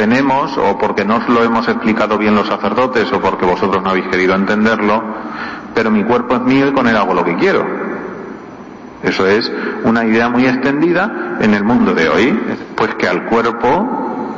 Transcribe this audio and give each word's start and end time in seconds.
tenemos, 0.00 0.56
o 0.56 0.78
porque 0.78 1.04
no 1.04 1.18
os 1.18 1.28
lo 1.28 1.44
hemos 1.44 1.68
explicado 1.68 2.16
bien 2.16 2.34
los 2.34 2.46
sacerdotes, 2.46 3.12
o 3.12 3.20
porque 3.20 3.44
vosotros 3.44 3.82
no 3.82 3.90
habéis 3.90 4.08
querido 4.08 4.34
entenderlo, 4.34 5.04
pero 5.74 5.90
mi 5.90 6.02
cuerpo 6.04 6.36
es 6.36 6.40
mío 6.40 6.68
y 6.68 6.72
con 6.72 6.88
él 6.88 6.96
hago 6.96 7.12
lo 7.12 7.22
que 7.22 7.36
quiero. 7.36 7.66
Eso 9.02 9.26
es 9.26 9.52
una 9.84 10.06
idea 10.06 10.30
muy 10.30 10.46
extendida 10.46 11.36
en 11.42 11.52
el 11.52 11.64
mundo 11.64 11.92
de 11.92 12.08
hoy, 12.08 12.32
pues 12.76 12.94
que 12.94 13.06
al 13.06 13.26
cuerpo 13.26 14.32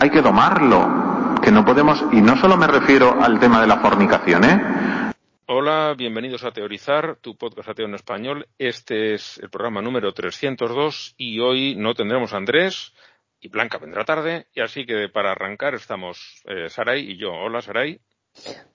hay 0.00 0.10
que 0.10 0.20
domarlo, 0.20 1.36
que 1.40 1.52
no 1.52 1.64
podemos, 1.64 2.04
y 2.10 2.20
no 2.20 2.36
solo 2.36 2.56
me 2.56 2.66
refiero 2.66 3.16
al 3.22 3.38
tema 3.38 3.60
de 3.60 3.68
la 3.68 3.76
fornicación, 3.76 4.42
¿eh? 4.42 4.60
Hola, 5.46 5.94
bienvenidos 5.96 6.42
a 6.42 6.52
Teorizar, 6.52 7.16
tu 7.20 7.36
podcast 7.36 7.68
ateo 7.68 7.86
en 7.86 7.94
español. 7.94 8.46
Este 8.58 9.12
es 9.12 9.38
el 9.38 9.50
programa 9.50 9.82
número 9.82 10.12
302 10.12 11.14
y 11.18 11.38
hoy 11.38 11.76
no 11.76 11.92
tendremos 11.94 12.32
Andrés 12.32 12.93
y 13.44 13.48
Blanca 13.48 13.76
vendrá 13.76 14.04
tarde. 14.06 14.46
Y 14.54 14.62
así 14.62 14.86
que 14.86 15.10
para 15.10 15.32
arrancar 15.32 15.74
estamos 15.74 16.42
eh, 16.46 16.70
Saray 16.70 17.10
y 17.10 17.18
yo. 17.18 17.30
Hola, 17.32 17.60
Saray. 17.60 18.00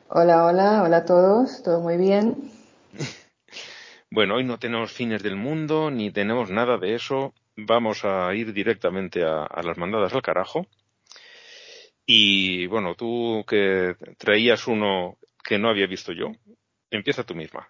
Hola, 0.09 0.45
hola, 0.45 0.83
hola 0.83 0.97
a 0.97 1.05
todos. 1.05 1.63
¿Todo 1.63 1.79
muy 1.79 1.97
bien? 1.97 2.51
bueno, 4.11 4.35
hoy 4.35 4.43
no 4.43 4.59
tenemos 4.59 4.91
fines 4.91 5.23
del 5.23 5.35
mundo 5.35 5.89
ni 5.89 6.11
tenemos 6.11 6.51
nada 6.51 6.77
de 6.77 6.93
eso. 6.93 7.33
Vamos 7.55 8.05
a 8.05 8.31
ir 8.35 8.53
directamente 8.53 9.23
a 9.23 9.61
las 9.63 9.77
mandadas 9.77 10.13
al 10.13 10.21
carajo. 10.21 10.67
Y 12.05 12.67
bueno, 12.67 12.93
tú 12.93 13.43
que 13.47 13.95
traías 14.19 14.67
uno 14.67 15.17
que 15.43 15.57
no 15.57 15.69
había 15.69 15.87
visto 15.87 16.11
yo, 16.13 16.31
Empieza 16.91 17.23
tú 17.23 17.35
misma. 17.35 17.69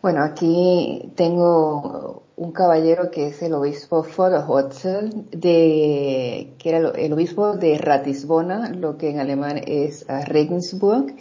Bueno, 0.00 0.24
aquí 0.24 1.12
tengo 1.14 2.31
un 2.42 2.50
caballero 2.50 3.10
que 3.10 3.28
es 3.28 3.40
el 3.42 3.54
obispo 3.54 4.02
Fodorhotzel, 4.02 5.26
de, 5.30 6.54
que 6.58 6.68
era 6.68 6.90
el 6.90 7.12
obispo 7.12 7.56
de 7.56 7.78
Ratisbona, 7.78 8.70
lo 8.70 8.98
que 8.98 9.10
en 9.10 9.20
alemán 9.20 9.60
es 9.64 10.04
Regensburg. 10.26 11.14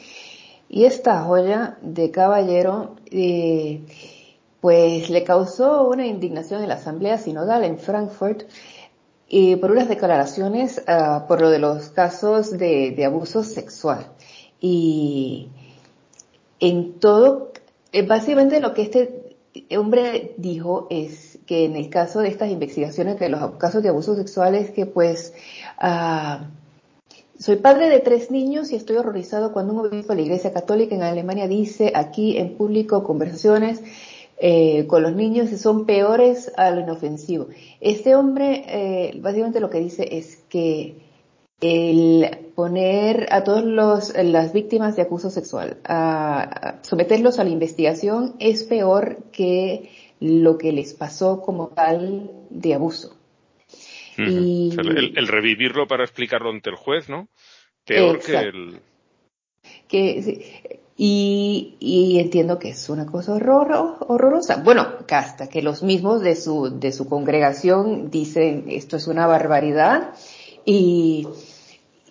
Y 0.68 0.86
esta 0.86 1.22
joya 1.22 1.78
de 1.82 2.10
caballero, 2.10 2.96
eh, 3.12 3.82
pues 4.62 5.12
le 5.12 5.24
causó 5.24 5.88
una 5.88 6.08
indignación 6.08 6.64
en 6.64 6.70
la 6.70 6.76
Asamblea 6.76 7.20
Sinodal 7.20 7.66
en 7.66 7.78
Frankfurt 7.78 8.44
y 9.28 9.58
por 9.58 9.72
unas 9.72 9.90
declaraciones 9.90 10.82
uh, 10.88 11.28
por 11.28 11.40
lo 11.40 11.52
de 11.52 11.60
los 11.60 11.90
casos 11.90 12.58
de, 12.58 12.92
de 12.92 13.06
abuso 13.06 13.44
sexual. 13.44 14.08
Y 14.60 15.50
en 16.60 17.00
todo, 17.00 17.52
eh, 17.92 18.06
básicamente 18.06 18.60
lo 18.60 18.74
que 18.74 18.84
este 18.84 19.21
hombre 19.78 20.34
dijo 20.38 20.88
es 20.90 21.40
que 21.46 21.66
en 21.66 21.76
el 21.76 21.90
caso 21.90 22.20
de 22.20 22.30
estas 22.30 22.50
investigaciones 22.50 23.20
de 23.20 23.30
los 23.30 23.52
casos 23.56 23.84
de 23.84 23.90
abusos 23.90 24.18
sexuales, 24.18 24.72
que 24.72 24.86
pues 24.86 25.34
uh, 25.82 26.44
soy 27.40 27.56
padre 27.56 27.90
de 27.90 28.00
tres 28.00 28.30
niños 28.30 28.72
y 28.72 28.76
estoy 28.76 28.98
horrorizado 28.98 29.52
cuando 29.52 29.74
un 29.74 29.80
obispo 29.80 30.14
de 30.14 30.18
la 30.18 30.22
Iglesia 30.22 30.54
Católica 30.54 30.96
en 30.96 31.04
Alemania 31.04 31.48
dice 31.48 31.92
aquí 31.96 32.38
en 32.38 32.56
público 32.56 33.04
conversaciones 33.04 33.82
eh, 34.38 34.88
con 34.88 35.04
los 35.04 35.14
niños 35.14 35.50
son 35.60 35.86
peores 35.86 36.52
a 36.58 36.72
lo 36.72 36.82
inofensivo. 36.82 37.48
Este 37.80 38.16
hombre 38.16 38.64
eh, 38.68 39.20
básicamente 39.20 39.60
lo 39.60 39.70
que 39.70 39.80
dice 39.80 40.18
es 40.18 40.38
que 40.50 40.96
el 41.62 42.50
poner 42.56 43.28
a 43.32 43.44
todos 43.44 43.64
los, 43.64 44.14
las 44.16 44.52
víctimas 44.52 44.96
de 44.96 45.04
abuso 45.04 45.30
sexual, 45.30 45.78
a, 45.86 46.80
someterlos 46.82 47.40
a 47.40 47.44
la 47.44 47.52
investigación 47.52 48.36
es 48.40 48.64
peor 48.64 49.20
que 49.32 49.92
lo 50.20 50.58
que 50.58 50.72
les 50.72 50.94
pasó 50.94 51.42
como 51.42 51.70
tal 51.70 52.32
de 52.50 52.74
abuso. 52.74 53.16
y, 54.18 54.72
el, 54.76 55.28
revivirlo 55.28 55.88
para 55.88 56.04
explicarlo 56.04 56.50
ante 56.50 56.72
el 56.72 56.76
juez, 56.76 57.10
¿no? 57.10 57.30
Peor 57.86 58.20
que 58.20 58.36
el... 58.38 58.80
Que, 59.88 60.80
y, 60.98 61.78
y, 61.80 62.20
entiendo 62.20 62.60
que 62.60 62.70
es 62.70 62.90
una 62.90 63.06
cosa 63.06 63.34
horror, 63.34 63.98
horrorosa. 64.08 64.62
Bueno, 64.64 64.88
hasta 65.10 65.48
que 65.48 65.62
los 65.62 65.82
mismos 65.84 66.22
de 66.22 66.36
su, 66.36 66.80
de 66.80 66.92
su 66.92 67.08
congregación 67.08 68.12
dicen 68.12 68.66
esto 68.68 68.98
es 68.98 69.08
una 69.08 69.26
barbaridad 69.26 70.14
y, 70.66 71.28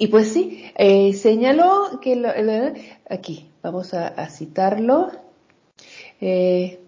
y 0.01 0.07
pues 0.07 0.33
sí, 0.33 0.65
eh, 0.77 1.13
señaló 1.13 2.01
que 2.01 2.17
lo, 2.17 2.31
aquí 3.11 3.51
vamos 3.63 3.93
a, 3.93 4.09
a 4.09 4.31
citarlo. 4.31 5.11
Eh, 6.23 6.81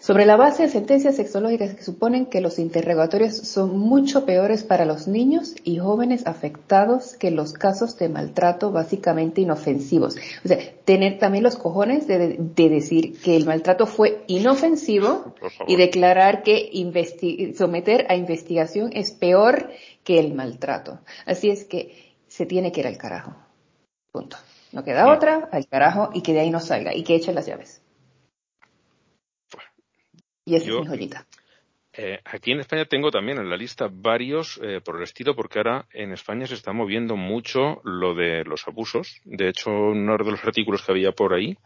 sobre 0.00 0.26
la 0.26 0.36
base 0.36 0.64
de 0.64 0.68
sentencias 0.68 1.16
sexológicas 1.16 1.74
que 1.74 1.82
suponen 1.82 2.26
que 2.26 2.42
los 2.42 2.58
interrogatorios 2.58 3.34
son 3.34 3.78
mucho 3.78 4.26
peores 4.26 4.64
para 4.64 4.84
los 4.84 5.08
niños 5.08 5.54
y 5.64 5.78
jóvenes 5.78 6.26
afectados 6.26 7.14
que 7.14 7.30
los 7.30 7.54
casos 7.54 7.96
de 7.96 8.10
maltrato 8.10 8.70
básicamente 8.70 9.40
inofensivos. 9.40 10.16
O 10.44 10.48
sea, 10.48 10.58
tener 10.84 11.18
también 11.18 11.42
los 11.42 11.56
cojones 11.56 12.06
de, 12.06 12.36
de 12.38 12.68
decir 12.68 13.18
que 13.18 13.34
el 13.34 13.46
maltrato 13.46 13.86
fue 13.86 14.24
inofensivo 14.26 15.34
y 15.66 15.76
declarar 15.76 16.42
que 16.42 17.54
someter 17.56 18.06
a 18.10 18.16
investigación 18.16 18.90
es 18.92 19.10
peor 19.10 19.70
que 20.04 20.18
el 20.18 20.34
maltrato. 20.34 21.00
Así 21.26 21.50
es 21.50 21.64
que 21.64 22.14
se 22.26 22.46
tiene 22.46 22.72
que 22.72 22.80
ir 22.80 22.86
al 22.86 22.98
carajo. 22.98 23.36
Punto. 24.10 24.36
No 24.72 24.84
queda 24.84 25.12
otra, 25.12 25.48
al 25.52 25.66
carajo 25.66 26.10
y 26.14 26.22
que 26.22 26.32
de 26.32 26.40
ahí 26.40 26.50
no 26.50 26.60
salga 26.60 26.94
y 26.94 27.04
que 27.04 27.14
eche 27.14 27.32
las 27.32 27.46
llaves. 27.46 27.82
Y 30.44 30.56
esa 30.56 30.70
es 30.70 30.80
mi 30.80 30.86
joyita. 30.86 31.26
Eh, 31.94 32.20
aquí 32.24 32.52
en 32.52 32.60
España 32.60 32.86
tengo 32.86 33.10
también 33.10 33.38
en 33.38 33.50
la 33.50 33.56
lista 33.56 33.88
varios 33.90 34.58
eh, 34.62 34.80
por 34.80 34.96
el 34.96 35.02
estilo, 35.02 35.36
porque 35.36 35.58
ahora 35.58 35.86
en 35.92 36.12
España 36.12 36.46
se 36.46 36.54
está 36.54 36.72
moviendo 36.72 37.16
mucho 37.16 37.82
lo 37.84 38.14
de 38.14 38.44
los 38.44 38.66
abusos. 38.66 39.20
De 39.24 39.48
hecho, 39.48 39.70
uno 39.70 40.16
de 40.16 40.30
los 40.30 40.42
artículos 40.42 40.82
que 40.82 40.92
había 40.92 41.12
por 41.12 41.34
ahí 41.34 41.56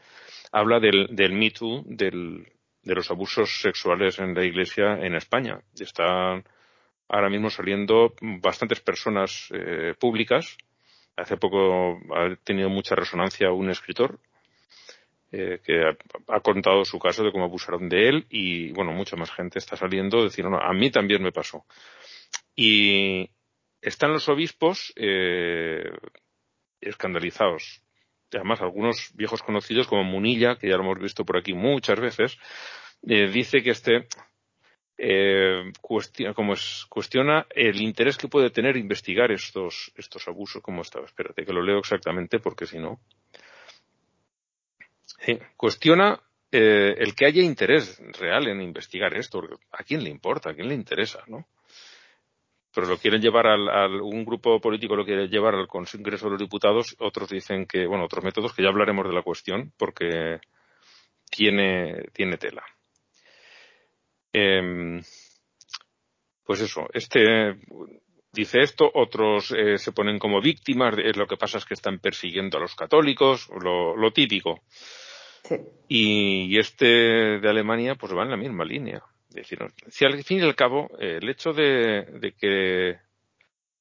habla 0.51 0.81
del, 0.81 1.15
del 1.15 1.33
Me 1.33 1.53
Too, 1.53 1.85
del, 1.87 2.53
de 2.83 2.95
los 2.95 3.11
abusos 3.11 3.61
sexuales 3.61 4.19
en 4.19 4.35
la 4.35 4.45
Iglesia 4.45 4.95
en 4.95 5.15
España. 5.15 5.61
Están 5.79 6.45
ahora 7.09 7.31
mismo 7.31 7.51
saliendo 7.51 8.15
bastantes 8.21 8.81
personas 8.81 9.49
eh, 9.53 9.95
públicas. 9.99 10.57
Hace 11.17 11.37
poco 11.37 11.99
ha 12.15 12.37
tenido 12.45 12.69
mucha 12.69 12.95
resonancia 12.95 13.51
un 13.51 13.71
escritor 13.71 14.19
eh, 15.33 15.61
que 15.65 15.83
ha, 16.29 16.41
contado 16.41 16.85
su 16.85 16.99
caso 16.99 17.25
de 17.25 17.33
cómo 17.33 17.45
abusaron 17.45 17.89
de 17.89 18.09
él 18.09 18.27
y, 18.31 18.71
bueno, 18.73 18.93
mucha 18.93 19.17
más 19.17 19.31
gente 19.33 19.59
está 19.59 19.77
saliendo 19.77 20.23
decir, 20.23 20.45
no, 20.45 20.59
a 20.59 20.73
mí 20.73 20.91
también 20.91 21.23
me 21.23 21.33
pasó. 21.33 21.65
Y 22.55 23.31
están 23.83 24.13
los 24.13 24.29
obispos 24.29 24.93
eh, 24.97 25.91
escandalizados. 26.81 27.83
Además, 28.33 28.61
algunos 28.61 29.13
viejos 29.15 29.43
conocidos 29.43 29.89
como 29.89 30.05
Munilla, 30.05 30.57
que 30.57 30.69
ya 30.69 30.77
lo 30.77 30.85
hemos 30.85 31.01
visto 31.01 31.25
por 31.25 31.39
aquí 31.39 31.55
muchas 31.55 31.99
veces, 32.01 32.39
eh, 33.07 33.29
dice 33.29 33.63
que 33.63 33.71
este 33.71 34.09
eh, 34.99 35.73
cuestiona, 35.81 36.35
como 36.35 36.55
es, 36.55 36.87
cuestiona 36.89 37.47
el 37.51 37.81
interés 37.81 38.17
que 38.17 38.29
puede 38.29 38.51
tener 38.51 38.77
investigar 38.77 39.31
estos, 39.31 39.93
estos 39.97 40.27
abusos, 40.29 40.63
como 40.63 40.83
estaba. 40.83 41.07
Espérate 41.07 41.45
que 41.45 41.53
lo 41.53 41.63
leo 41.63 41.79
exactamente 41.79 42.39
porque 42.39 42.67
si 42.67 42.79
no. 42.79 43.01
cuestiona 45.57 46.21
eh, 46.51 46.95
el 46.99 47.15
que 47.15 47.27
haya 47.27 47.43
interés 47.43 48.01
real 48.19 48.49
en 48.49 48.63
investigar 48.63 49.15
esto. 49.15 49.43
¿A 49.73 49.83
quién 49.85 50.03
le 50.03 50.11
importa? 50.11 50.51
¿A 50.51 50.55
quién 50.55 50.69
le 50.69 50.75
interesa? 50.75 51.23
¿no? 51.27 51.47
Pero 52.75 52.89
lo 52.89 52.99
quieren 52.99 53.21
llevar 53.21 53.47
al, 53.47 54.01
un 54.01 54.25
grupo 54.25 54.61
político 54.61 54.97
lo 54.97 55.05
quiere 55.05 55.29
llevar 55.29 55.55
al 55.55 55.67
Congreso 55.67 56.27
de 56.27 56.33
los 56.33 56.41
Diputados. 56.41 56.97
Otros 56.99 57.29
dicen 57.29 57.67
que, 57.67 57.87
bueno, 57.87 58.05
otros 58.05 58.25
métodos 58.25 58.55
que 58.55 58.63
ya 58.63 58.69
hablaremos 58.69 59.07
de 59.07 59.15
la 59.15 59.23
cuestión 59.23 59.73
porque 59.77 60.41
tiene, 61.31 62.05
tiene 62.13 62.37
tela. 62.37 62.63
Eh, 64.33 65.01
pues 66.47 66.61
eso, 66.61 66.89
este 66.93 67.57
dice 68.33 68.61
esto, 68.61 68.89
otros 68.95 69.53
eh, 69.57 69.79
se 69.79 69.93
ponen 69.93 70.19
como 70.19 70.41
víctimas, 70.41 70.95
es 71.03 71.17
lo 71.17 71.27
que 71.27 71.37
pasa 71.37 71.59
es 71.59 71.65
que 71.65 71.75
están 71.75 71.99
persiguiendo 71.99 72.59
a 72.59 72.61
los 72.61 72.77
católicos, 72.77 73.49
lo, 73.61 74.13
típico. 74.13 74.63
Y, 75.89 76.57
este 76.59 76.87
de 77.41 77.49
Alemania 77.49 77.97
pues 77.97 78.15
va 78.15 78.23
en 78.23 78.31
la 78.31 78.37
misma 78.37 78.65
línea. 78.65 79.03
Es 79.31 79.35
decir, 79.35 79.59
si 79.89 80.05
al 80.05 80.23
fin 80.23 80.39
y 80.39 80.43
al 80.43 80.55
cabo 80.55 80.89
eh, 81.01 81.19
el 81.21 81.29
hecho 81.29 81.53
de, 81.53 82.05
de, 82.21 82.33
que 82.33 82.99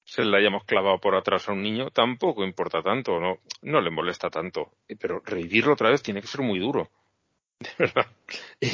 se 0.04 0.24
le 0.24 0.38
hayamos 0.38 0.64
clavado 0.64 1.00
por 1.00 1.16
atrás 1.16 1.48
a 1.48 1.54
un 1.54 1.62
niño 1.62 1.92
tampoco 1.92 2.44
importa 2.44 2.82
tanto, 2.82 3.20
no, 3.20 3.40
no 3.62 3.82
le 3.82 3.92
molesta 3.92 4.30
tanto. 4.30 4.72
Pero 5.00 5.22
revivirlo 5.24 5.74
otra 5.74 5.92
vez 5.92 6.02
tiene 6.02 6.22
que 6.22 6.28
ser 6.28 6.42
muy 6.42 6.60
duro. 6.60 6.90
De 7.60 7.70
verdad. 7.78 8.08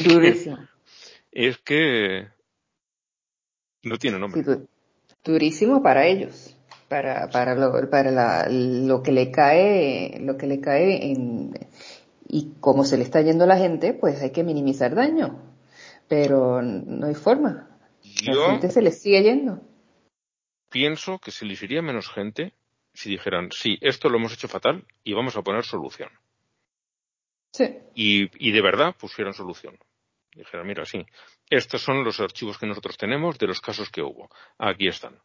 Durísimo 0.06 0.58
es 1.32 1.58
que 1.60 2.28
no 3.84 3.98
tiene 3.98 4.20
nombre. 4.20 4.44
durísimo 5.24 5.82
para 5.82 6.06
ellos, 6.06 6.56
para, 6.88 7.30
para, 7.30 7.56
lo, 7.56 7.90
para 7.90 8.12
la, 8.12 8.48
lo 8.50 9.02
que 9.02 9.12
le 9.12 9.32
cae, 9.32 10.20
lo 10.20 10.38
que 10.38 10.48
le 10.48 10.60
cae 10.60 11.12
en, 11.12 11.54
y 12.28 12.54
como 12.60 12.86
se 12.86 12.98
le 12.98 13.04
está 13.04 13.22
yendo 13.22 13.44
a 13.44 13.48
la 13.48 13.58
gente, 13.58 13.94
pues 13.94 14.22
hay 14.22 14.32
que 14.32 14.44
minimizar 14.44 14.96
daño. 14.96 15.42
Pero 16.08 16.62
no 16.62 17.08
hay 17.08 17.16
forma. 17.16 17.70
la 18.26 18.52
gente 18.52 18.70
se 18.70 18.82
le 18.82 18.92
sigue 18.92 19.24
yendo. 19.24 19.62
pienso 20.70 21.20
que 21.20 21.32
se 21.32 21.46
les 21.46 21.62
iría 21.62 21.82
menos 21.82 22.10
gente 22.10 22.54
si 22.94 23.10
dijeran, 23.10 23.52
sí, 23.52 23.78
esto 23.82 24.10
lo 24.10 24.18
hemos 24.18 24.34
hecho 24.34 24.48
fatal 24.48 24.86
y 25.04 25.14
vamos 25.14 25.36
a 25.38 25.42
poner 25.42 25.64
solución. 25.64 26.10
Sí. 27.54 27.78
Y, 27.96 28.48
y 28.48 28.52
de 28.52 28.62
verdad 28.62 28.96
pusieran 28.98 29.34
solución. 29.34 29.78
Dijeran, 30.34 30.66
mira, 30.66 30.86
sí, 30.86 31.06
estos 31.50 31.82
son 31.82 32.04
los 32.04 32.20
archivos 32.20 32.58
que 32.58 32.66
nosotros 32.66 32.98
tenemos 32.98 33.38
de 33.38 33.48
los 33.48 33.60
casos 33.60 33.90
que 33.90 34.02
hubo. 34.02 34.30
Aquí 34.58 34.88
están. 34.88 35.20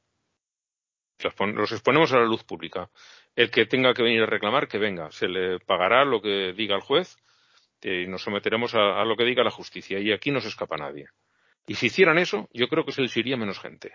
Los 1.18 1.72
exponemos 1.72 2.12
a 2.12 2.18
la 2.18 2.26
luz 2.26 2.44
pública. 2.44 2.90
El 3.34 3.50
que 3.50 3.66
tenga 3.66 3.94
que 3.94 4.02
venir 4.02 4.22
a 4.22 4.26
reclamar, 4.26 4.68
que 4.68 4.78
venga. 4.78 5.10
Se 5.10 5.28
le 5.28 5.60
pagará 5.60 6.04
lo 6.04 6.20
que 6.20 6.52
diga 6.52 6.74
el 6.74 6.82
juez 6.82 7.16
y 7.82 8.06
nos 8.06 8.22
someteremos 8.22 8.74
a, 8.74 9.04
lo 9.04 9.16
que 9.16 9.24
diga 9.24 9.44
la 9.44 9.50
justicia. 9.50 9.98
Y 10.00 10.12
aquí 10.12 10.30
no 10.30 10.40
se 10.40 10.48
escapa 10.48 10.76
nadie. 10.76 11.06
Y 11.66 11.74
si 11.74 11.86
hicieran 11.86 12.18
eso, 12.18 12.48
yo 12.52 12.68
creo 12.68 12.84
que 12.84 12.92
se 12.92 13.02
les 13.02 13.16
iría 13.16 13.36
menos 13.36 13.60
gente. 13.60 13.94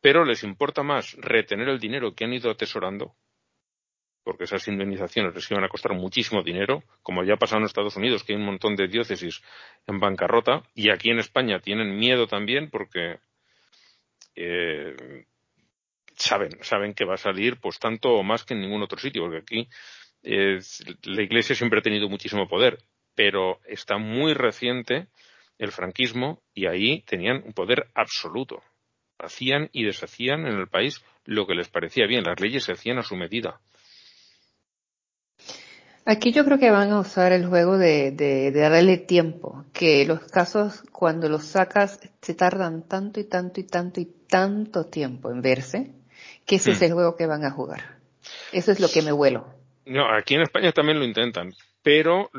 Pero 0.00 0.24
les 0.24 0.42
importa 0.42 0.82
más 0.82 1.14
retener 1.14 1.68
el 1.68 1.78
dinero 1.78 2.14
que 2.14 2.24
han 2.24 2.32
ido 2.32 2.50
atesorando, 2.50 3.14
porque 4.24 4.44
esas 4.44 4.66
indemnizaciones 4.68 5.34
les 5.34 5.50
iban 5.50 5.64
a 5.64 5.68
costar 5.68 5.94
muchísimo 5.94 6.42
dinero, 6.42 6.82
como 7.02 7.24
ya 7.24 7.34
ha 7.34 7.38
pasado 7.38 7.60
en 7.60 7.66
Estados 7.66 7.96
Unidos, 7.96 8.24
que 8.24 8.32
hay 8.32 8.38
un 8.38 8.46
montón 8.46 8.76
de 8.76 8.88
diócesis 8.88 9.42
en 9.86 9.98
bancarrota, 9.98 10.62
y 10.74 10.90
aquí 10.90 11.10
en 11.10 11.18
España 11.18 11.60
tienen 11.60 11.96
miedo 11.96 12.26
también 12.26 12.70
porque 12.70 13.18
eh, 14.36 15.24
saben, 16.16 16.52
saben 16.62 16.94
que 16.94 17.04
va 17.04 17.14
a 17.14 17.18
salir 17.18 17.58
pues 17.60 17.78
tanto 17.78 18.10
o 18.10 18.22
más 18.22 18.44
que 18.44 18.54
en 18.54 18.60
ningún 18.60 18.82
otro 18.82 18.98
sitio, 18.98 19.22
porque 19.22 19.38
aquí 19.38 19.68
la 20.22 21.22
Iglesia 21.22 21.56
siempre 21.56 21.80
ha 21.80 21.82
tenido 21.82 22.08
muchísimo 22.08 22.48
poder, 22.48 22.78
pero 23.14 23.60
está 23.66 23.98
muy 23.98 24.34
reciente 24.34 25.08
el 25.58 25.72
franquismo 25.72 26.42
y 26.54 26.66
ahí 26.66 27.02
tenían 27.02 27.42
un 27.44 27.52
poder 27.52 27.88
absoluto. 27.94 28.62
Hacían 29.18 29.68
y 29.72 29.84
deshacían 29.84 30.46
en 30.46 30.58
el 30.58 30.68
país 30.68 31.04
lo 31.24 31.46
que 31.46 31.54
les 31.54 31.68
parecía 31.68 32.06
bien. 32.06 32.24
Las 32.24 32.40
leyes 32.40 32.64
se 32.64 32.72
hacían 32.72 32.98
a 32.98 33.02
su 33.02 33.16
medida. 33.16 33.60
Aquí 36.04 36.32
yo 36.32 36.44
creo 36.44 36.58
que 36.58 36.70
van 36.70 36.90
a 36.90 36.98
usar 36.98 37.32
el 37.32 37.46
juego 37.46 37.78
de, 37.78 38.10
de, 38.10 38.50
darle 38.50 38.98
tiempo, 38.98 39.64
que 39.72 40.04
los 40.04 40.20
casos 40.24 40.82
cuando 40.90 41.28
los 41.28 41.44
sacas 41.44 42.00
se 42.20 42.34
tardan 42.34 42.88
tanto 42.88 43.20
y 43.20 43.24
tanto 43.24 43.60
y 43.60 43.64
tanto 43.64 44.00
y 44.00 44.06
tanto 44.28 44.86
tiempo 44.86 45.30
en 45.30 45.42
verse, 45.42 45.92
que 46.44 46.56
ese 46.56 46.72
es 46.72 46.80
hmm. 46.80 46.84
el 46.84 46.92
juego 46.92 47.16
que 47.16 47.26
van 47.26 47.44
a 47.44 47.52
jugar. 47.52 47.98
Eso 48.52 48.72
es 48.72 48.80
lo 48.80 48.88
que 48.88 49.02
me 49.02 49.12
vuelo. 49.12 49.46
No, 49.86 50.12
aquí 50.12 50.34
en 50.34 50.42
España 50.42 50.72
también 50.72 50.98
lo 50.98 51.04
intentan, 51.04 51.52
pero 51.82 52.30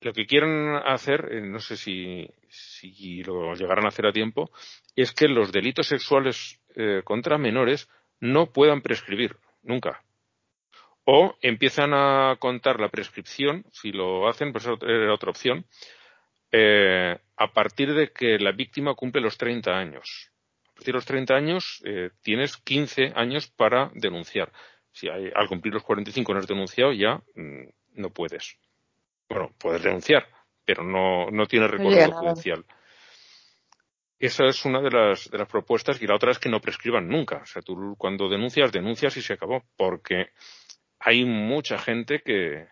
lo 0.00 0.12
que 0.12 0.26
quieren 0.26 0.76
hacer, 0.84 1.28
eh, 1.32 1.40
no 1.40 1.58
sé 1.58 1.76
si, 1.76 2.28
si 2.48 3.24
lo 3.24 3.54
llegarán 3.54 3.84
a 3.84 3.88
hacer 3.88 4.06
a 4.06 4.12
tiempo, 4.12 4.50
es 4.94 5.12
que 5.12 5.26
los 5.26 5.50
delitos 5.50 5.88
sexuales 5.88 6.60
eh, 6.76 7.02
contra 7.04 7.36
menores 7.38 7.88
no 8.20 8.52
puedan 8.52 8.80
prescribir, 8.80 9.36
nunca. 9.62 10.02
O 11.06 11.36
empiezan 11.40 11.94
a 11.94 12.36
contar 12.38 12.80
la 12.80 12.88
prescripción, 12.88 13.64
si 13.72 13.92
lo 13.92 14.28
hacen, 14.28 14.52
pues 14.52 14.66
era 14.66 15.14
otra 15.14 15.30
opción, 15.30 15.64
eh, 16.52 17.16
a 17.36 17.52
partir 17.52 17.94
de 17.94 18.12
que 18.12 18.38
la 18.38 18.52
víctima 18.52 18.94
cumple 18.94 19.22
los 19.22 19.38
30 19.38 19.70
años. 19.70 20.30
A 20.68 20.74
partir 20.74 20.92
de 20.92 20.98
los 20.98 21.06
30 21.06 21.34
años 21.34 21.82
tienes 22.22 22.56
15 22.58 23.12
años 23.14 23.46
para 23.48 23.90
denunciar. 23.94 24.52
Si 24.96 25.08
hay, 25.10 25.30
al 25.34 25.46
cumplir 25.46 25.74
los 25.74 25.82
45 25.82 26.32
no 26.32 26.38
has 26.38 26.46
denunciado, 26.46 26.92
ya 26.92 27.22
mm, 27.34 27.68
no 27.96 28.10
puedes. 28.10 28.58
Bueno, 29.28 29.52
puedes 29.58 29.82
denunciar, 29.82 30.26
pero 30.64 30.84
no, 30.84 31.30
no 31.30 31.46
tienes 31.46 31.70
recorrido 31.70 32.12
judicial. 32.12 32.64
Esa 34.18 34.46
es 34.46 34.64
una 34.64 34.80
de 34.80 34.90
las, 34.90 35.30
de 35.30 35.36
las 35.36 35.48
propuestas 35.48 36.00
y 36.00 36.06
la 36.06 36.14
otra 36.14 36.30
es 36.30 36.38
que 36.38 36.48
no 36.48 36.60
prescriban 36.60 37.08
nunca. 37.08 37.42
O 37.42 37.46
sea, 37.46 37.60
tú 37.60 37.94
cuando 37.98 38.30
denuncias, 38.30 38.72
denuncias 38.72 39.16
y 39.18 39.22
se 39.22 39.34
acabó. 39.34 39.62
Porque 39.76 40.30
hay 41.06 41.24
mucha 41.24 41.78
gente 41.78 42.20
que, 42.20 42.66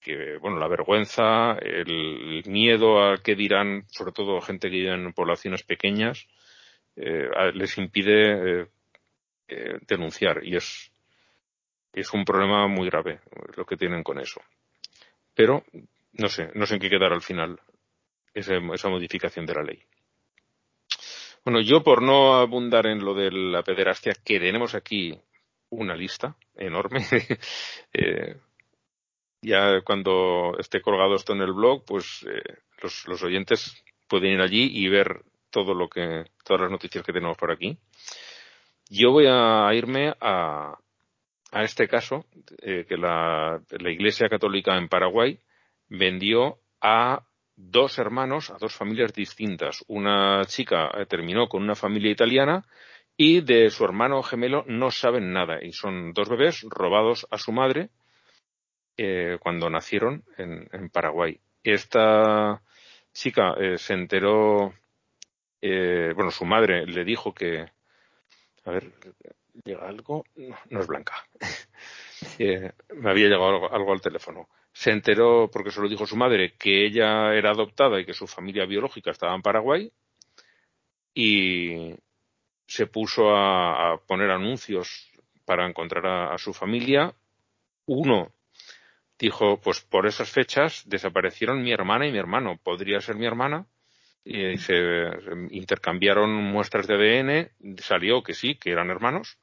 que 0.00 0.38
bueno, 0.38 0.60
la 0.60 0.68
vergüenza, 0.68 1.58
el 1.60 2.44
miedo 2.46 3.02
a 3.02 3.18
qué 3.18 3.34
dirán, 3.34 3.84
sobre 3.88 4.12
todo 4.12 4.40
gente 4.40 4.70
que 4.70 4.76
vive 4.76 4.94
en 4.94 5.12
poblaciones 5.12 5.64
pequeñas, 5.64 6.28
eh, 6.94 7.28
les 7.54 7.76
impide 7.78 8.60
eh, 8.62 8.66
eh, 9.48 9.78
denunciar. 9.88 10.44
Y 10.44 10.54
es, 10.54 10.92
es 11.92 12.12
un 12.12 12.24
problema 12.24 12.68
muy 12.68 12.88
grave 12.88 13.18
lo 13.56 13.66
que 13.66 13.76
tienen 13.76 14.04
con 14.04 14.20
eso. 14.20 14.40
Pero 15.34 15.64
no 16.12 16.28
sé, 16.28 16.48
no 16.54 16.64
sé 16.64 16.74
en 16.74 16.80
qué 16.80 16.90
quedar 16.90 17.12
al 17.12 17.22
final 17.22 17.58
esa 18.32 18.88
modificación 18.88 19.46
de 19.46 19.54
la 19.54 19.64
ley. 19.64 19.82
Bueno, 21.44 21.60
yo 21.60 21.82
por 21.82 22.02
no 22.02 22.34
abundar 22.34 22.86
en 22.86 23.00
lo 23.00 23.14
de 23.14 23.32
la 23.32 23.64
pederastia, 23.64 24.12
que 24.24 24.38
tenemos 24.38 24.76
aquí 24.76 25.20
una 25.72 25.94
lista 25.94 26.36
enorme, 26.54 27.06
eh, 27.92 28.36
ya 29.40 29.80
cuando 29.82 30.56
esté 30.58 30.80
colgado 30.80 31.14
esto 31.16 31.32
en 31.32 31.40
el 31.40 31.52
blog, 31.52 31.84
pues 31.84 32.24
eh, 32.28 32.58
los, 32.82 33.06
los, 33.08 33.22
oyentes 33.22 33.82
pueden 34.08 34.32
ir 34.32 34.40
allí 34.40 34.70
y 34.72 34.88
ver 34.88 35.22
todo 35.50 35.74
lo 35.74 35.88
que, 35.88 36.24
todas 36.44 36.62
las 36.62 36.70
noticias 36.70 37.04
que 37.04 37.12
tenemos 37.12 37.36
por 37.36 37.50
aquí. 37.50 37.78
Yo 38.88 39.10
voy 39.10 39.26
a 39.28 39.72
irme 39.74 40.14
a, 40.20 40.76
a 41.52 41.62
este 41.62 41.86
caso 41.86 42.24
eh, 42.62 42.86
que 42.88 42.96
la, 42.96 43.60
Iglesia 43.70 44.28
Católica 44.28 44.76
en 44.76 44.88
Paraguay 44.88 45.38
vendió 45.88 46.58
a 46.80 47.22
dos 47.54 47.98
hermanos, 47.98 48.50
a 48.50 48.56
dos 48.58 48.74
familias 48.74 49.12
distintas. 49.12 49.84
Una 49.86 50.44
chica 50.46 50.90
terminó 51.08 51.48
con 51.48 51.62
una 51.62 51.74
familia 51.74 52.10
italiana 52.10 52.64
y 53.16 53.40
de 53.40 53.70
su 53.70 53.84
hermano 53.84 54.22
gemelo 54.22 54.64
no 54.66 54.90
saben 54.90 55.32
nada. 55.32 55.62
Y 55.62 55.72
son 55.72 56.12
dos 56.12 56.28
bebés 56.28 56.62
robados 56.62 57.26
a 57.30 57.38
su 57.38 57.52
madre 57.52 57.90
eh, 58.96 59.38
cuando 59.40 59.70
nacieron 59.70 60.24
en, 60.38 60.88
Paraguay. 60.90 61.40
Esta 61.62 62.62
chica 63.12 63.54
se 63.76 63.94
enteró, 63.94 64.74
bueno, 65.60 66.30
su 66.30 66.44
madre 66.44 66.86
le 66.86 67.04
dijo 67.04 67.32
que, 67.32 67.66
a 68.64 68.70
ver, 68.70 68.92
llega 69.64 69.88
algo, 69.88 70.24
no, 70.70 70.80
es 70.80 70.86
Blanca. 70.86 71.14
Eh, 72.38 72.70
me 72.94 73.10
había 73.10 73.24
llegado 73.24 73.68
algo, 73.74 73.92
al 73.92 74.00
teléfono. 74.00 74.48
Se 74.72 74.92
enteró, 74.92 75.50
porque 75.52 75.72
se 75.72 75.80
lo 75.80 75.88
dijo 75.88 76.06
su 76.06 76.16
madre, 76.16 76.54
que 76.56 76.86
ella 76.86 77.34
era 77.34 77.50
adoptada 77.50 78.00
y 78.00 78.04
que 78.04 78.14
su 78.14 78.28
familia 78.28 78.64
biológica 78.64 79.10
estaba 79.10 79.34
en 79.34 79.42
Paraguay 79.42 79.92
y 81.12 81.96
se 82.72 82.86
puso 82.86 83.36
a, 83.36 84.00
poner 84.06 84.30
anuncios 84.30 85.10
para 85.44 85.68
encontrar 85.68 86.06
a, 86.32 86.38
su 86.38 86.54
familia. 86.54 87.12
Uno 87.84 88.32
dijo, 89.18 89.60
pues 89.60 89.82
por 89.82 90.06
esas 90.06 90.30
fechas 90.30 90.82
desaparecieron 90.86 91.62
mi 91.62 91.70
hermana 91.70 92.06
y 92.06 92.12
mi 92.12 92.18
hermano. 92.18 92.58
¿Podría 92.62 93.00
ser 93.00 93.16
mi 93.16 93.26
hermana? 93.26 93.66
y 94.24 94.56
se 94.56 94.76
intercambiaron 95.50 96.30
muestras 96.32 96.86
de 96.86 96.94
ADN, 96.94 97.76
salió 97.78 98.22
que 98.22 98.34
sí, 98.34 98.54
que 98.54 98.70
eran 98.70 98.88
hermanos, 98.88 99.36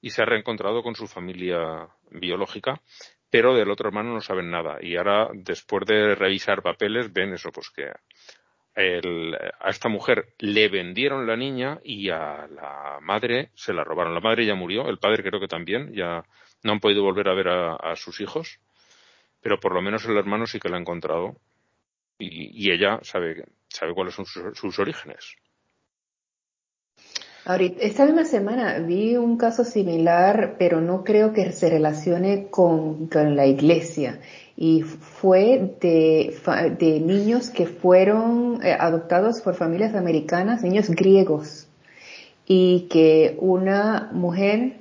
y 0.00 0.10
se 0.10 0.20
ha 0.20 0.24
reencontrado 0.24 0.82
con 0.82 0.96
su 0.96 1.06
familia 1.06 1.88
biológica, 2.10 2.82
pero 3.30 3.54
del 3.54 3.70
otro 3.70 3.86
hermano 3.86 4.12
no 4.12 4.20
saben 4.20 4.50
nada. 4.50 4.78
Y 4.80 4.96
ahora, 4.96 5.28
después 5.32 5.86
de 5.86 6.16
revisar 6.16 6.60
papeles, 6.60 7.12
ven 7.12 7.34
eso, 7.34 7.52
pues 7.52 7.70
que 7.70 7.92
a 8.76 9.70
esta 9.70 9.88
mujer 9.88 10.34
le 10.38 10.68
vendieron 10.68 11.26
la 11.26 11.36
niña 11.36 11.80
y 11.84 12.10
a 12.10 12.46
la 12.48 12.98
madre 13.00 13.50
se 13.54 13.72
la 13.72 13.84
robaron. 13.84 14.14
La 14.14 14.20
madre 14.20 14.44
ya 14.46 14.54
murió, 14.54 14.88
el 14.88 14.98
padre 14.98 15.22
creo 15.22 15.40
que 15.40 15.48
también, 15.48 15.92
ya 15.92 16.24
no 16.62 16.72
han 16.72 16.80
podido 16.80 17.02
volver 17.02 17.28
a 17.28 17.34
ver 17.34 17.48
a, 17.48 17.94
sus 17.96 18.20
hijos, 18.20 18.58
pero 19.40 19.60
por 19.60 19.74
lo 19.74 19.82
menos 19.82 20.04
el 20.06 20.16
hermano 20.16 20.46
sí 20.46 20.58
que 20.58 20.68
la 20.68 20.76
ha 20.76 20.80
encontrado 20.80 21.36
y, 22.18 22.70
ella 22.70 22.98
sabe, 23.02 23.44
sabe 23.68 23.94
cuáles 23.94 24.14
son 24.14 24.26
sus 24.26 24.78
orígenes. 24.78 25.36
Ahorita, 27.46 27.82
esta 27.82 28.06
misma 28.06 28.24
semana 28.24 28.78
vi 28.78 29.16
un 29.16 29.36
caso 29.36 29.64
similar, 29.64 30.56
pero 30.58 30.80
no 30.80 31.04
creo 31.04 31.34
que 31.34 31.52
se 31.52 31.68
relacione 31.68 32.48
con, 32.48 33.10
la 33.12 33.46
iglesia. 33.46 34.18
Y 34.56 34.82
fue 34.82 35.76
de, 35.80 36.36
de 36.78 37.00
niños 37.00 37.50
que 37.50 37.66
fueron 37.66 38.60
eh, 38.62 38.76
adoptados 38.78 39.40
por 39.40 39.54
familias 39.54 39.94
americanas, 39.94 40.62
niños 40.62 40.90
griegos. 40.90 41.68
Y 42.46 42.86
que 42.90 43.36
una 43.40 44.10
mujer 44.12 44.74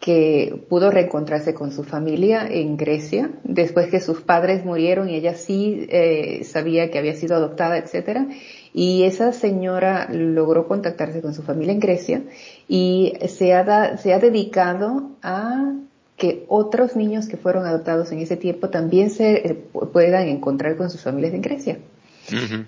que 0.00 0.62
pudo 0.68 0.90
reencontrarse 0.90 1.54
con 1.54 1.72
su 1.72 1.82
familia 1.82 2.46
en 2.48 2.76
Grecia 2.76 3.30
después 3.42 3.88
que 3.88 4.00
sus 4.00 4.20
padres 4.20 4.64
murieron 4.64 5.08
y 5.08 5.16
ella 5.16 5.34
sí 5.34 5.86
eh, 5.88 6.44
sabía 6.44 6.90
que 6.90 6.98
había 6.98 7.14
sido 7.14 7.36
adoptada, 7.36 7.78
etcétera. 7.78 8.28
Y 8.72 9.02
esa 9.02 9.32
señora 9.32 10.08
logró 10.10 10.68
contactarse 10.68 11.20
con 11.20 11.34
su 11.34 11.42
familia 11.42 11.72
en 11.72 11.80
Grecia 11.80 12.22
y 12.68 13.14
se 13.26 13.54
ha, 13.54 13.96
se 13.96 14.12
ha 14.12 14.20
dedicado 14.20 15.10
a 15.22 15.74
que 16.18 16.44
otros 16.48 16.96
niños 16.96 17.28
que 17.28 17.36
fueron 17.36 17.64
adoptados 17.64 18.10
en 18.10 18.18
ese 18.18 18.36
tiempo 18.36 18.68
también 18.68 19.08
se 19.08 19.36
eh, 19.36 19.54
puedan 19.92 20.28
encontrar 20.28 20.76
con 20.76 20.90
sus 20.90 21.00
familias 21.00 21.32
en 21.32 21.40
Grecia. 21.40 21.78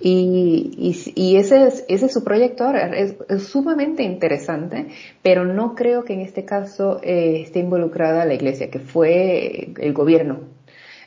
y, 0.00 0.95
y, 1.14 1.37
ese, 1.37 1.66
es, 1.66 1.85
ese 1.88 2.07
es 2.07 2.12
su 2.14 2.25
proyecto 2.25 2.64
ahora. 2.64 2.97
Es, 2.97 3.16
sumamente 3.42 4.04
interesante, 4.04 4.87
pero 5.21 5.45
no 5.45 5.75
creo 5.75 6.04
que 6.04 6.14
en 6.14 6.21
este 6.21 6.47
caso 6.47 7.00
eh, 7.02 7.42
esté 7.42 7.59
involucrada 7.59 8.25
la 8.25 8.33
iglesia, 8.33 8.71
que 8.71 8.78
fue 8.78 9.73
el 9.78 9.92
gobierno. 9.92 10.40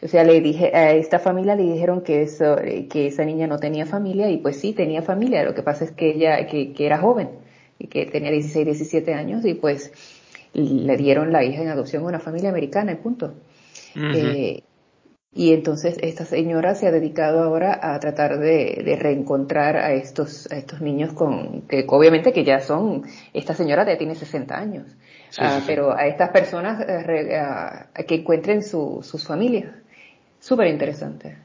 O 0.03 0.07
sea, 0.07 0.25
le 0.25 0.41
dije, 0.41 0.75
a 0.75 0.91
esta 0.91 1.17
familia 1.17 1.55
le 1.55 1.63
dijeron 1.63 2.01
que 2.01 2.23
eso, 2.23 2.57
que 2.89 3.07
esa 3.07 3.23
niña 3.23 3.47
no 3.47 3.57
tenía 3.57 3.85
familia 3.85 4.29
y 4.29 4.37
pues 4.37 4.59
sí 4.59 4.73
tenía 4.73 5.01
familia. 5.01 5.43
Lo 5.43 5.55
que 5.55 5.63
pasa 5.63 5.85
es 5.85 5.91
que 5.91 6.11
ella, 6.11 6.45
que, 6.45 6.73
que 6.73 6.85
era 6.85 6.99
joven 6.99 7.29
y 7.79 7.87
que 7.87 8.05
tenía 8.05 8.29
16, 8.29 8.65
17 8.65 9.13
años 9.13 9.45
y 9.45 9.53
pues 9.53 9.93
le 10.53 10.97
dieron 10.97 11.31
la 11.31 11.43
hija 11.43 11.61
en 11.61 11.69
adopción 11.69 12.03
a 12.03 12.07
una 12.07 12.19
familia 12.19 12.49
americana 12.49 12.91
y 12.91 12.95
punto. 12.95 13.33
eh, 13.95 14.63
y 15.35 15.51
entonces 15.51 15.97
esta 16.01 16.25
señora 16.25 16.75
se 16.75 16.87
ha 16.87 16.91
dedicado 16.91 17.41
ahora 17.41 17.79
a 17.81 17.99
tratar 17.99 18.37
de, 18.37 18.97
reencontrar 18.99 19.77
a 19.77 19.93
estos, 19.93 20.51
a 20.51 20.57
estos 20.57 20.79
niños 20.79 21.13
con, 21.13 21.63
que 21.63 21.85
obviamente 21.87 22.31
que 22.31 22.43
ya 22.43 22.59
son, 22.59 23.03
esta 23.33 23.55
señora 23.55 23.83
ya 23.83 23.97
tiene 23.97 24.13
60 24.13 24.55
años, 24.55 24.85
ah, 25.39 25.61
pero 25.65 25.91
a 25.91 26.05
estas 26.05 26.29
personas 26.29 26.85
eh, 26.87 27.35
a, 27.35 27.89
que 28.07 28.15
encuentren 28.15 28.61
su, 28.61 28.99
sus 29.01 29.25
familias. 29.25 29.73
Súper 30.39 30.67
interesante. 30.67 31.37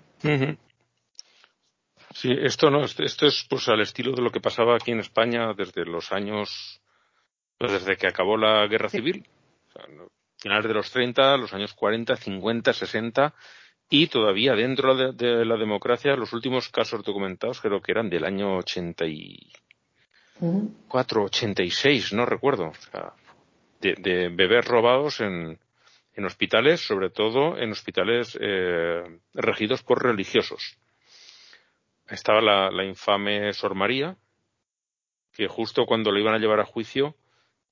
Sí, 2.14 2.30
esto 2.42 2.70
no, 2.70 2.84
esto 2.84 3.26
es 3.26 3.46
pues 3.48 3.68
al 3.68 3.80
estilo 3.80 4.12
de 4.12 4.22
lo 4.22 4.30
que 4.30 4.40
pasaba 4.40 4.74
aquí 4.74 4.90
en 4.90 5.00
España 5.00 5.54
desde 5.56 5.86
los 5.86 6.12
años, 6.12 6.77
pues 7.58 7.72
desde 7.72 7.96
que 7.96 8.06
acabó 8.06 8.36
la 8.36 8.66
guerra 8.66 8.88
civil. 8.88 9.26
finales 10.38 10.68
de 10.68 10.74
los 10.74 10.90
30, 10.90 11.36
los 11.36 11.52
años 11.52 11.74
40, 11.74 12.16
50, 12.16 12.72
60 12.72 13.34
y 13.90 14.06
todavía 14.06 14.54
dentro 14.54 14.94
de, 14.94 15.44
la 15.44 15.56
democracia 15.56 16.14
los 16.14 16.32
últimos 16.32 16.68
casos 16.68 17.02
documentados 17.02 17.60
creo 17.60 17.80
que 17.80 17.90
eran 17.92 18.10
del 18.10 18.24
año 18.24 18.58
84, 18.58 21.24
86, 21.24 22.12
no 22.12 22.26
recuerdo. 22.26 22.68
O 22.68 22.74
sea, 22.74 23.14
de, 23.80 23.94
de, 23.94 24.28
bebés 24.28 24.66
robados 24.66 25.20
en, 25.20 25.58
en 26.14 26.24
hospitales, 26.24 26.80
sobre 26.80 27.10
todo 27.10 27.58
en 27.58 27.72
hospitales 27.72 28.38
eh, 28.40 29.02
regidos 29.34 29.82
por 29.82 30.00
religiosos. 30.02 30.78
Estaba 32.08 32.40
la, 32.40 32.70
la, 32.70 32.84
infame 32.84 33.52
Sor 33.52 33.74
María, 33.74 34.16
que 35.32 35.48
justo 35.48 35.84
cuando 35.86 36.10
lo 36.10 36.18
iban 36.18 36.34
a 36.34 36.38
llevar 36.38 36.60
a 36.60 36.64
juicio 36.64 37.14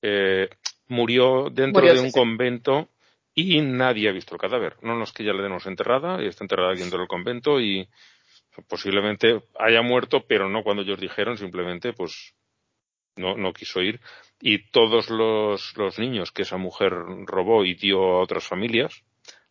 eh, 0.01 0.49
murió 0.87 1.49
dentro 1.51 1.85
de 1.85 1.99
un 1.99 2.11
convento 2.11 2.89
y 3.33 3.61
nadie 3.61 4.09
ha 4.09 4.13
visto 4.13 4.35
el 4.35 4.41
cadáver. 4.41 4.75
No, 4.81 5.01
es 5.03 5.11
que 5.11 5.23
ya 5.23 5.31
la 5.31 5.39
tenemos 5.39 5.65
enterrada 5.67 6.21
y 6.23 6.27
está 6.27 6.43
enterrada 6.43 6.73
dentro 6.73 6.99
del 6.99 7.07
convento 7.07 7.59
y 7.59 7.87
posiblemente 8.67 9.43
haya 9.59 9.81
muerto, 9.81 10.25
pero 10.27 10.49
no 10.49 10.63
cuando 10.63 10.81
ellos 10.81 10.99
dijeron, 10.99 11.37
simplemente 11.37 11.93
pues 11.93 12.33
no, 13.15 13.35
no 13.35 13.53
quiso 13.53 13.81
ir. 13.81 13.99
Y 14.39 14.69
todos 14.69 15.09
los, 15.09 15.75
los 15.77 15.99
niños 15.99 16.31
que 16.31 16.43
esa 16.43 16.57
mujer 16.57 16.93
robó 17.25 17.65
y 17.65 17.75
dio 17.75 17.99
a 17.99 18.21
otras 18.21 18.47
familias, 18.47 19.03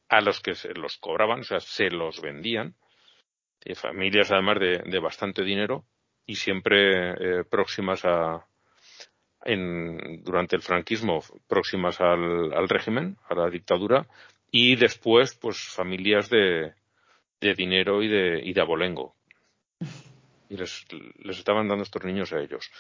a 0.08 0.20
los 0.20 0.40
que 0.40 0.54
se 0.54 0.74
los 0.74 0.98
cobraban, 0.98 1.40
o 1.40 1.44
sea, 1.44 1.60
se 1.60 1.90
los 1.90 2.20
vendían, 2.20 2.74
familias 3.74 4.30
además 4.30 4.60
de, 4.60 4.78
de, 4.84 4.98
bastante 5.00 5.42
dinero 5.42 5.84
y 6.24 6.36
siempre 6.36 7.40
eh, 7.40 7.44
próximas 7.44 8.04
a, 8.04 8.46
en, 9.46 10.22
durante 10.22 10.56
el 10.56 10.62
franquismo 10.62 11.22
próximas 11.46 12.00
al, 12.00 12.52
al, 12.52 12.68
régimen, 12.68 13.16
a 13.28 13.34
la 13.34 13.48
dictadura, 13.48 14.06
y 14.50 14.76
después, 14.76 15.34
pues, 15.34 15.58
familias 15.58 16.28
de, 16.28 16.74
de 17.40 17.54
dinero 17.54 18.02
y 18.02 18.08
de, 18.08 18.40
y 18.42 18.52
de 18.52 18.60
abolengo. 18.60 19.14
Y 20.48 20.56
les, 20.56 20.86
les 21.18 21.38
estaban 21.38 21.68
dando 21.68 21.84
estos 21.84 22.04
niños 22.04 22.32
a 22.32 22.40
ellos. 22.40 22.70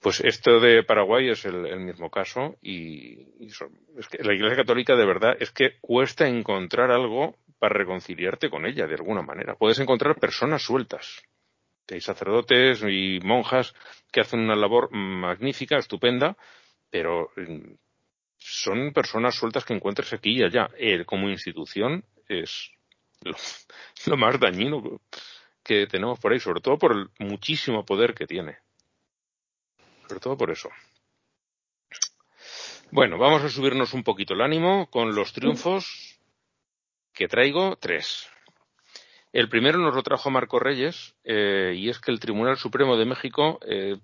Pues 0.00 0.20
esto 0.20 0.58
de 0.58 0.82
Paraguay 0.82 1.28
es 1.28 1.44
el, 1.44 1.64
el 1.64 1.78
mismo 1.78 2.10
caso 2.10 2.56
y, 2.60 3.20
y 3.38 3.48
es 3.96 4.08
que 4.08 4.24
la 4.24 4.34
Iglesia 4.34 4.56
Católica 4.56 4.96
de 4.96 5.06
verdad 5.06 5.36
es 5.38 5.52
que 5.52 5.78
cuesta 5.80 6.26
encontrar 6.26 6.90
algo 6.90 7.36
para 7.60 7.78
reconciliarte 7.78 8.50
con 8.50 8.66
ella 8.66 8.88
de 8.88 8.94
alguna 8.94 9.22
manera. 9.22 9.54
Puedes 9.54 9.78
encontrar 9.78 10.18
personas 10.18 10.62
sueltas, 10.62 11.22
hay 11.92 12.00
sacerdotes 12.00 12.82
y 12.88 13.20
monjas 13.22 13.74
que 14.10 14.20
hacen 14.20 14.40
una 14.40 14.56
labor 14.56 14.90
magnífica, 14.92 15.78
estupenda, 15.78 16.36
pero 16.90 17.30
mm, 17.36 17.74
son 18.38 18.92
personas 18.92 19.34
sueltas 19.34 19.64
que 19.64 19.74
encuentras 19.74 20.12
aquí 20.12 20.38
y 20.38 20.42
allá. 20.42 20.68
Él, 20.78 21.06
como 21.06 21.28
institución, 21.28 22.04
es 22.28 22.70
lo, 24.06 24.16
más 24.16 24.38
dañino 24.40 25.00
que 25.62 25.86
tenemos 25.86 26.18
por 26.18 26.32
ahí, 26.32 26.40
sobre 26.40 26.60
todo 26.60 26.78
por 26.78 26.92
el 26.92 27.08
muchísimo 27.18 27.84
poder 27.84 28.14
que 28.14 28.26
tiene. 28.26 28.58
Sobre 30.08 30.20
todo 30.20 30.36
por 30.36 30.50
eso. 30.50 30.68
Bueno, 32.90 33.16
vamos 33.16 33.42
a 33.42 33.48
subirnos 33.48 33.94
un 33.94 34.02
poquito 34.02 34.34
el 34.34 34.42
ánimo 34.42 34.90
con 34.90 35.14
los 35.14 35.32
triunfos 35.32 36.18
que 37.14 37.28
traigo 37.28 37.76
tres. 37.76 38.31
El 39.32 39.48
primero 39.48 39.78
nos 39.78 39.94
lo 39.94 40.02
trajo 40.02 40.30
Marco 40.30 40.58
Reyes, 40.58 41.14
eh, 41.24 41.72
y 41.74 41.88
es 41.88 41.98
que 41.98 42.10
el 42.10 42.20
Tribunal 42.20 42.58
Supremo 42.58 42.98
de 42.98 43.06
México 43.06 43.58
eh, 43.66 43.96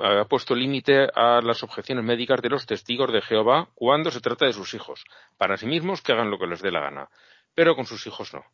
ha 0.00 0.24
puesto 0.26 0.54
límite 0.54 1.08
a 1.14 1.40
las 1.42 1.64
objeciones 1.64 2.04
médicas 2.04 2.40
de 2.42 2.50
los 2.50 2.64
testigos 2.64 3.12
de 3.12 3.20
Jehová 3.20 3.70
cuando 3.74 4.12
se 4.12 4.20
trata 4.20 4.46
de 4.46 4.52
sus 4.52 4.74
hijos. 4.74 5.04
Para 5.36 5.56
sí 5.56 5.66
mismos 5.66 6.00
que 6.00 6.12
hagan 6.12 6.30
lo 6.30 6.38
que 6.38 6.46
les 6.46 6.62
dé 6.62 6.70
la 6.70 6.80
gana, 6.80 7.08
pero 7.54 7.74
con 7.74 7.86
sus 7.86 8.06
hijos 8.06 8.32
no. 8.32 8.44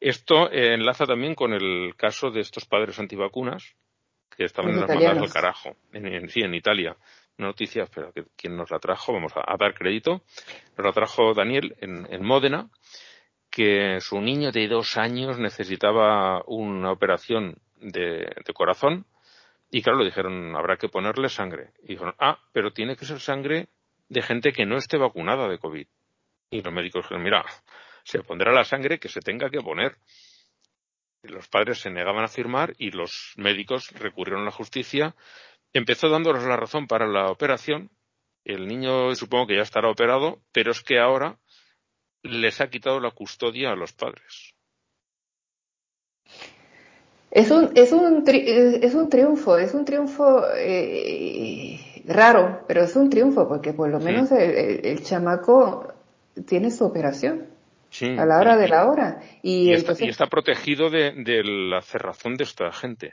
Esto 0.00 0.50
eh, 0.50 0.72
enlaza 0.72 1.04
también 1.04 1.34
con 1.34 1.52
el 1.52 1.94
caso 1.94 2.30
de 2.30 2.40
estos 2.40 2.64
padres 2.64 2.98
antivacunas 2.98 3.76
que 4.34 4.44
estaban 4.44 4.70
en 4.70 4.80
las 4.80 4.88
mandas 4.88 5.20
del 5.20 5.30
carajo, 5.32 5.76
en, 5.92 6.28
sí, 6.30 6.40
en 6.40 6.54
Italia. 6.54 6.96
Una 7.36 7.48
noticia, 7.48 7.82
espera, 7.82 8.10
¿quién 8.36 8.56
nos 8.56 8.70
la 8.70 8.78
trajo? 8.78 9.12
Vamos 9.12 9.32
a, 9.34 9.56
dar 9.58 9.74
crédito. 9.74 10.22
Nos 10.78 10.86
la 10.86 10.92
trajo 10.92 11.34
Daniel 11.34 11.76
en, 11.80 12.06
en 12.10 12.24
Módena 12.24 12.70
que 13.50 14.00
su 14.00 14.20
niño 14.20 14.52
de 14.52 14.68
dos 14.68 14.96
años 14.96 15.38
necesitaba 15.38 16.42
una 16.46 16.92
operación 16.92 17.56
de, 17.76 18.30
corazón 18.54 19.06
y 19.70 19.82
claro, 19.82 19.98
le 19.98 20.06
dijeron, 20.06 20.54
habrá 20.56 20.76
que 20.76 20.88
ponerle 20.88 21.28
sangre. 21.28 21.72
Y 21.82 21.92
dijeron, 21.92 22.14
ah, 22.18 22.38
pero 22.52 22.72
tiene 22.72 22.96
que 22.96 23.04
ser 23.04 23.20
sangre 23.20 23.68
de 24.08 24.22
gente 24.22 24.52
que 24.52 24.66
no 24.66 24.76
esté 24.76 24.96
vacunada 24.98 25.48
de 25.48 25.58
COVID. 25.58 25.86
Y 26.50 26.62
los 26.62 26.72
médicos 26.72 27.04
dijeron, 27.04 27.22
mira, 27.22 27.44
se 28.02 28.22
pondrá 28.22 28.52
la 28.52 28.64
sangre 28.64 28.98
que 28.98 29.08
se 29.08 29.20
tenga 29.20 29.50
que 29.50 29.60
poner. 29.60 29.96
Los 31.22 31.48
padres 31.48 31.78
se 31.78 31.90
negaban 31.90 32.24
a 32.24 32.28
firmar 32.28 32.74
y 32.78 32.90
los 32.90 33.34
médicos 33.36 33.90
recurrieron 33.92 34.42
a 34.42 34.46
la 34.46 34.50
justicia. 34.50 35.14
Empezó 35.72 36.08
dándoles 36.08 36.42
la 36.44 36.56
razón 36.56 36.86
para 36.86 37.06
la 37.06 37.30
operación. 37.30 37.90
El 38.44 38.66
niño 38.66 39.14
supongo 39.14 39.46
que 39.48 39.56
ya 39.56 39.62
estará 39.62 39.88
operado, 39.88 40.40
pero 40.52 40.72
es 40.72 40.82
que 40.82 40.98
ahora 40.98 41.38
les 42.22 42.60
ha 42.60 42.68
quitado 42.68 43.00
la 43.00 43.10
custodia 43.10 43.70
a 43.70 43.76
los 43.76 43.92
padres. 43.92 44.54
Es 47.30 47.50
un, 47.50 47.70
es 47.76 47.92
un, 47.92 48.24
es 48.26 48.94
un 48.94 49.08
triunfo, 49.08 49.56
es 49.56 49.72
un 49.72 49.84
triunfo 49.84 50.42
eh, 50.56 52.02
raro, 52.06 52.64
pero 52.66 52.82
es 52.82 52.96
un 52.96 53.08
triunfo 53.08 53.48
porque 53.48 53.72
por 53.72 53.88
lo 53.88 54.00
menos 54.00 54.32
el, 54.32 55.02
chamaco 55.04 55.94
tiene 56.46 56.72
su 56.72 56.84
operación 56.84 57.46
a 58.18 58.26
la 58.26 58.38
hora 58.38 58.56
de 58.56 58.68
la 58.68 58.88
hora. 58.90 59.20
Y, 59.42 59.72
está, 59.72 60.26
protegido 60.26 60.90
de, 60.90 61.12
de 61.24 61.44
la 61.44 61.82
cerrazón 61.82 62.36
de 62.36 62.44
esta 62.44 62.72
gente 62.72 63.12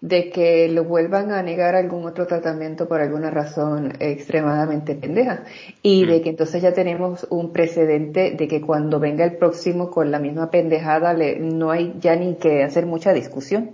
de 0.00 0.30
que 0.30 0.68
lo 0.68 0.84
vuelvan 0.84 1.32
a 1.32 1.42
negar 1.42 1.74
algún 1.74 2.06
otro 2.06 2.26
tratamiento 2.26 2.86
por 2.88 3.00
alguna 3.00 3.30
razón 3.30 3.92
extremadamente 4.00 4.94
pendeja 4.94 5.44
y 5.82 6.06
de 6.06 6.20
mm. 6.20 6.22
que 6.22 6.28
entonces 6.30 6.62
ya 6.62 6.72
tenemos 6.72 7.26
un 7.30 7.52
precedente 7.52 8.32
de 8.32 8.48
que 8.48 8.60
cuando 8.60 9.00
venga 9.00 9.24
el 9.24 9.36
próximo 9.36 9.90
con 9.90 10.10
la 10.10 10.20
misma 10.20 10.50
pendejada 10.50 11.14
le, 11.14 11.40
no 11.40 11.70
hay 11.70 11.94
ya 11.98 12.14
ni 12.14 12.36
que 12.36 12.62
hacer 12.62 12.86
mucha 12.86 13.12
discusión. 13.12 13.72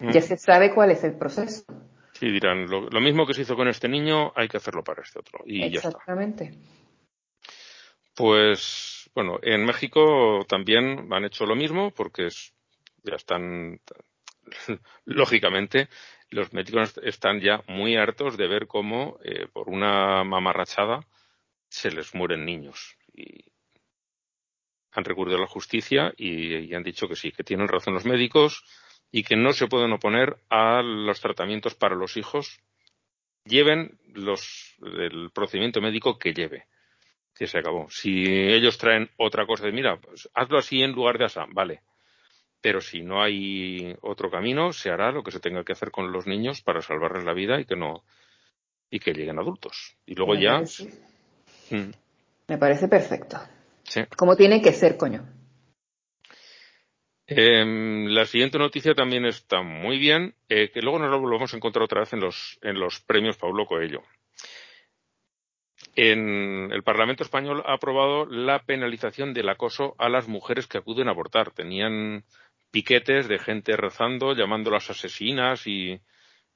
Ya 0.00 0.20
mm. 0.20 0.22
se 0.22 0.36
sabe 0.36 0.74
cuál 0.74 0.90
es 0.90 1.04
el 1.04 1.14
proceso. 1.14 1.64
Sí, 2.12 2.30
dirán, 2.30 2.66
lo, 2.68 3.00
mismo 3.00 3.26
que 3.26 3.34
se 3.34 3.42
hizo 3.42 3.56
con 3.56 3.68
este 3.68 3.88
niño, 3.88 4.32
hay 4.36 4.48
que 4.48 4.56
hacerlo 4.56 4.84
para 4.84 5.02
este 5.02 5.18
otro. 5.18 5.40
Y 5.46 5.62
Exactamente. 5.62 6.44
Ya 6.44 6.50
está. 6.50 6.82
Pues, 8.14 9.10
bueno, 9.14 9.38
en 9.42 9.64
México 9.64 10.44
también 10.46 11.12
han 11.12 11.24
hecho 11.24 11.46
lo 11.46 11.56
mismo 11.56 11.90
porque 11.92 12.26
es, 12.26 12.52
ya 13.02 13.16
están 13.16 13.80
lógicamente, 15.04 15.88
los 16.30 16.52
médicos 16.52 16.98
están 17.02 17.40
ya 17.40 17.62
muy 17.68 17.96
hartos 17.96 18.36
de 18.36 18.48
ver 18.48 18.66
cómo, 18.66 19.18
eh, 19.24 19.46
por 19.52 19.68
una 19.68 20.24
mamarrachada, 20.24 21.06
se 21.68 21.90
les 21.90 22.14
mueren 22.14 22.44
niños. 22.44 22.96
Y 23.14 23.44
han 24.92 25.04
recurrido 25.04 25.38
a 25.38 25.40
la 25.40 25.46
justicia 25.46 26.12
y, 26.16 26.74
han 26.74 26.82
dicho 26.82 27.08
que 27.08 27.16
sí, 27.16 27.32
que 27.32 27.44
tienen 27.44 27.68
razón 27.68 27.94
los 27.94 28.04
médicos 28.04 28.64
y 29.10 29.24
que 29.24 29.36
no 29.36 29.52
se 29.52 29.66
pueden 29.66 29.92
oponer 29.92 30.36
a 30.50 30.82
los 30.82 31.20
tratamientos 31.20 31.74
para 31.74 31.94
los 31.94 32.16
hijos, 32.16 32.60
lleven 33.44 33.98
los, 34.06 34.76
el 34.82 35.30
procedimiento 35.32 35.80
médico 35.80 36.18
que 36.18 36.34
lleve. 36.34 36.66
Que 37.34 37.46
se 37.46 37.58
acabó. 37.58 37.88
Si 37.90 38.26
ellos 38.26 38.76
traen 38.76 39.10
otra 39.16 39.46
cosa 39.46 39.64
de, 39.64 39.72
mira, 39.72 39.98
pues 39.98 40.28
hazlo 40.34 40.58
así 40.58 40.82
en 40.82 40.92
lugar 40.92 41.16
de 41.16 41.24
así, 41.24 41.40
vale 41.48 41.82
pero 42.62 42.80
si 42.80 43.02
no 43.02 43.22
hay 43.22 43.94
otro 44.00 44.30
camino, 44.30 44.72
se 44.72 44.90
hará 44.90 45.12
lo 45.12 45.22
que 45.22 45.30
se 45.32 45.40
tenga 45.40 45.64
que 45.64 45.72
hacer 45.72 45.90
con 45.90 46.10
los 46.12 46.26
niños 46.26 46.62
para 46.62 46.80
salvarles 46.80 47.24
la 47.24 47.34
vida 47.34 47.60
y 47.60 47.66
que 47.66 47.76
no 47.76 48.02
y 48.88 48.98
que 49.00 49.12
lleguen 49.12 49.38
adultos. 49.38 49.96
Y 50.06 50.14
luego 50.14 50.34
Me 50.34 50.42
ya. 50.42 50.52
parece- 50.54 50.90
Mm, 51.70 51.90
Me 52.48 52.58
parece 52.58 52.88
perfecto. 52.88 53.38
sí. 53.84 54.02
Como 54.16 54.36
tiene 54.36 54.60
que 54.62 54.72
ser, 54.72 54.96
coño. 54.96 55.26
Em, 57.26 58.06
la 58.08 58.26
siguiente 58.26 58.58
noticia 58.58 58.94
también 58.94 59.24
está 59.24 59.62
muy 59.62 59.98
bien, 59.98 60.34
eh, 60.48 60.70
que 60.70 60.82
luego 60.82 60.98
nos 60.98 61.10
lo 61.10 61.20
volvemos 61.20 61.52
a 61.52 61.56
encontrar 61.56 61.84
otra 61.84 62.00
vez 62.00 62.12
en 62.12 62.20
los, 62.20 62.58
en 62.62 62.78
los 62.78 63.00
premios 63.00 63.36
Paulo 63.38 63.64
Coelho. 63.66 64.02
En 65.94 66.70
el 66.72 66.82
Parlamento 66.82 67.22
español 67.22 67.62
ha 67.66 67.74
aprobado 67.74 68.26
la 68.26 68.62
penalización 68.64 69.34
del 69.34 69.48
acoso 69.48 69.94
a 69.98 70.08
las 70.08 70.26
mujeres 70.28 70.66
que 70.66 70.78
acuden 70.78 71.08
a 71.08 71.10
abortar. 71.12 71.50
Tenían 71.52 72.24
piquetes 72.72 73.28
de 73.28 73.38
gente 73.38 73.76
rezando, 73.76 74.34
llamándolas 74.34 74.90
asesinas 74.90 75.66
y, 75.68 76.00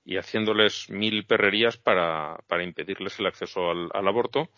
y 0.05 0.17
haciéndoles 0.17 0.91
mil 0.91 1.25
perrerías 1.27 1.77
para, 1.77 2.39
para 2.49 2.65
impedirles 2.65 3.21
el 3.21 3.27
acceso 3.27 3.71
al, 3.71 3.89
al 3.93 4.09
aborto, 4.09 4.49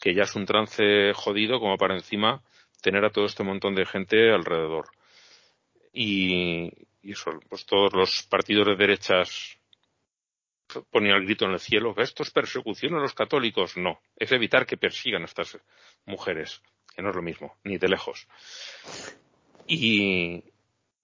que 0.00 0.14
ya 0.14 0.22
es 0.22 0.36
un 0.36 0.46
trance 0.46 1.12
jodido 1.14 1.58
como 1.58 1.76
para 1.76 1.94
encima 1.94 2.42
tener 2.80 3.04
a 3.04 3.10
todo 3.10 3.24
este 3.24 3.42
montón 3.42 3.74
de 3.74 3.86
gente 3.86 4.30
alrededor 4.30 4.86
y, 5.96 6.70
y 7.02 7.12
eso, 7.12 7.30
pues 7.48 7.64
todos 7.64 7.94
los 7.94 8.22
partidos 8.24 8.66
de 8.66 8.76
derechas 8.76 9.58
ponían 10.90 11.16
el 11.16 11.24
grito 11.24 11.46
en 11.46 11.52
el 11.52 11.60
cielo, 11.60 11.94
esto 11.96 12.22
es 12.22 12.30
persecución 12.30 12.94
a 12.94 13.00
los 13.00 13.14
católicos. 13.14 13.76
No, 13.76 14.00
es 14.16 14.30
evitar 14.32 14.66
que 14.66 14.76
persigan 14.76 15.22
a 15.22 15.24
estas 15.24 15.58
mujeres, 16.04 16.60
que 16.94 17.02
no 17.02 17.10
es 17.10 17.16
lo 17.16 17.22
mismo, 17.22 17.56
ni 17.64 17.78
de 17.78 17.88
lejos. 17.88 18.28
Y, 19.66 20.44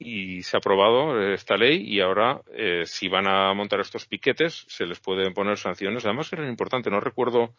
y 0.04 0.42
se 0.42 0.56
ha 0.56 0.58
aprobado 0.58 1.20
esta 1.32 1.56
ley 1.56 1.82
y 1.86 2.00
ahora, 2.00 2.40
eh, 2.52 2.82
si 2.86 3.08
van 3.08 3.26
a 3.26 3.52
montar 3.54 3.80
estos 3.80 4.06
piquetes, 4.06 4.64
se 4.68 4.86
les 4.86 5.00
pueden 5.00 5.32
poner 5.34 5.56
sanciones. 5.58 6.04
Además, 6.04 6.32
era 6.32 6.46
importante, 6.48 6.90
no 6.90 7.00
recuerdo 7.00 7.54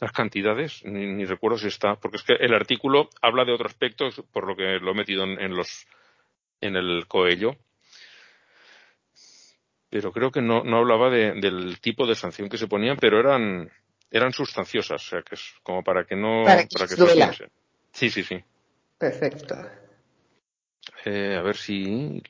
las 0.00 0.12
cantidades, 0.12 0.84
ni, 0.84 1.06
ni 1.06 1.24
recuerdo 1.24 1.58
si 1.58 1.68
está, 1.68 1.96
porque 1.96 2.18
es 2.18 2.22
que 2.22 2.34
el 2.34 2.54
artículo 2.54 3.08
habla 3.20 3.44
de 3.44 3.52
otro 3.52 3.66
aspecto, 3.66 4.08
por 4.32 4.46
lo 4.46 4.54
que 4.56 4.78
lo 4.80 4.92
he 4.92 4.94
metido 4.94 5.24
en, 5.24 5.40
en 5.40 5.56
los 5.56 5.86
en 6.60 6.76
el 6.76 7.06
Coello, 7.06 7.56
pero 9.90 10.12
creo 10.12 10.30
que 10.30 10.42
no, 10.42 10.62
no 10.64 10.78
hablaba 10.78 11.10
de- 11.10 11.32
del 11.40 11.80
tipo 11.80 12.06
de 12.06 12.14
sanción 12.14 12.48
que 12.48 12.58
se 12.58 12.66
ponían, 12.68 12.96
pero 13.00 13.18
eran 13.20 13.70
eran 14.10 14.32
sustanciosas, 14.32 15.04
o 15.06 15.08
sea 15.10 15.22
que 15.22 15.34
es 15.34 15.54
como 15.62 15.82
para 15.82 16.04
que 16.04 16.16
no 16.16 16.44
Para 16.44 16.86
que. 16.86 16.96
Sí, 17.92 18.10
sí, 18.10 18.22
sí. 18.22 18.42
Perfecto. 18.98 19.54
Eh, 21.04 21.36
a 21.36 21.42
ver 21.42 21.56
si 21.56 22.22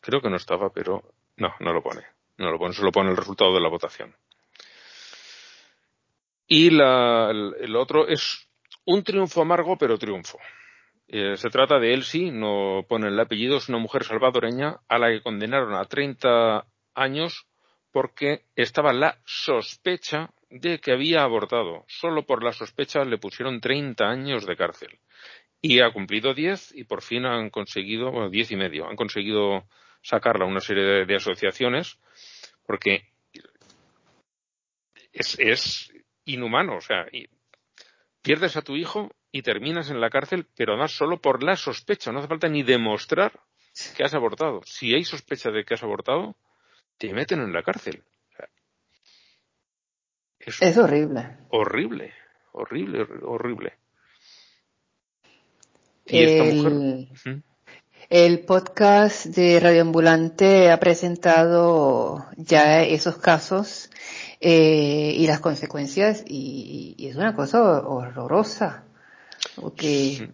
creo 0.00 0.20
que 0.20 0.30
no 0.30 0.36
estaba, 0.36 0.70
pero 0.70 1.02
no, 1.36 1.54
no 1.60 1.72
lo 1.72 1.82
pone. 1.82 2.02
No 2.36 2.50
lo 2.50 2.58
pone, 2.58 2.74
solo 2.74 2.90
pone 2.90 3.10
el 3.10 3.16
resultado 3.16 3.54
de 3.54 3.60
la 3.60 3.68
votación. 3.68 4.14
Y 6.46 6.70
la, 6.70 7.30
el, 7.30 7.76
otro 7.76 8.06
es 8.06 8.48
un 8.84 9.02
triunfo 9.02 9.42
amargo, 9.42 9.78
pero 9.78 9.98
triunfo. 9.98 10.38
Eh, 11.08 11.36
se 11.36 11.48
trata 11.48 11.78
de 11.78 11.94
Elsie, 11.94 12.32
no 12.32 12.84
pone 12.88 13.08
el 13.08 13.18
apellido, 13.18 13.56
es 13.56 13.68
una 13.68 13.78
mujer 13.78 14.04
salvadoreña 14.04 14.80
a 14.88 14.98
la 14.98 15.10
que 15.10 15.22
condenaron 15.22 15.74
a 15.74 15.84
30 15.84 16.66
años 16.94 17.46
porque 17.92 18.46
estaba 18.56 18.92
la 18.92 19.18
sospecha 19.24 20.30
de 20.50 20.80
que 20.80 20.92
había 20.92 21.22
abortado. 21.22 21.84
Solo 21.88 22.26
por 22.26 22.42
la 22.42 22.52
sospecha 22.52 23.04
le 23.04 23.18
pusieron 23.18 23.60
30 23.60 24.04
años 24.04 24.46
de 24.46 24.56
cárcel. 24.56 24.98
Y 25.66 25.80
ha 25.80 25.90
cumplido 25.90 26.34
10 26.34 26.74
y 26.74 26.84
por 26.84 27.00
fin 27.00 27.24
han 27.24 27.48
conseguido, 27.48 28.10
bueno, 28.12 28.28
10 28.28 28.50
y 28.50 28.56
medio, 28.56 28.86
han 28.86 28.96
conseguido 28.96 29.66
sacarla 30.02 30.44
a 30.44 30.48
una 30.48 30.60
serie 30.60 30.84
de, 30.84 31.06
de 31.06 31.16
asociaciones 31.16 31.98
porque 32.66 33.08
es, 35.10 35.38
es 35.38 35.90
inhumano. 36.26 36.76
O 36.76 36.80
sea, 36.82 37.06
y 37.10 37.28
pierdes 38.20 38.58
a 38.58 38.62
tu 38.62 38.76
hijo 38.76 39.10
y 39.32 39.40
terminas 39.40 39.88
en 39.88 40.02
la 40.02 40.10
cárcel, 40.10 40.46
pero 40.54 40.74
además 40.74 40.92
solo 40.92 41.22
por 41.22 41.42
la 41.42 41.56
sospecha. 41.56 42.12
No 42.12 42.18
hace 42.18 42.28
falta 42.28 42.48
ni 42.48 42.62
demostrar 42.62 43.32
que 43.96 44.04
has 44.04 44.12
abortado. 44.12 44.60
Si 44.66 44.94
hay 44.94 45.04
sospecha 45.04 45.50
de 45.50 45.64
que 45.64 45.72
has 45.72 45.82
abortado, 45.82 46.36
te 46.98 47.10
meten 47.14 47.40
en 47.40 47.54
la 47.54 47.62
cárcel. 47.62 48.04
O 48.32 48.36
sea, 48.36 48.48
es 50.40 50.62
Es 50.62 50.76
horrible. 50.76 51.38
horrible, 51.48 52.12
horrible, 52.52 53.06
horrible. 53.22 53.78
Y 56.06 56.18
esta 56.18 56.44
El, 56.44 56.56
mujer. 56.56 57.42
El 58.10 58.40
podcast 58.40 59.26
de 59.26 59.58
Radio 59.60 59.82
Ambulante 59.82 60.70
ha 60.70 60.78
presentado 60.78 62.26
ya 62.36 62.82
esos 62.82 63.16
casos 63.16 63.90
eh, 64.40 65.14
y 65.16 65.26
las 65.26 65.40
consecuencias 65.40 66.22
y, 66.26 66.94
y 66.98 67.08
es 67.08 67.16
una 67.16 67.34
cosa 67.34 67.62
horrorosa. 67.62 68.84
Porque 69.56 70.30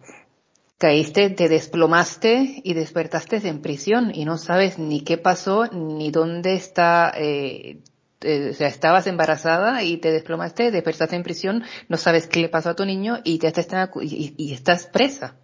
caíste, 0.77 1.29
te 1.29 1.47
desplomaste 1.47 2.61
y 2.63 2.73
despertaste 2.73 3.47
en 3.47 3.61
prisión 3.61 4.11
y 4.13 4.25
no 4.25 4.37
sabes 4.37 4.79
ni 4.79 5.01
qué 5.01 5.17
pasó 5.17 5.67
ni 5.67 6.09
dónde 6.11 6.55
está, 6.55 7.13
eh, 7.15 7.81
o 8.23 8.53
sea, 8.53 8.67
estabas 8.67 9.07
embarazada 9.07 9.83
y 9.83 9.97
te 9.97 10.11
desplomaste, 10.11 10.71
despertaste 10.71 11.15
en 11.15 11.23
prisión, 11.23 11.63
no 11.89 11.97
sabes 11.97 12.27
qué 12.27 12.39
le 12.39 12.49
pasó 12.49 12.69
a 12.69 12.75
tu 12.75 12.85
niño 12.85 13.19
y 13.23 13.39
te 13.39 13.47
estás, 13.47 13.89
y, 14.01 14.33
y 14.37 14.53
estás 14.53 14.87
presa. 14.87 15.35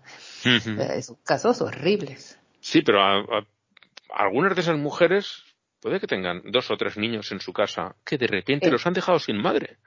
Son 1.02 1.18
casos 1.24 1.62
horribles. 1.62 2.38
Sí, 2.60 2.82
pero 2.82 3.02
a- 3.02 3.20
a- 3.20 3.48
algunas 4.16 4.56
de 4.56 4.62
esas 4.62 4.78
mujeres 4.78 5.44
puede 5.82 6.00
que 6.00 6.08
tengan 6.08 6.42
dos 6.52 6.70
o 6.72 6.78
tres 6.78 6.98
niños 6.98 7.32
en 7.32 7.40
su 7.40 7.54
casa 7.54 7.96
que 8.06 8.18
de 8.18 8.28
repente 8.28 8.68
Eh. 8.68 8.72
los 8.72 8.86
han 8.88 8.94
dejado 8.94 9.20
sin 9.20 9.38
madre. 9.42 9.78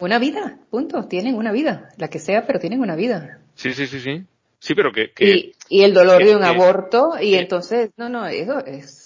Una 0.00 0.18
vida, 0.18 0.58
punto, 0.70 1.06
tienen 1.08 1.34
una 1.34 1.50
vida, 1.52 1.88
la 1.96 2.08
que 2.08 2.20
sea, 2.20 2.46
pero 2.46 2.60
tienen 2.60 2.80
una 2.80 2.94
vida. 2.94 3.40
Sí, 3.54 3.72
sí, 3.72 3.86
sí, 3.86 4.00
sí. 4.00 4.24
Sí, 4.60 4.74
pero 4.74 4.92
que, 4.92 5.12
que 5.12 5.24
Y, 5.36 5.52
y 5.68 5.82
el 5.82 5.94
dolor 5.94 6.18
que- 6.18 6.24
de 6.26 6.36
un 6.36 6.42
que- 6.42 6.48
aborto 6.48 7.12
y 7.20 7.34
entonces, 7.34 7.90
no, 7.96 8.08
no, 8.08 8.26
eso 8.26 8.58
es 8.64 8.97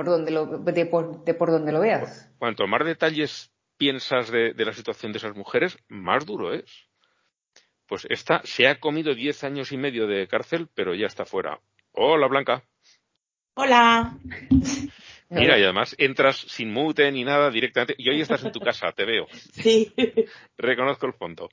por 0.00 0.06
donde 0.06 0.30
lo, 0.30 0.46
de 0.46 0.86
por, 0.86 1.24
de 1.24 1.34
por 1.34 1.50
donde 1.50 1.72
lo 1.72 1.80
veas. 1.80 2.32
cuanto 2.38 2.66
más 2.66 2.86
detalles 2.86 3.52
piensas 3.76 4.30
de, 4.30 4.54
de 4.54 4.64
la 4.64 4.72
situación 4.72 5.12
de 5.12 5.18
esas 5.18 5.36
mujeres, 5.36 5.76
más 5.88 6.24
duro 6.24 6.54
es. 6.54 6.88
Pues 7.86 8.06
esta 8.08 8.40
se 8.44 8.66
ha 8.66 8.80
comido 8.80 9.14
diez 9.14 9.44
años 9.44 9.72
y 9.72 9.76
medio 9.76 10.06
de 10.06 10.26
cárcel, 10.26 10.70
pero 10.74 10.94
ya 10.94 11.06
está 11.06 11.26
fuera. 11.26 11.60
Hola, 11.92 12.28
Blanca. 12.28 12.64
Hola. 13.56 14.16
Mira, 15.28 15.58
y 15.58 15.64
además 15.64 15.94
entras 15.98 16.36
sin 16.38 16.72
mute 16.72 17.12
ni 17.12 17.22
nada 17.22 17.50
directamente. 17.50 17.94
Y 17.98 18.08
hoy 18.08 18.22
estás 18.22 18.42
en 18.42 18.52
tu 18.52 18.60
casa, 18.60 18.92
te 18.92 19.04
veo. 19.04 19.26
Sí. 19.52 19.92
Reconozco 20.56 21.04
el 21.04 21.12
fondo. 21.12 21.50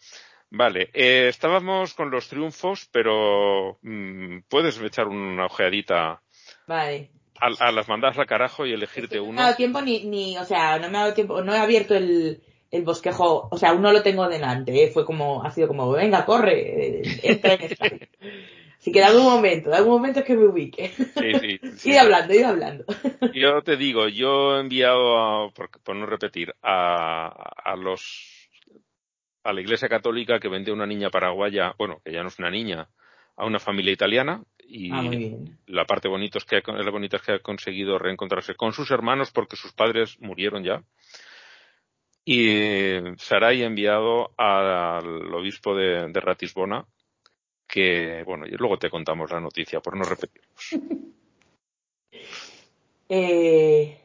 Vale, 0.52 0.90
eh, 0.94 1.28
estábamos 1.28 1.94
con 1.94 2.10
los 2.10 2.30
triunfos, 2.30 2.88
pero 2.94 3.78
mm, 3.82 4.44
puedes 4.48 4.80
echar 4.80 5.10
una 5.10 5.48
ojeadita 5.48 6.22
Vale. 6.66 7.12
A, 7.40 7.68
a 7.68 7.72
las 7.72 7.88
mandadas 7.88 8.18
al 8.18 8.26
carajo 8.26 8.66
y 8.66 8.70
Es 8.72 8.76
elegirte 8.76 9.16
que 9.16 9.18
no 9.18 9.24
me 9.26 9.30
uno. 9.32 9.42
ha 9.42 9.44
dado 9.46 9.56
tiempo 9.56 9.82
ni, 9.82 10.04
ni, 10.06 10.38
o 10.38 10.46
sea, 10.46 10.80
no 10.80 10.90
me 10.90 10.98
ha 10.98 11.02
dado 11.02 11.14
tiempo, 11.14 11.42
no 11.42 11.54
he 11.54 11.58
abierto 11.60 11.96
el, 11.96 12.42
el 12.72 12.84
bosquejo, 12.84 13.48
o 13.52 13.58
sea, 13.58 13.70
aún 13.70 13.82
no 13.82 13.92
lo 13.92 14.02
tengo 14.04 14.28
delante, 14.28 14.84
¿eh? 14.84 14.90
fue 14.92 15.06
como, 15.06 15.44
ha 15.44 15.52
sido 15.52 15.68
como, 15.68 15.92
venga, 15.92 16.26
corre, 16.26 17.00
eh, 17.00 17.02
entra 17.24 17.54
en 17.54 17.62
esta. 17.62 17.86
Así 18.80 18.92
que 18.92 19.00
dame 19.02 19.18
un 19.18 19.26
momento, 19.26 19.70
dame 19.70 19.84
un 19.84 19.90
momento 19.92 20.24
que 20.24 20.36
me 20.36 20.46
ubique. 20.46 20.90
Sí, 20.90 21.34
sí, 21.40 21.60
sí. 21.78 21.90
Ir 21.92 22.00
hablando, 22.00 22.34
ir 22.34 22.46
hablando. 22.46 22.86
Yo 23.34 23.62
te 23.64 23.76
digo, 23.76 24.08
yo 24.08 24.56
he 24.58 24.62
enviado, 24.62 25.18
a- 25.18 25.50
por, 25.52 25.70
por 25.82 25.96
no 25.96 26.06
repetir, 26.06 26.54
a, 26.62 27.28
a 27.64 27.76
los 27.76 28.34
a 29.44 29.54
la 29.54 29.62
Iglesia 29.62 29.88
Católica 29.90 30.40
que 30.40 30.50
vende 30.50 30.72
una 30.74 30.86
niña 30.86 31.10
paraguaya, 31.10 31.74
bueno, 31.78 32.02
que 32.04 32.12
ya 32.12 32.22
no 32.22 32.28
es 32.28 32.38
una 32.40 32.52
niña, 32.52 32.90
a 33.38 33.46
una 33.46 33.60
familia 33.60 33.94
italiana 33.94 34.44
y 34.68 34.92
Ah, 34.92 35.10
la 35.68 35.86
parte 35.86 36.08
bonito 36.08 36.38
es 36.38 36.46
que 36.46 36.62
la 36.66 36.92
bonita 36.92 37.18
es 37.18 37.24
que 37.24 37.32
ha 37.34 37.40
conseguido 37.40 37.98
reencontrarse 37.98 38.56
con 38.56 38.74
sus 38.74 38.92
hermanos 38.92 39.32
porque 39.32 39.56
sus 39.56 39.74
padres 39.74 40.20
murieron 40.20 40.64
ya. 40.64 40.84
Y 42.26 42.98
Saray 43.18 43.64
ha 43.64 43.68
enviado 43.68 44.32
al 44.38 45.34
obispo 45.34 45.74
de, 45.74 46.12
de 46.12 46.20
Ratisbona 46.20 46.86
que, 47.68 48.24
bueno, 48.26 48.46
y 48.46 48.52
luego 48.52 48.78
te 48.78 48.90
contamos 48.90 49.32
la 49.32 49.40
noticia 49.40 49.80
por 49.80 49.96
no 49.96 50.04
repetirnos. 50.04 50.70
Eh, 53.10 53.98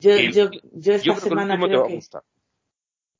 yo, 0.00 0.16
yo, 0.18 0.50
yo 0.72 0.94
esta 0.94 1.14
Yo 1.14 1.20
semana 1.20 1.56
creo 1.56 1.86
que, 1.86 2.00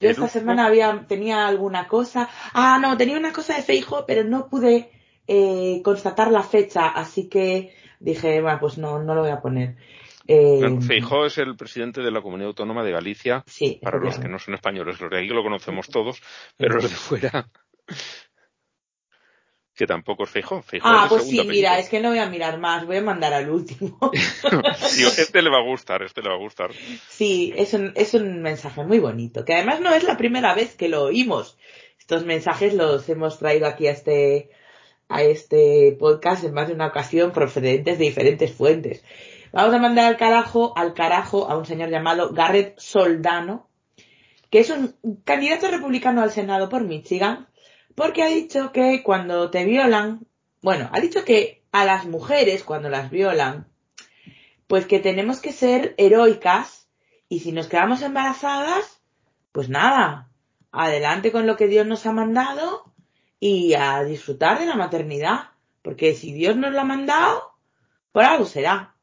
yo 0.01 0.11
esta 0.11 0.27
semana 0.27 0.67
había, 0.67 1.07
tenía 1.07 1.47
alguna 1.47 1.87
cosa. 1.87 2.29
Ah, 2.53 2.79
no, 2.83 2.97
tenía 2.97 3.17
una 3.17 3.33
cosa 3.33 3.55
de 3.55 3.63
Feijo, 3.63 4.05
pero 4.05 4.25
no 4.25 4.49
pude 4.49 4.91
eh, 5.27 5.81
constatar 5.83 6.31
la 6.31 6.43
fecha, 6.43 6.89
así 6.89 7.29
que 7.29 7.75
dije, 8.01 8.41
bueno, 8.41 8.59
pues 8.61 8.79
no, 8.79 9.03
no 9.03 9.15
lo 9.15 9.23
voy 9.23 9.31
a 9.31 9.41
poner. 9.41 9.77
Eh, 10.29 10.81
Feijóo 10.81 11.27
es 11.27 11.39
el 11.39 11.57
presidente 11.57 12.01
de 12.01 12.11
la 12.11 12.21
Comunidad 12.21 12.49
Autónoma 12.49 12.83
de 12.83 12.93
Galicia, 12.93 13.45
sí, 13.47 13.79
para 13.83 13.99
los 13.99 14.19
que 14.19 14.29
no 14.29 14.39
son 14.39 14.55
españoles, 14.55 15.01
los 15.01 15.11
de 15.11 15.19
aquí 15.19 15.29
lo 15.29 15.43
conocemos 15.43 15.89
todos, 15.89 16.21
pero 16.57 16.75
los 16.75 16.91
de 16.91 16.97
fuera. 16.97 17.49
que 19.77 19.87
tampoco 19.87 20.25
es 20.25 20.31
Feijó. 20.31 20.65
ah, 20.83 21.07
pues 21.09 21.29
sí, 21.29 21.41
mira, 21.47 21.79
es 21.79 21.89
que 21.89 22.01
no 22.01 22.09
voy 22.09 22.19
a 22.19 22.29
mirar 22.29 22.59
más, 22.59 22.87
voy 22.87 22.97
a 22.97 23.03
mandar 23.03 23.35
al 23.35 23.51
último. 23.51 23.99
este 24.83 25.43
le 25.43 25.51
va 25.51 25.59
a 25.59 25.69
gustar, 25.69 26.03
este 26.03 26.23
le 26.23 26.31
va 26.31 26.35
a 26.35 26.41
gustar. 26.41 26.73
Sí, 27.09 27.53
es 27.57 27.75
un, 27.75 27.93
es 27.95 28.15
un 28.15 28.43
mensaje 28.43 28.83
muy 28.85 28.99
bonito, 28.99 29.45
que 29.45 29.55
además 29.55 29.81
no 29.81 29.95
es 29.95 30.03
la 30.03 30.17
primera 30.17 30.55
vez 30.55 30.75
que 30.75 30.89
lo 30.89 31.05
oímos. 31.05 31.57
Estos 32.01 32.25
mensajes 32.25 32.75
los 32.75 33.09
hemos 33.09 33.39
traído 33.39 33.67
aquí 33.67 33.87
a 33.87 33.93
este, 33.93 34.51
a 35.09 35.23
este 35.23 35.97
podcast 35.99 36.45
en 36.45 36.55
más 36.55 36.69
de 36.69 36.75
una 36.75 36.89
ocasión 36.89 37.33
procedentes 37.33 37.99
de 37.99 38.05
diferentes 38.05 38.53
fuentes. 38.53 39.05
Vamos 39.53 39.75
a 39.75 39.79
mandar 39.79 40.07
al 40.07 40.17
carajo, 40.17 40.73
al 40.77 40.95
carajo 40.95 41.49
a 41.49 41.57
un 41.57 41.67
señor 41.67 41.91
llamado 41.91 42.33
Garrett 42.33 42.79
Soldano, 42.79 43.69
que 44.51 44.61
es 44.61 44.71
un 44.71 44.95
candidato 45.25 45.69
republicano 45.71 46.23
al 46.23 46.31
Senado 46.31 46.69
por 46.69 46.85
Michigan, 46.85 47.49
porque 47.95 48.23
ha 48.23 48.29
dicho 48.29 48.73
que 48.73 49.03
cuando 49.03 49.51
te 49.51 49.65
violan, 49.65 50.27
bueno, 50.63 50.89
ha 50.93 51.01
dicho 51.01 51.25
que 51.25 51.63
a 51.73 51.85
las 51.85 52.07
mujeres 52.07 52.65
cuando 52.65 52.89
las 52.89 53.11
violan, 53.11 53.67
pues 54.67 54.87
que 54.87 54.99
tenemos 54.99 55.41
que 55.41 55.53
ser 55.53 55.95
heroicas 55.97 56.89
y 57.29 57.41
si 57.41 57.53
nos 57.53 57.69
quedamos 57.69 58.03
embarazadas, 58.03 59.01
pues 59.53 59.69
nada, 59.69 60.29
adelante 60.73 61.33
con 61.33 61.47
lo 61.47 61.57
que 61.57 61.69
Dios 61.69 61.87
nos 61.87 62.05
ha 62.07 62.13
mandado 62.13 62.93
y 63.39 63.75
a 63.75 64.03
disfrutar 64.05 64.59
de 64.59 64.67
la 64.67 64.77
maternidad, 64.77 65.51
porque 65.83 66.15
si 66.15 66.33
Dios 66.33 66.57
nos 66.57 66.73
lo 66.73 66.81
ha 66.81 66.85
mandado, 66.85 67.53
por 68.13 68.25
algo 68.25 68.47
será. 68.47 68.95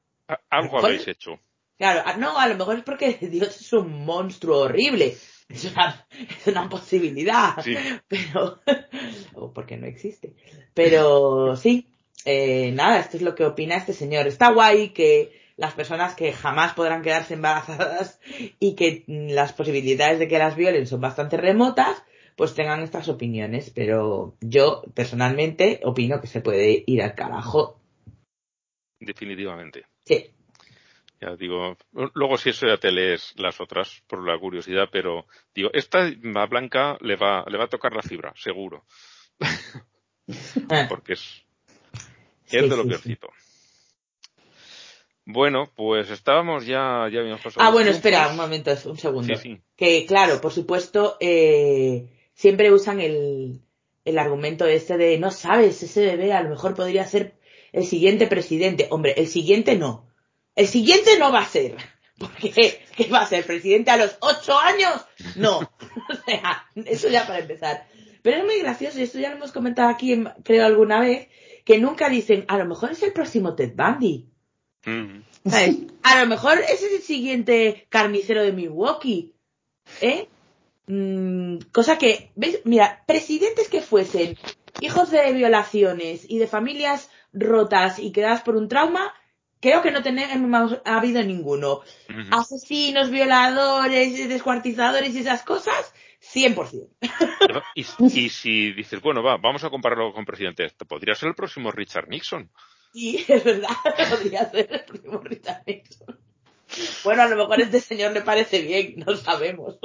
Algo 0.50 0.80
habéis 0.80 1.08
hecho. 1.08 1.40
Claro, 1.78 2.18
no, 2.18 2.38
a 2.38 2.48
lo 2.48 2.56
mejor 2.56 2.78
es 2.78 2.84
porque 2.84 3.14
Dios 3.22 3.60
es 3.60 3.74
un 3.74 4.06
monstruo 4.06 4.60
horrible 4.60 5.16
es 5.54 5.66
una, 5.66 6.08
es 6.20 6.48
una 6.48 6.70
posibilidad, 6.70 7.56
pero, 8.08 8.60
o 9.34 9.54
porque 9.54 9.78
no 9.78 9.88
existe. 9.88 10.34
Pero 10.74 11.56
sí, 11.56 11.88
eh, 12.26 12.72
nada, 12.74 13.00
esto 13.00 13.18
es 13.18 13.24
lo 13.24 13.36
que 13.36 13.46
opina 13.46 13.76
este 13.76 13.94
señor. 13.94 14.28
Está 14.28 14.52
guay 14.52 14.90
que 14.90 15.42
las 15.56 15.74
personas 15.74 16.16
que 16.16 16.34
jamás 16.34 16.74
podrán 16.74 17.04
quedarse 17.04 17.36
embarazadas 17.36 18.20
y 18.60 18.76
que 18.76 19.04
las 19.08 19.54
posibilidades 19.54 20.20
de 20.20 20.28
que 20.28 20.40
las 20.40 20.56
violen 20.56 20.88
son 20.88 21.02
bastante 21.02 21.38
remotas, 21.38 22.04
pues 22.36 22.54
tengan 22.56 22.82
estas 22.82 23.10
opiniones. 23.10 23.70
Pero 23.70 24.36
yo, 24.42 24.84
personalmente, 24.94 25.80
opino 25.84 26.22
que 26.22 26.28
se 26.28 26.42
puede 26.42 26.84
ir 26.86 27.02
al 27.02 27.16
carajo. 27.16 27.80
Definitivamente. 29.00 29.86
Sí 30.06 30.34
digo, 31.38 31.78
luego 32.14 32.38
si 32.38 32.50
eso 32.50 32.68
ya 32.68 32.78
te 32.78 32.92
lees 32.92 33.34
las 33.38 33.60
otras 33.62 34.04
por 34.08 34.28
la 34.28 34.38
curiosidad, 34.38 34.90
pero 34.92 35.26
digo, 35.54 35.70
esta 35.74 36.06
a 36.08 36.46
Blanca 36.46 36.98
le 37.02 37.16
va, 37.16 37.46
le 37.48 37.58
va 37.58 37.66
a 37.66 37.70
tocar 37.70 37.94
la 37.94 38.02
fibra, 38.02 38.34
seguro. 38.36 38.84
Porque 40.90 41.14
es, 41.14 41.44
es 42.50 42.70
de 42.70 42.78
lo 42.78 42.86
peorcito. 42.86 43.30
Bueno, 45.26 45.72
pues 45.74 46.10
estábamos 46.10 46.66
ya, 46.66 47.08
ya 47.10 47.22
habíamos 47.22 47.42
Ah, 47.58 47.72
bueno, 47.72 47.92
espera 47.92 48.28
un 48.28 48.36
momento, 48.36 48.72
un 48.86 48.98
segundo. 48.98 49.34
Que 49.76 50.06
claro, 50.06 50.42
por 50.42 50.52
supuesto, 50.52 51.16
eh, 51.22 52.08
siempre 52.34 52.72
usan 52.72 53.00
el, 53.00 53.62
el 54.06 54.20
argumento 54.20 54.66
este 54.66 54.98
de 54.98 55.18
no 55.18 55.32
sabes, 55.32 55.84
ese 55.84 56.06
bebé 56.06 56.34
a 56.34 56.44
lo 56.44 56.50
mejor 56.50 56.76
podría 56.76 57.06
ser 57.06 57.36
el 57.72 57.86
siguiente 57.86 58.28
presidente. 58.28 58.88
Hombre, 58.90 59.14
el 59.18 59.28
siguiente 59.28 59.76
no 59.76 60.14
el 60.56 60.68
siguiente 60.68 61.18
no 61.18 61.32
va 61.32 61.42
a 61.42 61.48
ser. 61.48 61.76
Porque, 62.18 62.82
¿qué 62.96 63.08
va 63.10 63.22
a 63.22 63.28
ser? 63.28 63.46
¿Presidente 63.46 63.92
a 63.92 63.98
los 63.98 64.18
ocho 64.20 64.58
años? 64.58 65.06
No. 65.36 65.58
o 66.10 66.16
sea, 66.26 66.66
eso 66.86 67.10
ya 67.10 67.26
para 67.26 67.40
empezar. 67.40 67.88
Pero 68.22 68.38
es 68.38 68.46
muy 68.46 68.60
gracioso, 68.60 69.00
y 69.00 69.04
esto 69.04 69.20
ya 69.20 69.30
lo 69.30 69.38
hemos 69.38 69.52
comentado 69.52 69.90
aquí, 69.90 70.24
creo, 70.44 70.66
alguna 70.66 71.02
vez, 71.02 71.28
que 71.66 71.80
nunca 71.80 72.08
dicen, 72.08 72.46
a 72.48 72.58
lo 72.58 72.66
mejor 72.66 72.92
es 72.92 73.04
el 73.04 73.12
próximo 73.12 73.56
Ted 73.56 73.74
Bundy. 73.76 74.30
A 76.04 76.22
lo 76.22 76.28
mejor 76.28 76.60
ese 76.60 76.88
es 76.88 76.94
el 76.94 77.02
siguiente 77.02 77.88
carnicero 77.90 78.44
de 78.44 78.54
Milwaukee. 78.54 79.34
¿Eh? 80.00 80.30
Mm, 80.88 81.58
cosa 81.72 81.98
que, 81.98 82.32
¿ves? 82.36 82.62
Mira, 82.66 83.04
presidentes 83.08 83.70
que 83.70 83.82
fuesen 83.82 84.38
hijos 84.82 85.12
de 85.12 85.32
violaciones 85.32 86.26
y 86.28 86.40
de 86.40 86.48
familias 86.48 87.10
rotas 87.32 88.00
y 88.00 88.12
quedadas 88.12 88.42
por 88.42 88.56
un 88.56 88.68
trauma, 88.68 89.14
creo 89.60 89.82
que 89.82 89.92
no 89.92 90.04
tenemos 90.04 90.80
ha 90.84 90.98
habido 90.98 91.24
ninguno. 91.24 91.82
Asesinos, 92.32 93.10
violadores, 93.10 94.28
descuartizadores 94.28 95.16
y 95.16 95.20
esas 95.20 95.44
cosas, 95.44 95.94
100%. 96.34 96.90
y, 97.76 97.82
y 98.20 98.30
si 98.30 98.74
dices, 98.74 99.02
bueno, 99.02 99.24
va, 99.24 99.38
vamos 99.38 99.64
a 99.64 99.70
compararlo 99.70 100.14
con 100.14 100.26
presidentes, 100.26 100.74
podría 100.88 101.16
ser 101.16 101.30
el 101.30 101.36
próximo 101.36 101.72
Richard 101.72 102.10
Nixon. 102.10 102.52
Sí, 102.94 103.24
es 103.28 103.44
verdad, 103.44 103.70
podría 104.10 104.50
ser 104.52 104.68
el 104.70 104.84
próximo 104.86 105.20
Richard 105.20 105.64
Nixon. 105.66 106.23
Bueno, 107.04 107.24
a 107.24 107.28
lo 107.28 107.36
mejor 107.36 107.60
a 107.60 107.64
este 107.64 107.80
señor 107.82 108.12
le 108.14 108.22
parece 108.22 108.62
bien, 108.62 108.96
no 109.06 109.16
sabemos. 109.16 109.78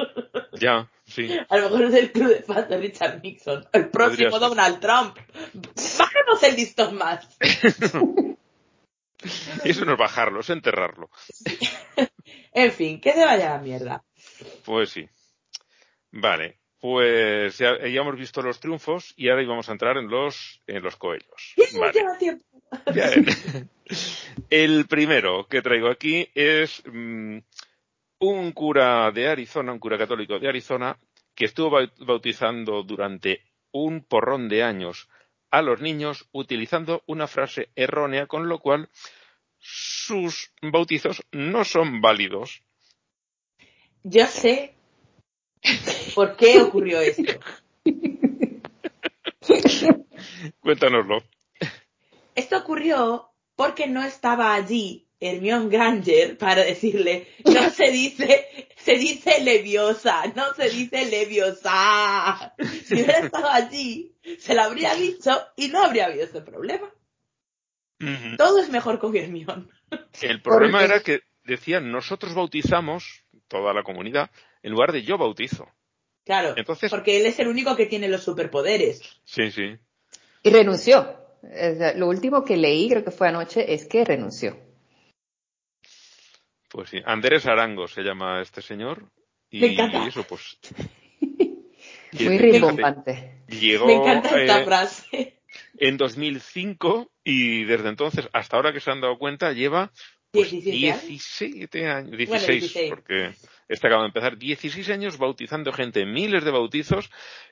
Ya, 0.52 0.90
sí. 1.04 1.28
A 1.48 1.56
lo 1.56 1.70
mejor 1.70 1.84
es 1.86 1.94
el 1.94 2.12
club 2.12 2.28
de 2.28 2.42
fans 2.42 2.68
de 2.68 2.78
Richard 2.78 3.22
Nixon. 3.22 3.66
El 3.72 3.90
próximo 3.90 4.38
Donald 4.38 4.80
Trump. 4.80 5.16
Bájanos 5.98 6.42
el 6.42 6.56
listón 6.56 6.96
más. 6.96 7.28
Eso 9.64 9.84
no 9.84 9.92
es 9.92 9.98
bajarlo, 9.98 10.40
es 10.40 10.50
enterrarlo. 10.50 11.10
en 12.52 12.72
fin, 12.72 13.00
que 13.00 13.12
se 13.12 13.24
vaya 13.24 13.52
a 13.52 13.56
la 13.56 13.62
mierda. 13.62 14.04
Pues 14.64 14.90
sí. 14.90 15.08
Vale, 16.10 16.58
pues 16.80 17.58
ya, 17.58 17.76
hemos 17.80 18.16
visto 18.16 18.40
los 18.42 18.60
triunfos 18.60 19.12
y 19.16 19.28
ahora 19.28 19.42
íbamos 19.42 19.68
a 19.68 19.72
entrar 19.72 19.96
en 19.96 20.08
los, 20.08 20.62
en 20.66 20.82
los 20.82 20.96
coellos. 20.96 21.54
Vale. 21.78 21.92
tiempo. 22.18 22.44
El 24.50 24.86
primero 24.86 25.46
que 25.48 25.62
traigo 25.62 25.88
aquí 25.88 26.28
es 26.34 26.82
mm, 26.86 27.38
un 28.20 28.52
cura 28.52 29.10
de 29.10 29.28
Arizona, 29.28 29.72
un 29.72 29.78
cura 29.78 29.98
católico 29.98 30.38
de 30.38 30.48
Arizona, 30.48 30.98
que 31.34 31.46
estuvo 31.46 31.78
bautizando 31.98 32.82
durante 32.82 33.42
un 33.72 34.02
porrón 34.02 34.48
de 34.48 34.62
años 34.62 35.08
a 35.50 35.62
los 35.62 35.80
niños 35.80 36.28
utilizando 36.32 37.02
una 37.06 37.26
frase 37.26 37.70
errónea, 37.74 38.26
con 38.26 38.48
lo 38.48 38.58
cual 38.58 38.88
sus 39.58 40.52
bautizos 40.60 41.24
no 41.32 41.64
son 41.64 42.00
válidos. 42.00 42.62
Yo 44.02 44.26
sé 44.26 44.77
por 46.14 46.36
qué 46.36 46.60
ocurrió 46.60 47.00
esto. 47.00 47.22
Cuéntanoslo. 50.60 51.22
Esto 52.34 52.58
ocurrió 52.58 53.30
porque 53.56 53.86
no 53.86 54.02
estaba 54.02 54.54
allí 54.54 55.08
Hermione 55.20 55.68
Granger 55.68 56.38
para 56.38 56.62
decirle, 56.64 57.26
no 57.44 57.70
se 57.70 57.90
dice, 57.90 58.46
se 58.76 58.96
dice 58.96 59.42
leviosa, 59.42 60.26
no 60.34 60.54
se 60.54 60.70
dice 60.70 61.06
leviosa. 61.06 62.54
Si 62.84 62.94
hubiera 62.94 63.18
estado 63.18 63.48
allí, 63.48 64.14
se 64.38 64.54
lo 64.54 64.62
habría 64.62 64.94
dicho 64.94 65.30
y 65.56 65.68
no 65.68 65.82
habría 65.82 66.06
habido 66.06 66.24
ese 66.24 66.40
problema. 66.40 66.88
Todo 68.36 68.60
es 68.60 68.70
mejor 68.70 69.00
con 69.00 69.16
Hermione. 69.16 69.66
El 70.22 70.40
problema 70.40 70.84
era 70.84 71.00
que 71.00 71.22
decían, 71.42 71.90
nosotros 71.90 72.34
bautizamos 72.34 73.24
toda 73.48 73.72
la 73.74 73.82
comunidad 73.82 74.30
en 74.62 74.72
lugar 74.72 74.92
de 74.92 75.02
yo 75.02 75.18
bautizo. 75.18 75.68
Claro, 76.24 76.54
Entonces, 76.56 76.90
porque 76.90 77.16
él 77.16 77.26
es 77.26 77.38
el 77.38 77.48
único 77.48 77.74
que 77.74 77.86
tiene 77.86 78.06
los 78.06 78.22
superpoderes. 78.22 79.00
Sí, 79.24 79.50
sí. 79.50 79.78
Y 80.42 80.50
renunció. 80.50 81.16
Lo 81.96 82.06
último 82.06 82.44
que 82.44 82.56
leí, 82.56 82.88
creo 82.90 83.02
que 83.02 83.10
fue 83.10 83.28
anoche, 83.28 83.72
es 83.72 83.86
que 83.86 84.04
renunció. 84.04 84.58
Pues 86.68 86.90
sí, 86.90 87.00
Andrés 87.04 87.46
Arango 87.46 87.88
se 87.88 88.02
llama 88.02 88.42
este 88.42 88.60
señor. 88.60 89.10
Y, 89.50 89.80
eso, 90.06 90.24
pues. 90.24 90.58
Muy 92.20 92.38
rimbombante. 92.38 93.44
Me 93.48 93.94
encanta 93.94 94.38
esta 94.38 94.60
eh, 94.60 94.64
frase. 94.64 95.40
En 95.78 95.96
2005 95.96 97.10
y 97.24 97.64
desde 97.64 97.88
entonces 97.88 98.28
hasta 98.32 98.56
ahora 98.56 98.72
que 98.72 98.80
se 98.80 98.90
han 98.90 99.00
dado 99.00 99.18
cuenta 99.18 99.52
lleva 99.52 99.92
pues, 100.30 100.50
17, 100.50 101.86
años, 101.86 102.16
16, 102.16 102.76
porque 102.90 103.34
este 103.68 103.86
acaba 103.86 104.02
de 104.02 104.08
empezar, 104.08 104.36
16 104.36 104.88
años 104.90 105.18
bautizando 105.18 105.72
gente, 105.72 106.04
miles 106.06 106.44
de 106.44 106.50
bautizos 106.50 107.10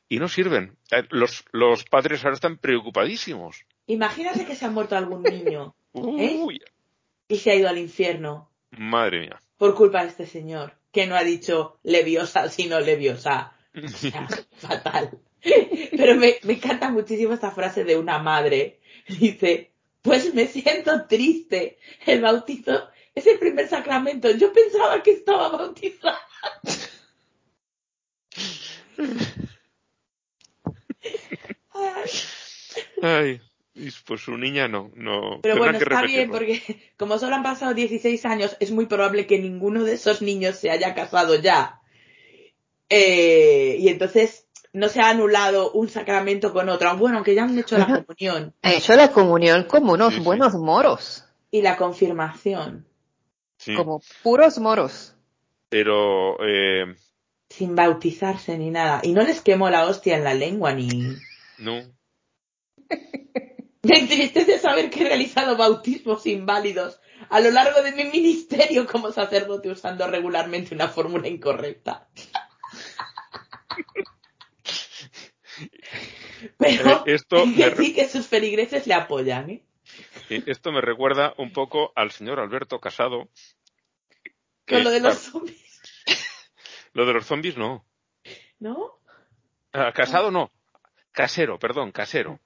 y 0.08 0.18
no 0.18 0.28
sirven. 0.28 0.76
Eh, 0.90 1.04
los, 1.10 1.44
los 1.52 1.84
padres 1.84 2.24
ahora 2.24 2.34
están 2.34 2.58
preocupadísimos. 2.58 3.64
Imagínate 3.86 4.46
que 4.46 4.54
se 4.54 4.66
ha 4.66 4.70
muerto 4.70 4.96
algún 4.96 5.22
niño 5.22 5.74
¿eh? 5.94 6.44
y 7.28 7.36
se 7.36 7.50
ha 7.50 7.54
ido 7.54 7.68
al 7.68 7.78
infierno. 7.78 8.50
Madre 8.70 9.20
mía. 9.20 9.40
Por 9.56 9.74
culpa 9.74 10.02
de 10.02 10.08
este 10.08 10.26
señor, 10.26 10.74
que 10.92 11.06
no 11.06 11.16
ha 11.16 11.24
dicho 11.24 11.78
leviosa, 11.82 12.48
sino 12.48 12.80
leviosa. 12.80 13.52
fatal. 14.56 15.18
Pero 15.96 16.16
me, 16.16 16.36
me 16.42 16.54
encanta 16.54 16.90
muchísimo 16.90 17.34
esta 17.34 17.50
frase 17.50 17.84
de 17.84 17.96
una 17.96 18.18
madre. 18.18 18.80
Dice, 19.08 19.72
pues 20.06 20.32
me 20.32 20.46
siento 20.46 21.06
triste. 21.06 21.78
El 22.06 22.22
bautizo 22.22 22.88
es 23.14 23.26
el 23.26 23.38
primer 23.38 23.68
sacramento. 23.68 24.30
Yo 24.30 24.52
pensaba 24.52 25.02
que 25.02 25.10
estaba 25.10 25.48
bautizada. 25.48 26.20
Ay, 33.02 33.40
pues 34.06 34.20
su 34.22 34.38
niña 34.38 34.68
no, 34.68 34.90
no. 34.94 35.40
Pero 35.42 35.58
bueno, 35.58 35.76
está 35.76 36.02
bien 36.02 36.30
porque 36.30 36.62
como 36.96 37.18
solo 37.18 37.34
han 37.34 37.42
pasado 37.42 37.74
16 37.74 38.24
años, 38.24 38.56
es 38.60 38.70
muy 38.70 38.86
probable 38.86 39.26
que 39.26 39.38
ninguno 39.38 39.84
de 39.84 39.94
esos 39.94 40.22
niños 40.22 40.56
se 40.56 40.70
haya 40.70 40.94
casado 40.94 41.34
ya. 41.34 41.80
Eh, 42.88 43.76
y 43.80 43.88
entonces 43.88 44.45
no 44.76 44.90
se 44.90 45.00
ha 45.00 45.08
anulado 45.08 45.72
un 45.72 45.88
sacramento 45.88 46.52
con 46.52 46.68
otro. 46.68 46.94
Bueno, 46.98 47.16
aunque 47.16 47.34
ya 47.34 47.44
han 47.44 47.58
hecho 47.58 47.78
la 47.78 47.86
comunión. 47.86 48.54
Han 48.60 48.72
hecho 48.72 48.94
la 48.94 49.10
comunión 49.10 49.64
como 49.64 49.94
unos 49.94 50.22
buenos 50.22 50.54
moros. 50.54 51.24
Y 51.50 51.62
la 51.62 51.78
confirmación. 51.78 52.86
Como 53.74 54.02
puros 54.22 54.58
moros. 54.58 55.14
Pero... 55.70 56.36
Eh... 56.46 56.94
Sin 57.48 57.74
bautizarse 57.74 58.58
ni 58.58 58.70
nada. 58.70 59.00
Y 59.02 59.12
no 59.12 59.22
les 59.22 59.40
quemó 59.40 59.70
la 59.70 59.86
hostia 59.86 60.16
en 60.16 60.24
la 60.24 60.34
lengua 60.34 60.74
ni... 60.74 60.88
No. 61.56 61.80
Me 63.82 63.98
entristece 63.98 64.58
saber 64.58 64.90
que 64.90 65.04
he 65.04 65.08
realizado 65.08 65.56
bautismos 65.56 66.26
inválidos 66.26 67.00
a 67.30 67.40
lo 67.40 67.50
largo 67.50 67.80
de 67.80 67.92
mi 67.92 68.04
ministerio 68.04 68.86
como 68.86 69.10
sacerdote 69.10 69.70
usando 69.70 70.06
regularmente 70.06 70.74
una 70.74 70.88
fórmula 70.88 71.28
incorrecta. 71.28 72.08
Pero 76.58 77.06
eh, 77.06 77.14
esto 77.14 77.44
sí 77.76 77.94
que 77.94 78.08
sus 78.08 78.26
feligreses 78.26 78.86
le 78.86 78.94
apoyan, 78.94 79.50
¿eh? 79.50 79.62
Esto 80.28 80.72
me 80.72 80.80
recuerda 80.80 81.34
un 81.38 81.52
poco 81.52 81.92
al 81.94 82.10
señor 82.10 82.40
Alberto 82.40 82.80
Casado. 82.80 83.28
Con 84.66 84.82
lo 84.82 84.90
de 84.90 85.00
los 85.00 85.18
zombies. 85.18 85.64
Lo 86.92 87.04
de 87.04 87.12
los 87.12 87.26
zombies 87.26 87.56
no. 87.58 87.84
¿No? 88.58 88.98
Ah, 89.72 89.92
casado 89.92 90.30
no. 90.30 90.50
Casero, 91.12 91.58
perdón, 91.58 91.92
casero. 91.92 92.40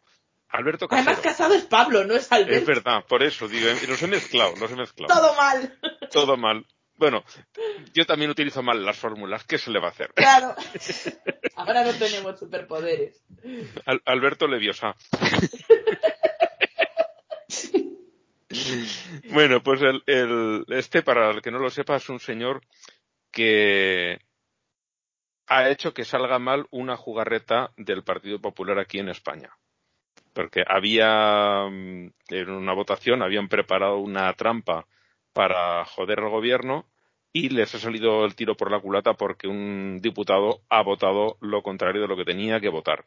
Alberto 0.48 0.88
Casero. 0.88 1.10
Además, 1.10 1.22
casado 1.22 1.54
es 1.54 1.64
Pablo, 1.64 2.04
no 2.04 2.14
es 2.14 2.30
Alberto. 2.32 2.56
Es 2.56 2.66
verdad, 2.66 3.04
por 3.08 3.22
eso 3.22 3.46
digo, 3.46 3.68
los 3.88 4.02
he 4.02 4.08
mezclado, 4.08 4.54
los 4.56 4.72
he 4.72 4.76
mezclado. 4.76 5.14
Todo 5.14 5.34
mal. 5.36 5.78
Todo 6.10 6.36
mal. 6.36 6.66
Bueno, 7.00 7.24
yo 7.94 8.04
también 8.04 8.30
utilizo 8.30 8.62
mal 8.62 8.84
las 8.84 8.98
fórmulas, 8.98 9.44
¿qué 9.44 9.56
se 9.56 9.70
le 9.70 9.80
va 9.80 9.86
a 9.86 9.90
hacer? 9.90 10.12
Claro. 10.12 10.54
Ahora 11.56 11.82
no 11.82 11.94
tenemos 11.94 12.38
superpoderes. 12.38 13.24
Alberto 14.04 14.46
Leviosa. 14.46 14.94
bueno, 19.32 19.62
pues 19.62 19.80
el, 19.80 20.66
este, 20.68 21.02
para 21.02 21.30
el 21.30 21.40
que 21.40 21.50
no 21.50 21.58
lo 21.58 21.70
sepa, 21.70 21.96
es 21.96 22.10
un 22.10 22.20
señor 22.20 22.60
que 23.30 24.18
ha 25.46 25.70
hecho 25.70 25.94
que 25.94 26.04
salga 26.04 26.38
mal 26.38 26.66
una 26.70 26.98
jugarreta 26.98 27.72
del 27.78 28.04
Partido 28.04 28.42
Popular 28.42 28.78
aquí 28.78 28.98
en 28.98 29.08
España. 29.08 29.56
Porque 30.34 30.64
había, 30.68 31.66
mm, 31.66 32.12
en 32.28 32.50
una 32.50 32.74
votación, 32.74 33.22
habían 33.22 33.48
preparado 33.48 34.00
una 34.00 34.30
trampa 34.34 34.86
para 35.32 35.84
joder 35.84 36.20
al 36.20 36.30
gobierno 36.30 36.86
y 37.32 37.50
les 37.50 37.74
ha 37.74 37.78
salido 37.78 38.24
el 38.24 38.34
tiro 38.34 38.56
por 38.56 38.70
la 38.70 38.80
culata 38.80 39.14
porque 39.14 39.46
un 39.46 40.00
diputado 40.00 40.62
ha 40.68 40.82
votado 40.82 41.36
lo 41.40 41.62
contrario 41.62 42.02
de 42.02 42.08
lo 42.08 42.16
que 42.16 42.24
tenía 42.24 42.60
que 42.60 42.68
votar. 42.68 43.04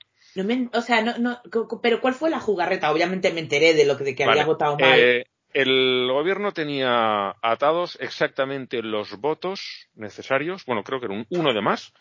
o 0.74 0.82
sea, 0.82 1.02
no, 1.02 1.42
pero 1.82 2.00
¿cuál 2.00 2.14
fue 2.14 2.30
la 2.30 2.40
jugarreta? 2.40 2.92
Obviamente 2.92 3.34
me 3.34 3.42
enteré 3.42 3.74
de 3.74 3.86
lo 3.86 3.98
que, 3.98 4.04
de 4.06 4.16
que 4.16 4.24
había 4.24 4.46
votado 4.46 4.78
mal. 4.78 4.98
Eh, 4.98 5.26
el 5.54 6.08
gobierno 6.12 6.52
tenía 6.52 7.36
atados 7.42 7.98
exactamente 8.00 8.82
los 8.82 9.20
votos 9.20 9.90
necesarios, 9.94 10.66
bueno, 10.66 10.84
creo 10.84 11.00
que 11.00 11.06
era 11.06 11.16
un, 11.16 11.28
uno 11.30 11.54
de 11.54 11.62
más, 11.62 11.94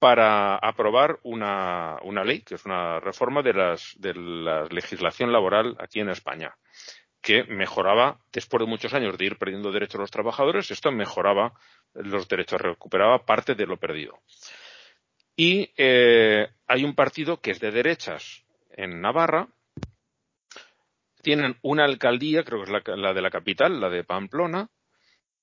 para 0.00 0.56
aprobar 0.56 1.20
una, 1.22 1.98
una 2.02 2.24
ley, 2.24 2.40
que 2.40 2.56
es 2.56 2.64
una 2.64 3.00
reforma 3.00 3.42
de, 3.42 3.52
las, 3.52 3.94
de 3.98 4.14
la 4.14 4.64
legislación 4.64 5.30
laboral 5.30 5.76
aquí 5.78 6.00
en 6.00 6.08
España 6.08 6.56
que 7.24 7.42
mejoraba, 7.44 8.20
después 8.30 8.60
de 8.60 8.66
muchos 8.66 8.92
años 8.92 9.16
de 9.16 9.24
ir 9.24 9.38
perdiendo 9.38 9.72
derechos 9.72 9.98
los 9.98 10.10
trabajadores, 10.10 10.70
esto 10.70 10.92
mejoraba 10.92 11.54
los 11.94 12.28
derechos, 12.28 12.60
recuperaba 12.60 13.24
parte 13.24 13.54
de 13.54 13.66
lo 13.66 13.78
perdido. 13.78 14.20
Y 15.34 15.72
eh, 15.78 16.50
hay 16.66 16.84
un 16.84 16.94
partido 16.94 17.40
que 17.40 17.52
es 17.52 17.60
de 17.60 17.70
derechas 17.70 18.44
en 18.76 19.00
Navarra, 19.00 19.48
tienen 21.22 21.56
una 21.62 21.84
alcaldía, 21.84 22.44
creo 22.44 22.62
que 22.62 22.70
es 22.70 22.98
la, 22.98 23.14
de 23.14 23.22
la 23.22 23.30
capital, 23.30 23.80
la 23.80 23.88
de 23.88 24.04
Pamplona, 24.04 24.68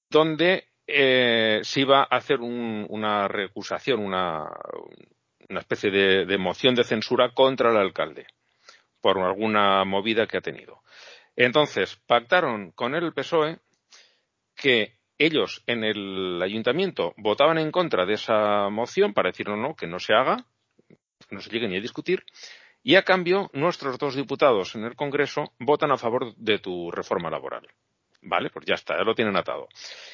donde 0.07 0.67
eh, 0.85 1.61
se 1.63 1.81
iba 1.81 2.01
a 2.01 2.15
hacer 2.15 2.41
una 2.41 3.27
recusación, 3.27 4.01
una, 4.01 4.47
especie 5.49 5.89
de, 5.89 6.25
de 6.27 6.37
moción 6.37 6.75
de 6.75 6.83
censura 6.83 7.33
contra 7.33 7.71
el 7.71 7.77
alcalde 7.77 8.27
por 9.01 9.17
alguna 9.17 9.83
movida 9.83 10.27
que 10.27 10.37
ha 10.37 10.41
tenido. 10.41 10.83
Entonces, 11.35 11.95
pactaron 12.07 12.71
con 12.71 12.95
el 12.95 13.13
PSOE 13.13 13.59
que 14.55 14.99
ellos 15.17 15.63
en 15.67 15.83
el 15.83 16.41
ayuntamiento 16.41 17.13
votaban 17.17 17.57
en 17.57 17.71
contra 17.71 18.05
de 18.05 18.13
esa 18.13 18.69
moción 18.69 19.13
para 19.13 19.29
decir 19.29 19.47
no, 19.47 19.55
no, 19.55 19.75
que 19.75 19.87
no 19.87 19.99
se 19.99 20.13
haga, 20.13 20.45
que 20.87 21.35
no 21.35 21.41
se 21.41 21.49
llegue 21.49 21.67
ni 21.67 21.77
a 21.77 21.81
discutir, 21.81 22.23
y 22.83 22.95
a 22.95 23.03
cambio 23.03 23.49
nuestros 23.53 23.99
dos 23.99 24.15
diputados 24.15 24.75
en 24.75 24.83
el 24.83 24.95
Congreso 24.95 25.53
votan 25.59 25.91
a 25.91 25.97
favor 25.97 26.35
de 26.35 26.59
tu 26.59 26.89
reforma 26.91 27.29
laboral. 27.29 27.67
Vale, 28.23 28.51
pues 28.51 28.65
ya 28.67 28.75
está, 28.75 28.97
ya 28.97 29.03
lo 29.03 29.15
tienen 29.15 29.35
atado. 29.35 29.67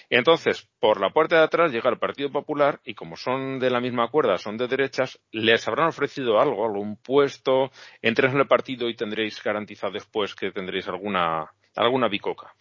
Entonces, 0.09 0.69
por 0.79 1.01
la 1.01 1.09
puerta 1.09 1.37
de 1.37 1.43
atrás 1.43 1.71
llega 1.71 1.89
el 1.89 1.99
Partido 1.99 2.31
Popular 2.31 2.79
y 2.85 2.93
como 2.93 3.17
son 3.17 3.59
de 3.59 3.69
la 3.69 3.81
misma 3.81 4.07
cuerda, 4.09 4.37
son 4.37 4.57
de 4.57 4.67
derechas, 4.67 5.19
les 5.31 5.67
habrán 5.67 5.89
ofrecido 5.89 6.39
algo, 6.39 6.65
algún 6.65 6.95
puesto, 6.95 7.69
entréis 8.01 8.33
en 8.33 8.39
el 8.39 8.47
partido 8.47 8.87
y 8.87 8.95
tendréis 8.95 9.43
garantizado 9.43 9.93
después 9.93 10.35
que 10.35 10.51
tendréis 10.51 10.87
alguna, 10.87 11.51
alguna 11.75 12.07
bicoca. 12.07 12.55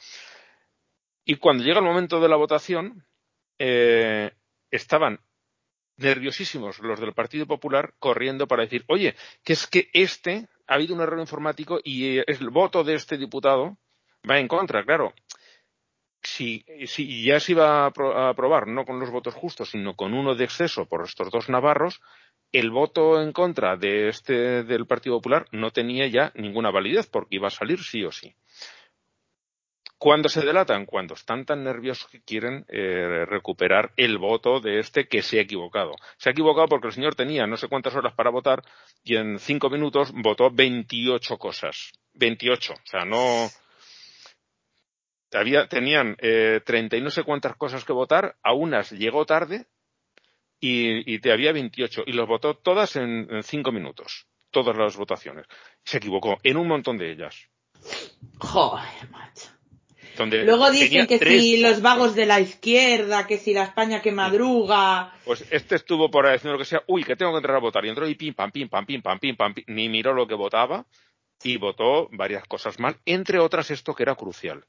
Y 1.24 1.36
cuando 1.36 1.62
llega 1.62 1.78
el 1.78 1.84
momento 1.84 2.20
de 2.20 2.28
la 2.28 2.36
votación, 2.36 3.06
eh, 3.58 4.32
estaban 4.70 5.20
nerviosísimos 5.96 6.80
los 6.80 6.98
del 6.98 7.14
Partido 7.14 7.46
Popular 7.46 7.94
corriendo 8.00 8.48
para 8.48 8.64
decir, 8.64 8.84
oye, 8.88 9.14
que 9.44 9.52
es 9.52 9.68
que 9.68 9.90
este 9.92 10.48
ha 10.66 10.74
habido 10.74 10.94
un 10.94 11.00
error 11.00 11.20
informático 11.20 11.78
y 11.84 12.18
el 12.18 12.50
voto 12.50 12.82
de 12.82 12.94
este 12.94 13.16
diputado 13.16 13.78
va 14.28 14.40
en 14.40 14.48
contra, 14.48 14.84
claro 14.84 15.14
si, 16.26 16.64
si 16.86 17.24
ya 17.24 17.38
se 17.40 17.52
iba 17.52 17.84
a 17.84 18.28
aprobar 18.28 18.66
no 18.66 18.84
con 18.84 18.98
los 18.98 19.10
votos 19.10 19.34
justos, 19.34 19.70
sino 19.70 19.94
con 19.94 20.12
uno 20.12 20.34
de 20.34 20.44
exceso 20.44 20.86
por 20.86 21.04
estos 21.04 21.30
dos 21.30 21.48
navarros, 21.48 22.00
el 22.52 22.70
voto 22.70 23.22
en 23.22 23.32
contra 23.32 23.76
de 23.76 24.08
este 24.08 24.64
del 24.64 24.86
Partido 24.86 25.16
Popular 25.16 25.46
no 25.52 25.70
tenía 25.70 26.06
ya 26.08 26.32
ninguna 26.34 26.70
validez 26.70 27.06
porque 27.06 27.36
iba 27.36 27.48
a 27.48 27.50
salir 27.50 27.82
sí 27.82 28.04
o 28.04 28.12
sí. 28.12 28.34
¿Cuándo 29.98 30.28
se 30.28 30.44
delatan? 30.44 30.84
Cuando 30.84 31.14
están 31.14 31.46
tan 31.46 31.64
nerviosos 31.64 32.10
que 32.10 32.20
quieren 32.20 32.66
eh, 32.68 33.24
recuperar 33.26 33.92
el 33.96 34.18
voto 34.18 34.60
de 34.60 34.78
este 34.78 35.08
que 35.08 35.22
se 35.22 35.38
ha 35.38 35.42
equivocado. 35.42 35.92
Se 36.18 36.28
ha 36.28 36.32
equivocado 36.32 36.68
porque 36.68 36.88
el 36.88 36.92
señor 36.92 37.14
tenía 37.14 37.46
no 37.46 37.56
sé 37.56 37.68
cuántas 37.68 37.94
horas 37.94 38.12
para 38.14 38.30
votar 38.30 38.62
y 39.02 39.16
en 39.16 39.38
cinco 39.38 39.70
minutos 39.70 40.12
votó 40.12 40.50
28 40.50 41.38
cosas. 41.38 41.92
28. 42.12 42.74
O 42.74 42.76
sea, 42.84 43.04
no, 43.06 43.48
tenían 45.28 46.16
eh, 46.20 46.60
treinta 46.64 46.96
y 46.96 47.00
no 47.00 47.10
sé 47.10 47.22
cuántas 47.22 47.56
cosas 47.56 47.84
que 47.84 47.92
votar, 47.92 48.36
a 48.42 48.52
unas 48.52 48.90
llegó 48.90 49.26
tarde 49.26 49.66
y, 50.60 51.18
te 51.18 51.32
había 51.32 51.52
28 51.52 52.04
y 52.06 52.12
los 52.12 52.26
votó 52.26 52.54
todas 52.54 52.96
en, 52.96 53.42
cinco 53.42 53.72
minutos, 53.72 54.26
todas 54.50 54.76
las 54.76 54.96
votaciones. 54.96 55.46
Se 55.84 55.98
equivocó 55.98 56.38
en 56.42 56.56
un 56.56 56.68
montón 56.68 56.96
de 56.96 57.12
ellas. 57.12 57.48
Joder, 58.38 59.10
macho. 59.10 59.50
Luego 60.18 60.70
dicen 60.70 61.06
que 61.06 61.18
si 61.18 61.58
los 61.58 61.82
vagos 61.82 62.14
de 62.14 62.24
la 62.24 62.40
izquierda, 62.40 63.26
que 63.26 63.36
si 63.36 63.52
la 63.52 63.64
España 63.64 64.00
que 64.00 64.12
madruga. 64.12 65.12
Pues 65.26 65.44
este 65.50 65.74
estuvo 65.74 66.10
por 66.10 66.24
ahí 66.26 66.34
diciendo 66.34 66.54
lo 66.54 66.58
que 66.58 66.64
sea, 66.64 66.82
uy, 66.86 67.04
que 67.04 67.16
tengo 67.16 67.32
que 67.32 67.38
entrar 67.38 67.56
a 67.56 67.60
votar. 67.60 67.84
Y 67.84 67.90
entró 67.90 68.08
y 68.08 68.14
pim, 68.14 68.32
pam, 68.32 68.50
pim, 68.50 68.66
pam, 68.66 68.86
pim, 68.86 69.02
pam, 69.02 69.18
pim, 69.18 69.36
pam, 69.36 69.52
pim. 69.52 69.64
Ni 69.66 69.90
miró 69.90 70.14
lo 70.14 70.26
que 70.26 70.34
votaba 70.34 70.86
y 71.44 71.58
votó 71.58 72.08
varias 72.12 72.44
cosas 72.44 72.80
mal, 72.80 72.96
entre 73.04 73.38
otras 73.40 73.70
esto 73.70 73.94
que 73.94 74.04
era 74.04 74.14
crucial 74.14 74.64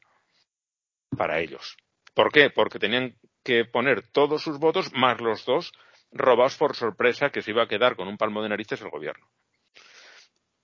para 1.15 1.39
ellos. 1.39 1.77
¿Por 2.13 2.31
qué? 2.31 2.49
Porque 2.49 2.79
tenían 2.79 3.15
que 3.43 3.65
poner 3.65 4.07
todos 4.11 4.41
sus 4.41 4.59
votos 4.59 4.91
más 4.93 5.21
los 5.21 5.45
dos 5.45 5.71
robados 6.11 6.57
por 6.57 6.75
sorpresa 6.75 7.29
que 7.29 7.41
se 7.41 7.51
iba 7.51 7.63
a 7.63 7.67
quedar 7.67 7.95
con 7.95 8.07
un 8.07 8.17
palmo 8.17 8.41
de 8.41 8.49
narices 8.49 8.81
el 8.81 8.89
gobierno. 8.89 9.27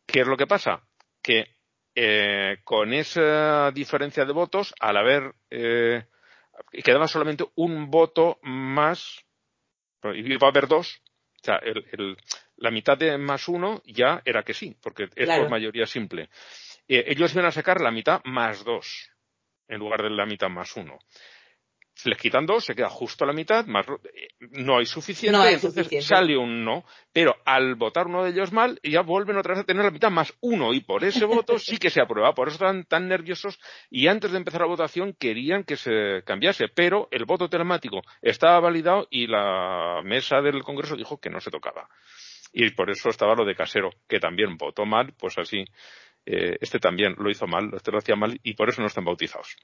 ¿Qué 0.06 0.22
es 0.22 0.28
lo 0.28 0.38
que 0.38 0.48
pasa? 0.48 0.84
Que 1.22 1.56
eh, 1.96 2.58
con 2.64 2.94
esa 2.94 3.72
diferencia 3.72 4.26
de 4.26 4.34
votos, 4.34 4.74
al 4.80 4.98
haber 4.98 5.34
eh, 5.50 6.06
quedaba 6.84 7.08
solamente 7.08 7.46
un 7.56 7.90
voto 7.90 8.40
más, 8.42 9.24
y 10.14 10.34
iba 10.34 10.48
a 10.48 10.50
haber 10.50 10.68
dos, 10.68 11.02
o 11.42 11.46
sea, 11.46 11.62
la 12.58 12.72
mitad 12.72 12.98
de 12.98 13.18
más 13.18 13.48
uno 13.48 13.82
ya 13.86 14.22
era 14.26 14.44
que 14.44 14.54
sí, 14.54 14.76
porque 14.82 15.10
es 15.16 15.30
por 15.30 15.50
mayoría 15.50 15.86
simple. 15.86 16.30
Eh, 16.88 17.06
ellos 17.08 17.34
iban 17.34 17.46
a 17.46 17.52
sacar 17.52 17.80
la 17.80 17.92
mitad 17.92 18.22
más 18.26 18.64
dos 18.64 19.13
en 19.74 19.80
lugar 19.80 20.02
de 20.02 20.10
la 20.10 20.26
mitad 20.26 20.50
más 20.50 20.76
uno. 20.76 20.98
les 22.06 22.18
quitan 22.18 22.46
dos, 22.46 22.66
se 22.66 22.76
queda 22.76 22.90
justo 22.90 23.24
a 23.24 23.28
la 23.28 23.34
mitad, 23.34 23.66
más 23.66 23.86
eh, 23.88 24.28
no 24.52 24.78
hay 24.78 24.86
suficiente, 24.86 25.54
entonces 25.54 26.06
sale 26.06 26.36
un 26.38 26.66
no, 26.66 26.84
pero 27.14 27.36
al 27.46 27.76
votar 27.76 28.08
uno 28.08 28.24
de 28.24 28.32
ellos 28.32 28.52
mal, 28.52 28.80
ya 28.84 29.02
vuelven 29.02 29.38
otra 29.38 29.54
vez 29.54 29.64
a 29.64 29.66
tener 29.66 29.86
la 29.86 29.92
mitad 29.92 30.10
más 30.10 30.34
uno, 30.42 30.74
y 30.74 30.82
por 30.82 31.04
ese 31.04 31.26
voto 31.26 31.58
sí 31.60 31.78
que 31.78 31.90
se 31.90 32.02
aprueba, 32.02 32.34
por 32.34 32.48
eso 32.48 32.56
están 32.56 32.86
tan 32.86 33.08
nerviosos, 33.08 33.60
y 33.90 34.08
antes 34.08 34.32
de 34.32 34.38
empezar 34.38 34.62
la 34.62 34.68
votación 34.68 35.16
querían 35.18 35.64
que 35.64 35.78
se 35.78 36.24
cambiase, 36.26 36.68
pero 36.68 37.08
el 37.12 37.26
voto 37.26 37.48
telemático 37.48 38.02
estaba 38.22 38.60
validado 38.60 39.08
y 39.10 39.28
la 39.28 40.02
mesa 40.04 40.42
del 40.42 40.64
Congreso 40.64 40.96
dijo 40.96 41.20
que 41.20 41.30
no 41.30 41.40
se 41.40 41.52
tocaba. 41.52 41.88
Y 42.56 42.70
por 42.72 42.92
eso 42.92 43.10
estaba 43.10 43.34
lo 43.34 43.46
de 43.46 43.56
Casero, 43.56 43.90
que 44.08 44.20
también 44.20 44.58
votó 44.58 44.86
mal, 44.86 45.14
pues 45.18 45.38
así, 45.40 45.66
eh, 46.26 46.58
este 46.62 46.80
también 46.80 47.16
lo 47.18 47.30
hizo 47.30 47.48
mal, 47.48 47.72
este 47.74 47.92
lo 47.92 47.98
hacía 47.98 48.16
mal, 48.16 48.40
y 48.44 48.54
por 48.54 48.70
eso 48.70 48.82
no 48.82 48.88
están 48.88 49.06
bautizados. 49.06 49.58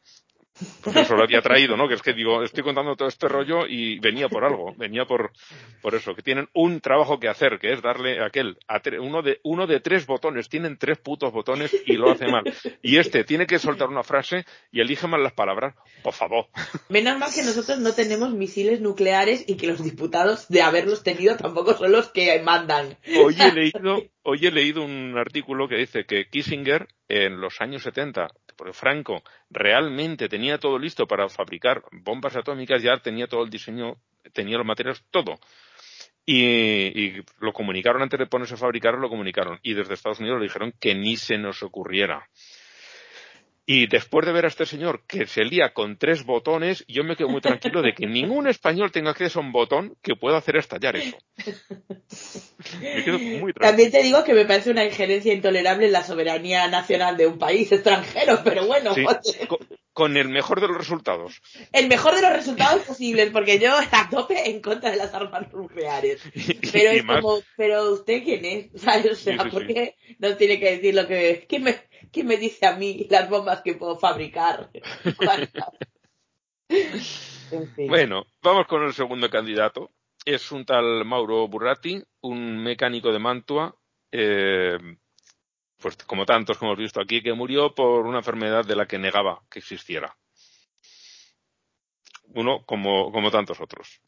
Pues 0.83 0.95
eso 0.95 1.15
lo 1.15 1.23
había 1.23 1.41
traído, 1.41 1.77
¿no? 1.77 1.87
Que 1.87 1.93
es 1.93 2.01
que 2.01 2.13
digo, 2.13 2.43
estoy 2.43 2.63
contando 2.63 2.95
todo 2.95 3.07
este 3.07 3.27
rollo 3.27 3.65
y 3.65 3.99
venía 3.99 4.27
por 4.27 4.43
algo, 4.43 4.73
venía 4.75 5.05
por, 5.05 5.31
por 5.81 5.95
eso, 5.95 6.13
que 6.13 6.21
tienen 6.21 6.49
un 6.53 6.81
trabajo 6.81 7.19
que 7.19 7.29
hacer, 7.29 7.59
que 7.59 7.71
es 7.71 7.81
darle 7.81 8.23
aquel, 8.23 8.57
a 8.67 8.81
uno 8.99 9.21
de, 9.21 9.39
uno 9.43 9.67
de 9.67 9.79
tres 9.79 10.05
botones, 10.05 10.49
tienen 10.49 10.77
tres 10.77 10.97
putos 10.97 11.31
botones 11.31 11.75
y 11.85 11.93
lo 11.93 12.11
hace 12.11 12.27
mal. 12.27 12.43
Y 12.81 12.97
este 12.97 13.23
tiene 13.23 13.45
que 13.45 13.59
soltar 13.59 13.87
una 13.87 14.03
frase 14.03 14.45
y 14.71 14.81
elige 14.81 15.07
mal 15.07 15.23
las 15.23 15.33
palabras, 15.33 15.75
por 16.03 16.13
favor. 16.13 16.47
Menos 16.89 17.17
mal 17.17 17.33
que 17.33 17.43
nosotros 17.43 17.79
no 17.79 17.93
tenemos 17.93 18.33
misiles 18.33 18.81
nucleares 18.81 19.45
y 19.47 19.55
que 19.55 19.67
los 19.67 19.83
diputados 19.83 20.47
de 20.49 20.61
haberlos 20.61 21.03
tenido 21.03 21.37
tampoco 21.37 21.73
son 21.73 21.91
los 21.91 22.09
que 22.09 22.41
mandan. 22.41 22.97
Hoy 23.17 23.35
he 23.39 23.53
leído, 23.53 24.03
hoy 24.23 24.45
he 24.45 24.51
leído 24.51 24.83
un 24.83 25.17
artículo 25.17 25.67
que 25.67 25.75
dice 25.75 26.05
que 26.05 26.27
Kissinger 26.29 26.87
en 27.07 27.39
los 27.39 27.61
años 27.61 27.83
70 27.83 28.29
porque 28.59 28.73
Franco 28.73 29.23
realmente 29.49 30.27
tenía 30.27 30.57
todo 30.57 30.77
listo 30.77 31.07
para 31.07 31.29
fabricar 31.29 31.81
bombas 31.93 32.35
atómicas, 32.35 32.83
ya 32.83 32.97
tenía 32.97 33.25
todo 33.25 33.45
el 33.45 33.49
diseño, 33.49 33.95
tenía 34.33 34.57
los 34.57 34.67
materiales, 34.67 35.01
todo. 35.11 35.39
Y, 36.25 37.21
lo 37.39 37.53
comunicaron 37.53 38.01
antes 38.01 38.19
de 38.19 38.27
ponerse 38.27 38.55
a 38.55 38.57
fabricar, 38.57 38.95
lo 38.95 39.07
comunicaron. 39.07 39.59
Y 39.63 39.75
desde 39.75 39.93
Estados 39.93 40.19
Unidos 40.19 40.39
le 40.39 40.47
dijeron 40.47 40.73
que 40.77 40.93
ni 40.93 41.15
se 41.15 41.37
nos 41.37 41.63
ocurriera. 41.63 42.27
Y 43.71 43.85
después 43.85 44.25
de 44.25 44.31
ver 44.31 44.45
a 44.45 44.47
este 44.47 44.65
señor 44.65 45.03
que 45.05 45.27
se 45.27 45.43
lía 45.43 45.73
con 45.75 45.99
tres 45.99 46.25
botones, 46.25 46.83
yo 46.87 47.03
me 47.03 47.15
quedo 47.15 47.29
muy 47.29 47.39
tranquilo 47.39 47.83
de 47.83 47.93
que 47.93 48.07
ningún 48.07 48.47
español 48.47 48.91
tenga 48.91 49.11
acceso 49.11 49.37
a 49.37 49.43
un 49.43 49.51
botón 49.51 49.95
que 50.01 50.15
pueda 50.15 50.39
hacer 50.39 50.55
estallar 50.55 50.95
eso. 50.95 51.15
Me 52.81 53.03
quedo 53.03 53.19
muy 53.19 53.53
tranquilo. 53.53 53.61
También 53.61 53.91
te 53.91 54.01
digo 54.01 54.23
que 54.23 54.33
me 54.33 54.45
parece 54.45 54.71
una 54.71 54.85
injerencia 54.85 55.35
intolerable 55.35 55.85
en 55.85 55.91
la 55.91 56.03
soberanía 56.03 56.67
nacional 56.67 57.15
de 57.15 57.27
un 57.27 57.37
país 57.37 57.71
extranjero, 57.71 58.39
pero 58.43 58.65
bueno. 58.65 58.95
Con, 59.93 60.17
el 60.17 60.29
mejor 60.29 60.61
de 60.61 60.67
los 60.67 60.77
resultados. 60.77 61.41
El 61.73 61.87
mejor 61.87 62.15
de 62.15 62.21
los 62.21 62.33
resultados 62.33 62.83
posibles, 62.83 63.29
porque 63.31 63.59
yo 63.59 63.71
a 63.75 64.09
tope 64.09 64.49
en 64.49 64.61
contra 64.61 64.91
de 64.91 64.97
las 64.97 65.13
armas 65.13 65.51
nucleares. 65.53 66.21
Pero 66.71 66.91
es 66.91 67.03
como, 67.03 67.41
pero 67.57 67.91
usted 67.91 68.23
quién 68.23 68.45
es, 68.45 68.67
O 68.75 69.15
sea, 69.15 69.43
¿por 69.49 69.67
qué 69.67 69.95
no 70.19 70.35
tiene 70.35 70.59
que 70.59 70.71
decir 70.77 70.95
lo 70.95 71.07
que... 71.07 71.45
¿Quién 71.47 71.63
me, 71.63 71.75
¿Quién 72.11 72.27
me 72.27 72.37
dice 72.37 72.65
a 72.65 72.75
mí 72.75 73.07
las 73.09 73.29
bombas 73.29 73.61
que 73.61 73.75
puedo 73.75 73.97
fabricar? 73.97 74.69
Bueno, 77.87 78.27
vamos 78.43 78.67
con 78.67 78.83
el 78.83 78.93
segundo 78.93 79.27
candidato. 79.27 79.89
Es 80.23 80.51
un 80.51 80.65
tal 80.65 81.03
Mauro 81.03 81.47
Burrati, 81.47 81.99
un 82.21 82.61
mecánico 82.61 83.11
de 83.11 83.17
Mantua, 83.17 83.75
eh, 84.11 84.77
pues 85.79 85.97
como 85.97 86.25
tantos 86.25 86.57
que 86.57 86.65
hemos 86.65 86.77
visto 86.77 87.01
aquí, 87.01 87.21
que 87.21 87.33
murió 87.33 87.73
por 87.73 88.05
una 88.05 88.19
enfermedad 88.19 88.65
de 88.65 88.75
la 88.75 88.85
que 88.85 88.99
negaba 88.99 89.41
que 89.49 89.59
existiera. 89.59 90.15
Uno 92.33 92.63
como, 92.65 93.11
como 93.11 93.31
tantos 93.31 93.59
otros. 93.59 94.01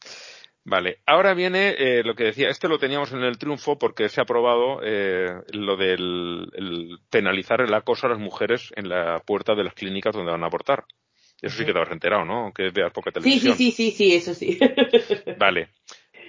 Vale, 0.64 0.98
ahora 1.06 1.34
viene 1.34 1.74
eh, 1.76 2.04
lo 2.04 2.14
que 2.14 2.24
decía, 2.24 2.48
este 2.48 2.68
lo 2.68 2.78
teníamos 2.78 3.12
en 3.12 3.24
el 3.24 3.36
triunfo 3.36 3.78
porque 3.78 4.08
se 4.08 4.20
ha 4.20 4.22
aprobado 4.22 4.80
eh, 4.84 5.26
lo 5.52 5.76
del 5.76 7.00
penalizar 7.10 7.62
el 7.62 7.74
acoso 7.74 8.06
a 8.06 8.10
las 8.10 8.20
mujeres 8.20 8.70
en 8.76 8.88
la 8.88 9.18
puerta 9.26 9.56
de 9.56 9.64
las 9.64 9.74
clínicas 9.74 10.14
donde 10.14 10.30
van 10.30 10.44
a 10.44 10.46
abortar. 10.46 10.84
Eso 11.40 11.58
sí 11.58 11.64
que 11.64 11.72
te 11.72 11.80
has 11.80 11.90
enterado, 11.90 12.24
¿no? 12.24 12.52
Que 12.54 12.70
veas 12.70 12.92
poca 12.92 13.10
televisión. 13.10 13.56
Sí, 13.56 13.72
sí, 13.72 13.90
sí, 13.90 13.96
sí, 13.96 14.14
eso 14.14 14.32
sí. 14.32 14.60
vale. 15.38 15.70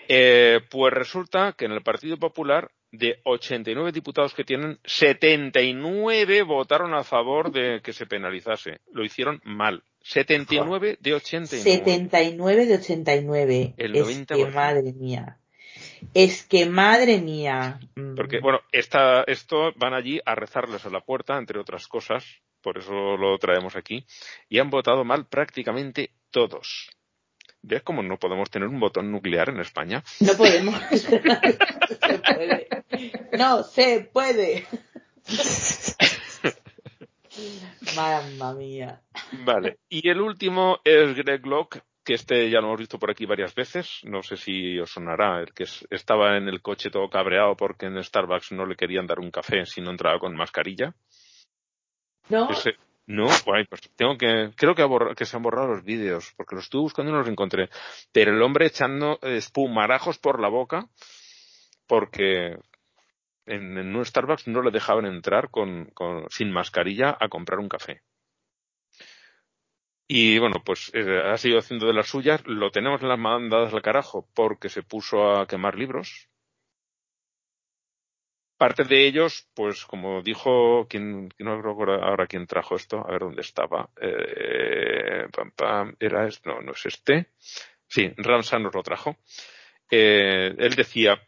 Eh, 0.07 0.61
pues 0.71 0.91
resulta 0.91 1.53
que 1.53 1.65
en 1.65 1.71
el 1.73 1.83
Partido 1.83 2.17
Popular, 2.17 2.71
de 2.93 3.19
89 3.23 3.91
diputados 3.91 4.35
que 4.35 4.43
tienen, 4.43 4.79
79 4.85 6.43
votaron 6.43 6.93
a 6.93 7.03
favor 7.03 7.51
de 7.51 7.81
que 7.81 7.91
se 7.91 8.05
penalizase. 8.05 8.81
Lo 8.91 9.03
hicieron 9.03 9.41
mal. 9.43 9.83
79 10.01 10.99
de 11.01 11.13
89. 11.15 11.63
79 11.63 12.65
de 12.67 12.75
89. 12.75 13.73
El 13.77 13.93
90%. 13.93 14.21
Es 14.21 14.27
que 14.27 14.45
madre 14.45 14.93
mía. 14.93 15.37
Es 16.13 16.43
que 16.43 16.65
madre 16.67 17.19
mía. 17.19 17.79
Mm. 17.95 18.15
Porque, 18.15 18.39
bueno, 18.39 18.59
esta, 18.71 19.23
esto 19.23 19.71
van 19.75 19.95
allí 19.95 20.21
a 20.23 20.35
rezarles 20.35 20.85
a 20.85 20.91
la 20.91 21.01
puerta, 21.01 21.37
entre 21.39 21.59
otras 21.59 21.87
cosas, 21.87 22.23
por 22.61 22.77
eso 22.77 23.17
lo 23.17 23.37
traemos 23.39 23.75
aquí, 23.75 24.05
y 24.49 24.59
han 24.59 24.69
votado 24.69 25.03
mal 25.03 25.25
prácticamente 25.25 26.11
todos. 26.29 26.91
¿Ves 27.63 27.81
cómo 27.81 28.03
no 28.03 28.19
podemos 28.19 28.49
tener 28.49 28.67
un 28.67 28.79
botón 28.79 29.09
nuclear 29.09 29.49
en 29.49 29.61
España? 29.61 30.03
No 30.19 30.33
podemos. 30.33 30.75
No 33.37 33.63
se 33.63 34.07
puede. 34.13 34.67
Mamma 37.95 38.53
mía. 38.53 39.01
Vale. 39.43 39.79
Y 39.89 40.07
el 40.07 40.21
último 40.21 40.77
es 40.83 41.15
Greg 41.15 41.45
Locke, 41.47 41.81
que 42.03 42.13
este 42.13 42.49
ya 42.51 42.59
lo 42.59 42.67
hemos 42.67 42.79
visto 42.79 42.99
por 42.99 43.09
aquí 43.09 43.25
varias 43.25 43.55
veces. 43.55 44.01
No 44.03 44.21
sé 44.21 44.37
si 44.37 44.79
os 44.79 44.91
sonará. 44.91 45.39
El 45.39 45.53
que 45.53 45.65
estaba 45.89 46.37
en 46.37 46.47
el 46.47 46.61
coche 46.61 46.91
todo 46.91 47.09
cabreado 47.09 47.55
porque 47.57 47.87
en 47.87 48.01
Starbucks 48.03 48.51
no 48.51 48.67
le 48.67 48.75
querían 48.75 49.07
dar 49.07 49.19
un 49.19 49.31
café 49.31 49.65
si 49.65 49.81
no 49.81 49.89
entraba 49.89 50.19
con 50.19 50.35
mascarilla. 50.35 50.93
No. 52.29 52.49
No, 53.05 53.27
pues 53.43 53.67
tengo 53.95 54.17
que, 54.17 54.51
creo 54.55 54.75
que, 55.15 55.25
se 55.25 55.35
han 55.35 55.43
borrado 55.43 55.67
los 55.67 55.83
vídeos, 55.83 56.33
porque 56.37 56.55
los 56.55 56.65
estuve 56.65 56.83
buscando 56.83 57.09
y 57.09 57.13
no 57.13 57.19
los 57.19 57.27
encontré. 57.27 57.69
Pero 58.11 58.31
el 58.31 58.41
hombre 58.41 58.67
echando 58.67 59.19
espumarajos 59.21 60.19
por 60.19 60.39
la 60.39 60.47
boca, 60.47 60.87
porque 61.85 62.57
en, 63.45 63.95
un 63.95 64.05
Starbucks 64.05 64.47
no 64.47 64.61
le 64.61 64.71
dejaban 64.71 65.05
entrar 65.05 65.49
con, 65.49 65.91
sin 66.29 66.51
mascarilla 66.51 67.17
a 67.19 67.27
comprar 67.27 67.59
un 67.59 67.69
café. 67.69 68.01
Y 70.07 70.37
bueno, 70.39 70.61
pues 70.63 70.91
eh, 70.93 71.21
ha 71.25 71.37
seguido 71.37 71.59
haciendo 71.59 71.87
de 71.87 71.93
las 71.93 72.07
suyas. 72.07 72.41
Lo 72.45 72.71
tenemos 72.71 73.01
en 73.01 73.09
las 73.09 73.19
mandadas 73.19 73.73
al 73.73 73.81
carajo 73.81 74.27
porque 74.33 74.69
se 74.69 74.83
puso 74.83 75.31
a 75.31 75.47
quemar 75.47 75.75
libros. 75.77 76.29
Parte 78.63 78.85
de 78.85 79.05
ellos, 79.05 79.49
pues 79.53 79.85
como 79.85 80.21
dijo, 80.21 80.87
quien, 80.87 81.33
no 81.37 81.61
recuerdo 81.61 82.01
ahora 82.01 82.27
quién 82.27 82.47
trajo 82.47 82.77
esto, 82.77 83.05
a 83.05 83.11
ver 83.11 83.19
dónde 83.19 83.41
estaba. 83.41 83.89
Eh, 83.99 85.27
era 85.99 86.29
no, 86.45 86.61
no 86.61 86.71
es 86.71 86.85
este. 86.85 87.27
Sí, 87.85 88.09
Ramsa 88.15 88.59
nos 88.59 88.73
lo 88.73 88.81
trajo. 88.81 89.17
Eh, 89.91 90.55
él 90.57 90.75
decía, 90.75 91.21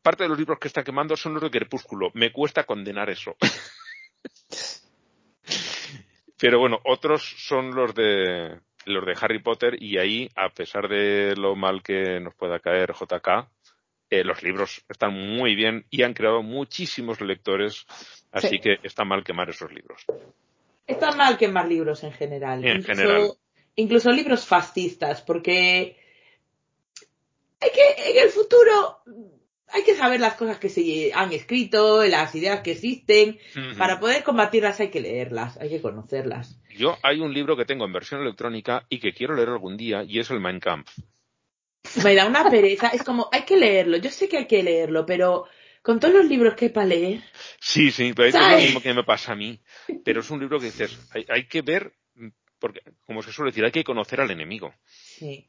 parte 0.00 0.22
de 0.22 0.30
los 0.30 0.38
libros 0.38 0.58
que 0.58 0.68
está 0.68 0.82
quemando 0.82 1.18
son 1.18 1.34
los 1.34 1.42
de 1.42 1.50
Crepúsculo. 1.50 2.10
Me 2.14 2.32
cuesta 2.32 2.64
condenar 2.64 3.10
eso. 3.10 3.36
Pero 6.40 6.58
bueno, 6.58 6.80
otros 6.84 7.22
son 7.46 7.74
los 7.74 7.94
de 7.94 8.58
los 8.86 9.04
de 9.04 9.18
Harry 9.20 9.42
Potter 9.42 9.76
y 9.82 9.98
ahí, 9.98 10.30
a 10.34 10.48
pesar 10.48 10.88
de 10.88 11.36
lo 11.36 11.54
mal 11.56 11.82
que 11.82 12.20
nos 12.20 12.34
pueda 12.34 12.58
caer 12.58 12.94
JK, 12.94 13.50
eh, 14.12 14.24
los 14.24 14.42
libros 14.42 14.84
están 14.90 15.14
muy 15.14 15.54
bien 15.54 15.86
y 15.88 16.02
han 16.02 16.12
creado 16.12 16.42
muchísimos 16.42 17.22
lectores, 17.22 17.86
así 18.30 18.58
que 18.58 18.76
está 18.82 19.06
mal 19.06 19.24
quemar 19.24 19.48
esos 19.48 19.72
libros. 19.72 20.04
Está 20.86 21.12
mal 21.12 21.38
quemar 21.38 21.66
libros 21.66 22.04
en 22.04 22.12
general. 22.12 22.62
En 22.62 22.84
general. 22.84 23.32
Incluso 23.74 24.12
libros 24.12 24.44
fascistas, 24.44 25.22
porque 25.22 25.96
hay 27.58 27.70
que 27.70 28.10
en 28.10 28.22
el 28.22 28.28
futuro 28.28 28.98
hay 29.68 29.82
que 29.82 29.94
saber 29.94 30.20
las 30.20 30.34
cosas 30.34 30.58
que 30.58 30.68
se 30.68 31.10
han 31.14 31.32
escrito, 31.32 32.04
las 32.04 32.34
ideas 32.34 32.60
que 32.60 32.72
existen. 32.72 33.38
Para 33.78 33.98
poder 33.98 34.22
combatirlas 34.22 34.78
hay 34.80 34.90
que 34.90 35.00
leerlas, 35.00 35.56
hay 35.56 35.70
que 35.70 35.80
conocerlas. 35.80 36.60
Yo 36.76 36.98
hay 37.02 37.20
un 37.20 37.32
libro 37.32 37.56
que 37.56 37.64
tengo 37.64 37.86
en 37.86 37.94
versión 37.94 38.20
electrónica 38.20 38.84
y 38.90 38.98
que 38.98 39.14
quiero 39.14 39.34
leer 39.34 39.48
algún 39.48 39.78
día 39.78 40.04
y 40.04 40.18
es 40.18 40.30
el 40.30 40.40
Mein 40.40 40.60
Kampf. 40.60 40.98
Me 42.04 42.14
da 42.14 42.26
una 42.26 42.48
pereza, 42.48 42.88
es 42.88 43.02
como, 43.02 43.28
hay 43.32 43.42
que 43.42 43.56
leerlo, 43.56 43.96
yo 43.98 44.10
sé 44.10 44.28
que 44.28 44.38
hay 44.38 44.46
que 44.46 44.62
leerlo, 44.62 45.04
pero 45.04 45.46
con 45.82 45.98
todos 45.98 46.14
los 46.14 46.26
libros 46.26 46.54
que 46.54 46.66
hay 46.66 46.70
para 46.70 46.86
leer. 46.86 47.22
Sí, 47.60 47.90
sí, 47.90 48.12
pero 48.14 48.28
es 48.28 48.34
lo 48.34 48.56
mismo 48.56 48.80
que 48.80 48.94
me 48.94 49.04
pasa 49.04 49.32
a 49.32 49.36
mí. 49.36 49.60
Pero 50.04 50.20
es 50.20 50.30
un 50.30 50.40
libro 50.40 50.58
que 50.58 50.66
dices, 50.66 50.96
hay, 51.12 51.26
hay 51.28 51.46
que 51.46 51.62
ver, 51.62 51.92
porque, 52.58 52.80
como 53.04 53.22
se 53.22 53.32
suele 53.32 53.50
decir, 53.50 53.64
hay 53.64 53.72
que 53.72 53.84
conocer 53.84 54.20
al 54.20 54.30
enemigo. 54.30 54.72
Sí. 54.86 55.48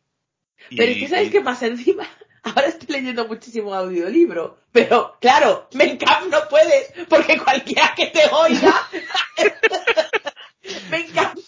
Pero 0.69 0.91
es 0.91 0.97
que, 0.97 1.07
¿sabes 1.07 1.29
qué 1.29 1.41
pasa 1.41 1.67
encima? 1.67 2.07
Ahora 2.43 2.67
estoy 2.67 2.95
leyendo 2.97 3.25
muchísimo 3.27 3.73
audiolibro, 3.73 4.57
pero 4.71 5.17
claro, 5.21 5.69
me 5.73 5.97
no 6.29 6.49
puedes, 6.49 6.91
porque 7.07 7.37
cualquiera 7.37 7.93
que 7.95 8.07
te 8.07 8.25
oiga, 8.29 8.89
me 10.91 10.99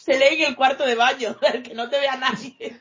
se 0.05 0.19
lee 0.19 0.43
en 0.43 0.49
el 0.49 0.55
cuarto 0.55 0.85
de 0.85 0.93
baño, 0.93 1.35
que 1.63 1.73
no 1.73 1.89
te 1.89 1.99
vea 1.99 2.15
nadie. 2.15 2.79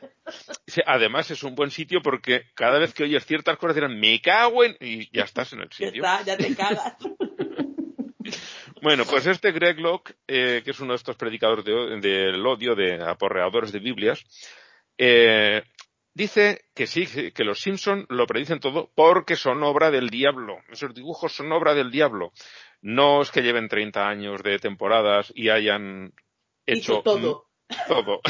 Además 0.85 1.31
es 1.31 1.41
un 1.41 1.55
buen 1.55 1.71
sitio 1.71 1.99
porque 2.03 2.43
cada 2.53 2.77
vez 2.77 2.93
que 2.93 3.03
oyes 3.03 3.25
ciertas 3.25 3.57
cosas 3.57 3.73
dirán, 3.73 3.99
me 3.99 4.21
cago 4.21 4.63
en... 4.63 4.77
y 4.79 5.09
ya 5.11 5.23
estás 5.23 5.51
en 5.53 5.61
el 5.61 5.71
sitio. 5.71 6.03
Ya 6.03 6.19
está, 6.19 6.23
ya 6.23 6.37
te 6.37 6.55
cagas. 6.55 6.95
Bueno, 8.81 9.03
pues 9.05 9.25
este 9.25 9.51
Greg 9.51 9.79
Locke, 9.79 10.15
eh, 10.27 10.61
que 10.63 10.71
es 10.71 10.79
uno 10.79 10.93
de 10.93 10.97
estos 10.97 11.15
predicadores 11.15 11.63
del 11.63 12.01
de, 12.01 12.41
odio, 12.43 12.75
de 12.75 13.01
aporreadores 13.03 13.71
de 13.71 13.79
Biblias, 13.79 14.23
eh, 14.97 15.63
dice 16.13 16.65
que 16.75 16.85
sí, 16.85 17.07
que 17.31 17.43
los 17.43 17.59
Simpson 17.59 18.05
lo 18.09 18.27
predicen 18.27 18.59
todo 18.59 18.91
porque 18.93 19.35
son 19.35 19.63
obra 19.63 19.89
del 19.89 20.09
diablo. 20.09 20.57
Esos 20.69 20.93
dibujos 20.93 21.33
son 21.33 21.51
obra 21.51 21.73
del 21.73 21.89
diablo. 21.89 22.31
No 22.81 23.21
es 23.21 23.31
que 23.31 23.41
lleven 23.41 23.69
30 23.69 24.07
años 24.07 24.43
de 24.43 24.59
temporadas 24.59 25.31
y 25.35 25.49
hayan 25.49 26.13
hecho 26.65 27.01
todo. 27.01 27.45
Todo. 27.87 28.21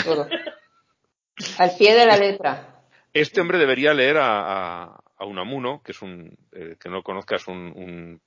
Al 1.58 1.76
pie 1.78 1.94
de 1.94 2.06
la 2.06 2.16
letra. 2.16 2.86
Este 3.12 3.42
hombre 3.42 3.58
debería 3.58 3.94
leer 3.94 4.16
a, 4.16 4.86
a, 4.86 5.04
a 5.18 5.26
Unamuno, 5.26 5.82
que 5.84 5.92
es 5.92 6.02
un, 6.02 6.38
eh, 6.54 6.78
que 6.80 6.90
no 6.90 7.04
conozcas, 7.04 7.46
un, 7.50 7.74
un 7.76 8.22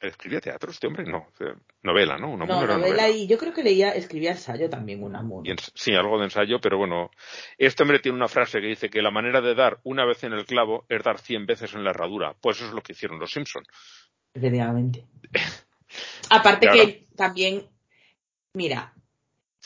¿Escribía 0.00 0.40
teatro 0.40 0.70
este 0.70 0.86
hombre? 0.86 1.04
No, 1.04 1.28
novela, 1.82 2.18
¿no? 2.18 2.30
Una 2.30 2.44
no, 2.44 2.56
novela, 2.56 2.76
novela, 2.76 3.08
y 3.08 3.26
yo 3.26 3.38
creo 3.38 3.54
que 3.54 3.62
leía, 3.62 3.92
escribía 3.92 4.32
ensayo 4.32 4.68
también, 4.68 5.02
Unamuno. 5.02 5.50
sí, 5.74 5.94
algo 5.94 6.18
de 6.18 6.24
ensayo, 6.24 6.60
pero 6.60 6.76
bueno, 6.76 7.10
este 7.56 7.82
hombre 7.82 8.00
tiene 8.00 8.16
una 8.16 8.28
frase 8.28 8.60
que 8.60 8.66
dice 8.66 8.90
que 8.90 9.00
la 9.00 9.10
manera 9.10 9.40
de 9.40 9.54
dar 9.54 9.80
una 9.84 10.04
vez 10.04 10.22
en 10.24 10.34
el 10.34 10.44
clavo 10.44 10.84
es 10.90 11.02
dar 11.02 11.18
cien 11.18 11.46
veces 11.46 11.72
en 11.74 11.82
la 11.82 11.90
herradura. 11.90 12.34
Pues 12.38 12.58
eso 12.58 12.66
es 12.66 12.72
lo 12.74 12.82
que 12.82 12.92
hicieron 12.92 13.18
los 13.18 13.32
Simpson. 13.32 13.62
Efectivamente. 14.34 15.06
Aparte 16.30 16.68
que 16.68 17.06
también, 17.16 17.66
mira, 18.52 18.92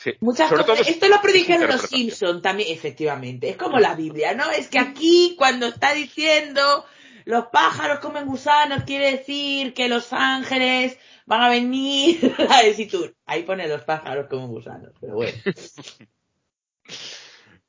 Sí. 0.01 0.13
Muchas 0.19 0.51
cosas. 0.51 0.87
Esto 0.87 1.07
lo 1.07 1.21
predijeron 1.21 1.69
los 1.69 1.81
Simpson 1.81 2.41
también, 2.41 2.73
efectivamente. 2.73 3.49
Es 3.49 3.55
como 3.55 3.79
la 3.79 3.93
Biblia, 3.93 4.33
¿no? 4.33 4.49
Es 4.49 4.67
que 4.67 4.79
aquí, 4.79 5.35
cuando 5.37 5.67
está 5.67 5.93
diciendo 5.93 6.85
los 7.25 7.45
pájaros 7.47 7.99
comen 7.99 8.25
gusanos, 8.25 8.83
quiere 8.83 9.11
decir 9.11 9.75
que 9.75 9.89
los 9.89 10.11
ángeles 10.11 10.97
van 11.27 11.41
a 11.41 11.49
venir 11.49 12.35
a 12.49 12.61
tú. 12.89 13.13
Ahí 13.27 13.43
pone 13.43 13.67
los 13.67 13.83
pájaros 13.83 14.25
comen 14.27 14.47
gusanos, 14.47 14.91
pero 14.99 15.13
bueno. 15.13 15.37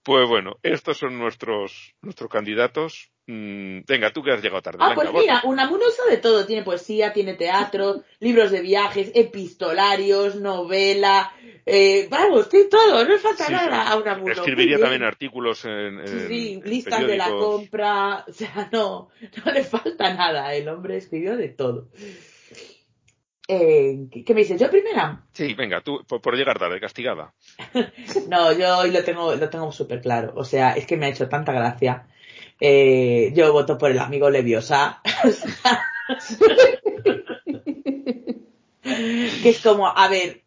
Pues 0.05 0.29
bueno, 0.29 0.59
estos 0.65 0.99
son 0.99 1.17
nuestros, 1.17 1.95
nuestros 2.01 2.29
candidatos. 2.29 3.12
Mm, 3.27 3.83
venga, 3.87 4.13
tú 4.13 4.23
que 4.23 4.33
has 4.33 4.43
llegado 4.43 4.63
tarde. 4.63 4.79
Ah, 4.81 4.93
pues 4.95 5.13
mira, 5.13 5.43
Unamuno 5.45 5.87
usa 5.87 6.05
de 6.11 6.17
todo. 6.17 6.45
Tiene 6.45 6.65
poesía, 6.65 7.13
tiene 7.13 7.35
teatro, 7.35 8.03
libros 8.19 8.51
de 8.51 8.61
viajes, 8.61 9.13
epistolarios, 9.15 10.37
novela. 10.37 11.33
Eh, 11.65 12.09
vamos, 12.11 12.49
tiene 12.49 12.67
todo, 12.67 13.05
no 13.05 13.09
le 13.09 13.19
falta 13.19 13.49
nada 13.49 13.89
a 13.89 13.97
Unamuno. 13.97 14.33
Escribiría 14.33 14.79
también 14.79 15.05
artículos 15.05 15.65
en, 15.65 16.01
en 16.01 16.29
Sí, 16.29 16.61
listas 16.65 17.07
de 17.07 17.17
la 17.17 17.29
compra. 17.29 18.25
O 18.29 18.33
sea, 18.33 18.69
no, 18.73 19.11
no 19.45 19.53
le 19.53 19.63
falta 19.63 20.15
nada. 20.15 20.55
El 20.55 20.69
hombre 20.69 20.97
escribió 20.97 21.37
de 21.37 21.49
todo. 21.49 21.89
Eh, 23.49 24.09
¿Qué 24.25 24.35
me 24.35 24.41
dices? 24.41 24.61
¿Yo 24.61 24.71
primera? 24.71 25.25
Sí, 25.33 25.55
venga, 25.55 25.81
tú, 25.81 26.05
por, 26.07 26.37
llegar 26.37 26.59
tarde, 26.59 26.81
castigada. 26.81 27.35
no, 28.29 28.53
yo 28.53 28.79
hoy 28.79 28.91
lo 28.91 29.05
tengo, 29.05 29.35
lo 29.35 29.51
tengo 29.51 29.71
súper 29.73 30.01
claro. 30.01 30.33
O 30.37 30.45
sea, 30.45 30.73
es 30.73 30.87
que 30.87 30.97
me 30.97 31.07
ha 31.07 31.11
hecho 31.11 31.29
tanta 31.29 31.53
gracia. 31.53 32.07
Eh, 32.65 33.33
yo 33.35 33.53
voto 33.53 33.77
por 33.77 33.91
el 33.91 33.99
amigo 33.99 34.31
Leviosa. 34.31 35.03
que 39.43 39.49
es 39.49 39.61
como, 39.61 39.89
a 39.89 40.09
ver, 40.09 40.45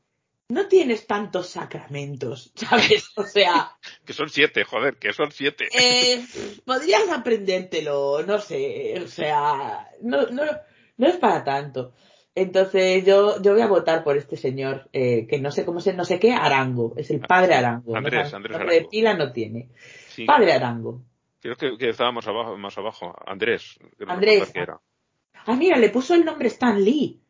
no 0.48 0.70
tienes 0.70 1.08
tantos 1.08 1.50
sacramentos, 1.50 2.54
¿sabes? 2.56 3.12
O 3.18 3.24
sea... 3.24 3.78
que 4.06 4.14
son 4.14 4.30
siete, 4.30 4.64
joder, 4.64 4.96
que 4.96 5.12
son 5.12 5.34
siete. 5.34 5.68
Eh, 5.78 6.26
podrías 6.64 7.10
aprendértelo, 7.10 8.24
no 8.26 8.40
sé, 8.40 8.98
o 9.04 9.10
sea, 9.10 9.90
no, 10.02 10.28
no, 10.28 10.44
no 10.96 11.08
es 11.08 11.18
para 11.18 11.44
tanto. 11.44 11.94
Entonces 12.34 13.04
yo, 13.04 13.42
yo 13.42 13.52
voy 13.52 13.62
a 13.62 13.68
votar 13.68 14.06
por 14.06 14.16
este 14.16 14.38
señor, 14.38 14.88
eh, 14.94 15.28
que 15.28 15.40
no 15.40 15.52
sé 15.52 15.66
cómo 15.66 15.82
se, 15.82 15.94
no 15.94 16.06
sé 16.06 16.18
qué, 16.18 16.32
Arango, 16.32 16.94
es 16.96 17.12
el 17.12 17.20
padre 17.20 17.56
Arango. 17.56 17.94
Andrés, 17.94 18.34
Andrés 18.34 18.56
Arango. 18.56 18.72
de 18.72 18.88
pila 18.90 19.16
no 19.16 19.34
tiene. 19.34 19.68
Padre 20.26 20.54
Arango. 20.54 21.02
Creo 21.46 21.58
que, 21.58 21.78
que, 21.78 21.90
estaba 21.90 22.12
más 22.12 22.28
abajo, 22.28 22.58
más 22.58 22.76
abajo. 22.76 23.16
Andrés. 23.24 23.78
Andrés. 24.08 24.52
Ah, 25.46 25.56
mira, 25.56 25.78
le 25.78 25.90
puso 25.90 26.16
el 26.16 26.26
nombre 26.26 26.48
Stan 26.48 26.84
Lee. 26.84 27.22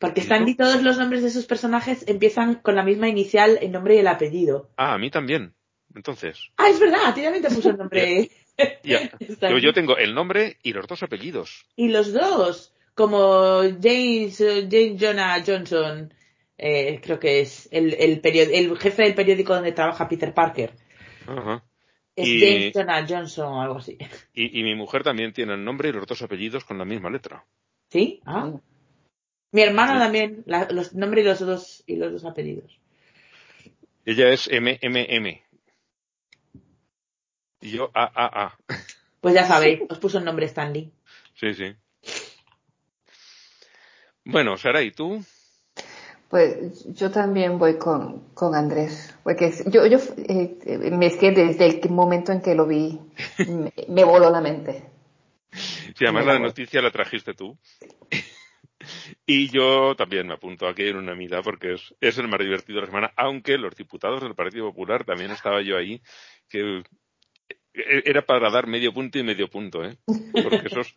Porque 0.00 0.22
Stan 0.22 0.44
Lee, 0.44 0.56
todos 0.56 0.82
los 0.82 0.98
nombres 0.98 1.22
de 1.22 1.30
sus 1.30 1.46
personajes 1.46 2.08
empiezan 2.08 2.56
con 2.56 2.74
la 2.74 2.82
misma 2.82 3.08
inicial, 3.08 3.56
el 3.62 3.70
nombre 3.70 3.94
y 3.94 3.98
el 3.98 4.08
apellido. 4.08 4.68
Ah, 4.76 4.94
a 4.94 4.98
mí 4.98 5.12
también. 5.12 5.54
Entonces. 5.94 6.50
Ah, 6.56 6.68
es 6.68 6.80
verdad, 6.80 7.06
a 7.06 7.14
ti 7.14 7.22
también 7.22 7.44
te 7.44 7.54
puso 7.54 7.70
el 7.70 7.76
nombre. 7.76 8.28
yo, 8.82 9.58
yo 9.58 9.72
tengo 9.72 9.96
el 9.96 10.12
nombre 10.12 10.56
y 10.64 10.72
los 10.72 10.88
dos 10.88 11.04
apellidos. 11.04 11.66
Y 11.76 11.86
los 11.86 12.12
dos 12.12 12.74
como 12.94 13.60
James, 13.80 14.38
James 14.68 15.00
Jonah 15.00 15.40
Johnson, 15.46 16.12
eh, 16.56 17.00
creo 17.00 17.20
que 17.20 17.42
es 17.42 17.68
el, 17.70 17.94
el, 17.94 18.20
el 18.24 18.76
jefe 18.76 19.04
del 19.04 19.14
periódico 19.14 19.54
donde 19.54 19.70
trabaja 19.70 20.08
Peter 20.08 20.34
Parker. 20.34 20.72
Es 22.18 22.28
James 22.28 22.72
Jonah 22.74 23.06
Johnson 23.08 23.52
o 23.52 23.62
algo 23.62 23.76
así. 23.76 23.96
Y, 24.34 24.58
y, 24.58 24.62
mi 24.64 24.74
mujer 24.74 25.04
también 25.04 25.32
tiene 25.32 25.54
el 25.54 25.64
nombre 25.64 25.88
y 25.88 25.92
los 25.92 26.06
dos 26.06 26.20
apellidos 26.22 26.64
con 26.64 26.78
la 26.78 26.84
misma 26.84 27.10
letra. 27.10 27.44
¿Sí? 27.90 28.20
Ah. 28.26 28.52
Mi 29.52 29.62
hermana 29.62 29.98
también, 29.98 30.42
la, 30.46 30.68
los 30.70 30.94
nombres 30.94 31.24
y 31.24 31.28
los 31.28 31.38
dos 31.40 31.84
y 31.86 31.96
los 31.96 32.12
dos 32.12 32.24
apellidos. 32.24 32.78
Ella 34.04 34.30
es 34.30 34.50
MMM. 34.50 35.40
Y 37.60 37.70
yo 37.70 37.90
AAA. 37.94 38.58
Pues 39.20 39.34
ya 39.34 39.44
sabéis, 39.44 39.80
os 39.88 39.98
puso 39.98 40.18
el 40.18 40.24
nombre 40.24 40.46
Stanley. 40.46 40.90
Sí, 41.34 41.54
sí. 41.54 41.74
Bueno, 44.24 44.56
Sara, 44.56 44.82
¿y 44.82 44.90
tú? 44.90 45.24
Pues 46.28 46.84
yo 46.94 47.10
también 47.10 47.58
voy 47.58 47.78
con, 47.78 48.28
con 48.34 48.54
Andrés, 48.54 49.16
porque 49.22 49.50
yo, 49.66 49.86
yo 49.86 49.98
eh, 50.18 50.90
me 50.92 51.06
es 51.06 51.16
que 51.16 51.30
desde 51.30 51.66
el 51.66 51.90
momento 51.90 52.32
en 52.32 52.42
que 52.42 52.54
lo 52.54 52.66
vi 52.66 53.00
me, 53.88 54.04
voló 54.04 54.28
la 54.28 54.42
mente. 54.42 54.84
Sí, 55.50 56.04
además 56.04 56.26
la 56.26 56.38
noticia 56.38 56.82
la 56.82 56.90
trajiste 56.90 57.32
tú. 57.32 57.56
y 59.26 59.48
yo 59.48 59.94
también 59.96 60.26
me 60.26 60.34
apunto 60.34 60.68
aquí 60.68 60.88
en 60.88 60.96
una 60.96 61.14
mitad 61.14 61.40
porque 61.42 61.72
es, 61.72 61.94
es 62.00 62.18
el 62.18 62.28
más 62.28 62.40
divertido 62.40 62.76
de 62.76 62.82
la 62.82 62.88
semana, 62.88 63.12
aunque 63.16 63.56
los 63.56 63.74
diputados 63.74 64.20
del 64.20 64.34
Partido 64.34 64.66
Popular 64.66 65.04
también 65.04 65.30
estaba 65.30 65.62
yo 65.62 65.78
ahí, 65.78 66.02
que 66.50 66.82
e-, 67.78 68.02
era 68.04 68.22
para 68.22 68.50
dar 68.50 68.66
medio 68.66 68.92
punto 68.92 69.18
y 69.18 69.22
medio 69.22 69.48
punto, 69.48 69.84
¿eh? 69.84 69.96
Porque 70.04 70.62
esos... 70.66 70.94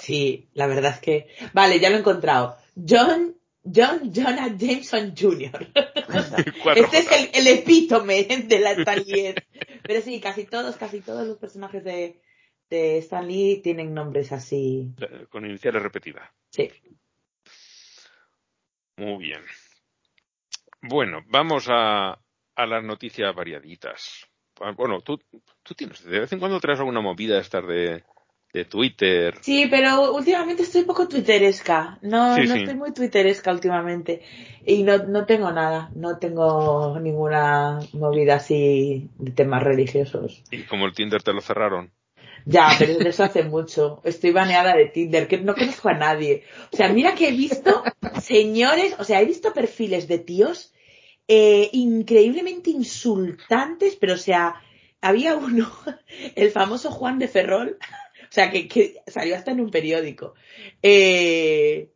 Sí, 0.00 0.48
la 0.54 0.66
verdad 0.66 0.92
es 0.92 1.00
que... 1.00 1.26
Vale, 1.52 1.80
ya 1.80 1.90
lo 1.90 1.96
he 1.96 2.00
encontrado. 2.00 2.56
John, 2.76 3.34
John 3.64 4.12
Jonah 4.12 4.56
Jameson 4.56 5.14
Jr. 5.16 5.68
este 6.76 6.98
es 6.98 7.12
el, 7.12 7.30
el, 7.34 7.58
epítome 7.58 8.24
de 8.24 8.58
la 8.58 8.72
Stan 8.72 9.02
Lee. 9.04 9.34
Pero 9.82 10.00
sí, 10.00 10.20
casi 10.20 10.46
todos, 10.46 10.76
casi 10.76 11.00
todos 11.00 11.26
los 11.26 11.38
personajes 11.38 11.84
de, 11.84 12.20
de 12.68 12.98
Stan 12.98 13.26
Lee 13.26 13.60
tienen 13.62 13.94
nombres 13.94 14.32
así. 14.32 14.94
Con 15.30 15.46
iniciales 15.46 15.82
repetidas. 15.82 16.28
Sí. 16.50 16.70
Muy 18.96 19.18
bien. 19.24 19.42
Bueno, 20.82 21.20
vamos 21.28 21.66
a, 21.68 22.18
a 22.56 22.66
las 22.66 22.82
noticias 22.82 23.34
variaditas. 23.34 24.26
Ah, 24.60 24.72
bueno, 24.76 25.00
tú, 25.00 25.18
tú 25.62 25.74
tienes, 25.74 26.04
de 26.04 26.20
vez 26.20 26.32
en 26.32 26.38
cuando 26.38 26.60
traes 26.60 26.78
alguna 26.78 27.00
movida 27.00 27.38
estar 27.38 27.66
de, 27.66 28.04
de 28.52 28.64
Twitter. 28.66 29.38
Sí, 29.40 29.66
pero 29.70 30.12
últimamente 30.14 30.62
estoy 30.62 30.82
un 30.82 30.86
poco 30.86 31.08
twitteresca. 31.08 31.98
No, 32.02 32.36
no 32.36 32.54
estoy 32.54 32.74
muy 32.74 32.92
twitteresca 32.92 33.50
últimamente. 33.50 34.22
Y 34.66 34.82
no, 34.82 34.98
no 34.98 35.24
tengo 35.24 35.50
nada. 35.50 35.90
No 35.94 36.18
tengo 36.18 36.98
ninguna 37.00 37.80
movida 37.92 38.36
así 38.36 39.08
de 39.18 39.30
temas 39.30 39.62
religiosos. 39.62 40.42
¿Y 40.50 40.64
como 40.64 40.86
el 40.86 40.92
Tinder 40.92 41.22
te 41.22 41.32
lo 41.32 41.40
cerraron? 41.40 41.90
Ya, 42.44 42.68
pero 42.78 42.98
eso 43.08 43.24
hace 43.24 43.44
mucho. 43.44 44.00
Estoy 44.04 44.32
baneada 44.32 44.74
de 44.74 44.86
Tinder, 44.86 45.28
que 45.28 45.38
no 45.38 45.54
conozco 45.54 45.88
a 45.88 45.94
nadie. 45.94 46.44
O 46.72 46.76
sea, 46.76 46.88
mira 46.88 47.14
que 47.14 47.28
he 47.28 47.32
visto 47.32 47.82
señores, 48.20 48.96
o 48.98 49.04
sea, 49.04 49.20
he 49.20 49.24
visto 49.24 49.52
perfiles 49.52 50.08
de 50.08 50.18
tíos 50.18 50.72
eh, 51.28 51.70
increíblemente 51.72 52.70
insultantes, 52.70 53.96
pero 53.96 54.14
o 54.14 54.18
sea, 54.18 54.56
había 55.00 55.36
uno, 55.36 55.70
el 56.34 56.50
famoso 56.50 56.90
Juan 56.90 57.18
de 57.18 57.28
Ferrol, 57.28 57.78
sea, 58.32 58.50
que, 58.50 59.02
salió 59.06 59.36
hasta 59.36 59.50
en 59.50 59.60
un 59.60 59.70
periódico, 59.70 60.34
eh, 60.82 61.90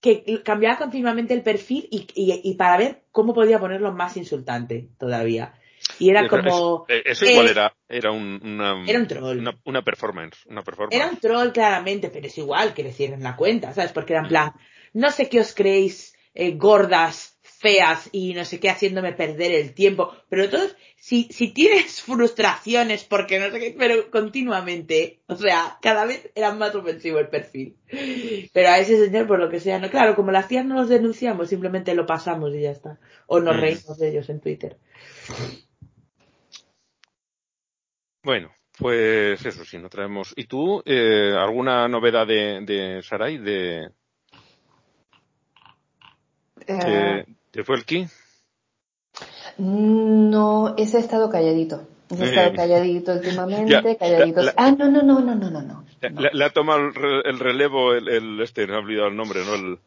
que 0.00 0.42
cambiaba 0.42 0.78
continuamente 0.78 1.34
el 1.34 1.42
perfil 1.42 1.86
y, 1.90 2.06
y, 2.14 2.54
para 2.54 2.78
ver 2.78 3.02
cómo 3.10 3.34
podía 3.34 3.58
ponerlo 3.58 3.92
más 3.92 4.16
insultante 4.16 4.88
todavía. 4.98 5.54
Y 5.98 6.10
era 6.10 6.26
como... 6.28 6.86
Eh, 6.88 7.02
eso, 7.04 7.26
igual 7.26 7.48
era, 7.48 7.74
era 7.88 8.10
un, 8.10 8.40
una, 8.42 8.84
era 8.86 8.98
un 8.98 9.06
troll. 9.06 9.46
Una, 9.64 9.82
performance, 9.82 10.46
una 10.46 10.62
performance. 10.62 10.94
Era 10.94 11.08
un 11.08 11.18
troll 11.18 11.52
claramente, 11.52 12.08
pero 12.08 12.26
es 12.26 12.38
igual 12.38 12.72
que 12.72 12.82
le 12.82 12.92
cierren 12.92 13.22
la 13.22 13.36
cuenta, 13.36 13.72
¿sabes? 13.74 13.92
Porque 13.92 14.14
era 14.14 14.22
en 14.22 14.28
plan, 14.28 14.52
no 14.94 15.10
sé 15.10 15.28
qué 15.28 15.40
os 15.40 15.54
creéis, 15.54 16.14
gordas, 16.54 17.33
feas 17.64 18.10
y 18.12 18.34
no 18.34 18.44
sé 18.44 18.60
qué 18.60 18.68
haciéndome 18.68 19.14
perder 19.14 19.52
el 19.52 19.72
tiempo. 19.72 20.14
Pero 20.28 20.50
todos, 20.50 20.76
si, 20.96 21.24
si 21.30 21.54
tienes 21.54 22.02
frustraciones 22.08 23.04
porque 23.04 23.38
no 23.38 23.50
sé 23.50 23.58
qué, 23.58 23.74
pero 23.76 24.10
continuamente, 24.10 25.22
o 25.26 25.34
sea, 25.34 25.78
cada 25.80 26.04
vez 26.04 26.30
era 26.34 26.52
más 26.52 26.74
ofensivo 26.74 27.18
el 27.18 27.28
perfil. 27.28 27.78
Pero 28.52 28.68
a 28.68 28.78
ese 28.78 29.02
señor, 29.02 29.26
por 29.26 29.38
lo 29.38 29.48
que 29.48 29.60
sea, 29.60 29.78
no, 29.78 29.88
claro, 29.88 30.14
como 30.14 30.30
las 30.30 30.46
tías 30.46 30.66
no 30.66 30.74
los 30.74 30.90
denunciamos, 30.90 31.48
simplemente 31.48 31.94
lo 31.94 32.04
pasamos 32.04 32.54
y 32.54 32.60
ya 32.60 32.72
está. 32.72 32.98
O 33.26 33.40
nos 33.40 33.56
mm. 33.56 33.60
reímos 33.60 33.98
de 33.98 34.10
ellos 34.10 34.28
en 34.28 34.40
Twitter. 34.40 34.76
Bueno, 38.22 38.50
pues 38.78 39.44
eso 39.46 39.64
sí, 39.64 39.78
no 39.78 39.88
traemos. 39.88 40.34
¿Y 40.36 40.44
tú, 40.44 40.82
eh, 40.84 41.32
alguna 41.34 41.88
novedad 41.88 42.26
de, 42.26 42.60
de 42.60 43.02
Sarai? 43.02 43.38
De, 43.38 43.88
eh, 46.66 47.24
¿Te 47.54 47.62
fue 47.62 47.76
el 47.76 47.84
ki? 47.84 48.08
No, 49.58 50.74
ese 50.76 50.96
ha 50.96 51.00
estado 51.00 51.30
calladito. 51.30 51.86
He 52.10 52.24
estado 52.24 52.48
eh, 52.48 52.52
calladito 52.56 53.12
últimamente, 53.12 53.96
calladito. 54.00 54.40
ah, 54.56 54.72
no, 54.72 54.90
no, 54.90 55.02
no, 55.04 55.20
no, 55.20 55.36
no, 55.36 55.50
no. 55.50 55.62
no. 55.62 55.84
Le, 56.32 56.44
ha 56.44 56.50
tomado 56.50 56.80
el, 57.24 57.38
relevo 57.38 57.94
el, 57.94 58.08
el, 58.08 58.40
este, 58.40 58.66
no 58.66 58.74
he 58.74 58.78
olvidado 58.78 59.06
el 59.06 59.16
nombre, 59.16 59.44
¿no? 59.44 59.54
El, 59.54 59.78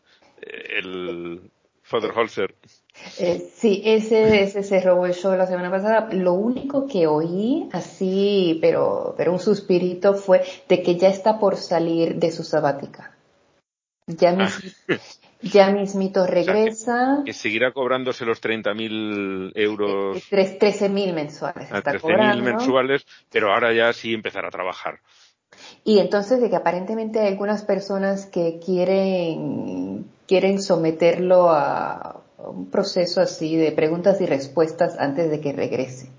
el 0.77 1.51
Father 1.83 2.11
Holzer. 2.15 2.55
Eh, 3.19 3.51
sí, 3.53 3.81
ese, 3.83 4.43
ese 4.43 4.63
se 4.63 4.79
robó 4.79 5.05
el 5.05 5.13
show 5.13 5.35
la 5.35 5.45
semana 5.45 5.69
pasada. 5.69 6.07
Lo 6.13 6.33
único 6.33 6.87
que 6.87 7.05
oí 7.05 7.67
así, 7.73 8.59
pero, 8.61 9.13
pero 9.17 9.33
un 9.33 9.39
suspirito 9.39 10.13
fue 10.13 10.41
de 10.69 10.81
que 10.81 10.95
ya 10.95 11.09
está 11.09 11.37
por 11.37 11.57
salir 11.57 12.15
de 12.15 12.31
su 12.31 12.45
sabática. 12.45 13.16
Ya, 14.07 14.35
ah. 14.39 14.49
ya 15.41 15.69
mismito 15.71 16.25
regresa. 16.25 17.23
que, 17.25 17.33
seguirá 17.33 17.73
cobrándose 17.73 18.25
los 18.25 18.41
30.000 18.41 19.51
euros. 19.55 20.23
13.000 20.31 21.13
mensuales. 21.13 21.69
13.000 21.69 22.41
mensuales, 22.41 23.05
pero 23.29 23.53
ahora 23.53 23.73
ya 23.73 23.91
sí 23.91 24.13
empezará 24.13 24.47
a 24.47 24.51
trabajar. 24.51 25.01
Y 25.83 25.99
entonces 25.99 26.41
de 26.41 26.49
que 26.49 26.55
aparentemente 26.55 27.19
hay 27.19 27.27
algunas 27.27 27.63
personas 27.63 28.25
que 28.25 28.59
quieren, 28.63 30.05
quieren 30.25 30.61
someterlo 30.61 31.49
a 31.49 32.23
un 32.37 32.69
proceso 32.69 33.19
así 33.19 33.57
de 33.57 33.71
preguntas 33.71 34.21
y 34.21 34.25
respuestas 34.25 34.97
antes 34.97 35.29
de 35.29 35.41
que 35.41 35.51
regrese. 35.51 36.09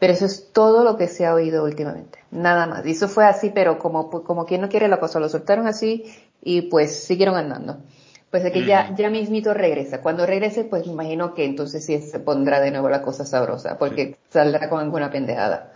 Pero 0.00 0.14
eso 0.14 0.24
es 0.24 0.50
todo 0.52 0.82
lo 0.82 0.96
que 0.96 1.08
se 1.08 1.26
ha 1.26 1.34
oído 1.34 1.62
últimamente. 1.62 2.20
Nada 2.30 2.66
más. 2.66 2.86
Y 2.86 2.92
eso 2.92 3.06
fue 3.06 3.26
así, 3.26 3.50
pero 3.54 3.78
como, 3.78 4.08
como 4.10 4.46
quien 4.46 4.62
no 4.62 4.70
quiere 4.70 4.88
la 4.88 4.98
cosa, 4.98 5.20
lo 5.20 5.28
soltaron 5.28 5.66
así 5.66 6.06
y 6.42 6.62
pues 6.62 7.04
siguieron 7.04 7.36
andando. 7.36 7.82
Pues 8.30 8.42
de 8.42 8.50
que 8.50 8.64
ya, 8.64 8.94
ya 8.96 9.10
mismito 9.10 9.52
regresa. 9.52 10.00
Cuando 10.00 10.24
regrese, 10.24 10.64
pues 10.64 10.86
me 10.86 10.92
imagino 10.92 11.34
que 11.34 11.44
entonces 11.44 11.84
sí 11.84 12.00
se 12.00 12.18
pondrá 12.18 12.60
de 12.60 12.70
nuevo 12.70 12.88
la 12.88 13.02
cosa 13.02 13.26
sabrosa, 13.26 13.76
porque 13.76 14.16
saldrá 14.30 14.70
con 14.70 14.80
alguna 14.80 15.10
pendejada. 15.10 15.74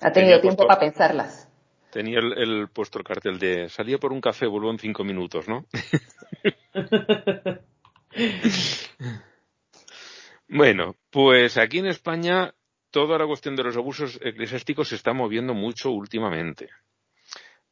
ha 0.00 0.12
tenido 0.12 0.40
tiempo 0.40 0.66
para 0.66 0.80
pensarlas. 0.80 1.48
Tenía 1.92 2.18
el, 2.18 2.68
puesto 2.72 2.98
el 2.98 3.04
cartel 3.04 3.38
de 3.38 3.68
salía 3.68 3.98
por 3.98 4.12
un 4.12 4.20
café, 4.20 4.46
vuelvo 4.46 4.72
en 4.72 4.80
cinco 4.80 5.04
minutos, 5.04 5.46
¿no? 5.46 5.64
bueno, 10.48 10.96
pues 11.10 11.56
aquí 11.56 11.78
en 11.78 11.86
España 11.86 12.52
toda 12.90 13.18
la 13.18 13.26
cuestión 13.26 13.56
de 13.56 13.64
los 13.64 13.76
abusos 13.76 14.18
eclesiásticos 14.22 14.88
se 14.88 14.96
está 14.96 15.12
moviendo 15.12 15.54
mucho 15.54 15.90
últimamente. 15.90 16.68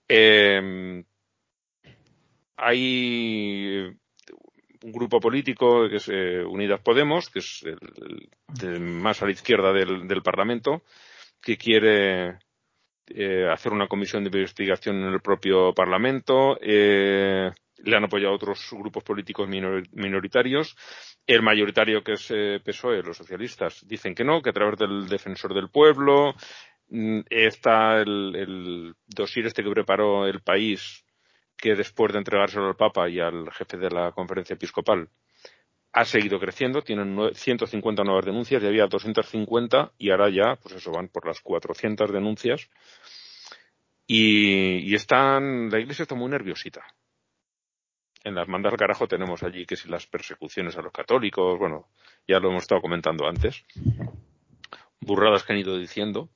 Eh, 0.08 1.04
hay 2.56 3.96
un 4.82 4.92
grupo 4.92 5.20
político 5.20 5.88
que 5.88 5.96
es 5.96 6.08
eh, 6.08 6.44
Unidas 6.44 6.80
Podemos, 6.80 7.28
que 7.28 7.40
es 7.40 7.64
el, 7.64 8.80
más 8.80 9.20
a 9.22 9.26
la 9.26 9.32
izquierda 9.32 9.72
del, 9.72 10.22
Parlamento, 10.22 10.82
que 11.42 11.56
quiere 11.56 12.38
eh, 13.08 13.48
hacer 13.50 13.72
una 13.72 13.88
comisión 13.88 14.22
de 14.24 14.28
investigación 14.28 14.96
en 14.96 15.12
el 15.12 15.20
propio 15.20 15.72
Parlamento. 15.74 16.56
Eh, 16.60 17.50
le 17.78 17.96
han 17.96 18.04
apoyado 18.04 18.34
otros 18.34 18.68
grupos 18.72 19.04
políticos 19.04 19.48
minoritarios. 19.48 20.76
El 21.26 21.42
mayoritario, 21.42 22.02
que 22.02 22.14
es 22.14 22.32
PSOE, 22.62 23.02
los 23.02 23.16
socialistas, 23.16 23.86
dicen 23.86 24.14
que 24.14 24.24
no, 24.24 24.42
que 24.42 24.50
a 24.50 24.54
través 24.54 24.78
del 24.78 25.08
defensor 25.08 25.54
del 25.54 25.68
pueblo 25.68 26.34
mm, 26.88 27.20
está 27.28 28.00
el, 28.00 28.34
el 28.36 28.94
dossier 29.06 29.46
este 29.46 29.62
que 29.62 29.70
preparó 29.70 30.26
el 30.26 30.40
país 30.40 31.04
que 31.56 31.74
después 31.74 32.12
de 32.12 32.18
entregárselo 32.18 32.68
al 32.68 32.76
Papa 32.76 33.08
y 33.08 33.18
al 33.20 33.50
jefe 33.52 33.76
de 33.78 33.90
la 33.90 34.12
conferencia 34.12 34.54
episcopal 34.54 35.08
ha 35.96 36.04
seguido 36.04 36.38
creciendo, 36.38 36.82
tienen 36.82 37.16
150 37.32 38.04
nuevas 38.04 38.26
denuncias, 38.26 38.62
y 38.62 38.66
había 38.66 38.86
250 38.86 39.92
y 39.96 40.10
ahora 40.10 40.28
ya, 40.28 40.56
pues 40.56 40.74
eso, 40.74 40.92
van 40.92 41.08
por 41.08 41.26
las 41.26 41.40
400 41.40 42.12
denuncias. 42.12 42.68
Y, 44.06 44.90
y 44.90 44.94
están, 44.94 45.70
la 45.70 45.80
iglesia 45.80 46.02
está 46.02 46.14
muy 46.14 46.30
nerviosita. 46.30 46.84
En 48.26 48.34
las 48.34 48.48
mandas 48.48 48.72
al 48.72 48.78
carajo 48.78 49.06
tenemos 49.06 49.44
allí 49.44 49.64
que 49.66 49.76
si 49.76 49.88
las 49.88 50.08
persecuciones 50.08 50.76
a 50.76 50.82
los 50.82 50.92
católicos, 50.92 51.56
bueno, 51.60 51.86
ya 52.26 52.40
lo 52.40 52.50
hemos 52.50 52.64
estado 52.64 52.80
comentando 52.80 53.24
antes. 53.28 53.64
Burradas 55.00 55.44
que 55.44 55.52
han 55.52 55.60
ido 55.60 55.78
diciendo. 55.78 56.28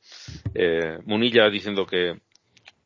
Eh, 0.54 0.98
Munilla 1.04 1.50
diciendo 1.50 1.86
que 1.86 2.20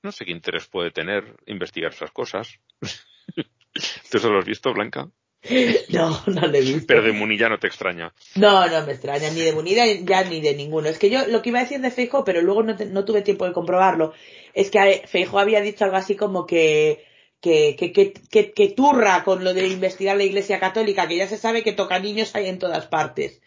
no 0.03 0.11
sé 0.11 0.25
qué 0.25 0.31
interés 0.31 0.69
puede 0.69 0.91
tener 0.91 1.37
investigar 1.45 1.93
esas 1.93 2.13
cosas. 2.13 2.59
¿Tú 4.11 4.17
eso 4.17 4.33
lo 4.33 4.39
has 4.39 4.47
visto, 4.47 4.73
Blanca? 4.73 5.11
No, 5.91 6.23
no 6.27 6.47
lo 6.47 6.55
he 6.57 6.63
visto. 6.63 6.87
Pero 6.87 7.03
de 7.03 7.13
Munilla 7.13 7.51
no 7.51 7.59
te 7.59 7.67
extraña. 7.67 8.15
No, 8.37 8.67
no 8.67 8.87
me 8.87 8.93
extraña, 8.93 9.29
ni 9.29 9.43
de 9.43 9.53
Munilla 9.53 9.85
ya 9.85 10.25
ni 10.25 10.41
de 10.41 10.55
ninguno. 10.55 10.89
Es 10.89 10.99
que 10.99 11.11
yo 11.11 11.27
lo 11.27 11.43
que 11.43 11.51
iba 11.51 11.59
a 11.59 11.65
decir 11.65 11.83
de 11.83 11.91
Feijo, 11.91 12.25
pero 12.25 12.41
luego 12.41 12.63
no, 12.63 13.05
tuve 13.05 13.21
tiempo 13.21 13.45
de 13.45 13.53
comprobarlo, 13.53 14.15
es 14.55 14.71
que 14.71 15.03
Feijo 15.07 15.39
había 15.39 15.61
dicho 15.61 15.85
algo 15.85 15.99
así 15.99 16.17
como 16.17 16.47
que, 16.47 17.05
que, 17.45 17.77
que, 17.77 17.93
que, 17.93 18.53
que, 18.53 18.69
turra 18.71 19.23
con 19.23 19.45
lo 19.45 19.53
de 19.53 19.69
investigar 19.69 20.17
la 20.17 20.25
Iglesia 20.25 20.59
Católica, 20.59 21.07
que 21.07 21.19
ya 21.19 21.29
se 21.29 21.37
sabe 21.37 21.63
que 21.63 21.75
toca 21.75 21.99
niños 21.99 22.35
hay 22.35 22.47
en 22.49 22.59
todas 22.59 22.87
partes. 22.87 23.43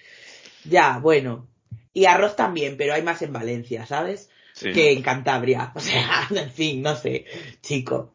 Ya, 0.66 1.00
bueno. 1.00 1.48
Y 1.94 2.06
arroz 2.06 2.36
también, 2.36 2.78
pero 2.78 2.94
hay 2.94 3.02
más 3.02 3.24
en 3.24 3.34
Valencia, 3.34 3.88
¿sabes? 3.88 4.30
que 4.54 4.92
en 4.92 5.02
Cantabria. 5.02 5.72
O 5.76 5.80
sea, 5.80 6.28
en 6.30 6.52
fin, 6.52 6.84
no 6.84 6.96
sé, 6.96 7.26
chico. 7.62 8.14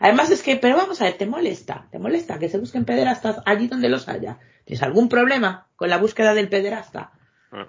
Además 0.00 0.30
es 0.30 0.42
que, 0.42 0.56
pero 0.56 0.78
vamos 0.78 1.02
a 1.02 1.04
ver, 1.04 1.18
te 1.18 1.26
molesta, 1.26 1.88
te 1.90 1.98
molesta 1.98 2.38
que 2.38 2.48
se 2.48 2.58
busquen 2.58 2.86
pederastas 2.86 3.42
allí 3.44 3.66
donde 3.66 3.90
los 3.90 4.08
haya. 4.08 4.38
¿Tienes 4.64 4.82
algún 4.82 5.10
problema 5.10 5.66
con 5.76 5.90
la 5.90 5.98
búsqueda 5.98 6.32
del 6.32 6.48
pederasta? 6.48 7.12
Ah. 7.50 7.68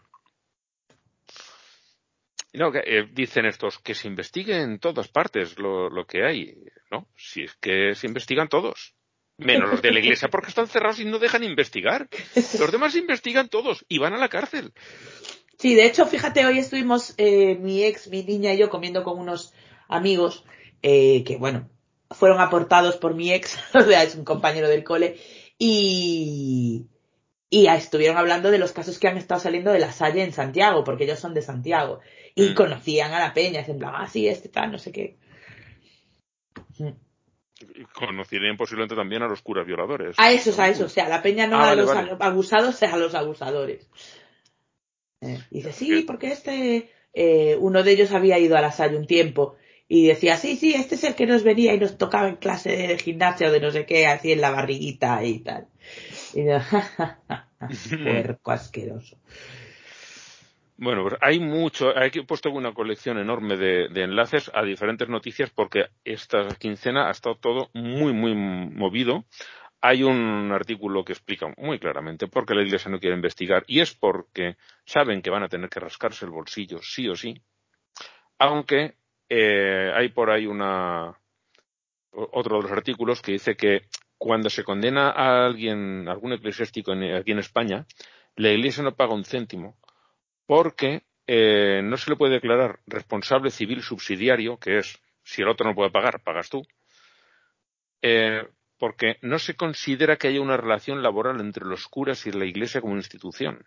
No, 2.54 2.72
eh, 2.76 3.08
dicen 3.12 3.46
estos 3.46 3.80
que 3.80 3.96
se 3.96 4.08
investigue 4.08 4.62
en 4.62 4.80
todas 4.80 5.08
partes 5.08 5.58
lo, 5.58 6.06
que 6.08 6.24
hay, 6.24 6.56
¿no? 6.92 7.08
Si 7.18 7.44
es 7.44 7.56
que 7.56 7.96
se 7.96 8.08
investigan 8.08 8.48
todos. 8.48 8.96
Menos 9.38 9.72
los 9.72 9.82
de 9.82 9.92
la 9.92 10.00
iglesia 10.00 10.30
porque 10.30 10.50
están 10.50 10.68
cerrados 10.68 11.00
y 11.00 11.06
no 11.06 11.18
dejan 11.18 11.44
investigar. 11.44 12.08
Los 12.36 12.72
demás 12.72 12.96
investigan 12.96 13.50
todos 13.50 13.84
y 13.90 13.98
van 13.98 14.14
a 14.14 14.20
la 14.20 14.30
cárcel. 14.30 14.72
Sí, 15.58 15.74
de 15.74 15.86
hecho, 15.86 16.06
fíjate, 16.06 16.46
hoy 16.46 16.60
estuvimos 16.60 17.16
eh, 17.18 17.56
mi 17.56 17.84
ex, 17.84 18.08
mi 18.10 18.24
niña 18.24 18.54
y 18.54 18.60
yo 18.60 18.70
comiendo 18.70 19.04
con 19.04 19.18
unos 19.18 19.54
amigos 19.88 20.46
eh, 20.84 21.24
que, 21.24 21.38
bueno, 21.38 21.70
fueron 22.12 22.40
aportados 22.40 22.98
por 22.98 23.16
mi 23.16 23.34
ex, 23.34 23.58
o 23.74 23.82
sea, 23.82 24.04
es 24.04 24.16
un 24.16 24.26
compañero 24.26 24.68
del 24.68 24.84
cole, 24.84 25.18
y, 25.58 26.86
y 27.54 27.68
estuvieron 27.68 28.18
hablando 28.18 28.50
de 28.50 28.58
los 28.58 28.72
casos 28.72 28.98
que 28.98 29.08
han 29.08 29.16
estado 29.16 29.40
saliendo 29.40 29.72
de 29.72 29.78
la 29.78 29.92
Salle 29.92 30.24
en 30.24 30.34
Santiago, 30.34 30.84
porque 30.84 31.04
ellos 31.04 31.20
son 31.20 31.36
de 31.36 31.44
Santiago, 31.44 32.00
y 32.34 32.50
mm. 32.50 32.56
conocían 32.56 33.14
a 33.14 33.20
la 33.20 33.32
peña, 33.32 33.64
en 33.68 33.78
plan, 33.78 33.94
ah, 33.96 34.08
sí, 34.08 34.28
este 34.28 34.50
tal, 34.50 34.72
no 34.72 34.80
sé 34.80 34.92
qué. 34.92 35.18
Conocerían 37.94 38.58
posiblemente 38.58 38.96
también 38.96 39.22
a 39.22 39.28
los 39.28 39.44
curas 39.44 39.68
violadores. 39.68 40.16
A 40.18 40.32
esos, 40.32 40.58
a 40.58 40.68
esos, 40.68 40.88
o 40.88 40.90
sea, 40.90 41.08
la 41.08 41.22
peña 41.22 41.46
no 41.46 41.58
ah, 41.58 41.70
a 41.70 41.76
los 41.76 41.92
abusados, 42.20 42.82
a 42.82 42.98
los 42.98 43.14
abusadores. 43.14 43.88
Eh, 45.22 45.38
y 45.52 45.58
dice, 45.58 45.74
sí, 45.74 46.02
porque 46.08 46.32
este, 46.32 46.90
eh, 47.14 47.56
uno 47.60 47.84
de 47.84 47.92
ellos 47.92 48.14
había 48.14 48.40
ido 48.40 48.58
a 48.58 48.62
la 48.62 48.72
sala 48.72 48.98
un 48.98 49.06
tiempo 49.06 49.58
y 49.88 50.08
decía, 50.08 50.38
sí, 50.38 50.56
sí, 50.56 50.74
este 50.74 50.96
es 50.96 51.04
el 51.04 51.14
que 51.14 51.28
nos 51.28 51.44
venía 51.44 51.76
y 51.76 51.80
nos 51.80 52.00
tocaba 52.00 52.30
en 52.30 52.38
clase 52.38 52.76
de 52.76 52.98
gimnasia 52.98 53.50
o 53.50 53.52
de 53.52 53.60
no 53.60 53.70
sé 53.70 53.86
qué, 53.86 54.08
así 54.08 54.32
en 54.32 54.42
la 54.42 54.50
barriguita 54.50 55.24
y 55.24 55.38
tal. 55.38 55.68
Y 56.34 56.46
yo, 56.46 56.60
puerco 58.04 58.52
asqueroso. 58.52 59.18
Bueno, 60.76 61.04
pues 61.04 61.16
hay 61.22 61.40
mucho, 61.40 61.96
hay 61.96 62.10
puesto 62.28 62.50
una 62.50 62.74
colección 62.74 63.18
enorme 63.20 63.58
de, 63.58 63.90
de, 63.90 64.04
enlaces 64.04 64.52
a 64.54 64.64
diferentes 64.64 65.08
noticias 65.08 65.52
porque 65.52 65.86
esta 66.04 66.48
quincena 66.60 67.08
ha 67.08 67.12
estado 67.12 67.36
todo 67.36 67.70
muy, 67.74 68.12
muy 68.12 68.34
movido 68.36 69.24
hay 69.86 70.02
un 70.02 70.50
artículo 70.54 71.04
que 71.04 71.12
explica 71.12 71.54
muy 71.58 71.78
claramente 71.78 72.28
por 72.28 72.46
qué 72.46 72.56
la 72.56 72.64
Iglesia 72.64 72.90
no 72.90 73.02
quiere 73.02 73.18
investigar 73.18 73.66
y 73.68 73.82
es 73.82 73.94
porque 73.94 74.56
saben 74.86 75.22
que 75.22 75.30
van 75.30 75.44
a 75.44 75.50
tener 75.50 75.70
que 75.70 75.82
rascarse 75.82 76.24
el 76.24 76.32
bolsillo 76.32 76.80
sí 76.82 77.10
o 77.10 77.18
sí, 77.18 77.36
aunque 78.40 78.96
eh, 79.28 79.92
hay 79.94 80.08
por 80.08 80.32
ahí 80.32 80.46
una 80.46 81.20
otro 82.12 82.58
de 82.58 82.64
los 82.64 82.72
artículos 82.72 83.22
que 83.22 83.34
dice 83.34 83.58
que 83.58 83.82
cuando 84.24 84.50
se 84.50 84.64
condena 84.64 85.10
a 85.10 85.46
alguien, 85.46 86.08
algún 86.08 86.32
eclesiástico 86.32 86.94
aquí 86.94 87.32
en 87.34 87.40
España, 87.40 87.86
la 88.38 88.52
Iglesia 88.52 88.82
no 88.82 88.96
paga 88.96 89.14
un 89.14 89.26
céntimo 89.26 89.76
porque 90.46 91.04
eh, 91.28 91.82
no 91.84 91.98
se 91.98 92.10
le 92.10 92.16
puede 92.16 92.36
declarar 92.36 92.80
responsable 92.88 93.52
civil 93.52 93.82
subsidiario, 93.82 94.58
que 94.60 94.78
es 94.78 95.02
si 95.26 95.42
el 95.42 95.50
otro 95.50 95.68
no 95.68 95.76
puede 95.76 95.92
pagar, 95.92 96.24
pagas 96.24 96.50
tú, 96.50 96.66
eh, 98.02 98.48
porque 98.78 99.18
no 99.24 99.40
se 99.40 99.56
considera 99.56 100.16
que 100.16 100.30
haya 100.30 100.40
una 100.40 100.56
relación 100.56 101.04
laboral 101.04 101.42
entre 101.42 101.66
los 101.66 101.90
curas 101.90 102.26
y 102.26 102.32
la 102.32 102.46
Iglesia 102.46 102.80
como 102.80 102.96
institución. 102.96 103.66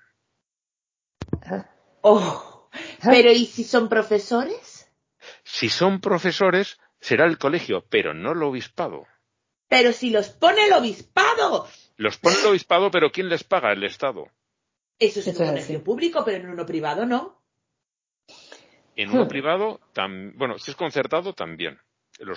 Oh, 2.00 2.70
pero 3.02 3.30
¿y 3.30 3.44
si 3.44 3.62
son 3.62 3.90
profesores? 3.90 4.90
Si 5.44 5.68
son 5.68 6.00
profesores, 6.00 6.80
será 6.98 7.26
el 7.26 7.36
colegio, 7.36 7.84
pero 7.90 8.14
no 8.14 8.32
el 8.32 8.42
obispado. 8.42 9.06
Pero 9.68 9.92
si 9.92 10.10
los 10.10 10.28
pone 10.28 10.66
el 10.66 10.72
obispado. 10.72 11.68
Los 11.96 12.18
pone 12.18 12.36
el 12.40 12.46
obispado, 12.46 12.90
pero 12.90 13.10
¿quién 13.10 13.28
les 13.28 13.44
paga? 13.44 13.72
El 13.72 13.84
Estado. 13.84 14.28
Eso 14.98 15.20
es 15.20 15.26
en 15.26 15.36
un 15.36 15.48
colegio 15.48 15.84
público, 15.84 16.24
pero 16.24 16.38
en 16.38 16.50
uno 16.50 16.64
privado 16.64 17.04
no. 17.04 17.42
En 18.94 19.10
uno 19.10 19.24
hmm. 19.24 19.28
privado, 19.28 19.80
bueno, 20.34 20.58
si 20.58 20.70
es 20.70 20.76
concertado, 20.76 21.34
también. 21.34 21.78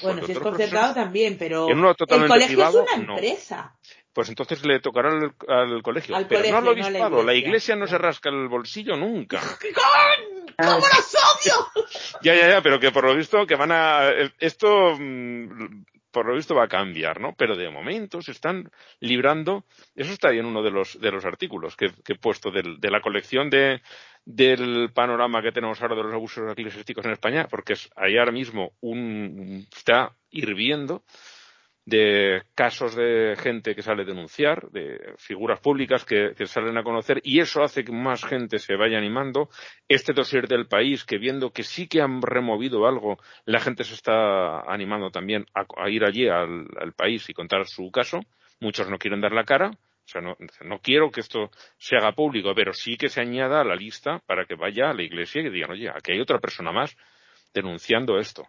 bueno, 0.02 0.26
si 0.26 0.34
es 0.34 0.40
concertado 0.40 0.94
también, 0.94 1.38
pero 1.38 1.70
en 1.70 1.80
uno 1.80 1.96
totalmente 1.96 2.34
el 2.36 2.56
colegio 2.58 2.68
es 2.68 2.76
una 2.76 3.14
empresa. 3.14 3.78
Pues 4.12 4.28
entonces 4.28 4.66
le 4.66 4.82
tocará 4.82 5.10
al, 5.48 5.82
colegio. 5.82 6.18
pero 6.28 6.52
no 6.52 6.58
al 6.58 6.68
obispado. 6.68 7.24
la, 7.24 7.34
iglesia. 7.34 7.78
no 7.78 7.88
se 7.88 7.98
rasca 7.98 8.30
el 8.30 8.50
bolsillo 8.50 8.98
nunca. 8.98 9.40
¿Cómo 10.58 10.76
los 10.76 11.16
odio? 11.16 11.86
ya, 12.22 12.36
ya, 12.36 12.50
ya, 12.50 12.62
pero 12.62 12.82
que 12.82 12.92
por 12.92 13.06
lo 13.06 13.16
visto 13.16 13.46
que 13.46 13.56
van 13.56 13.72
a... 13.72 14.10
Esto 14.40 14.98
mm, 15.00 15.86
por 16.12 16.26
lo 16.26 16.36
visto 16.36 16.56
va 16.56 16.64
a 16.64 16.68
cambiar, 16.68 17.20
¿no? 17.20 17.36
Pero 17.38 17.56
de 17.56 17.70
momento 17.70 18.22
se 18.22 18.32
están 18.32 18.70
librando, 19.00 19.66
eso 19.96 20.12
está 20.12 20.30
ahí 20.30 20.40
en 20.40 20.46
uno 20.46 20.64
de 20.64 20.72
los, 20.72 21.00
de 21.00 21.12
los 21.12 21.26
artículos 21.26 21.76
que, 21.76 21.92
he 22.08 22.16
puesto 22.16 22.52
de 22.52 22.92
la 22.92 23.02
colección 23.02 23.50
de, 23.50 23.82
del 24.26 24.92
panorama 24.94 25.42
que 25.42 25.52
tenemos 25.52 25.82
ahora 25.82 25.96
de 25.96 26.04
los 26.04 26.14
abusos 26.14 26.52
eclesiásticos 26.52 27.06
en 27.06 27.12
España, 27.12 27.48
porque 27.50 27.74
es, 27.74 27.90
ahí 27.96 28.18
ahora 28.18 28.32
mismo 28.32 28.74
un, 28.80 29.68
está 29.76 30.16
hirviendo 30.30 31.04
de 31.90 32.44
casos 32.54 32.96
de 32.96 33.36
gente 33.38 33.74
que 33.74 33.82
sale 33.82 34.04
a 34.04 34.06
denunciar, 34.06 34.70
de 34.70 35.14
figuras 35.18 35.60
públicas 35.60 36.06
que, 36.06 36.34
salen 36.46 36.78
a 36.78 36.84
conocer, 36.84 37.20
y 37.24 37.40
eso 37.40 37.64
hace 37.64 37.84
que 37.84 37.92
más 37.92 38.24
gente 38.24 38.60
se 38.60 38.76
vaya 38.76 38.98
animando. 38.98 39.50
Este 39.88 40.14
dossier 40.14 40.48
del 40.48 40.68
país, 40.68 41.04
que 41.04 41.18
viendo 41.18 41.52
que 41.52 41.64
sí 41.64 41.88
que 41.88 42.02
han 42.02 42.22
removido 42.22 42.88
algo, 42.88 43.18
la 43.46 43.60
gente 43.60 43.84
se 43.84 43.96
está 43.96 44.62
animando 44.72 45.10
también 45.10 45.46
a, 45.54 45.90
ir 45.90 46.06
allí 46.06 46.28
al, 46.28 46.94
país 46.96 47.28
y 47.30 47.34
contar 47.34 47.66
su 47.66 47.90
caso. 47.92 48.20
Muchos 48.60 48.90
no 48.90 48.98
quieren 48.98 49.22
dar 49.22 49.32
la 49.32 49.44
cara. 49.44 49.72
O 49.72 50.12
sea, 50.12 50.22
no, 50.22 50.80
quiero 50.80 51.12
que 51.12 51.22
esto 51.22 51.52
se 51.78 51.96
haga 51.96 52.14
público, 52.14 52.54
pero 52.56 52.74
sí 52.74 52.98
que 52.98 53.10
se 53.10 53.22
añada 53.22 53.62
a 53.62 53.64
la 53.64 53.76
lista 53.76 54.20
para 54.26 54.46
que 54.46 54.56
vaya 54.56 54.90
a 54.90 54.94
la 54.94 55.04
iglesia 55.04 55.42
y 55.42 55.50
digan, 55.50 55.72
oye, 55.72 55.90
aquí 55.90 56.14
hay 56.14 56.20
otra 56.20 56.40
persona 56.40 56.72
más 56.72 56.96
denunciando 57.54 58.18
esto. 58.18 58.48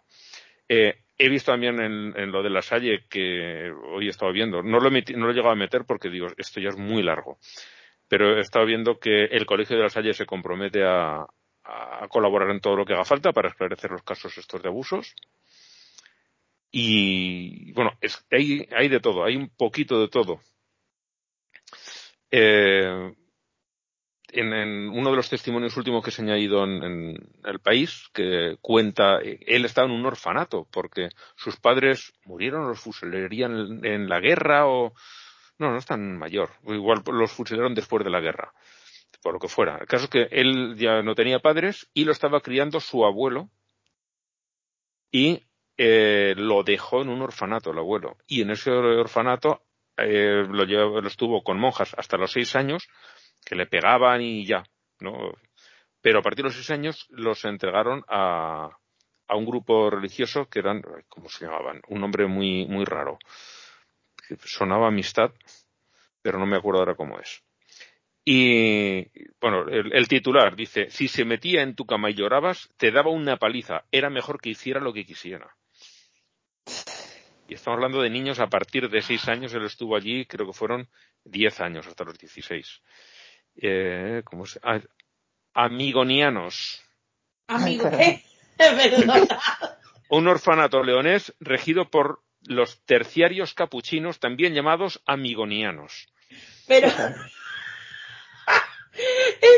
Eh, 0.67 0.95
he 1.21 1.29
visto 1.29 1.51
también 1.51 1.79
en, 1.79 2.31
lo 2.31 2.41
de 2.41 2.49
la 2.49 2.63
Salle 2.63 3.05
que 3.07 3.71
hoy 3.93 4.07
he 4.07 4.09
estado 4.09 4.31
viendo, 4.31 4.63
no 4.63 4.79
lo, 4.79 4.89
he, 4.89 5.01
llegado 5.01 5.51
a 5.51 5.55
meter 5.55 5.85
porque 5.85 6.09
digo, 6.09 6.27
esto 6.35 6.59
ya 6.59 6.69
es 6.69 6.77
muy 6.77 7.03
largo, 7.03 7.37
pero 8.07 8.37
he 8.37 8.41
estado 8.41 8.65
viendo 8.65 8.97
que 8.97 9.25
el 9.25 9.45
Colegio 9.45 9.77
de 9.77 9.83
la 9.83 9.89
Salle 9.89 10.15
se 10.15 10.25
compromete 10.25 10.83
a, 10.83 11.27
colaborar 12.09 12.49
en 12.49 12.59
todo 12.59 12.75
lo 12.75 12.85
que 12.85 12.93
haga 12.93 13.05
falta 13.05 13.31
para 13.31 13.49
esclarecer 13.49 13.91
los 13.91 14.01
casos 14.01 14.35
estos 14.37 14.61
de 14.63 14.67
abusos. 14.67 15.15
Y 16.71 17.71
bueno, 17.73 17.91
es, 18.01 18.25
hay, 18.31 18.67
hay 18.75 18.89
de 18.89 18.99
todo, 18.99 19.23
hay 19.23 19.35
un 19.35 19.49
poquito 19.49 20.01
de 20.01 20.07
todo. 20.09 20.41
Eh, 22.31 23.13
en, 24.33 24.89
uno 24.89 25.09
de 25.09 25.15
los 25.15 25.29
testimonios 25.29 25.75
últimos 25.77 26.03
que 26.03 26.11
se 26.11 26.21
ha 26.21 26.25
añadido 26.25 26.63
en, 26.63 27.17
el 27.43 27.59
país, 27.59 28.09
que 28.13 28.57
cuenta, 28.61 29.19
él 29.19 29.65
estaba 29.65 29.87
en 29.87 29.93
un 29.93 30.05
orfanato 30.05 30.67
porque 30.71 31.09
sus 31.35 31.57
padres 31.57 32.13
murieron, 32.25 32.67
los 32.67 32.79
fusilarían 32.79 33.83
en, 33.83 34.09
la 34.09 34.19
guerra 34.19 34.67
o... 34.67 34.93
No, 35.57 35.71
no 35.71 35.77
es 35.77 35.85
tan 35.85 36.17
mayor. 36.17 36.49
Igual 36.65 37.03
los 37.11 37.31
fusilaron 37.31 37.75
después 37.75 38.03
de 38.03 38.09
la 38.09 38.19
guerra, 38.19 38.51
por 39.21 39.33
lo 39.33 39.39
que 39.39 39.47
fuera. 39.47 39.77
El 39.77 39.87
caso 39.87 40.05
es 40.05 40.09
que 40.09 40.27
él 40.31 40.75
ya 40.75 41.03
no 41.03 41.13
tenía 41.13 41.39
padres 41.39 41.87
y 41.93 42.05
lo 42.05 42.11
estaba 42.11 42.41
criando 42.41 42.79
su 42.79 43.05
abuelo 43.05 43.49
y 45.11 45.43
eh, 45.77 46.33
lo 46.35 46.63
dejó 46.63 47.01
en 47.01 47.09
un 47.09 47.21
orfanato 47.21 47.71
el 47.71 47.77
abuelo. 47.77 48.17
Y 48.25 48.41
en 48.41 48.51
ese 48.51 48.71
orfanato 48.71 49.61
eh, 49.97 50.45
lo, 50.49 50.65
lo 50.65 51.07
estuvo 51.07 51.43
con 51.43 51.59
monjas 51.59 51.93
hasta 51.97 52.17
los 52.17 52.31
seis 52.31 52.55
años 52.55 52.87
que 53.45 53.55
le 53.55 53.65
pegaban 53.65 54.21
y 54.21 54.45
ya, 54.45 54.63
¿no? 54.99 55.33
Pero 56.01 56.19
a 56.19 56.21
partir 56.21 56.43
de 56.43 56.49
los 56.49 56.55
seis 56.55 56.71
años 56.71 57.07
los 57.09 57.45
entregaron 57.45 58.03
a, 58.07 58.69
a 59.27 59.35
un 59.35 59.45
grupo 59.45 59.89
religioso 59.89 60.49
que 60.49 60.59
eran, 60.59 60.81
¿cómo 61.07 61.29
se 61.29 61.45
llamaban? 61.45 61.81
Un 61.87 62.01
nombre 62.01 62.27
muy, 62.27 62.65
muy 62.65 62.85
raro. 62.85 63.19
Sonaba 64.39 64.87
amistad, 64.87 65.31
pero 66.21 66.39
no 66.39 66.45
me 66.45 66.57
acuerdo 66.57 66.79
ahora 66.79 66.95
cómo 66.95 67.19
es. 67.19 67.43
Y, 68.25 69.07
bueno, 69.39 69.67
el, 69.67 69.93
el, 69.93 70.07
titular 70.07 70.55
dice, 70.55 70.89
si 70.89 71.07
se 71.07 71.25
metía 71.25 71.61
en 71.61 71.75
tu 71.75 71.85
cama 71.85 72.09
y 72.09 72.13
llorabas, 72.13 72.69
te 72.77 72.91
daba 72.91 73.09
una 73.09 73.37
paliza, 73.37 73.85
era 73.91 74.09
mejor 74.09 74.39
que 74.39 74.49
hiciera 74.49 74.79
lo 74.79 74.93
que 74.93 75.05
quisiera. 75.05 75.55
Y 77.47 77.55
estamos 77.55 77.77
hablando 77.77 78.01
de 78.01 78.09
niños 78.09 78.39
a 78.39 78.47
partir 78.47 78.89
de 78.89 79.01
seis 79.01 79.27
años, 79.27 79.53
él 79.53 79.65
estuvo 79.65 79.95
allí, 79.95 80.25
creo 80.25 80.47
que 80.47 80.53
fueron 80.53 80.87
diez 81.23 81.59
años 81.59 81.87
hasta 81.87 82.03
los 82.03 82.17
dieciséis 82.17 82.81
eh, 83.55 84.21
¿cómo 84.25 84.45
se 84.45 84.59
Amigonianos. 85.53 86.83
Un 90.09 90.27
orfanato 90.27 90.83
leonés 90.83 91.33
regido 91.39 91.89
por 91.89 92.21
los 92.43 92.83
terciarios 92.85 93.53
capuchinos, 93.53 94.19
también 94.19 94.53
llamados 94.53 95.01
amigonianos. 95.05 96.09
Pero 96.67 96.87
es 96.87 96.93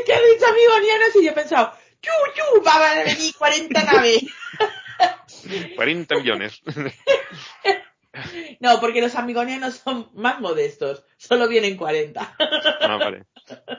que 0.06 0.14
ha 0.14 0.22
dicho 0.22 0.46
amigonianos 0.48 1.16
y 1.16 1.26
yo 1.26 1.32
he 1.32 1.34
pensado, 1.34 1.74
¡chu, 2.02 2.12
chu! 2.36 2.64
Va 2.66 2.92
a 2.92 3.04
venir 3.04 3.34
40 3.38 3.84
naves. 3.84 4.24
40 5.76 6.16
millones. 6.16 6.62
No, 8.60 8.80
porque 8.80 9.02
los 9.02 9.16
amigonianos 9.16 9.76
son 9.76 10.10
más 10.14 10.40
modestos. 10.40 11.04
Solo 11.18 11.48
vienen 11.48 11.78
40. 11.78 12.36
Ah, 12.82 12.98
vale. 12.98 13.26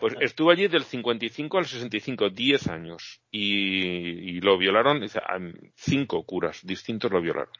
Pues 0.00 0.14
estuvo 0.20 0.50
allí 0.50 0.68
del 0.68 0.84
55 0.84 1.58
al 1.58 1.66
65, 1.66 2.30
10 2.30 2.68
años. 2.68 3.20
Y, 3.30 4.40
lo 4.40 4.58
violaron, 4.58 5.06
cinco 5.74 6.24
curas 6.24 6.60
distintos 6.64 7.10
lo 7.10 7.20
violaron. 7.20 7.52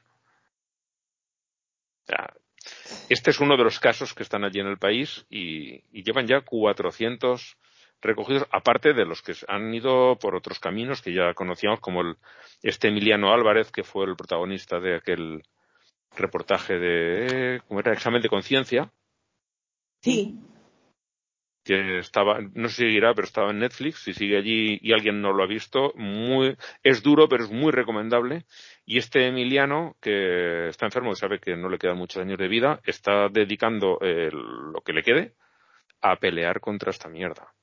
este 3.09 3.31
es 3.31 3.41
uno 3.41 3.57
de 3.57 3.65
los 3.65 3.79
casos 3.79 4.13
que 4.15 4.23
están 4.23 4.45
allí 4.45 4.61
en 4.61 4.67
el 4.67 4.79
país 4.79 5.27
y, 5.31 5.83
llevan 6.03 6.27
ya 6.27 6.41
400 6.43 7.57
recogidos, 8.03 8.47
aparte 8.51 8.93
de 8.93 9.07
los 9.07 9.23
que 9.23 9.33
han 9.49 9.73
ido 9.73 10.19
por 10.19 10.35
otros 10.35 10.59
caminos 10.59 11.01
que 11.01 11.15
ya 11.15 11.33
conocíamos, 11.33 11.81
como 11.81 12.03
el, 12.03 12.17
este 12.63 12.89
Emiliano 12.89 13.33
Álvarez, 13.33 13.71
que 13.71 13.83
fue 13.83 14.05
el 14.05 14.17
protagonista 14.17 14.79
de 14.79 14.97
aquel 14.97 15.43
reportaje 16.17 16.79
de, 16.79 17.61
¿cómo 17.67 17.81
era? 17.81 17.93
Examen 17.93 18.23
de 18.23 18.29
conciencia. 18.29 18.93
Sí. 20.03 20.39
Que 21.65 21.99
estaba, 21.99 22.41
no 22.41 22.69
sé 22.69 22.75
si 22.75 22.83
seguirá, 22.83 23.15
pero 23.15 23.27
estaba 23.27 23.51
en 23.51 23.61
Netflix, 23.61 24.03
si 24.03 24.13
sigue 24.13 24.37
allí 24.37 24.79
y 24.83 24.93
alguien 24.93 25.23
no 25.23 25.33
lo 25.33 25.43
ha 25.43 25.47
visto, 25.47 25.93
muy, 25.97 26.57
es 26.83 27.03
duro, 27.03 27.27
pero 27.29 27.45
es 27.45 27.51
muy 27.51 27.73
recomendable. 27.73 28.45
Y 28.85 28.99
este 28.99 29.27
Emiliano, 29.27 29.97
que 30.01 30.69
está 30.69 30.87
enfermo, 30.87 31.13
y 31.13 31.17
sabe 31.17 31.41
que 31.41 31.57
no 31.57 31.71
le 31.71 31.79
quedan 31.79 31.97
muchos 31.97 32.23
años 32.23 32.39
de 32.39 32.49
vida, 32.49 32.81
está 32.85 33.29
dedicando 33.31 33.99
lo 34.01 34.81
que 34.83 34.93
le 34.93 35.03
quede 35.03 35.35
a 36.03 36.17
pelear 36.17 36.61
contra 36.61 36.91
esta 36.91 37.09
mierda. 37.09 37.55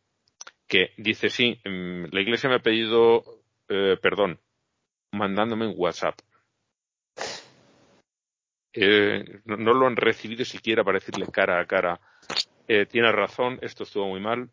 Que 0.67 0.93
dice, 0.97 1.29
sí, 1.29 1.59
mm, 1.63 2.05
la 2.11 2.21
iglesia 2.21 2.49
me 2.49 2.55
ha 2.55 2.59
pedido 2.59 3.23
eh, 3.73 3.97
perdón, 4.01 4.37
mandándome 5.13 5.65
un 5.65 5.75
WhatsApp 5.77 6.19
eh, 8.73 9.41
no, 9.45 9.73
lo 9.73 9.87
han 9.87 9.95
recibido 9.95 10.45
siquiera 10.45 10.83
para 10.83 10.99
decirle 10.99 11.27
cara 11.27 11.59
a 11.59 11.65
cara, 11.65 11.99
eh, 12.67 12.85
tienes 12.85 13.13
razón, 13.13 13.59
esto 13.61 13.83
estuvo 13.83 14.07
muy 14.07 14.19
mal, 14.19 14.49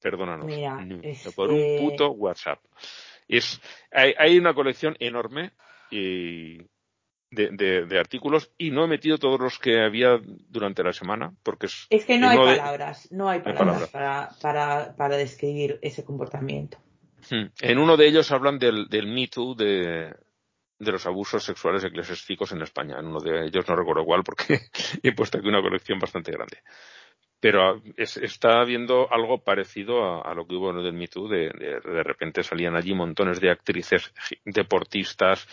perdónanos. 0.00 0.52
Por 1.34 1.50
un 1.50 1.78
puto 1.78 2.10
WhatsApp. 2.10 2.60
Es, 3.28 3.60
hay, 3.90 4.38
una 4.38 4.52
colección 4.52 4.96
enorme 4.98 5.52
de, 5.90 6.68
artículos 7.98 8.52
y 8.58 8.70
no 8.70 8.84
he 8.84 8.88
metido 8.88 9.16
todos 9.16 9.40
los 9.40 9.58
que 9.58 9.80
había 9.80 10.20
durante 10.48 10.82
la 10.82 10.92
semana 10.92 11.32
porque 11.42 11.66
es, 11.66 11.86
es 11.88 12.04
que 12.04 12.18
no 12.18 12.28
hay 12.28 12.36
palabras, 12.36 13.10
no 13.10 13.30
hay 13.30 13.40
palabras, 13.40 13.88
Para, 13.88 14.28
para, 14.42 14.94
para, 14.96 15.16
describir 15.16 15.78
ese 15.80 16.04
comportamiento. 16.04 16.78
Hmm. 17.30 17.46
En 17.60 17.78
uno 17.78 17.96
de 17.96 18.08
ellos 18.08 18.30
hablan 18.32 18.58
del, 18.58 18.88
del 18.88 19.06
Me 19.06 19.28
Too 19.28 19.54
de, 19.54 20.12
de 20.82 20.92
los 20.92 21.06
abusos 21.06 21.44
sexuales 21.44 21.84
eclesiásticos 21.84 22.52
en 22.52 22.62
España. 22.62 22.98
En 22.98 23.06
uno 23.06 23.20
de 23.20 23.46
ellos 23.46 23.68
no 23.68 23.76
recuerdo 23.76 24.04
cuál 24.04 24.22
porque 24.24 24.58
he 25.02 25.12
puesto 25.12 25.38
aquí 25.38 25.48
una 25.48 25.62
colección 25.62 25.98
bastante 25.98 26.32
grande. 26.32 26.58
Pero 27.40 27.82
está 27.96 28.60
habiendo 28.60 29.12
algo 29.12 29.42
parecido 29.42 30.24
a, 30.24 30.32
lo 30.34 30.46
que 30.46 30.54
hubo 30.54 30.70
en 30.70 30.78
el 30.78 30.92
Me 30.92 31.08
Too, 31.08 31.28
de, 31.28 31.48
de, 31.48 32.02
repente 32.04 32.44
salían 32.44 32.76
allí 32.76 32.94
montones 32.94 33.40
de 33.40 33.50
actrices 33.50 34.12
deportistas 34.44 35.48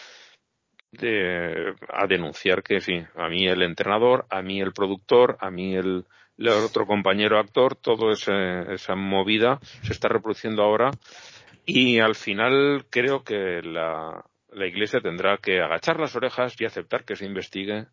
de, 0.92 1.74
a 1.92 2.06
denunciar 2.06 2.62
que, 2.62 2.80
sí, 2.80 3.04
a 3.16 3.28
mí 3.28 3.48
el 3.48 3.64
entrenador, 3.64 4.28
a 4.30 4.44
mí 4.44 4.62
el 4.62 4.72
productor, 4.72 5.38
a 5.40 5.50
mí 5.50 5.76
el, 5.76 6.06
el 6.38 6.50
otro 6.50 6.86
compañero 6.86 7.40
actor, 7.40 7.76
toda 7.76 8.14
esa 8.14 8.96
movida 8.96 9.60
se 9.82 9.94
está 9.94 10.10
reproduciendo 10.10 10.62
ahora 10.62 10.92
y 11.66 12.00
al 12.00 12.16
final 12.16 12.86
creo 12.92 13.24
que 13.24 13.62
la, 13.64 14.24
la 14.54 14.68
Iglesia 14.68 15.00
tendrá 15.02 15.38
que 15.38 15.60
agachar 15.60 16.00
las 16.00 16.16
orejas 16.16 16.56
y 16.60 16.66
aceptar 16.66 17.06
que 17.06 17.16
se 17.16 17.26
investigue, 17.26 17.88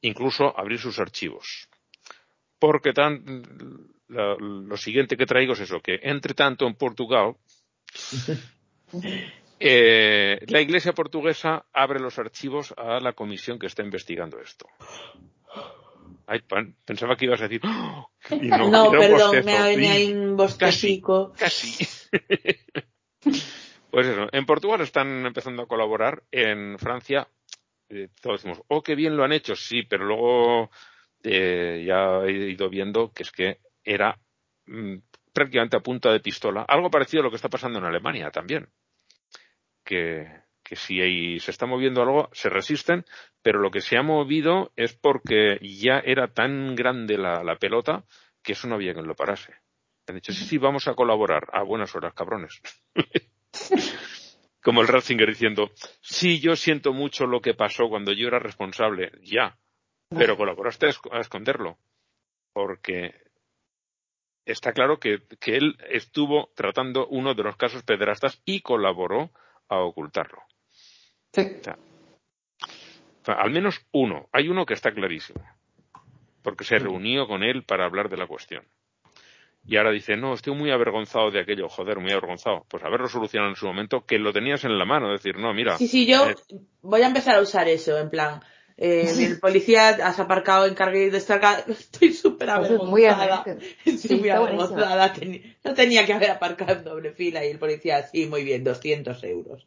incluso 0.00 0.58
abrir 0.58 0.78
sus 0.78 0.98
archivos. 0.98 1.68
Porque 2.58 2.92
tan, 2.92 3.24
lo 4.08 4.76
siguiente 4.76 5.16
que 5.16 5.26
traigo 5.26 5.54
es 5.54 5.60
eso, 5.60 5.80
que 5.80 5.98
entre 6.02 6.34
tanto 6.34 6.66
en 6.66 6.74
Portugal, 6.74 7.36
eh, 9.60 10.38
la 10.48 10.60
Iglesia 10.60 10.92
portuguesa 10.92 11.64
abre 11.72 12.00
los 12.00 12.18
archivos 12.18 12.74
a 12.76 13.00
la 13.00 13.12
comisión 13.12 13.58
que 13.58 13.66
está 13.66 13.82
investigando 13.82 14.38
esto. 14.40 14.66
Ay, 16.26 16.40
pensaba 16.84 17.16
que 17.16 17.26
ibas 17.26 17.40
a 17.40 17.48
decir. 17.48 17.60
¡Oh! 17.64 18.10
no, 18.70 18.90
perdón, 18.90 19.44
me 19.44 19.58
ha 19.58 19.66
venido 19.66 20.22
un 20.22 20.36
bosquecico. 20.36 21.34
Casi. 21.36 21.84
casi. 21.84 22.10
Pues 23.94 24.08
eso, 24.08 24.26
en 24.32 24.44
Portugal 24.44 24.80
están 24.80 25.24
empezando 25.24 25.62
a 25.62 25.68
colaborar, 25.68 26.24
en 26.32 26.80
Francia 26.80 27.28
eh, 27.88 28.08
todos 28.20 28.42
decimos, 28.42 28.60
oh, 28.66 28.82
qué 28.82 28.96
bien 28.96 29.16
lo 29.16 29.22
han 29.22 29.30
hecho, 29.30 29.54
sí, 29.54 29.84
pero 29.84 30.04
luego 30.04 30.68
eh, 31.22 31.84
ya 31.86 32.24
he 32.24 32.32
ido 32.50 32.68
viendo 32.68 33.12
que 33.12 33.22
es 33.22 33.30
que 33.30 33.60
era 33.84 34.18
mm, 34.66 34.96
prácticamente 35.32 35.76
a 35.76 35.80
punta 35.80 36.10
de 36.10 36.18
pistola, 36.18 36.62
algo 36.66 36.90
parecido 36.90 37.20
a 37.20 37.22
lo 37.26 37.30
que 37.30 37.36
está 37.36 37.48
pasando 37.48 37.78
en 37.78 37.84
Alemania 37.84 38.32
también, 38.32 38.68
que, 39.84 40.26
que 40.64 40.74
si 40.74 41.00
ahí 41.00 41.38
se 41.38 41.52
está 41.52 41.66
moviendo 41.66 42.02
algo, 42.02 42.30
se 42.32 42.48
resisten, 42.48 43.04
pero 43.42 43.60
lo 43.60 43.70
que 43.70 43.80
se 43.80 43.96
ha 43.96 44.02
movido 44.02 44.72
es 44.74 44.94
porque 44.94 45.60
ya 45.62 46.00
era 46.00 46.34
tan 46.34 46.74
grande 46.74 47.16
la, 47.16 47.44
la 47.44 47.54
pelota 47.60 48.04
que 48.42 48.54
eso 48.54 48.66
no 48.66 48.74
había 48.74 48.92
quien 48.92 49.06
lo 49.06 49.14
parase. 49.14 49.54
Han 50.08 50.16
dicho, 50.16 50.32
sí, 50.32 50.44
sí, 50.44 50.58
vamos 50.58 50.88
a 50.88 50.94
colaborar. 50.94 51.46
A 51.52 51.62
buenas 51.62 51.94
horas, 51.94 52.12
cabrones. 52.12 52.60
Como 54.62 54.80
el 54.80 54.88
Ratzinger 54.88 55.28
diciendo, 55.28 55.72
sí, 56.00 56.40
yo 56.40 56.56
siento 56.56 56.92
mucho 56.92 57.26
lo 57.26 57.40
que 57.40 57.52
pasó 57.52 57.88
cuando 57.88 58.12
yo 58.12 58.28
era 58.28 58.38
responsable, 58.38 59.12
ya, 59.22 59.58
pero 60.08 60.36
colaboraste 60.36 60.86
a 61.12 61.20
esconderlo. 61.20 61.78
Porque 62.54 63.14
está 64.44 64.72
claro 64.72 64.98
que, 64.98 65.22
él 65.46 65.76
estuvo 65.90 66.50
tratando 66.54 67.06
uno 67.08 67.34
de 67.34 67.42
los 67.42 67.56
casos 67.56 67.82
pederastas 67.82 68.40
y 68.44 68.60
colaboró 68.60 69.30
a 69.68 69.78
ocultarlo. 69.80 70.42
Sí. 71.32 71.60
al 73.26 73.50
menos 73.50 73.84
uno. 73.92 74.28
Hay 74.32 74.48
uno 74.48 74.66
que 74.66 74.74
está 74.74 74.92
clarísimo. 74.92 75.44
Porque 76.42 76.64
se 76.64 76.78
reunió 76.78 77.26
con 77.26 77.42
él 77.42 77.64
para 77.64 77.86
hablar 77.86 78.08
de 78.08 78.18
la 78.18 78.26
cuestión. 78.26 78.64
Y 79.66 79.76
ahora 79.76 79.90
dice, 79.90 80.16
no, 80.16 80.34
estoy 80.34 80.54
muy 80.54 80.70
avergonzado 80.70 81.30
de 81.30 81.40
aquello, 81.40 81.68
joder, 81.68 81.98
muy 81.98 82.12
avergonzado. 82.12 82.66
Pues 82.68 82.82
haberlo 82.84 83.08
solucionado 83.08 83.50
en 83.50 83.56
su 83.56 83.66
momento, 83.66 84.04
que 84.04 84.18
lo 84.18 84.32
tenías 84.32 84.64
en 84.64 84.78
la 84.78 84.84
mano, 84.84 85.10
decir, 85.10 85.38
no, 85.38 85.54
mira. 85.54 85.78
Sí, 85.78 85.88
sí, 85.88 86.06
yo 86.06 86.28
eh, 86.28 86.34
voy 86.82 87.00
a 87.02 87.06
empezar 87.06 87.36
a 87.36 87.40
usar 87.40 87.66
eso, 87.68 87.98
en 87.98 88.10
plan, 88.10 88.42
eh, 88.76 89.06
el 89.20 89.40
policía 89.40 89.88
has 89.88 90.20
aparcado 90.20 90.66
en 90.66 90.74
carga 90.74 90.98
y 90.98 91.08
descarga, 91.08 91.60
estoy 91.68 92.12
súper 92.12 92.50
avergonzada. 92.50 93.44
Estoy 93.86 94.18
muy 94.18 94.28
avergonzada. 94.28 95.14
no 95.64 95.74
tenía 95.74 96.04
que 96.04 96.12
haber 96.12 96.30
aparcado 96.30 96.74
en 96.74 96.84
doble 96.84 97.12
fila 97.12 97.44
y 97.44 97.50
el 97.50 97.58
policía, 97.58 98.02
sí, 98.02 98.26
muy 98.26 98.44
bien, 98.44 98.64
200 98.64 99.24
euros. 99.24 99.66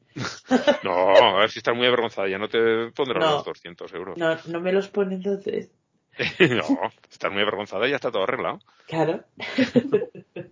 no, 0.83 1.09
a 1.15 1.39
ver 1.39 1.49
si 1.49 1.57
estás 1.57 1.75
muy 1.75 1.87
avergonzada, 1.87 2.27
ya 2.27 2.37
no 2.37 2.49
te 2.49 2.91
pondrán 2.91 3.23
los 3.23 3.45
200 3.45 3.93
euros. 3.93 4.17
No, 4.17 4.37
no 4.47 4.61
me 4.61 4.71
los 4.71 4.89
pone 4.89 5.15
entonces. 5.15 5.71
no, 6.39 6.91
estás 7.09 7.31
muy 7.31 7.41
avergonzada 7.41 7.87
y 7.87 7.91
ya 7.91 7.97
está 7.97 8.11
todo 8.11 8.23
arreglado. 8.23 8.59
Claro. 8.87 9.23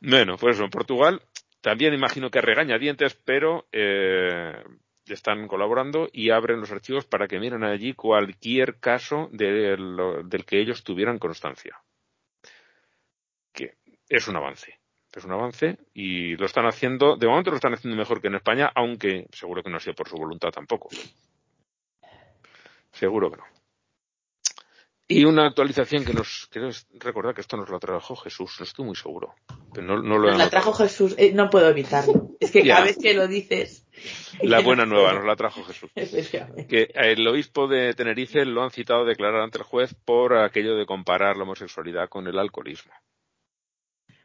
bueno, 0.00 0.36
pues 0.36 0.60
en 0.60 0.70
Portugal 0.70 1.22
también 1.60 1.94
imagino 1.94 2.30
que 2.30 2.40
regaña 2.40 2.78
dientes, 2.78 3.14
pero 3.24 3.66
eh, 3.72 4.62
están 5.06 5.48
colaborando 5.48 6.08
y 6.12 6.30
abren 6.30 6.60
los 6.60 6.70
archivos 6.70 7.04
para 7.04 7.26
que 7.26 7.38
miren 7.38 7.64
allí 7.64 7.94
cualquier 7.94 8.78
caso 8.78 9.28
del 9.32 10.44
que 10.46 10.60
ellos 10.60 10.84
tuvieran 10.84 11.18
constancia. 11.18 11.80
Que 13.52 13.74
es 14.08 14.28
un 14.28 14.36
avance. 14.36 14.78
Es 15.12 15.24
un 15.24 15.32
avance 15.32 15.78
y 15.94 16.36
lo 16.36 16.46
están 16.46 16.66
haciendo, 16.66 17.16
de 17.16 17.26
momento 17.26 17.50
lo 17.50 17.56
están 17.56 17.72
haciendo 17.72 17.96
mejor 17.96 18.20
que 18.20 18.28
en 18.28 18.36
España, 18.36 18.70
aunque 18.74 19.26
seguro 19.32 19.62
que 19.62 19.70
no 19.70 19.78
ha 19.78 19.80
sido 19.80 19.94
por 19.94 20.08
su 20.08 20.16
voluntad 20.16 20.50
tampoco. 20.50 20.90
Seguro 22.92 23.30
que 23.30 23.38
no. 23.38 23.57
Y 25.10 25.24
una 25.24 25.46
actualización 25.46 26.04
que 26.04 26.12
nos 26.12 26.46
quiero 26.50 26.68
recordar 27.00 27.34
que 27.34 27.40
esto 27.40 27.56
nos 27.56 27.70
lo 27.70 27.80
trajo 27.80 28.14
Jesús, 28.14 28.56
no 28.58 28.64
estoy 28.64 28.84
muy 28.84 28.94
seguro. 28.94 29.34
no, 29.80 30.02
no 30.02 30.18
lo 30.18 30.28
nos 30.28 30.36
la 30.38 30.50
trajo 30.50 30.74
Jesús, 30.74 31.14
eh, 31.16 31.32
no 31.32 31.48
puedo 31.48 31.70
evitarlo. 31.70 32.32
Es 32.38 32.50
que 32.50 32.62
cada 32.66 32.84
vez 32.84 32.98
que 32.98 33.14
lo 33.14 33.26
dices. 33.26 33.86
La 34.42 34.60
buena 34.60 34.84
nueva 34.84 35.14
nos 35.14 35.24
la 35.24 35.34
trajo 35.34 35.64
Jesús. 35.64 35.90
que 36.68 36.90
el 36.94 37.26
obispo 37.26 37.66
de 37.68 37.94
Tenerife 37.94 38.44
lo 38.44 38.62
han 38.62 38.70
citado 38.70 39.02
a 39.02 39.06
declarar 39.06 39.40
ante 39.40 39.56
el 39.56 39.64
juez 39.64 39.94
por 39.94 40.36
aquello 40.36 40.76
de 40.76 40.84
comparar 40.84 41.38
la 41.38 41.44
homosexualidad 41.44 42.10
con 42.10 42.26
el 42.26 42.38
alcoholismo. 42.38 42.92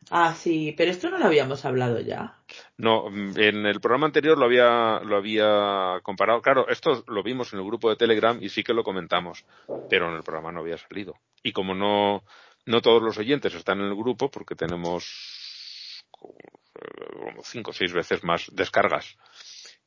Ah, 0.10 0.34
sí, 0.34 0.74
pero 0.78 0.92
esto 0.92 1.10
no 1.10 1.18
lo 1.18 1.26
habíamos 1.26 1.66
hablado 1.66 2.00
ya. 2.00 2.38
No, 2.78 3.08
en 3.08 3.66
el 3.66 3.80
programa 3.80 4.08
anterior 4.08 4.38
lo 4.38 4.46
había, 4.46 5.00
lo 5.00 5.18
había 5.18 6.00
comparado. 6.04 6.42
Claro, 6.42 6.68
esto 6.70 7.04
lo 7.08 7.24
vimos 7.24 7.54
en 7.54 7.60
el 7.60 7.66
grupo 7.66 7.90
de 7.90 7.96
Telegram 7.96 8.38
y 8.42 8.50
sí 8.50 8.64
que 8.64 8.74
lo 8.74 8.84
comentamos, 8.84 9.46
pero 9.90 10.10
en 10.10 10.16
el 10.16 10.24
programa 10.24 10.52
no 10.52 10.62
había 10.62 10.78
salido. 10.78 11.16
Y 11.42 11.52
como 11.52 11.74
no, 11.76 12.24
no 12.66 12.82
todos 12.82 13.02
los 13.02 13.18
oyentes 13.18 13.54
están 13.54 13.80
en 13.80 13.88
el 13.88 13.96
grupo, 13.96 14.30
porque 14.30 14.56
tenemos 14.56 16.06
como 16.10 17.44
cinco 17.44 17.72
o 17.72 17.74
seis 17.74 17.94
veces 17.94 18.24
más 18.24 18.48
descargas 18.54 19.18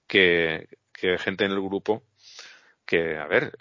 que, 0.07 0.69
que 0.93 1.19
gente 1.19 1.45
en 1.45 1.53
el 1.53 1.61
grupo, 1.61 2.03
que, 2.85 3.17
a 3.19 3.27
ver, 3.27 3.57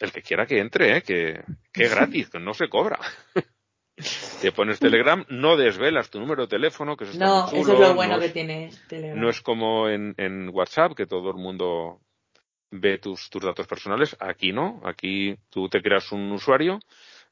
el 0.00 0.12
que 0.12 0.22
quiera 0.22 0.46
que 0.46 0.58
entre, 0.58 0.98
¿eh? 0.98 1.02
que, 1.02 1.42
que 1.72 1.88
gratis, 1.88 2.30
no 2.34 2.54
se 2.54 2.68
cobra. 2.68 2.98
Te 4.42 4.52
pones 4.52 4.78
Telegram, 4.78 5.24
no 5.30 5.56
desvelas 5.56 6.10
tu 6.10 6.20
número 6.20 6.42
de 6.42 6.48
teléfono, 6.48 6.96
que 6.96 7.04
eso 7.04 7.18
No, 7.18 7.46
eso 7.50 7.72
es 7.72 7.80
lo 7.80 7.94
bueno 7.94 8.18
que 8.18 8.28
tiene 8.28 8.70
Telegram. 8.88 9.18
No 9.18 9.30
es 9.30 9.40
como 9.40 9.88
en, 9.88 10.14
en, 10.18 10.50
WhatsApp, 10.50 10.92
que 10.94 11.06
todo 11.06 11.30
el 11.30 11.36
mundo 11.36 12.00
ve 12.70 12.98
tus, 12.98 13.30
tus 13.30 13.42
datos 13.42 13.66
personales. 13.66 14.14
Aquí 14.20 14.52
no. 14.52 14.82
Aquí 14.84 15.36
tú 15.48 15.68
te 15.70 15.80
creas 15.80 16.12
un 16.12 16.30
usuario 16.32 16.78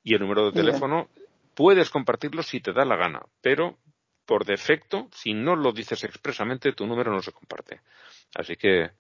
y 0.02 0.14
el 0.14 0.20
número 0.20 0.46
de 0.46 0.52
teléfono 0.52 1.08
puedes 1.54 1.90
compartirlo 1.90 2.42
si 2.42 2.60
te 2.60 2.72
da 2.72 2.84
la 2.84 2.96
gana, 2.96 3.20
pero 3.42 3.76
por 4.24 4.46
defecto, 4.46 5.08
si 5.12 5.34
no 5.34 5.56
lo 5.56 5.72
dices 5.72 6.02
expresamente, 6.04 6.72
tu 6.72 6.86
número 6.86 7.12
no 7.12 7.20
se 7.20 7.32
comparte. 7.32 7.80
Así 8.34 8.56
que 8.56 8.90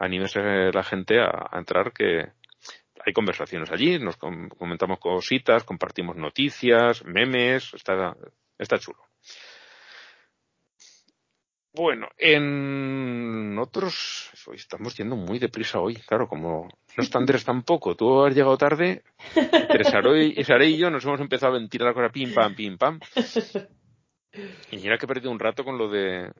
anímese 0.00 0.72
la 0.72 0.82
gente 0.82 1.20
a 1.20 1.48
entrar 1.52 1.92
que, 1.92 2.32
hay 3.04 3.12
conversaciones 3.12 3.70
allí, 3.70 3.98
nos 3.98 4.16
comentamos 4.16 4.98
cositas, 4.98 5.64
compartimos 5.64 6.16
noticias, 6.16 7.04
memes, 7.04 7.74
está, 7.74 8.16
está 8.58 8.78
chulo. 8.78 8.98
Bueno, 11.76 12.08
en 12.16 13.58
otros, 13.58 14.30
estamos 14.54 14.96
yendo 14.96 15.16
muy 15.16 15.40
deprisa 15.40 15.80
hoy, 15.80 15.96
claro, 15.96 16.28
como 16.28 16.68
no 16.96 17.02
está 17.02 17.18
Andrés 17.18 17.44
tampoco, 17.44 17.96
tú 17.96 18.24
has 18.24 18.34
llegado 18.34 18.56
tarde, 18.56 19.02
entre 19.34 19.84
Saré 19.84 20.68
y 20.68 20.78
yo 20.78 20.88
nos 20.88 21.04
hemos 21.04 21.20
empezado 21.20 21.54
a 21.54 21.58
ventilar 21.58 21.88
la 21.88 21.94
cosa 21.94 22.12
pim 22.12 22.32
pam, 22.32 22.54
pim 22.54 22.78
pam. 22.78 23.00
Y 24.70 24.78
mira 24.78 24.98
que 24.98 25.06
he 25.06 25.08
perdido 25.08 25.30
un 25.30 25.38
rato 25.38 25.64
con 25.64 25.78
lo 25.78 25.88
de 25.88 26.30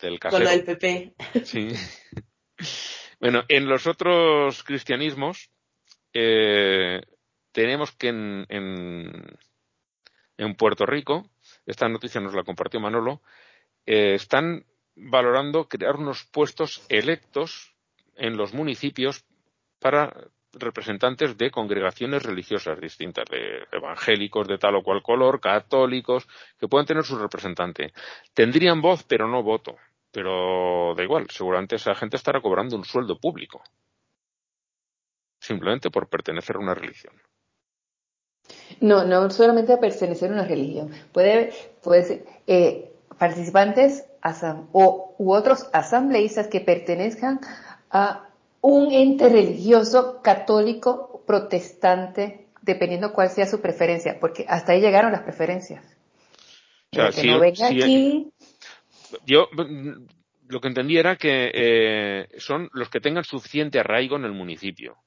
del 0.00 0.18
casero. 0.18 0.44
Con 0.44 0.44
lo 0.44 0.50
del 0.50 0.64
PP. 0.64 1.14
Sí. 1.44 1.68
Bueno, 3.20 3.44
en 3.48 3.66
los 3.66 3.86
otros 3.86 4.64
cristianismos, 4.64 5.50
eh, 6.12 7.00
tenemos 7.52 7.92
que 7.92 8.08
en, 8.08 8.46
en, 8.48 9.38
Puerto 10.56 10.86
Rico, 10.86 11.30
esta 11.66 11.88
noticia 11.88 12.20
nos 12.20 12.34
la 12.34 12.44
compartió 12.44 12.80
Manolo, 12.80 13.22
eh, 13.86 14.14
están 14.14 14.64
valorando 14.94 15.68
crear 15.68 15.96
unos 15.96 16.24
puestos 16.24 16.84
electos 16.88 17.74
en 18.16 18.36
los 18.36 18.54
municipios 18.54 19.24
para 19.78 20.12
representantes 20.52 21.36
de 21.38 21.50
congregaciones 21.50 22.22
religiosas 22.22 22.78
distintas, 22.80 23.24
de 23.30 23.66
evangélicos 23.72 24.46
de 24.46 24.58
tal 24.58 24.76
o 24.76 24.82
cual 24.82 25.02
color, 25.02 25.40
católicos, 25.40 26.28
que 26.58 26.68
puedan 26.68 26.86
tener 26.86 27.04
su 27.04 27.18
representante. 27.18 27.92
Tendrían 28.34 28.82
voz, 28.82 29.04
pero 29.04 29.28
no 29.28 29.42
voto. 29.42 29.76
pero 30.14 30.94
da 30.94 31.02
igual, 31.02 31.26
seguramente 31.30 31.76
esa 31.76 31.94
gente 31.94 32.18
estará 32.18 32.42
cobrando 32.42 32.76
un 32.76 32.84
sueldo 32.84 33.18
público. 33.18 33.62
Simplemente 35.42 35.90
por 35.90 36.08
pertenecer 36.08 36.54
a 36.54 36.60
una 36.60 36.74
religión. 36.74 37.14
No, 38.80 39.04
no 39.04 39.28
solamente 39.28 39.72
a 39.72 39.80
pertenecer 39.80 40.30
a 40.30 40.34
una 40.34 40.44
religión. 40.44 40.92
Puede, 41.10 41.52
puede 41.82 42.04
ser, 42.04 42.24
eh, 42.46 42.92
participantes 43.18 44.04
o, 44.70 45.16
u 45.18 45.32
otros 45.32 45.68
asambleístas 45.72 46.46
que 46.46 46.60
pertenezcan 46.60 47.40
a 47.90 48.28
un 48.60 48.92
ente 48.92 49.28
religioso 49.28 50.22
católico 50.22 51.24
protestante, 51.26 52.46
dependiendo 52.60 53.12
cuál 53.12 53.28
sea 53.28 53.46
su 53.46 53.60
preferencia, 53.60 54.20
porque 54.20 54.46
hasta 54.48 54.72
ahí 54.72 54.80
llegaron 54.80 55.10
las 55.10 55.22
preferencias. 55.22 55.84
que 56.90 57.26
no 57.26 57.40
venga 57.40 57.66
aquí, 57.66 58.32
yo 59.26 59.48
lo 60.46 60.60
que 60.60 60.68
entendí 60.68 60.98
era 60.98 61.16
que 61.16 61.50
eh, 61.52 62.28
son 62.38 62.70
los 62.74 62.88
que 62.90 63.00
tengan 63.00 63.24
suficiente 63.24 63.80
arraigo 63.80 64.14
en 64.14 64.24
el 64.24 64.32
municipio. 64.32 64.98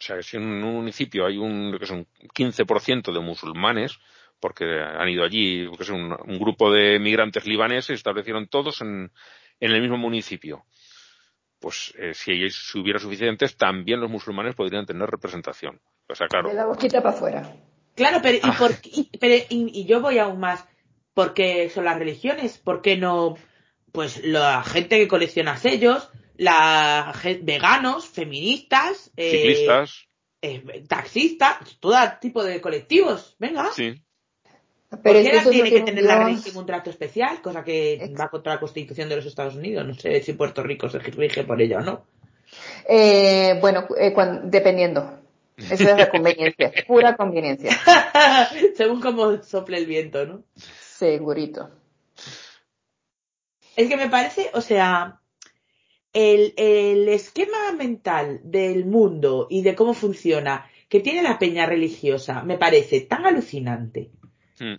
O 0.00 0.02
sea, 0.02 0.16
que 0.16 0.22
si 0.22 0.38
en 0.38 0.44
un 0.44 0.74
municipio 0.76 1.26
hay 1.26 1.36
un, 1.36 1.76
que 1.78 1.84
son 1.84 2.06
15% 2.34 3.12
de 3.12 3.20
musulmanes, 3.20 3.98
porque 4.40 4.64
han 4.64 5.08
ido 5.10 5.22
allí, 5.22 5.70
que 5.76 5.82
es 5.82 5.90
un, 5.90 6.16
grupo 6.38 6.72
de 6.72 6.98
migrantes 6.98 7.46
libaneses, 7.46 7.86
se 7.86 7.92
establecieron 7.94 8.48
todos 8.48 8.80
en, 8.80 9.12
el 9.60 9.80
mismo 9.82 9.98
municipio. 9.98 10.64
Pues 11.58 11.92
eh, 11.98 12.14
si, 12.14 12.32
hubiera 12.78 12.98
suficientes, 12.98 13.58
también 13.58 14.00
los 14.00 14.10
musulmanes 14.10 14.54
podrían 14.54 14.86
tener 14.86 15.10
representación. 15.10 15.78
O 16.08 16.14
sea, 16.14 16.28
claro. 16.28 16.48
De 16.48 16.54
la 16.54 16.64
boquita 16.64 17.02
para 17.02 17.14
afuera. 17.14 17.52
Claro, 17.94 18.20
pero, 18.22 18.38
y, 18.38 18.40
ah. 18.42 18.56
por, 18.58 18.70
y 18.82 19.84
yo 19.84 20.00
voy 20.00 20.18
aún 20.18 20.40
más 20.40 20.66
porque 21.12 21.68
son 21.68 21.84
las 21.84 21.98
religiones, 21.98 22.56
¿por 22.56 22.80
qué 22.80 22.96
no? 22.96 23.36
Pues 23.92 24.24
la 24.24 24.62
gente 24.62 24.98
que 24.98 25.08
colecciona 25.08 25.58
sellos, 25.58 26.08
la 26.40 27.12
veganos, 27.42 28.08
feministas, 28.08 29.10
eh, 29.14 29.30
ciclistas, 29.30 30.08
eh, 30.40 30.84
taxistas, 30.88 31.58
todo 31.80 31.94
tipo 32.18 32.42
de 32.42 32.62
colectivos, 32.62 33.36
venga. 33.38 33.70
Sí. 33.72 34.02
Pero 35.02 35.18
es 35.18 35.44
que 35.44 35.50
tiene 35.50 35.70
que 35.70 35.82
tener 35.82 36.02
la 36.02 36.24
religión 36.24 36.56
un 36.56 36.66
trato 36.66 36.88
especial, 36.88 37.42
cosa 37.42 37.62
que 37.62 38.10
va 38.18 38.30
contra 38.30 38.54
la 38.54 38.60
Constitución 38.60 39.10
de 39.10 39.16
los 39.16 39.26
Estados 39.26 39.54
Unidos. 39.54 39.86
No 39.86 39.92
sé 39.92 40.22
si 40.22 40.32
Puerto 40.32 40.62
Rico 40.62 40.88
se 40.88 40.98
rige 40.98 41.44
por 41.44 41.60
ello 41.60 41.76
o 41.76 41.82
no. 41.82 42.06
Eh, 42.88 43.58
bueno, 43.60 43.86
dependiendo. 44.44 45.20
Esa 45.58 45.74
es 45.74 45.96
la 45.98 46.08
conveniencia, 46.10 46.72
pura 46.86 47.16
conveniencia. 47.16 47.78
Según 48.76 49.02
cómo 49.02 49.42
sople 49.42 49.76
el 49.76 49.84
viento, 49.84 50.24
¿no? 50.24 50.42
Segurito. 50.56 51.70
Es 53.76 53.88
que 53.88 53.96
me 53.98 54.08
parece, 54.08 54.50
o 54.54 54.62
sea, 54.62 55.19
el, 56.12 56.54
el 56.56 57.08
esquema 57.08 57.72
mental 57.76 58.40
del 58.44 58.86
mundo 58.86 59.46
y 59.50 59.62
de 59.62 59.74
cómo 59.74 59.94
funciona 59.94 60.70
que 60.88 61.00
tiene 61.00 61.22
la 61.22 61.38
peña 61.38 61.66
religiosa 61.66 62.42
me 62.42 62.58
parece 62.58 63.00
tan 63.02 63.24
alucinante. 63.24 64.10
Hmm. 64.58 64.74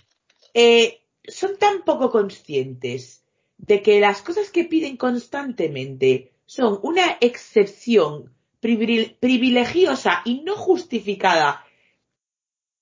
Eh, 0.53 1.01
son 1.23 1.57
tan 1.57 1.83
poco 1.83 2.11
conscientes 2.11 3.23
de 3.57 3.81
que 3.81 3.99
las 3.99 4.21
cosas 4.21 4.49
que 4.49 4.65
piden 4.65 4.97
constantemente 4.97 6.33
son 6.45 6.79
una 6.83 7.17
excepción 7.21 8.35
privilegiosa 8.59 10.21
y 10.25 10.41
no 10.41 10.55
justificada 10.55 11.65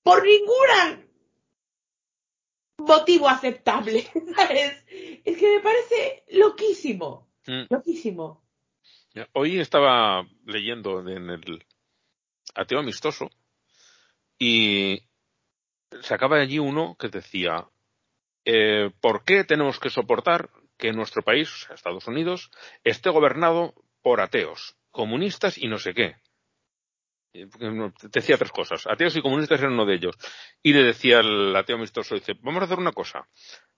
por 0.02 0.24
ninguna 0.24 1.06
motivo 2.78 3.28
aceptable. 3.28 4.06
Es 5.24 5.36
que 5.36 5.56
me 5.56 5.60
parece 5.60 6.24
loquísimo. 6.30 7.29
Mm. 7.46 7.66
Loquísimo. 7.70 8.42
Hoy 9.32 9.58
estaba 9.58 10.26
leyendo 10.46 11.00
en 11.00 11.30
el 11.30 11.66
Ateo 12.54 12.78
Amistoso 12.78 13.30
y 14.38 15.02
sacaba 16.02 16.36
allí 16.36 16.58
uno 16.58 16.96
que 16.98 17.08
decía 17.08 17.66
eh, 18.44 18.90
¿por 19.00 19.24
qué 19.24 19.44
tenemos 19.44 19.78
que 19.78 19.90
soportar 19.90 20.50
que 20.78 20.92
nuestro 20.92 21.22
país, 21.22 21.68
Estados 21.74 22.06
Unidos, 22.06 22.50
esté 22.84 23.10
gobernado 23.10 23.74
por 24.02 24.20
ateos, 24.20 24.76
comunistas 24.90 25.58
y 25.58 25.68
no 25.68 25.78
sé 25.78 25.92
qué? 25.94 26.16
decía 27.32 28.36
tres 28.36 28.50
cosas. 28.50 28.86
Ateos 28.88 29.16
y 29.16 29.22
comunistas 29.22 29.60
eran 29.60 29.74
uno 29.74 29.86
de 29.86 29.94
ellos. 29.94 30.16
Y 30.62 30.72
le 30.72 30.82
decía 30.82 31.20
al 31.20 31.54
ateo 31.54 31.76
amistoso, 31.76 32.16
dice, 32.16 32.34
vamos 32.40 32.62
a 32.62 32.64
hacer 32.64 32.78
una 32.78 32.92
cosa. 32.92 33.28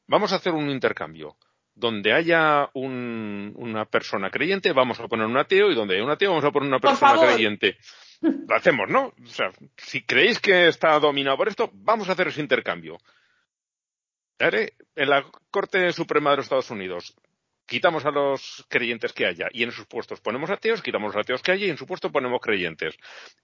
Vamos 0.07 0.33
a 0.33 0.37
hacer 0.37 0.55
un 0.55 0.71
intercambio. 0.71 1.37
Donde 1.75 2.13
haya 2.13 2.69
una 2.75 3.85
persona 3.87 4.31
creyente, 4.31 4.73
vamos 4.73 5.01
a 5.01 5.09
poner 5.09 5.27
un 5.27 5.37
ateo, 5.37 5.71
y 5.71 5.75
donde 5.75 5.95
haya 5.95 6.05
un 6.05 6.11
ateo, 6.11 6.31
vamos 6.31 6.45
a 6.45 6.51
poner 6.51 6.69
una 6.69 6.79
persona 6.79 7.19
creyente. 7.21 7.79
Lo 8.21 8.55
hacemos, 8.55 8.89
¿no? 8.89 9.07
O 9.07 9.27
sea, 9.27 9.51
si 9.77 10.03
creéis 10.03 10.39
que 10.39 10.69
está 10.69 10.99
dominado 10.99 11.37
por 11.37 11.49
esto, 11.49 11.71
vamos 11.73 12.09
a 12.09 12.13
hacer 12.13 12.29
ese 12.29 12.41
intercambio. 12.41 12.99
En 14.39 15.09
la 15.09 15.25
Corte 15.51 15.93
Suprema 15.93 16.31
de 16.31 16.37
los 16.37 16.47
Estados 16.47 16.71
Unidos, 16.71 17.17
quitamos 17.73 18.05
a 18.05 18.11
los 18.11 18.67
creyentes 18.69 19.15
que 19.15 19.25
haya 19.25 19.49
y 19.51 19.63
en 19.63 19.73
sus 19.73 19.87
puestos 19.87 20.21
ponemos 20.21 20.51
ateos, 20.51 20.83
quitamos 20.83 21.15
los 21.15 21.23
ateos 21.23 21.41
que 21.41 21.53
haya 21.53 21.65
y 21.65 21.71
en 21.71 21.79
su 21.79 21.87
puesto 21.87 22.13
ponemos 22.13 22.39
creyentes. 22.39 22.95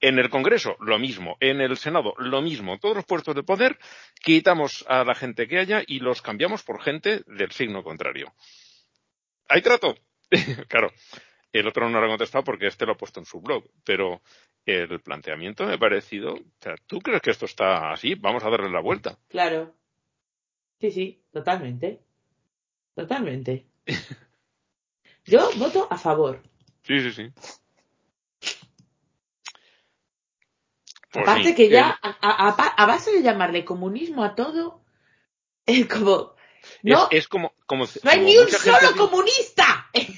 En 0.03 0.19
el 0.19 0.29
Congreso, 0.29 0.77
lo 0.81 0.99
mismo. 0.99 1.39
En 1.41 1.63
el 1.63 1.79
Senado, 1.79 2.13
lo 2.19 2.43
mismo. 2.43 2.79
Todos 2.79 2.97
los 2.97 3.07
puestos 3.07 3.35
de 3.35 3.43
poder, 3.43 3.79
quitamos 4.21 4.85
a 4.87 5.03
la 5.03 5.15
gente 5.15 5.49
que 5.49 5.59
haya 5.59 5.83
y 5.87 6.01
los 6.01 6.21
cambiamos 6.21 6.63
por 6.63 6.83
gente 6.83 7.23
del 7.27 7.53
signo 7.53 7.83
contrario. 7.83 8.35
¿Hay 9.49 9.63
trato? 9.63 9.97
claro. 10.69 10.93
El 11.51 11.67
otro 11.67 11.89
no 11.89 11.99
lo 11.99 12.05
ha 12.05 12.11
contestado 12.11 12.45
porque 12.45 12.67
este 12.67 12.85
lo 12.85 12.93
ha 12.93 12.99
puesto 12.99 13.21
en 13.21 13.25
su 13.25 13.41
blog, 13.41 13.65
pero 13.83 14.21
el 14.67 15.01
planteamiento 15.01 15.65
me 15.67 15.73
ha 15.73 15.79
parecido, 15.79 16.39
¿tú 16.87 16.99
crees 16.99 17.23
que 17.23 17.31
esto 17.31 17.47
está 17.47 17.93
así? 17.93 18.15
Vamos 18.15 18.45
a 18.45 18.51
darle 18.51 18.71
la 18.71 18.83
vuelta. 18.83 19.19
Claro. 19.29 19.75
Sí, 20.79 20.91
sí, 20.91 21.23
totalmente. 21.33 22.01
Totalmente. 22.95 23.65
Yo 25.25 25.51
voto 25.57 25.87
a 25.91 25.99
favor. 25.99 26.43
Sí, 26.83 27.01
sí, 27.01 27.13
sí. 27.13 27.33
Pues 31.11 31.27
Aparte 31.27 31.55
que 31.55 31.69
ya, 31.69 31.99
a, 32.01 32.87
base 32.87 33.13
de 33.13 33.23
llamarle 33.23 33.65
comunismo 33.65 34.25
a 34.25 34.35
todo, 34.35 34.83
es 35.67 35.87
como... 35.87 36.37
No, 36.83 37.09
es, 37.11 37.29
como, 37.29 37.55
como, 37.67 37.85
no 37.85 38.11
hay 38.11 38.21
ni 38.21 38.37
un 38.37 38.49
solo 38.49 38.95
comunista 38.97 39.89
en, 39.93 40.09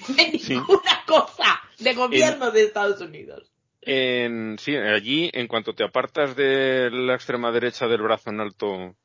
ninguna 0.48 1.04
cosa 1.06 1.60
de 1.78 1.92
gobierno 1.94 2.50
de 2.50 2.64
Estados 2.64 3.00
Unidos. 3.00 3.52
En, 3.82 4.58
sí, 4.58 4.74
allí, 4.74 5.30
en 5.32 5.46
cuanto 5.46 5.74
te 5.74 5.84
apartas 5.84 6.34
de 6.36 6.90
la 6.90 7.14
extrema 7.14 7.52
derecha 7.52 7.86
del 7.88 8.02
brazo 8.02 8.30
en 8.30 8.40
alto 8.40 8.96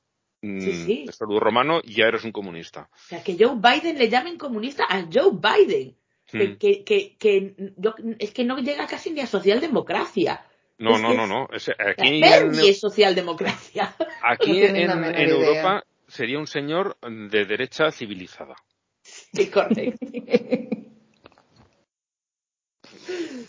sí, 0.59 1.05
mm, 1.07 1.37
romano, 1.37 1.81
ya 1.83 2.05
eres 2.05 2.23
un 2.23 2.31
comunista. 2.31 2.89
O 2.93 2.97
sea, 2.97 3.23
que 3.23 3.37
Joe 3.37 3.55
Biden 3.55 3.97
le 3.97 4.09
llamen 4.09 4.37
comunista 4.37 4.85
a 4.87 5.05
Joe 5.11 5.31
Biden. 5.33 5.95
Hmm. 6.31 6.57
Que, 6.57 6.83
que, 6.83 7.15
que, 7.17 7.55
es 8.17 8.31
que 8.31 8.43
no 8.43 8.57
llega 8.57 8.87
casi 8.87 9.11
ni 9.11 9.21
a 9.21 9.27
socialdemocracia. 9.27 10.43
No, 10.77 10.97
no, 10.97 11.13
no, 11.13 11.27
no. 11.27 11.47
aquí 11.53 12.21
es 12.67 12.79
socialdemocracia. 12.79 13.95
Aquí 14.23 14.61
en, 14.61 14.75
Europa 14.75 15.85
sería 16.07 16.39
un 16.39 16.47
señor 16.47 16.97
de 17.01 17.45
derecha 17.45 17.91
civilizada. 17.91 18.55
Sí, 19.01 19.47
correcto. 19.47 20.05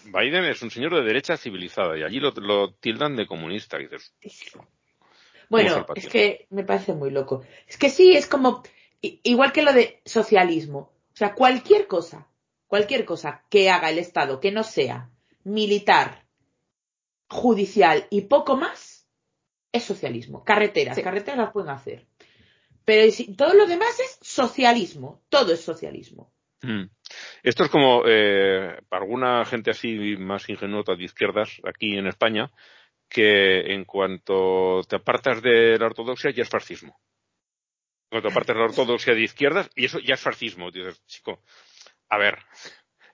Biden 0.04 0.44
es 0.44 0.62
un 0.62 0.70
señor 0.70 0.94
de 0.94 1.02
derecha 1.02 1.36
civilizada 1.36 1.98
y 1.98 2.02
allí 2.02 2.20
lo, 2.20 2.30
lo 2.30 2.74
tildan 2.74 3.16
de 3.16 3.26
comunista. 3.26 3.80
Y 3.80 3.84
dices, 3.84 4.14
bueno, 5.48 5.86
es 5.94 6.08
que 6.08 6.46
me 6.50 6.64
parece 6.64 6.92
muy 6.94 7.10
loco. 7.10 7.42
Es 7.66 7.76
que 7.76 7.90
sí, 7.90 8.16
es 8.16 8.26
como, 8.26 8.62
igual 9.00 9.52
que 9.52 9.62
lo 9.62 9.72
de 9.72 10.00
socialismo. 10.04 10.92
O 11.12 11.16
sea, 11.16 11.34
cualquier 11.34 11.86
cosa, 11.86 12.28
cualquier 12.66 13.04
cosa 13.04 13.44
que 13.48 13.70
haga 13.70 13.90
el 13.90 13.98
Estado 13.98 14.40
que 14.40 14.52
no 14.52 14.62
sea 14.62 15.10
militar, 15.44 16.26
judicial 17.28 18.06
y 18.10 18.22
poco 18.22 18.56
más, 18.56 19.08
es 19.72 19.84
socialismo. 19.84 20.44
Carreteras, 20.44 20.98
carreteras 21.00 21.38
las 21.38 21.52
pueden 21.52 21.70
hacer. 21.70 22.06
Pero 22.84 23.10
si, 23.10 23.34
todo 23.34 23.54
lo 23.54 23.66
demás 23.66 23.98
es 24.00 24.18
socialismo, 24.22 25.22
todo 25.28 25.52
es 25.52 25.60
socialismo. 25.60 26.32
Mm. 26.62 26.84
Esto 27.42 27.64
es 27.64 27.70
como 27.70 28.02
eh, 28.06 28.78
para 28.88 29.04
alguna 29.04 29.44
gente 29.44 29.70
así 29.70 30.16
más 30.18 30.48
ingenuota 30.48 30.94
de 30.94 31.04
izquierdas 31.04 31.60
aquí 31.64 31.96
en 31.96 32.06
España, 32.06 32.50
que 33.08 33.72
en 33.74 33.84
cuanto 33.84 34.82
te 34.88 34.96
apartas 34.96 35.42
de 35.42 35.78
la 35.78 35.86
ortodoxia 35.86 36.30
ya 36.30 36.42
es 36.42 36.48
fascismo. 36.48 36.98
En 38.10 38.20
cuanto 38.20 38.28
apartas 38.28 38.56
de 38.56 38.60
la 38.60 38.68
ortodoxia 38.68 39.14
de 39.14 39.22
izquierdas, 39.22 39.70
y 39.74 39.86
eso 39.86 39.98
ya 39.98 40.14
es 40.14 40.20
fascismo. 40.20 40.70
Dices, 40.70 41.04
chico, 41.06 41.42
a 42.08 42.18
ver, 42.18 42.38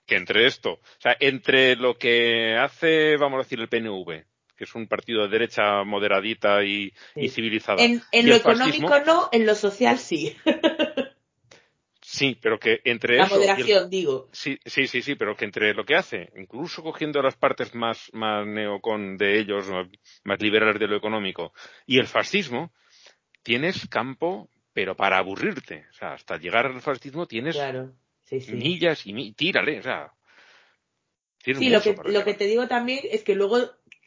que 0.05 0.15
entre 0.15 0.45
esto, 0.45 0.73
o 0.73 0.99
sea, 0.99 1.15
entre 1.19 1.75
lo 1.75 1.97
que 1.97 2.57
hace, 2.57 3.17
vamos 3.17 3.39
a 3.39 3.43
decir, 3.43 3.59
el 3.59 3.69
PNV, 3.69 4.25
que 4.55 4.63
es 4.63 4.75
un 4.75 4.87
partido 4.87 5.23
de 5.23 5.29
derecha 5.29 5.83
moderadita 5.83 6.63
y, 6.63 6.93
civilizada. 7.29 7.83
En, 7.83 8.01
lo 8.29 8.35
económico 8.35 8.99
no, 9.05 9.29
en 9.31 9.45
lo 9.45 9.55
social 9.55 9.97
sí. 9.97 10.35
Sí, 12.13 12.37
pero 12.39 12.59
que 12.59 12.79
entre 12.83 13.17
La 13.17 13.23
eso. 13.23 13.33
el- 13.33 13.39
moderación, 13.39 13.89
digo. 13.89 14.29
Sí, 14.31 14.59
sí, 14.63 14.85
sí, 14.85 15.01
sí, 15.01 15.15
pero 15.15 15.35
que 15.35 15.45
entre 15.45 15.73
lo 15.73 15.83
que 15.83 15.95
hace, 15.95 16.29
incluso 16.37 16.83
cogiendo 16.83 17.23
las 17.23 17.35
partes 17.35 17.73
más, 17.73 18.11
más 18.13 18.45
neocon 18.45 19.17
de 19.17 19.39
ellos, 19.39 19.65
más- 20.23 20.39
liberales 20.39 20.79
de 20.79 20.87
lo 20.87 20.95
económico, 20.95 21.53
y 21.87 21.97
el 21.97 22.05
fascismo, 22.05 22.71
tienes 23.41 23.87
campo, 23.89 24.47
pero 24.73 24.95
para 24.95 25.17
aburrirte. 25.17 25.87
O 25.89 25.93
sea, 25.93 26.13
hasta 26.13 26.37
llegar 26.37 26.67
al 26.67 26.79
fascismo 26.81 27.25
tienes 27.25 27.55
Claro. 27.55 27.93
Sí, 28.25 28.41
sí. 28.41 28.51
millas 28.53 29.07
y 29.07 29.13
mi- 29.13 29.33
tírale, 29.33 29.79
o 29.79 29.81
sea. 29.81 30.13
tienes 31.43 31.63
Sí, 31.63 31.69
lo 31.71 31.81
que, 31.81 32.11
lo 32.11 32.23
que 32.23 32.35
te 32.35 32.45
digo 32.45 32.67
también 32.67 32.99
es 33.11 33.23
que 33.23 33.33
luego 33.33 33.57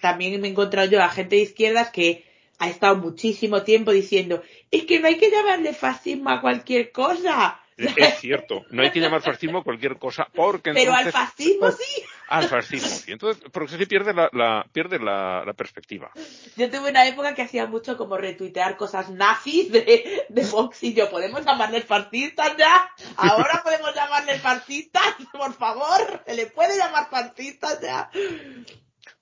también 0.01 0.41
me 0.41 0.47
he 0.47 0.51
encontrado 0.53 0.89
yo 0.89 1.03
a 1.03 1.09
gente 1.09 1.35
de 1.35 1.43
izquierdas 1.43 1.91
que 1.91 2.25
ha 2.61 2.69
estado 2.71 2.95
muchísimo 2.99 3.65
tiempo 3.65 3.91
diciendo 3.91 4.45
es 4.71 4.85
que 4.85 5.01
no 5.01 5.09
hay 5.09 5.19
que 5.19 5.29
llamarle 5.29 5.73
fascismo 5.75 6.31
a 6.31 6.41
cualquier 6.41 6.93
cosa. 6.93 7.61
Es 7.77 8.21
cierto, 8.21 8.65
no 8.71 8.83
hay 8.83 8.91
que 8.91 9.01
llamar 9.01 9.21
fascismo 9.21 9.63
cualquier 9.63 9.99
cosa, 9.99 10.27
porque 10.35 10.73
Pero 10.73 10.95
al 10.95 11.13
fascismo 11.13 11.71
sí. 11.71 12.03
Al 12.29 12.45
fascismo, 12.49 12.89
sí. 12.89 13.13
Entonces, 13.13 13.43
porque 13.53 13.77
se 13.77 13.87
pierde 13.87 14.15
la, 14.15 14.31
la, 14.33 14.67
pierde 14.73 14.99
la, 14.99 15.45
la 15.45 15.53
perspectiva. 15.53 16.11
Yo 16.57 16.71
tuve 16.71 16.91
una 16.91 17.07
época 17.07 17.35
que 17.35 17.43
hacía 17.43 17.67
mucho 17.67 17.97
como 17.97 18.17
retuitear 18.17 18.77
cosas 18.77 19.11
nazis 19.11 19.71
de, 19.71 20.25
de 20.29 20.45
Vox 20.47 20.83
y 20.83 20.95
yo, 20.95 21.11
¿podemos 21.11 21.45
llamarles 21.45 21.85
fascistas 21.85 22.57
ya? 22.57 22.89
Ahora 23.17 23.61
podemos 23.63 23.95
llamarles 23.95 24.41
fascistas, 24.41 25.15
por 25.33 25.53
favor, 25.55 26.23
se 26.27 26.35
le 26.35 26.47
puede 26.47 26.79
llamar 26.79 27.09
fascistas 27.11 27.81
ya. 27.81 28.11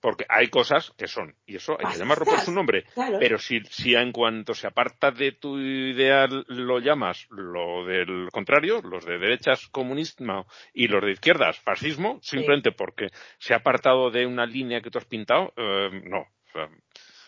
Porque 0.05 0.27
hay 0.29 0.49
cosas 0.49 0.93
que 0.99 1.09
son, 1.09 1.35
y 1.47 1.57
eso 1.57 1.79
hay 1.81 1.91
que 1.91 1.99
llamarlo 1.99 2.27
por 2.27 2.39
su 2.41 2.53
nombre. 2.53 2.83
Claro. 2.93 3.17
Pero 3.19 3.39
si, 3.39 3.61
si 3.71 3.95
en 3.95 4.13
cuanto 4.13 4.53
se 4.53 4.67
aparta 4.67 5.11
de 5.11 5.33
tu 5.33 5.59
ideal 5.59 6.45
lo 6.47 6.79
llamas 6.79 7.27
lo 7.31 7.87
del 7.87 8.29
contrario, 8.31 8.83
los 8.83 9.07
de 9.07 9.17
derechas 9.17 9.67
comunismo 9.69 10.47
y 10.75 10.89
los 10.89 11.03
de 11.03 11.13
izquierdas 11.13 11.59
fascismo, 11.59 12.19
simplemente 12.21 12.71
porque 12.71 13.09
se 13.39 13.55
ha 13.55 13.57
apartado 13.57 14.11
de 14.11 14.27
una 14.27 14.45
línea 14.45 14.83
que 14.83 14.91
tú 14.91 14.99
has 14.99 15.07
pintado, 15.07 15.55
eh, 15.57 16.03
no. 16.05 16.19
O 16.19 16.53
sea, 16.53 16.69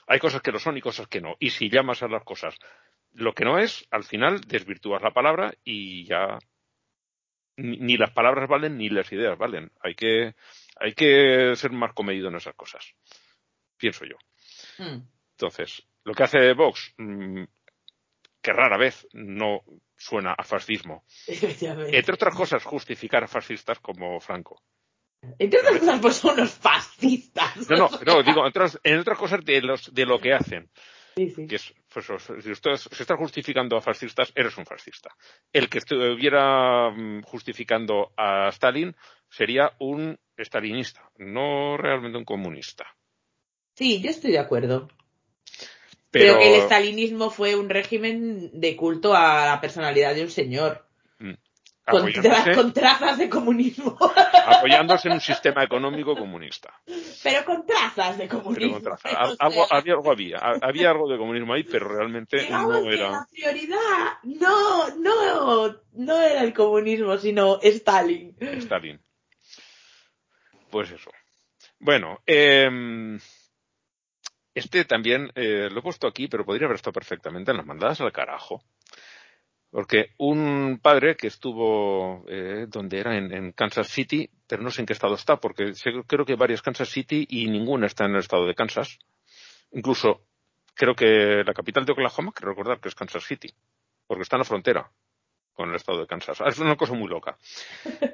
hay 0.06 0.18
cosas 0.18 0.42
que 0.42 0.52
lo 0.52 0.58
son 0.58 0.76
y 0.76 0.82
cosas 0.82 1.08
que 1.08 1.22
no. 1.22 1.34
Y 1.38 1.48
si 1.48 1.70
llamas 1.70 2.02
a 2.02 2.08
las 2.08 2.24
cosas 2.24 2.58
lo 3.14 3.32
que 3.32 3.46
no 3.46 3.58
es, 3.58 3.88
al 3.90 4.04
final 4.04 4.42
desvirtúas 4.42 5.00
la 5.00 5.12
palabra 5.12 5.54
y 5.64 6.04
ya 6.04 6.38
ni, 7.56 7.78
ni 7.78 7.96
las 7.96 8.10
palabras 8.10 8.50
valen 8.50 8.76
ni 8.76 8.90
las 8.90 9.10
ideas 9.12 9.38
valen. 9.38 9.70
Hay 9.80 9.94
que, 9.94 10.34
hay 10.76 10.92
que 10.94 11.54
ser 11.56 11.72
más 11.72 11.92
comedido 11.92 12.28
en 12.28 12.36
esas 12.36 12.54
cosas. 12.54 12.84
Pienso 13.76 14.04
yo. 14.04 14.16
Mm. 14.78 15.02
Entonces, 15.32 15.82
lo 16.04 16.14
que 16.14 16.22
hace 16.22 16.52
Vox, 16.54 16.94
mm, 16.98 17.44
que 18.40 18.52
rara 18.52 18.78
vez 18.78 19.06
no 19.12 19.62
suena 19.96 20.32
a 20.36 20.44
fascismo. 20.44 21.04
Entre 21.26 22.14
otras 22.14 22.34
cosas, 22.34 22.62
justificar 22.64 23.24
a 23.24 23.28
fascistas 23.28 23.78
como 23.80 24.20
Franco. 24.20 24.62
Entre 25.38 25.58
otras 25.60 25.80
cosas, 25.80 26.00
pues 26.00 26.16
son 26.16 26.34
unos 26.34 26.52
fascistas. 26.54 27.68
No, 27.70 27.76
no, 27.76 27.90
no, 28.06 28.22
digo, 28.22 28.46
entre 28.46 28.62
otras- 28.62 28.78
en 28.84 28.98
otras 28.98 29.18
cosas 29.18 29.44
de, 29.44 29.60
los, 29.62 29.92
de 29.92 30.06
lo 30.06 30.18
que 30.20 30.32
hacen. 30.32 30.70
Sí, 31.16 31.30
sí. 31.30 31.46
Que 31.46 31.56
es, 31.56 31.74
pues, 31.92 32.06
si 32.44 32.50
usted 32.50 32.74
se 32.76 33.02
está 33.02 33.16
justificando 33.16 33.76
a 33.76 33.80
fascistas, 33.80 34.30
eres 34.34 34.56
un 34.58 34.66
fascista. 34.66 35.10
El 35.50 35.68
que 35.70 35.78
estuviera 35.78 36.90
mm, 36.90 37.22
justificando 37.22 38.12
a 38.16 38.48
Stalin 38.50 38.94
sería 39.30 39.72
un 39.78 40.18
stalinista, 40.38 41.10
no 41.18 41.76
realmente 41.76 42.18
un 42.18 42.24
comunista. 42.24 42.86
Sí, 43.74 44.00
yo 44.00 44.10
estoy 44.10 44.32
de 44.32 44.38
acuerdo. 44.38 44.88
Pero, 46.10 46.34
Creo 46.34 46.38
que 46.38 46.54
el 46.54 46.62
estalinismo 46.62 47.30
fue 47.30 47.56
un 47.56 47.68
régimen 47.68 48.50
de 48.58 48.76
culto 48.76 49.14
a 49.14 49.46
la 49.46 49.60
personalidad 49.60 50.14
de 50.14 50.22
un 50.22 50.30
señor. 50.30 50.86
Con, 51.88 52.00
apoyándose, 52.00 52.52
con 52.52 52.72
trazas 52.72 53.16
de 53.16 53.28
comunismo. 53.28 53.96
apoyándose 54.46 55.06
en 55.06 55.14
un 55.14 55.20
sistema 55.20 55.62
económico 55.62 56.16
comunista. 56.16 56.74
Pero 57.22 57.44
con 57.44 57.64
trazas 57.64 58.18
de 58.18 58.26
Pero 58.26 58.42
comunismo. 58.42 58.78
O 58.92 58.96
sea, 58.96 59.36
había, 59.70 59.94
algo 59.94 60.10
había, 60.10 60.38
había 60.62 60.90
algo 60.90 61.08
de 61.08 61.16
comunismo 61.16 61.54
ahí, 61.54 61.62
pero 61.62 61.88
realmente 61.88 62.40
digamos 62.40 62.82
no 62.82 62.90
era 62.90 63.10
la 63.10 63.28
prioridad 63.30 64.18
no, 64.24 64.96
no, 64.96 65.76
no 65.92 66.20
era 66.20 66.42
el 66.42 66.52
comunismo, 66.52 67.18
sino 67.18 67.60
Stalin. 67.62 68.36
Stalin. 68.40 69.00
Pues 70.76 70.90
eso. 70.90 71.10
Bueno, 71.80 72.20
eh, 72.26 73.18
este 74.52 74.84
también 74.84 75.32
eh, 75.34 75.70
lo 75.72 75.78
he 75.78 75.82
puesto 75.82 76.06
aquí, 76.06 76.28
pero 76.28 76.44
podría 76.44 76.66
haber 76.66 76.74
estado 76.74 76.92
perfectamente 76.92 77.50
en 77.50 77.56
las 77.56 77.64
mandadas 77.64 78.02
al 78.02 78.12
carajo. 78.12 78.62
Porque 79.70 80.10
un 80.18 80.78
padre 80.82 81.16
que 81.16 81.28
estuvo, 81.28 82.26
eh, 82.28 82.66
donde 82.68 82.98
era, 82.98 83.16
en, 83.16 83.52
Kansas 83.52 83.88
City, 83.88 84.28
pero 84.46 84.62
no 84.62 84.70
sé 84.70 84.82
en 84.82 84.86
qué 84.86 84.92
estado 84.92 85.14
está, 85.14 85.38
porque 85.38 85.72
creo 86.06 86.26
que 86.26 86.34
varias 86.34 86.60
Kansas 86.60 86.90
City 86.90 87.26
y 87.26 87.48
ninguna 87.48 87.86
está 87.86 88.04
en 88.04 88.10
el 88.10 88.18
estado 88.18 88.46
de 88.46 88.54
Kansas. 88.54 88.98
Incluso 89.72 90.26
creo 90.74 90.94
que 90.94 91.42
la 91.42 91.54
capital 91.54 91.86
de 91.86 91.92
Oklahoma, 91.92 92.32
creo 92.34 92.50
recordar 92.50 92.80
que 92.80 92.90
es 92.90 92.94
Kansas 92.94 93.24
City, 93.24 93.48
porque 94.06 94.24
está 94.24 94.36
en 94.36 94.40
la 94.40 94.44
frontera 94.44 94.92
con 95.56 95.70
el 95.70 95.76
estado 95.76 96.00
de 96.00 96.06
Kansas. 96.06 96.40
Ah, 96.40 96.48
Es 96.48 96.58
una 96.58 96.76
cosa 96.76 96.92
muy 96.92 97.08
loca. 97.08 97.36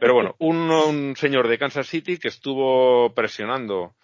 Pero 0.01 0.15
bueno, 0.15 0.37
un, 0.39 1.15
señor 1.17 1.49
de 1.49 1.59
Kansas 1.59 1.89
City 1.89 2.17
que 2.17 2.29
estuvo 2.29 3.13
presionando 3.13 3.95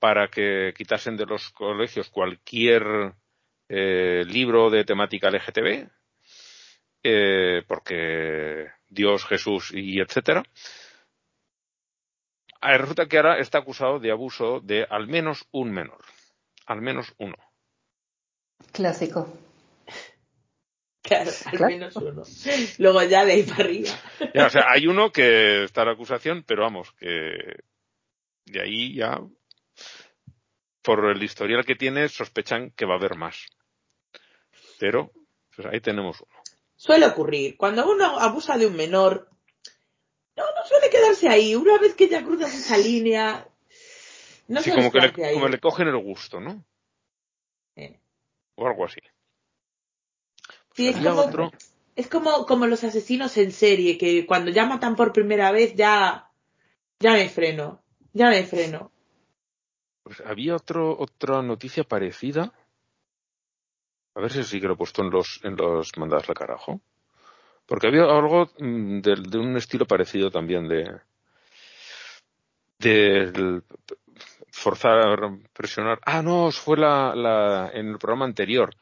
para 0.00 0.28
que 0.28 0.72
quitasen 0.76 1.16
de 1.16 1.26
los 1.26 1.50
colegios 1.50 2.08
cualquier 2.08 3.14
eh, 3.68 4.24
libro 4.26 4.70
de 4.70 4.84
temática 4.84 5.30
LGTB, 5.30 5.88
eh, 7.02 7.62
porque 7.68 8.66
Dios, 8.88 9.24
Jesús 9.26 9.72
y 9.72 10.00
etcétera. 10.00 10.42
Ah, 12.60 12.78
Resulta 12.78 13.06
que 13.06 13.18
ahora 13.18 13.38
está 13.38 13.58
acusado 13.58 14.00
de 14.00 14.10
abuso 14.10 14.60
de 14.60 14.86
al 14.88 15.06
menos 15.06 15.46
un 15.52 15.70
menor. 15.70 16.02
Al 16.66 16.80
menos 16.80 17.14
uno. 17.18 17.36
Clásico. 18.72 19.28
Claro, 21.06 21.30
al 21.46 21.52
Claro. 21.56 21.66
menos 21.72 21.96
uno. 21.96 22.22
Luego 22.78 23.02
ya 23.04 23.24
de 23.24 23.32
ahí 23.32 23.42
para 23.44 23.64
arriba. 23.64 23.90
Ya, 24.34 24.46
o 24.46 24.50
sea, 24.50 24.64
hay 24.68 24.86
uno 24.86 25.10
que 25.12 25.64
está 25.64 25.82
en 25.82 25.86
la 25.88 25.92
acusación, 25.94 26.42
pero 26.46 26.62
vamos, 26.62 26.92
que 26.98 27.56
de 28.46 28.60
ahí 28.62 28.94
ya, 28.94 29.20
por 30.82 31.04
el 31.10 31.22
historial 31.22 31.64
que 31.64 31.74
tiene, 31.76 32.08
sospechan 32.08 32.70
que 32.72 32.86
va 32.86 32.94
a 32.94 32.98
haber 32.98 33.16
más. 33.16 33.46
Pero, 34.78 35.10
pues 35.54 35.66
ahí 35.68 35.80
tenemos 35.80 36.20
uno. 36.20 36.30
Suele 36.76 37.06
ocurrir. 37.06 37.56
Cuando 37.56 37.90
uno 37.90 38.18
abusa 38.20 38.58
de 38.58 38.66
un 38.66 38.76
menor, 38.76 39.30
no, 40.36 40.44
no 40.44 40.66
suele 40.66 40.90
quedarse 40.90 41.28
ahí. 41.28 41.54
Una 41.54 41.78
vez 41.78 41.94
que 41.94 42.08
ya 42.08 42.22
cruzas 42.22 42.54
esa 42.54 42.76
línea, 42.76 43.48
no 44.48 44.60
sí, 44.60 44.70
suele 44.70 44.90
como 44.90 44.92
que, 44.92 45.00
le, 45.20 45.24
ahí. 45.26 45.34
como 45.34 45.48
le 45.48 45.58
cogen 45.58 45.88
el 45.88 45.96
gusto, 45.96 46.40
¿no? 46.40 46.64
Eh. 47.76 47.98
O 48.56 48.66
algo 48.66 48.84
así. 48.84 49.00
Sí, 50.76 50.88
es 50.88 50.96
como, 50.96 51.20
otro, 51.22 51.50
es 51.94 52.08
como, 52.08 52.44
como 52.44 52.66
los 52.66 52.84
asesinos 52.84 53.36
en 53.38 53.50
serie, 53.50 53.96
que 53.96 54.26
cuando 54.26 54.50
ya 54.50 54.66
matan 54.66 54.94
por 54.94 55.12
primera 55.14 55.50
vez 55.50 55.74
ya, 55.74 56.30
ya 57.00 57.12
me 57.12 57.30
freno, 57.30 57.80
ya 58.12 58.28
me 58.28 58.44
freno. 58.44 58.92
pues 60.02 60.20
había 60.20 60.54
otro, 60.54 60.96
otra 60.98 61.40
noticia 61.40 61.82
parecida. 61.82 62.52
A 64.14 64.20
ver 64.20 64.30
si 64.30 64.44
sí 64.44 64.60
que 64.60 64.66
lo 64.66 64.74
he 64.74 64.76
puesto 64.76 65.02
en 65.02 65.10
los, 65.10 65.40
en 65.42 65.56
los 65.56 65.96
mandados 65.96 66.28
al 66.28 66.34
carajo. 66.34 66.80
Porque 67.66 67.86
había 67.88 68.02
algo 68.02 68.50
mm, 68.58 69.00
de, 69.00 69.16
de 69.16 69.38
un 69.38 69.56
estilo 69.56 69.86
parecido 69.86 70.30
también 70.30 70.68
de, 70.68 71.00
de 72.78 73.62
forzar, 74.50 75.18
presionar. 75.54 76.00
Ah, 76.04 76.22
no, 76.22 76.50
fue 76.50 76.76
la, 76.76 77.14
la, 77.14 77.70
en 77.72 77.88
el 77.88 77.98
programa 77.98 78.26
anterior. 78.26 78.76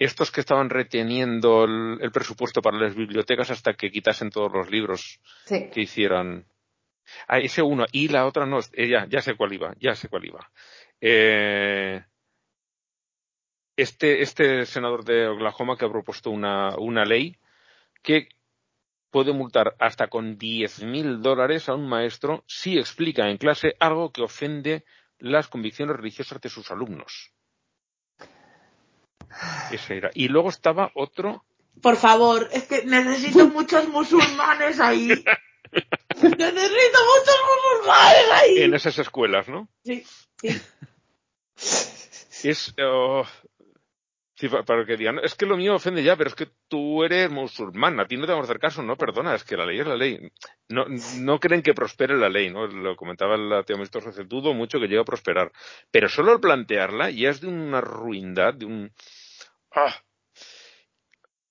Estos 0.00 0.32
que 0.32 0.40
estaban 0.40 0.70
reteniendo 0.70 1.64
el, 1.64 1.98
el 2.00 2.10
presupuesto 2.10 2.60
para 2.62 2.78
las 2.78 2.94
bibliotecas 2.96 3.50
hasta 3.50 3.74
que 3.74 3.90
quitasen 3.92 4.30
todos 4.30 4.50
los 4.52 4.70
libros 4.70 5.20
Sí. 5.44 5.68
que 5.72 5.82
hicieran. 5.82 6.46
Ah, 7.28 7.38
ese 7.38 7.60
uno. 7.62 7.84
Y 7.92 8.08
la 8.08 8.26
otra 8.26 8.46
no, 8.46 8.58
eh, 8.72 8.88
ya, 8.88 9.06
ya 9.08 9.20
sé 9.20 9.36
cuál 9.36 9.52
iba, 9.52 9.74
ya 9.78 9.94
sé 9.94 10.08
cuál 10.08 10.24
iba. 10.24 10.50
Eh, 11.02 12.02
este, 13.76 14.22
este 14.22 14.66
senador 14.66 15.04
de 15.04 15.26
Oklahoma 15.28 15.76
que 15.76 15.84
ha 15.84 15.90
propuesto 15.90 16.30
una, 16.30 16.76
una 16.78 17.04
ley 17.04 17.36
que 18.02 18.28
puede 19.10 19.32
multar 19.32 19.74
hasta 19.78 20.08
con 20.08 20.38
10.000 20.38 21.20
dólares 21.20 21.68
a 21.68 21.74
un 21.74 21.88
maestro 21.88 22.44
si 22.46 22.78
explica 22.78 23.28
en 23.28 23.38
clase 23.38 23.74
algo 23.80 24.12
que 24.12 24.22
ofende 24.22 24.84
las 25.18 25.48
convicciones 25.48 25.96
religiosas 25.96 26.40
de 26.40 26.48
sus 26.48 26.70
alumnos. 26.70 27.32
Ese 29.70 29.96
era. 29.96 30.10
Y 30.14 30.28
luego 30.28 30.48
estaba 30.48 30.90
otro 30.94 31.44
Por 31.82 31.96
favor, 31.96 32.48
es 32.52 32.64
que 32.64 32.84
necesito 32.84 33.48
muchos 33.48 33.88
musulmanes 33.88 34.80
ahí. 34.80 35.06
necesito 36.22 36.98
muchos 37.12 37.36
musulmanes 37.48 38.30
ahí. 38.32 38.62
en 38.62 38.74
esas 38.74 38.98
escuelas, 38.98 39.48
¿no? 39.48 39.68
Sí, 39.84 40.04
sí. 40.40 40.60
Es, 42.42 42.74
oh, 42.82 43.24
Sí, 44.40 44.48
para 44.48 44.86
que 44.86 44.96
digan, 44.96 45.18
es 45.22 45.34
que 45.34 45.44
lo 45.44 45.58
mío 45.58 45.74
ofende 45.74 46.02
ya, 46.02 46.16
pero 46.16 46.30
es 46.30 46.34
que 46.34 46.48
tú 46.66 47.04
eres 47.04 47.30
musulmán, 47.30 48.00
a 48.00 48.06
ti 48.06 48.16
no 48.16 48.24
te 48.24 48.32
vamos 48.32 48.44
a 48.44 48.50
hacer 48.50 48.58
caso, 48.58 48.82
no, 48.82 48.96
perdona, 48.96 49.34
es 49.34 49.44
que 49.44 49.54
la 49.54 49.66
ley 49.66 49.80
es 49.80 49.86
la 49.86 49.96
ley. 49.96 50.18
No, 50.70 50.86
no 51.18 51.38
creen 51.38 51.60
que 51.60 51.74
prospere 51.74 52.16
la 52.16 52.30
ley, 52.30 52.48
¿no? 52.48 52.66
Lo 52.66 52.96
comentaba 52.96 53.34
el 53.34 53.62
Teo 53.66 53.76
hace 53.82 54.24
dudo 54.24 54.54
mucho 54.54 54.80
que 54.80 54.86
llegue 54.86 55.02
a 55.02 55.04
prosperar. 55.04 55.52
Pero 55.90 56.08
solo 56.08 56.32
al 56.32 56.40
plantearla 56.40 57.10
ya 57.10 57.28
es 57.28 57.42
de 57.42 57.48
una 57.48 57.82
ruindad, 57.82 58.54
de 58.54 58.64
un... 58.64 58.90
¡Ah! 59.72 59.94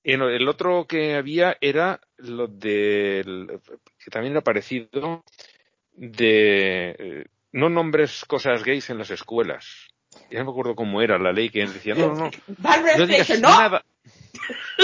El 0.03 0.47
otro 0.47 0.87
que 0.87 1.15
había 1.15 1.57
era 1.61 1.99
lo 2.17 2.47
de, 2.47 3.59
que 4.03 4.11
también 4.11 4.31
era 4.31 4.41
parecido, 4.41 5.23
de 5.91 6.95
eh, 6.97 7.25
no 7.51 7.69
nombres 7.69 8.23
cosas 8.25 8.63
gays 8.63 8.89
en 8.89 8.97
las 8.97 9.11
escuelas. 9.11 9.89
Ya 10.31 10.39
no 10.39 10.45
me 10.45 10.51
acuerdo 10.51 10.75
cómo 10.75 11.01
era 11.01 11.19
la 11.19 11.31
ley 11.31 11.49
que 11.49 11.65
decía, 11.65 11.93
no, 11.93 12.13
no, 12.13 12.31
no, 12.97 13.07
digas 13.07 13.39
nada, 13.39 13.85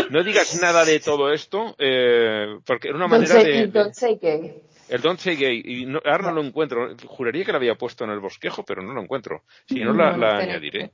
no 0.10 0.24
digas 0.24 0.60
nada 0.62 0.86
de 0.86 1.00
todo 1.00 1.32
esto, 1.32 1.76
eh, 1.80 2.60
porque 2.66 2.90
era 2.90 2.98
una 2.98 3.08
manera 3.08 3.36
de... 3.44 3.62
El 3.62 3.72
don't 3.72 3.94
say 3.94 4.20
gay. 4.22 4.62
El 4.90 5.02
don't 5.02 5.20
say 5.20 5.36
gay, 5.36 5.62
y 5.66 5.86
ahora 6.06 6.30
no 6.30 6.34
lo 6.34 6.42
encuentro, 6.42 6.96
juraría 7.08 7.44
que 7.44 7.52
lo 7.52 7.58
había 7.58 7.76
puesto 7.76 8.04
en 8.04 8.12
el 8.12 8.20
bosquejo, 8.20 8.64
pero 8.64 8.84
no 8.84 8.94
lo 8.94 9.02
encuentro, 9.02 9.44
si 9.68 9.80
no, 9.80 9.94
la, 9.94 10.38
añadiré. 10.38 10.92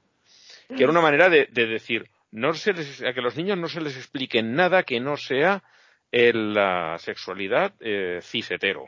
Que 0.70 0.84
era 0.84 0.92
una 0.92 1.02
manera 1.02 1.28
de, 1.28 1.48
decir, 1.48 2.10
no 2.32 2.54
se 2.54 2.74
les, 2.74 3.04
a 3.04 3.14
que 3.14 3.22
los 3.22 3.36
niños 3.36 3.58
no 3.58 3.68
se 3.68 3.82
les 3.82 3.96
explique 3.98 4.42
nada 4.42 4.84
que 4.84 5.00
no 5.00 5.18
sea 5.18 5.64
la 6.12 6.98
sexualidad 6.98 7.74
eh, 7.80 8.20
cis 8.22 8.52
hetero. 8.52 8.88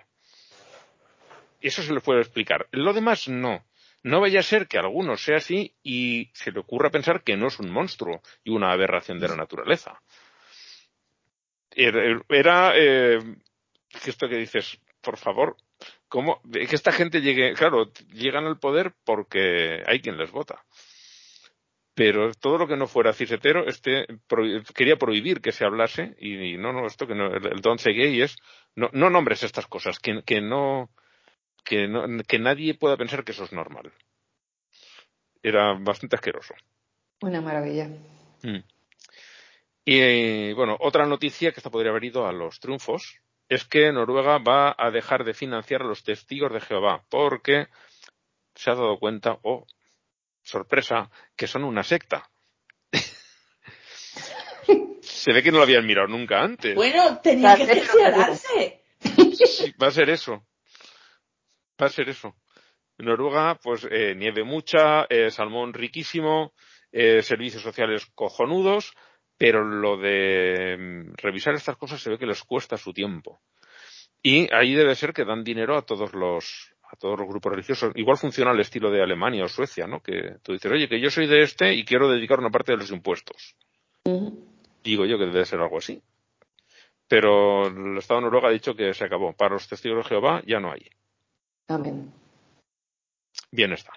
Eso 1.62 1.82
se 1.82 1.94
les 1.94 2.04
puede 2.04 2.22
explicar. 2.22 2.68
Lo 2.72 2.94
demás 2.94 3.28
no. 3.30 3.66
No 4.04 4.20
vaya 4.20 4.42
a 4.42 4.44
ser 4.44 4.68
que 4.68 4.78
alguno 4.78 5.16
sea 5.16 5.38
así 5.38 5.74
y 5.82 6.30
se 6.34 6.52
le 6.52 6.60
ocurra 6.60 6.90
pensar 6.90 7.24
que 7.24 7.38
no 7.38 7.48
es 7.48 7.60
un 7.60 7.72
monstruo 7.72 8.22
y 8.44 8.50
una 8.52 8.74
aberración 8.74 9.18
de 9.20 9.30
la 9.30 9.38
naturaleza. 9.38 10.02
Era 11.72 12.74
eh, 12.76 13.20
esto 14.06 14.28
que 14.28 14.36
dices, 14.36 14.78
por 15.00 15.18
favor, 15.18 15.56
¿cómo? 16.10 16.42
Que 16.52 16.76
esta 16.76 16.92
gente 16.92 17.22
llegue, 17.22 17.54
claro, 17.54 17.92
llegan 18.12 18.46
al 18.46 18.60
poder 18.60 18.94
porque 19.06 19.84
hay 19.86 20.02
quien 20.02 20.18
les 20.18 20.32
vota. 20.32 20.66
Pero 21.96 22.34
todo 22.34 22.58
lo 22.58 22.68
que 22.68 22.76
no 22.76 22.88
fuera 22.88 23.14
cisetero, 23.14 23.68
este 23.68 24.08
quería 24.74 24.96
prohibir 24.98 25.42
que 25.42 25.52
se 25.52 25.64
hablase 25.64 26.16
y, 26.20 26.58
no, 26.58 26.74
no, 26.74 26.88
esto 26.88 27.06
que 27.06 27.14
no, 27.14 27.28
el, 27.28 27.62
don 27.62 27.78
gay 27.78 28.22
es, 28.22 28.36
no, 28.76 28.90
no 28.94 29.12
nombres 29.12 29.44
estas 29.44 29.68
cosas, 29.68 30.00
que, 30.00 30.24
que 30.24 30.42
no, 30.42 30.90
que, 31.64 31.88
que 32.28 32.40
nadie 32.40 32.74
pueda 32.74 32.98
pensar 32.98 33.24
que 33.24 33.32
eso 33.32 33.44
es 33.44 33.54
normal. 33.54 33.92
Era 35.44 35.74
bastante 35.80 36.16
asqueroso. 36.16 36.56
Una 37.22 37.42
maravilla. 37.42 37.90
Mm. 38.42 38.64
Y 39.86 40.54
bueno, 40.54 40.78
otra 40.80 41.06
noticia 41.06 41.52
que 41.52 41.60
esta 41.60 41.70
podría 41.70 41.92
haber 41.92 42.06
ido 42.06 42.26
a 42.26 42.32
los 42.32 42.60
triunfos 42.60 43.20
es 43.50 43.66
que 43.66 43.92
Noruega 43.92 44.38
va 44.38 44.74
a 44.78 44.90
dejar 44.92 45.24
de 45.26 45.34
financiar 45.34 45.82
a 45.82 45.88
los 45.88 46.04
testigos 46.04 46.52
de 46.54 46.62
Jehová 46.62 47.04
porque 47.10 47.68
se 48.56 48.72
ha 48.72 48.76
dado 48.76 48.98
cuenta, 48.98 49.40
oh, 49.44 49.66
sorpresa, 50.44 51.10
que 51.36 51.48
son 51.48 51.64
una 51.64 51.84
secta. 51.84 52.30
se 55.02 55.34
ve 55.34 55.42
que 55.42 55.52
no 55.52 55.58
lo 55.58 55.64
habían 55.64 55.86
mirado 55.86 56.08
nunca 56.08 56.42
antes. 56.42 56.76
Bueno, 56.76 57.20
tenía 57.22 57.56
que 57.56 57.66
cerciorarse. 57.66 58.84
va 59.82 59.88
a 59.88 59.92
ser 59.92 60.10
eso 60.10 60.46
va 61.82 61.88
a 61.88 61.90
ser 61.90 62.10
eso. 62.10 62.36
En 62.98 63.08
Noruega, 63.08 63.56
pues 63.62 63.88
eh, 63.90 64.14
nieve 64.16 64.44
mucha, 64.44 65.06
eh, 65.10 65.30
salmón 65.32 65.74
riquísimo, 65.74 66.54
eh, 66.92 67.22
servicios 67.22 67.64
sociales 67.64 68.06
cojonudos, 68.14 68.94
pero 69.38 69.64
lo 69.64 69.98
de 69.98 70.78
mm, 70.78 71.14
revisar 71.18 71.56
estas 71.56 71.78
cosas 71.78 72.02
se 72.02 72.10
ve 72.10 72.18
que 72.18 72.28
les 72.28 72.44
cuesta 72.44 72.78
su 72.78 72.94
tiempo. 72.94 73.42
Y 74.22 74.48
ahí 74.54 74.74
debe 74.74 74.96
ser 74.96 75.12
que 75.12 75.26
dan 75.26 75.44
dinero 75.44 75.76
a 75.76 75.86
todos 75.86 76.14
los 76.14 76.73
a 76.94 76.96
todos 76.96 77.20
los 77.20 77.28
grupos 77.28 77.52
religiosos. 77.52 77.92
Igual 77.96 78.18
funciona 78.18 78.52
el 78.52 78.60
estilo 78.60 78.92
de 78.92 79.02
Alemania 79.02 79.46
o 79.46 79.48
Suecia, 79.48 79.88
¿no? 79.88 80.02
Que 80.02 80.38
tú 80.44 80.54
dices, 80.54 80.72
oye, 80.72 80.88
que 80.88 81.02
yo 81.02 81.10
soy 81.10 81.26
de 81.26 81.42
este 81.42 81.74
y 81.74 81.84
quiero 81.84 82.08
dedicar 82.08 82.40
una 82.40 82.52
parte 82.52 82.72
de 82.72 82.78
los 82.78 82.92
impuestos. 82.92 83.56
Digo 84.84 85.06
yo 85.06 85.18
que 85.18 85.26
debe 85.26 85.46
ser 85.46 85.60
algo 85.60 85.80
así. 85.80 86.02
Pero 87.08 87.68
el 87.68 87.98
Estado 87.98 88.20
de 88.20 88.26
Noruega 88.26 88.50
ha 88.50 88.52
dicho 88.52 88.76
que 88.76 88.94
se 88.94 89.06
acabó. 89.06 89.34
Para 89.34 89.56
los 89.56 89.68
testigos 89.68 90.04
de 90.04 90.10
Jehová 90.10 90.44
ya 90.46 90.60
no 90.60 90.72
hay. 90.72 90.88
Amén. 91.68 92.14
Bien 93.52 93.74
está. 93.74 93.94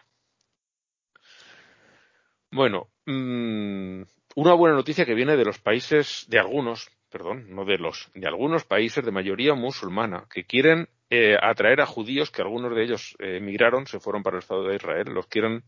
Bueno, 2.50 2.88
mm, 3.04 4.02
una 4.36 4.54
buena 4.54 4.74
noticia 4.74 5.04
que 5.04 5.14
viene 5.14 5.36
de 5.36 5.44
los 5.44 5.58
países, 5.58 6.24
de 6.28 6.38
algunos, 6.38 6.90
perdón, 7.10 7.46
no 7.54 7.64
de 7.64 7.78
los, 7.78 8.10
de 8.14 8.26
algunos 8.26 8.64
países 8.64 9.04
de 9.04 9.10
mayoría 9.10 9.54
musulmana, 9.54 10.24
que 10.32 10.44
quieren 10.44 10.88
eh, 11.08 11.36
atraer 11.40 11.80
a 11.80 11.86
judíos, 11.86 12.30
que 12.30 12.42
algunos 12.42 12.74
de 12.74 12.82
ellos 12.82 13.16
eh, 13.18 13.36
emigraron, 13.36 13.86
se 13.86 14.00
fueron 14.00 14.22
para 14.22 14.36
el 14.36 14.42
Estado 14.42 14.64
de 14.64 14.76
Israel, 14.76 15.06
los 15.14 15.26
quieren 15.26 15.62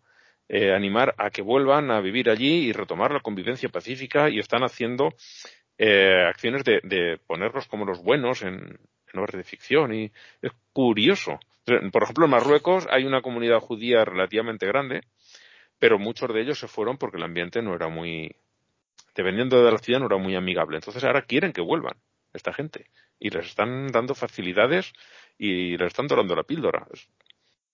eh, 0.48 0.72
animar 0.72 1.14
a 1.18 1.30
que 1.30 1.42
vuelvan 1.42 1.90
a 1.90 2.00
vivir 2.00 2.28
allí 2.28 2.68
y 2.68 2.72
retomar 2.72 3.12
la 3.12 3.20
convivencia 3.20 3.68
pacífica 3.68 4.28
y 4.30 4.38
están 4.38 4.62
haciendo 4.62 5.14
acciones 5.80 6.64
de, 6.64 6.80
de, 6.82 7.20
ponerlos 7.24 7.68
como 7.68 7.84
los 7.84 8.02
buenos 8.02 8.42
en, 8.42 8.80
en 9.12 9.20
obras 9.20 9.36
de 9.36 9.44
ficción 9.44 9.94
y 9.94 10.10
es 10.42 10.50
curioso. 10.72 11.38
Por 11.92 12.02
ejemplo, 12.02 12.24
en 12.24 12.32
Marruecos 12.32 12.88
hay 12.90 13.04
una 13.04 13.22
comunidad 13.22 13.60
judía 13.60 14.04
relativamente 14.04 14.66
grande, 14.66 15.02
pero 15.78 16.00
muchos 16.00 16.34
de 16.34 16.40
ellos 16.40 16.58
se 16.58 16.66
fueron 16.66 16.96
porque 16.96 17.18
el 17.18 17.22
ambiente 17.22 17.62
no 17.62 17.76
era 17.76 17.88
muy, 17.88 18.34
dependiendo 19.18 19.64
de 19.64 19.72
la 19.72 19.78
ciudad, 19.78 19.98
no 19.98 20.06
era 20.06 20.16
muy 20.16 20.36
amigable. 20.36 20.76
Entonces 20.76 21.02
ahora 21.02 21.22
quieren 21.22 21.52
que 21.52 21.60
vuelvan 21.60 21.96
esta 22.32 22.52
gente 22.52 22.86
y 23.18 23.30
les 23.30 23.46
están 23.46 23.88
dando 23.88 24.14
facilidades 24.14 24.92
y 25.36 25.76
les 25.76 25.88
están 25.88 26.06
dorando 26.06 26.36
la 26.36 26.44
píldora. 26.44 26.86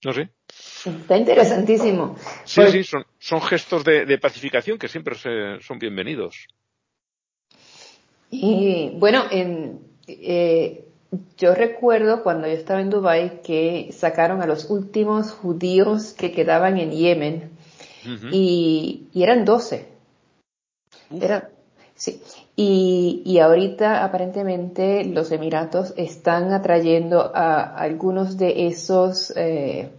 No 0.02 0.12
sé. 0.14 0.30
Está 0.48 1.18
interesantísimo. 1.18 2.16
Sí, 2.44 2.62
pues 2.62 2.72
sí, 2.72 2.84
son, 2.84 3.04
son 3.18 3.42
gestos 3.42 3.84
de, 3.84 4.18
pacificación 4.18 4.78
que 4.78 4.88
siempre 4.88 5.16
son 5.16 5.78
bienvenidos. 5.78 6.46
Y 8.30 8.92
bueno, 8.94 9.24
en, 9.30 9.80
eh, 10.08 10.86
yo 11.36 11.54
recuerdo 11.54 12.22
cuando 12.22 12.46
yo 12.46 12.54
estaba 12.54 12.80
en 12.80 12.88
Dubai 12.88 13.42
que 13.42 13.90
sacaron 13.92 14.40
a 14.40 14.46
los 14.46 14.70
últimos 14.70 15.30
judíos 15.30 16.14
que 16.14 16.32
quedaban 16.32 16.78
en 16.78 16.90
Yemen 16.90 17.50
y, 18.32 19.08
eran 19.14 19.44
12. 19.44 19.93
Sí. 21.94 22.22
Y, 22.56 23.22
y, 23.24 23.40
ahorita 23.40 24.04
aparentemente 24.04 25.04
los 25.04 25.32
Emiratos 25.32 25.92
están 25.96 26.52
atrayendo 26.52 27.32
a 27.34 27.62
algunos 27.76 28.36
de 28.36 28.68
esos 28.68 29.32
eh, 29.34 29.90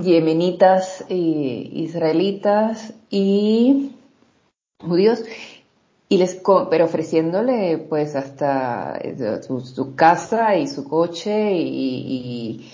yemenitas 0.00 1.04
e 1.08 1.14
israelitas 1.14 2.94
y 3.10 3.92
judíos 4.80 5.22
y 6.08 6.18
les 6.18 6.40
pero 6.70 6.84
ofreciéndole 6.84 7.78
pues 7.78 8.14
hasta 8.14 8.96
eh, 9.00 9.40
su, 9.42 9.94
casa 9.96 10.56
y 10.56 10.68
su 10.68 10.84
coche 10.84 11.52
y, 11.52 12.64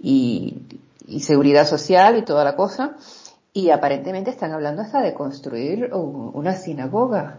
y, 0.00 0.62
y, 1.08 1.20
seguridad 1.20 1.66
social 1.66 2.16
y 2.18 2.24
toda 2.24 2.44
la 2.44 2.54
cosa 2.54 2.96
y 3.56 3.70
aparentemente 3.70 4.28
están 4.28 4.52
hablando 4.52 4.82
hasta 4.82 5.00
de 5.00 5.14
construir 5.14 5.90
una 5.94 6.54
sinagoga. 6.56 7.38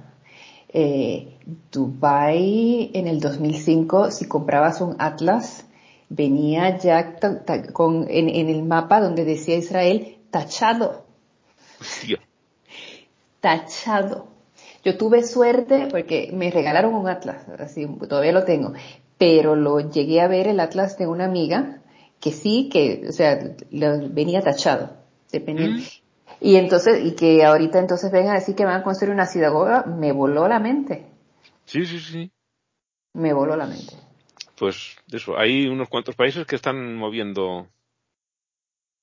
Eh, 0.68 1.38
Dubai 1.72 2.90
en 2.96 3.08
el 3.08 3.20
2005 3.20 4.10
si 4.10 4.28
comprabas 4.28 4.82
un 4.82 4.96
atlas 4.98 5.66
venía 6.10 6.76
ya 6.80 7.18
con 7.72 8.08
en, 8.10 8.30
en, 8.30 8.50
el 8.50 8.64
mapa 8.64 9.00
donde 9.00 9.26
decía 9.26 9.58
Israel 9.58 10.18
tachado. 10.32 11.06
Tachado. 13.40 14.28
Yo 14.84 14.98
tuve 14.98 15.22
suerte 15.22 15.88
porque 15.92 16.32
me 16.34 16.50
regalaron 16.50 16.96
un 16.96 17.08
atlas, 17.08 17.48
así, 17.60 17.86
todavía 18.10 18.32
lo 18.32 18.44
tengo, 18.44 18.74
pero 19.20 19.56
lo 19.56 19.92
llegué 19.92 20.22
a 20.22 20.28
ver 20.28 20.48
el 20.48 20.60
atlas 20.62 20.98
de 20.98 21.06
una 21.06 21.26
amiga 21.26 21.84
que 22.20 22.32
sí, 22.32 22.70
que, 22.74 23.06
o 23.08 23.12
sea, 23.12 23.56
venía 23.70 24.42
tachado, 24.42 24.98
dependiendo. 25.32 25.78
Mm. 25.78 26.07
Y 26.40 26.56
entonces, 26.56 27.04
y 27.04 27.16
que 27.16 27.44
ahorita 27.44 27.80
entonces 27.80 28.12
vengan 28.12 28.36
a 28.36 28.40
decir 28.40 28.56
que 28.56 28.66
van 28.66 28.82
a 28.82 28.84
construir 28.84 29.14
una 29.14 29.26
sinagoga, 29.26 29.84
me 29.84 30.12
voló 30.12 30.48
la 30.48 30.60
mente. 30.60 31.08
Sí, 31.66 31.86
sí, 31.86 32.00
sí. 32.00 32.32
Me 33.14 33.34
voló 33.34 33.56
la 33.56 33.66
mente. 33.66 33.96
Pues 34.58 34.96
eso, 35.12 35.38
hay 35.38 35.68
unos 35.68 35.90
cuantos 35.90 36.16
países 36.16 36.46
que 36.46 36.56
están 36.56 36.96
moviendo, 36.96 37.68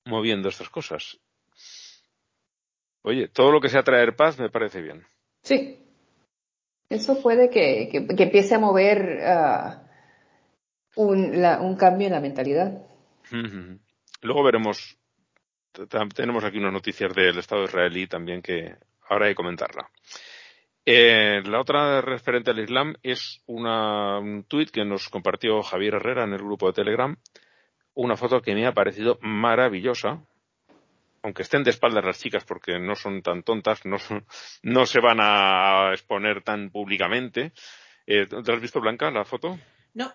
moviendo 0.04 0.48
estas 0.48 0.68
cosas. 0.68 1.18
Oye, 3.02 3.28
todo 3.28 3.52
lo 3.52 3.60
que 3.60 3.68
sea 3.68 3.82
traer 3.82 4.16
paz 4.16 4.38
me 4.38 4.48
parece 4.48 4.80
bien. 4.80 5.06
Sí. 5.42 5.78
Eso 6.88 7.20
puede 7.22 7.50
que, 7.50 7.88
que, 7.90 8.22
empiece 8.22 8.54
a 8.54 8.58
mover 8.58 9.20
uh, 9.20 11.02
un, 11.02 11.40
la, 11.40 11.60
un, 11.60 11.76
cambio 11.76 12.06
en 12.06 12.12
la 12.12 12.20
mentalidad. 12.20 12.82
Luego 14.22 14.42
veremos, 14.44 14.98
tenemos 16.14 16.44
aquí 16.44 16.58
unas 16.58 16.72
noticias 16.72 17.12
del 17.14 17.38
Estado 17.38 17.64
israelí 17.64 18.06
también 18.06 18.42
que 18.42 18.76
ahora 19.08 19.26
hay 19.26 19.32
que 19.32 19.36
comentarla. 19.36 19.90
Eh, 20.86 21.42
la 21.46 21.60
otra 21.60 22.02
referente 22.02 22.50
al 22.50 22.58
Islam 22.58 22.94
es 23.02 23.42
una, 23.46 24.18
un 24.18 24.44
tuit 24.44 24.70
que 24.70 24.84
nos 24.84 25.08
compartió 25.08 25.62
Javier 25.62 25.94
Herrera 25.94 26.24
en 26.24 26.34
el 26.34 26.42
grupo 26.42 26.66
de 26.66 26.74
Telegram, 26.74 27.16
una 27.94 28.16
foto 28.16 28.42
que 28.42 28.54
me 28.54 28.66
ha 28.66 28.72
parecido 28.72 29.18
maravillosa, 29.22 30.22
aunque 31.22 31.42
estén 31.42 31.64
de 31.64 31.70
espaldas 31.70 32.04
las 32.04 32.18
chicas 32.18 32.44
porque 32.44 32.78
no 32.78 32.94
son 32.96 33.22
tan 33.22 33.42
tontas, 33.42 33.86
no, 33.86 33.96
no 34.62 34.86
se 34.86 35.00
van 35.00 35.18
a 35.20 35.90
exponer 35.92 36.42
tan 36.42 36.70
públicamente. 36.70 37.52
Eh, 38.06 38.26
¿Te 38.26 38.52
has 38.52 38.60
visto, 38.60 38.80
Blanca, 38.80 39.10
la 39.10 39.24
foto? 39.24 39.58
No, 39.94 40.12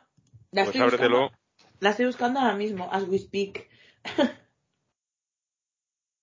la, 0.51 0.65
Pues 0.65 0.75
estoy 0.75 0.83
buscando, 0.83 1.31
la 1.79 1.89
estoy 1.89 2.05
buscando 2.05 2.39
ahora 2.39 2.55
mismo, 2.55 2.89
as 2.91 3.03
we 3.03 3.17
speak. 3.17 3.67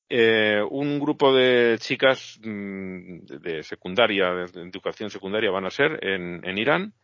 Eh, 0.08 0.62
un 0.70 1.00
grupo 1.00 1.34
de 1.34 1.76
chicas 1.78 2.38
mm, 2.42 3.24
de 3.24 3.38
de 3.38 3.62
secundaria, 3.62 4.30
de 4.32 4.62
educación 4.62 5.10
secundaria 5.10 5.50
van 5.50 5.66
a 5.66 5.70
ser 5.70 5.98
en, 6.04 6.40
en 6.44 6.58
Irán, 6.58 6.94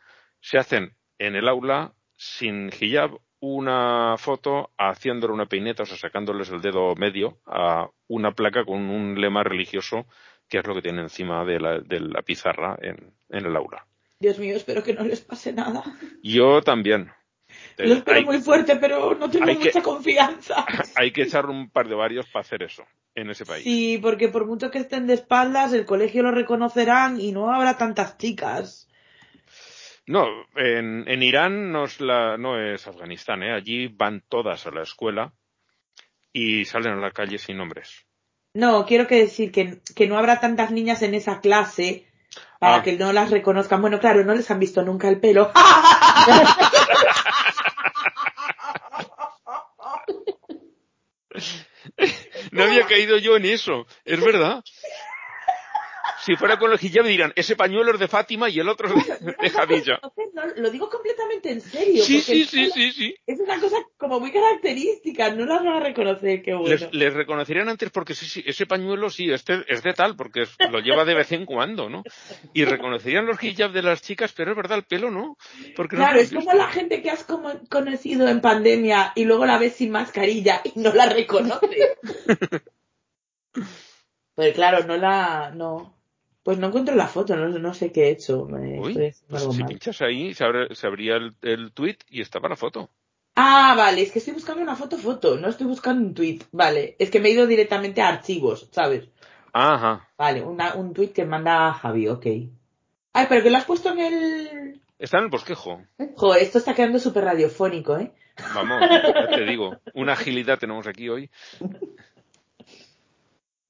se 0.41 0.59
hacen 0.59 0.95
en 1.19 1.35
el 1.35 1.49
aula 1.49 1.95
sin 2.17 2.69
hijab 2.69 3.19
una 3.41 4.15
foto 4.19 4.71
haciéndole 4.79 5.33
una 5.33 5.47
peineta, 5.47 5.83
o 5.83 5.87
sea, 5.87 5.97
sacándoles 5.97 6.51
el 6.51 6.61
dedo 6.61 6.95
medio 6.95 7.39
a 7.45 7.89
una 8.07 8.33
placa 8.33 8.65
con 8.65 8.89
un 8.89 9.21
lema 9.21 9.43
religioso 9.43 10.07
que 10.49 10.59
es 10.59 10.67
lo 10.67 10.75
que 10.75 10.83
tiene 10.83 11.01
encima 11.01 11.45
de 11.45 11.59
la, 11.59 11.81
de 11.81 11.99
la 11.99 12.23
pizarra 12.23 12.79
en, 12.81 13.15
en 13.31 13.47
el 13.47 13.57
aula. 13.57 13.87
Dios 14.21 14.39
mío, 14.39 14.55
espero 14.55 14.85
que 14.85 14.95
no 14.95 15.03
les 15.03 15.23
pase 15.23 15.53
nada. 15.53 15.83
Yo 16.23 16.63
también. 16.63 17.11
Eh, 17.79 17.87
Lo 17.89 17.95
espero 17.95 18.19
hay, 18.19 18.25
muy 18.25 18.41
fuerte, 18.41 18.77
pero 18.77 19.15
no 19.15 19.31
tengo 19.31 19.47
hay 19.47 19.57
que- 19.57 19.65
mucha 19.67 19.83
confianza. 19.83 20.65
hay 20.97 21.11
que 21.13 21.23
echar 21.23 21.47
un 21.47 21.71
par 21.71 21.89
de 21.89 21.95
varios 21.95 22.27
para 22.29 22.43
hacer 22.43 22.63
eso 22.63 22.85
en 23.15 23.31
ese 23.31 23.45
país. 23.45 23.65
Sí, 23.65 23.99
porque 24.01 24.29
por 24.29 24.47
mucho 24.47 24.71
que 24.71 24.79
estén 24.79 25.07
de 25.07 25.15
espaldas, 25.15 25.73
el 25.73 25.85
colegio 25.87 26.23
lo 26.23 26.31
reconocerán 26.33 27.21
y 27.21 27.33
no 27.33 27.53
habrá 27.53 27.77
tantas 27.77 28.17
chicas. 28.19 28.89
No, 30.07 30.27
en, 30.57 31.05
en 31.09 31.23
Irán 31.23 31.71
no 31.73 31.85
es, 31.85 32.01
la, 32.01 32.37
no 32.37 32.59
es 32.61 32.87
Afganistán, 32.89 33.43
¿eh? 33.45 33.53
Allí 33.53 33.87
van 33.89 34.23
todas 34.29 34.67
a 34.67 34.71
la 34.73 34.83
escuela 34.83 35.33
y 36.33 36.65
salen 36.65 36.95
a 36.95 37.01
la 37.01 37.11
calle 37.13 37.39
sin 37.39 37.59
nombres. 37.59 38.05
No, 38.55 38.85
quiero 38.85 39.07
que 39.07 39.17
decir 39.17 39.53
que, 39.53 39.81
que 39.95 40.09
no 40.09 40.19
habrá 40.19 40.41
tantas 40.41 40.73
niñas 40.73 41.03
en 41.03 41.15
esa 41.15 41.41
clase 41.41 42.07
para 42.59 42.77
Ah. 42.77 42.83
que 42.83 42.97
no 42.97 43.13
las 43.13 43.31
reconozcan. 43.31 43.81
Bueno, 43.81 44.01
claro, 44.01 44.25
no 44.25 44.35
les 44.35 44.51
han 44.51 44.59
visto 44.59 44.83
nunca 44.83 45.09
el 45.09 45.21
pelo. 45.21 45.53
No 52.53 52.65
había 52.65 52.87
caído 52.87 53.17
yo 53.17 53.37
en 53.37 53.47
eso, 53.47 53.87
es 54.05 54.21
verdad. 54.21 54.63
Si 56.25 56.37
fuera 56.37 56.59
con 56.59 56.71
el 56.73 56.79
hijab 56.81 57.05
dirán, 57.05 57.33
ese 57.37 57.57
pañuelo 57.57 57.93
es 57.93 57.99
de 57.99 58.09
Fátima 58.09 58.49
y 58.49 58.61
el 58.61 58.69
otro 58.69 58.89
es 58.89 59.21
de, 59.21 59.35
de 59.43 59.51
Jadilla. 59.51 60.01
No, 60.35 60.47
lo 60.57 60.71
digo 60.71 60.89
completamente 60.89 61.51
en 61.51 61.61
serio. 61.61 62.03
Sí, 62.05 62.21
sí, 62.21 62.45
sí, 62.45 62.71
sí, 62.71 62.93
sí. 62.93 63.15
Es 63.27 63.41
una 63.41 63.61
cosa 63.61 63.77
como 63.97 64.21
muy 64.21 64.31
característica, 64.33 65.35
no 65.35 65.45
las 65.47 65.65
van 65.65 65.75
a 65.77 65.81
reconocer, 65.81 66.43
qué 66.43 66.55
bueno. 66.55 66.69
Les, 66.69 66.93
les 66.95 67.13
reconocerían 67.15 67.69
antes 67.69 67.91
porque 67.91 68.15
sí, 68.15 68.27
sí, 68.27 68.43
ese 68.47 68.67
pañuelo 68.67 69.11
sí, 69.11 69.31
este 69.31 69.65
es 69.69 69.83
de 69.83 69.93
tal, 69.95 70.17
porque 70.17 70.45
lo 70.71 70.79
lleva 70.81 71.05
de 71.05 71.15
vez 71.15 71.33
en 71.33 71.45
cuando, 71.45 71.91
¿no? 71.91 72.03
Y 72.53 72.65
reconocerían 72.65 73.27
los 73.27 73.43
hijab 73.43 73.73
de 73.73 73.83
las 73.83 74.01
chicas, 74.03 74.33
pero 74.33 74.53
es 74.53 74.57
verdad, 74.57 74.79
el 74.79 74.85
pelo 74.85 75.11
no. 75.11 75.37
Porque 75.77 75.97
Claro, 75.97 76.19
es 76.21 76.33
como 76.33 76.53
la 76.53 76.69
gente 76.69 77.03
que 77.03 77.11
has 77.11 77.25
como- 77.25 77.61
conocido 77.69 78.29
en 78.29 78.41
pandemia 78.41 79.13
y 79.15 79.25
luego 79.25 79.45
la 79.45 79.59
ves 79.59 79.75
sin 79.77 79.91
mascarilla 79.91 80.61
y 80.65 80.79
no 80.79 80.93
la 80.95 81.07
reconoce. 81.07 81.97
pues 84.35 84.55
claro, 84.55 84.85
no 84.87 84.97
la, 84.97 85.51
no. 85.55 85.95
Pues 86.43 86.59
no 86.59 86.67
encuentro 86.69 86.95
la 86.95 87.07
foto, 87.07 87.37
no, 87.37 87.49
no 87.49 87.75
sé 87.75 87.93
qué 87.93 88.07
he 88.07 88.11
hecho. 88.11 88.47
Me 88.47 88.81
Uy, 88.81 88.89
estoy 88.89 89.07
haciendo 89.07 89.27
pues 89.31 89.43
algo 89.43 89.53
si 89.55 89.61
mal. 89.61 89.69
pinchas 89.69 90.03
ahí, 90.03 90.35
se, 90.35 90.45
abre- 90.45 90.75
se 90.75 90.87
abría 90.87 91.17
el, 91.17 91.35
el 91.43 91.73
tweet 91.73 91.99
y 92.09 92.21
estaba 92.21 92.49
la 92.49 92.57
foto. 92.57 92.91
Ah, 93.37 93.75
vale, 93.77 94.03
es 94.03 94.13
que 94.13 94.19
estoy 94.19 94.35
buscando 94.35 94.63
una 94.63 94.77
foto 94.77 94.99
foto, 94.99 95.37
no 95.39 95.49
estoy 95.49 95.67
buscando 95.67 96.05
un 96.07 96.15
tweet. 96.15 96.41
Vale, 96.51 96.97
es 96.99 97.11
que 97.11 97.21
me 97.21 97.29
he 97.29 97.33
ido 97.33 97.47
directamente 97.47 98.03
a 98.03 98.09
archivos, 98.09 98.69
¿sabes? 98.73 99.09
Ajá. 99.53 100.09
Vale, 100.19 100.43
una, 100.43 100.75
un 100.75 100.93
tweet 100.93 101.09
que 101.13 101.25
manda 101.25 101.73
Javi, 101.73 102.09
ok. 102.09 102.27
Ay, 103.15 103.27
pero 103.29 103.43
que 103.43 103.51
lo 103.51 103.57
has 103.59 103.65
puesto 103.65 103.91
en 103.93 104.01
el... 104.01 104.81
Está 104.99 105.19
en 105.19 105.25
el 105.25 105.31
bosquejo. 105.31 105.83
Joder, 106.17 106.43
esto 106.43 106.59
está 106.59 106.75
quedando 106.75 106.99
súper 106.99 107.25
radiofónico, 107.25 107.97
¿eh? 107.99 108.13
Vamos, 108.55 108.81
ya 108.91 109.29
te 109.29 109.45
digo. 109.45 109.81
Una 109.95 110.13
agilidad 110.15 110.59
tenemos 110.59 110.87
aquí 110.87 111.09
hoy. 111.09 111.31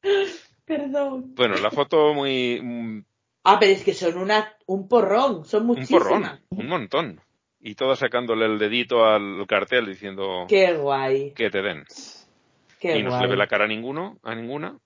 Perdón. 0.76 1.34
Bueno, 1.34 1.56
la 1.56 1.70
foto 1.70 2.14
muy... 2.14 2.60
mm, 2.62 3.04
Ah, 3.44 3.58
pero 3.58 3.72
es 3.72 3.82
que 3.82 3.92
son 3.92 4.18
una, 4.18 4.54
un 4.66 4.86
porrón, 4.88 5.44
son 5.44 5.62
Un 5.62 5.66
muchísimas. 5.68 6.02
porrón, 6.02 6.40
un 6.50 6.66
montón. 6.68 7.20
Y 7.60 7.74
todas 7.74 7.98
sacándole 7.98 8.46
el 8.46 8.58
dedito 8.58 9.04
al 9.04 9.44
cartel 9.48 9.86
diciendo 9.86 10.46
Qué 10.48 10.74
guay, 10.74 11.32
que 11.32 11.50
te 11.50 11.60
den. 11.60 11.84
qué 12.78 12.98
y 12.98 13.02
no 13.02 13.10
se 13.10 13.22
le 13.22 13.28
ve 13.28 13.36
la 13.36 13.46
cara 13.48 13.64
a 13.64 13.68
ninguno, 13.68 14.18
a 14.22 14.34
ninguna. 14.34 14.78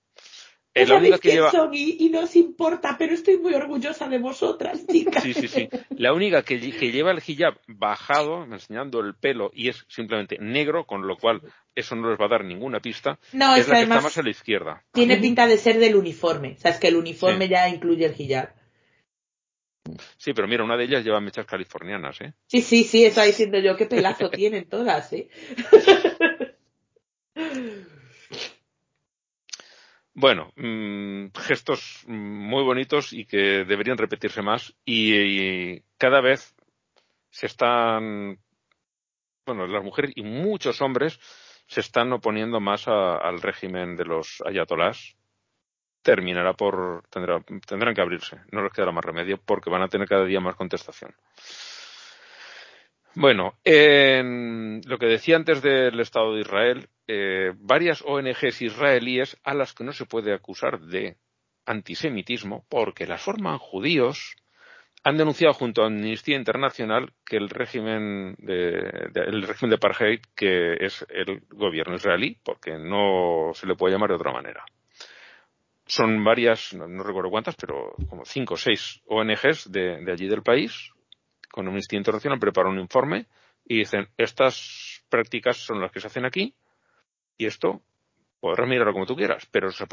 No 0.85 0.93
la 0.93 0.99
única 0.99 1.17
que 1.19 1.31
lleva... 1.31 1.51
son 1.51 1.73
y, 1.73 1.97
y 2.05 2.09
no 2.09 2.21
os 2.21 2.35
importa, 2.35 2.95
pero 2.97 3.13
estoy 3.13 3.37
muy 3.37 3.53
orgullosa 3.53 4.07
de 4.07 4.19
vosotras, 4.19 4.85
chicas. 4.91 5.23
Sí, 5.23 5.33
sí, 5.33 5.47
sí. 5.47 5.69
La 5.97 6.13
única 6.13 6.43
que, 6.43 6.59
lle- 6.59 6.77
que 6.77 6.91
lleva 6.91 7.11
el 7.11 7.21
hijab 7.25 7.57
bajado, 7.67 8.43
enseñando 8.43 8.99
el 8.99 9.15
pelo, 9.15 9.51
y 9.53 9.69
es 9.69 9.85
simplemente 9.87 10.37
negro, 10.39 10.85
con 10.85 11.07
lo 11.07 11.17
cual 11.17 11.41
eso 11.75 11.95
no 11.95 12.09
les 12.09 12.19
va 12.19 12.25
a 12.25 12.29
dar 12.29 12.43
ninguna 12.43 12.79
pista, 12.79 13.19
No, 13.33 13.55
es 13.55 13.61
es 13.61 13.67
la 13.69 13.75
que 13.77 13.83
está 13.83 14.01
más 14.01 14.17
a 14.17 14.23
la 14.23 14.29
izquierda. 14.29 14.83
tiene 14.91 15.17
pinta 15.17 15.47
de 15.47 15.57
ser 15.57 15.77
del 15.79 15.95
uniforme. 15.95 16.53
O 16.57 16.59
sea, 16.59 16.71
es 16.71 16.79
que 16.79 16.87
el 16.89 16.95
uniforme 16.95 17.45
Sí. 17.45 17.51
ya 17.51 17.69
incluye 17.69 18.05
el 18.05 18.15
hijab. 18.19 18.49
Sí, 20.17 20.33
pero 20.33 20.47
mira, 20.49 20.65
una 20.65 20.75
de 20.75 20.83
ellas 20.83 21.03
lleva 21.05 21.21
mechas 21.21 21.45
californianas, 21.45 22.19
¿eh? 22.19 22.33
Sí, 22.47 22.61
sí, 22.61 22.83
sí, 22.83 23.05
estaba 23.05 23.25
diciendo 23.25 23.57
yo, 23.59 23.77
qué 23.77 23.85
pelazo 23.85 24.29
tienen 24.31 24.67
todas, 24.67 25.13
¿eh? 25.13 25.29
Bueno, 30.19 30.51
mm, 30.55 31.27
gestos 31.35 32.03
muy 32.07 32.63
bonitos 32.63 33.13
y 33.13 33.25
que 33.25 33.65
deberían 33.65 33.99
repetirse 33.99 34.41
más 34.41 34.75
y, 34.83 35.13
y 35.75 35.83
cada 35.99 36.21
vez 36.21 36.55
se 37.31 37.47
están, 37.47 38.39
bueno, 39.45 39.67
las 39.67 39.83
mujeres 39.83 40.11
y 40.15 40.23
muchos 40.23 40.81
hombres 40.81 41.19
se 41.67 41.79
están 41.81 42.11
oponiendo 42.13 42.59
más 42.59 42.87
a- 42.87 43.17
al 43.17 43.41
régimen 43.41 43.95
de 43.95 44.05
los 44.05 44.41
ayatolás. 44.45 45.15
Terminará 46.03 46.53
por, 46.53 47.03
tendrá- 47.09 47.43
tendrán 47.67 47.95
que 47.95 48.01
abrirse, 48.01 48.37
no 48.51 48.63
les 48.63 48.73
quedará 48.73 48.91
más 48.93 49.05
remedio 49.05 49.39
porque 49.45 49.69
van 49.71 49.83
a 49.83 49.89
tener 49.89 50.07
cada 50.07 50.25
día 50.25 50.41
más 50.41 50.55
contestación. 50.55 51.15
Bueno, 53.15 53.53
en 53.63 54.81
lo 54.85 54.99
que 54.99 55.07
decía 55.07 55.37
antes 55.37 55.61
del 55.61 55.99
Estado 55.99 56.35
de 56.35 56.41
Israel, 56.41 56.87
eh, 57.07 57.53
varias 57.57 58.03
ONGs 58.05 58.61
israelíes 58.61 59.37
a 59.43 59.53
las 59.53 59.73
que 59.73 59.83
no 59.83 59.91
se 59.91 60.05
puede 60.05 60.33
acusar 60.33 60.79
de 60.81 61.17
antisemitismo 61.65 62.65
porque 62.69 63.07
las 63.07 63.21
forman 63.21 63.57
judíos 63.57 64.35
han 65.03 65.17
denunciado 65.17 65.53
junto 65.53 65.83
a 65.83 65.87
Amnistía 65.87 66.35
Internacional 66.35 67.13
que 67.25 67.37
el 67.37 67.49
régimen 67.49 68.35
de, 68.39 69.09
el 69.15 69.43
régimen 69.43 69.69
de 69.69 69.75
apartheid 69.75 70.19
que 70.35 70.73
es 70.79 71.05
el 71.09 71.41
gobierno 71.49 71.95
israelí 71.95 72.37
porque 72.43 72.77
no 72.77 73.51
se 73.53 73.67
le 73.67 73.75
puede 73.75 73.93
llamar 73.93 74.09
de 74.09 74.15
otra 74.15 74.33
manera. 74.33 74.65
Son 75.85 76.23
varias 76.23 76.73
no, 76.73 77.03
recuerdo 77.03 77.29
cuántas 77.29 77.55
pero 77.55 77.95
como 78.09 78.25
cinco 78.25 78.55
o 78.55 78.57
seis 78.57 79.01
ONGs 79.07 79.71
de 79.71 80.11
allí 80.11 80.27
del 80.27 80.43
país 80.43 80.91
con 81.57 81.67
Amnistía 81.67 81.97
Internacional 81.97 82.37
preparan 82.37 82.73
un 82.73 82.79
informe 82.79 83.25
y 83.65 83.79
dicen 83.79 84.07
estas 84.15 85.03
prácticas 85.09 85.57
son 85.57 85.81
las 85.81 85.91
que 85.91 85.99
se 85.99 86.05
hacen 86.05 86.23
aquí 86.23 86.53
y 87.35 87.47
esto 87.47 87.81
podrás 88.39 88.69
mirarlo 88.69 88.93
como 88.93 89.07
tú 89.07 89.15
quieras, 89.15 89.47
pero 89.49 89.71
se, 89.71 89.85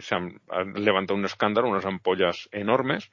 se 0.00 0.14
han, 0.14 0.40
han 0.48 0.72
levantado 0.84 1.18
un 1.18 1.24
escándalo, 1.24 1.68
unas 1.68 1.84
ampollas 1.84 2.48
enormes, 2.52 3.10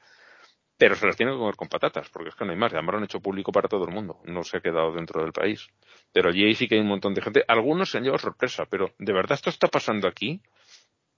pero 0.77 0.93
se 0.93 1.07
las 1.07 1.17
tienen 1.17 1.33
que 1.33 1.39
comer 1.39 1.55
con 1.55 1.67
patatas, 1.67 2.09
porque 2.09 2.29
es 2.29 2.35
que 2.35 2.45
no 2.45 2.51
hay 2.51 2.57
más. 2.57 2.73
Además 2.73 2.93
lo 2.93 2.97
han 2.99 3.03
hecho 3.05 3.19
público 3.21 3.51
para 3.51 3.67
todo 3.67 3.85
el 3.85 3.93
mundo, 3.93 4.19
no 4.25 4.43
se 4.43 4.57
ha 4.57 4.61
quedado 4.61 4.91
dentro 4.93 5.23
del 5.23 5.33
país. 5.33 5.67
Pero 6.11 6.29
allí 6.29 6.53
sí 6.53 6.67
que 6.67 6.75
hay 6.75 6.81
un 6.81 6.87
montón 6.87 7.15
de 7.15 7.23
gente. 7.23 7.43
Algunos 7.47 7.89
se 7.89 7.97
han 7.97 8.03
llevado 8.03 8.19
sorpresa, 8.19 8.65
pero 8.69 8.93
¿de 8.99 9.13
verdad 9.13 9.33
esto 9.33 9.49
está 9.49 9.67
pasando 9.67 10.07
aquí? 10.07 10.41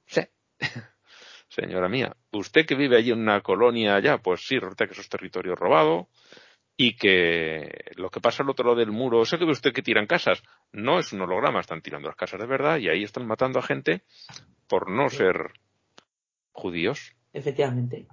Sí. 0.05 0.21
Señora 1.49 1.89
mía, 1.89 2.15
usted 2.31 2.65
que 2.65 2.75
vive 2.75 2.97
allí 2.97 3.11
en 3.11 3.19
una 3.19 3.41
colonia 3.41 3.95
allá, 3.95 4.17
pues 4.17 4.45
sí, 4.45 4.59
resulta 4.59 4.85
que 4.85 4.93
eso 4.93 5.01
es 5.01 5.09
territorio 5.09 5.55
robado, 5.55 6.09
y 6.77 6.95
que 6.95 7.85
lo 7.95 8.09
que 8.11 8.21
pasa 8.21 8.43
al 8.43 8.49
otro 8.51 8.65
lado 8.65 8.77
del 8.77 8.91
muro, 8.91 9.23
eso 9.23 9.37
que 9.39 9.45
ve 9.45 9.51
usted 9.51 9.73
que 9.73 9.81
tiran 9.81 10.05
casas, 10.05 10.43
no 10.71 10.99
es 10.99 11.11
un 11.11 11.21
holograma, 11.21 11.59
están 11.59 11.81
tirando 11.81 12.07
las 12.07 12.15
casas 12.15 12.39
de 12.39 12.45
verdad 12.45 12.77
y 12.77 12.87
ahí 12.87 13.03
están 13.03 13.25
matando 13.25 13.57
a 13.59 13.63
gente 13.63 14.03
por 14.67 14.89
no 14.89 15.09
ser 15.09 15.51
judíos. 16.51 17.13
Efectivamente. 17.33 18.07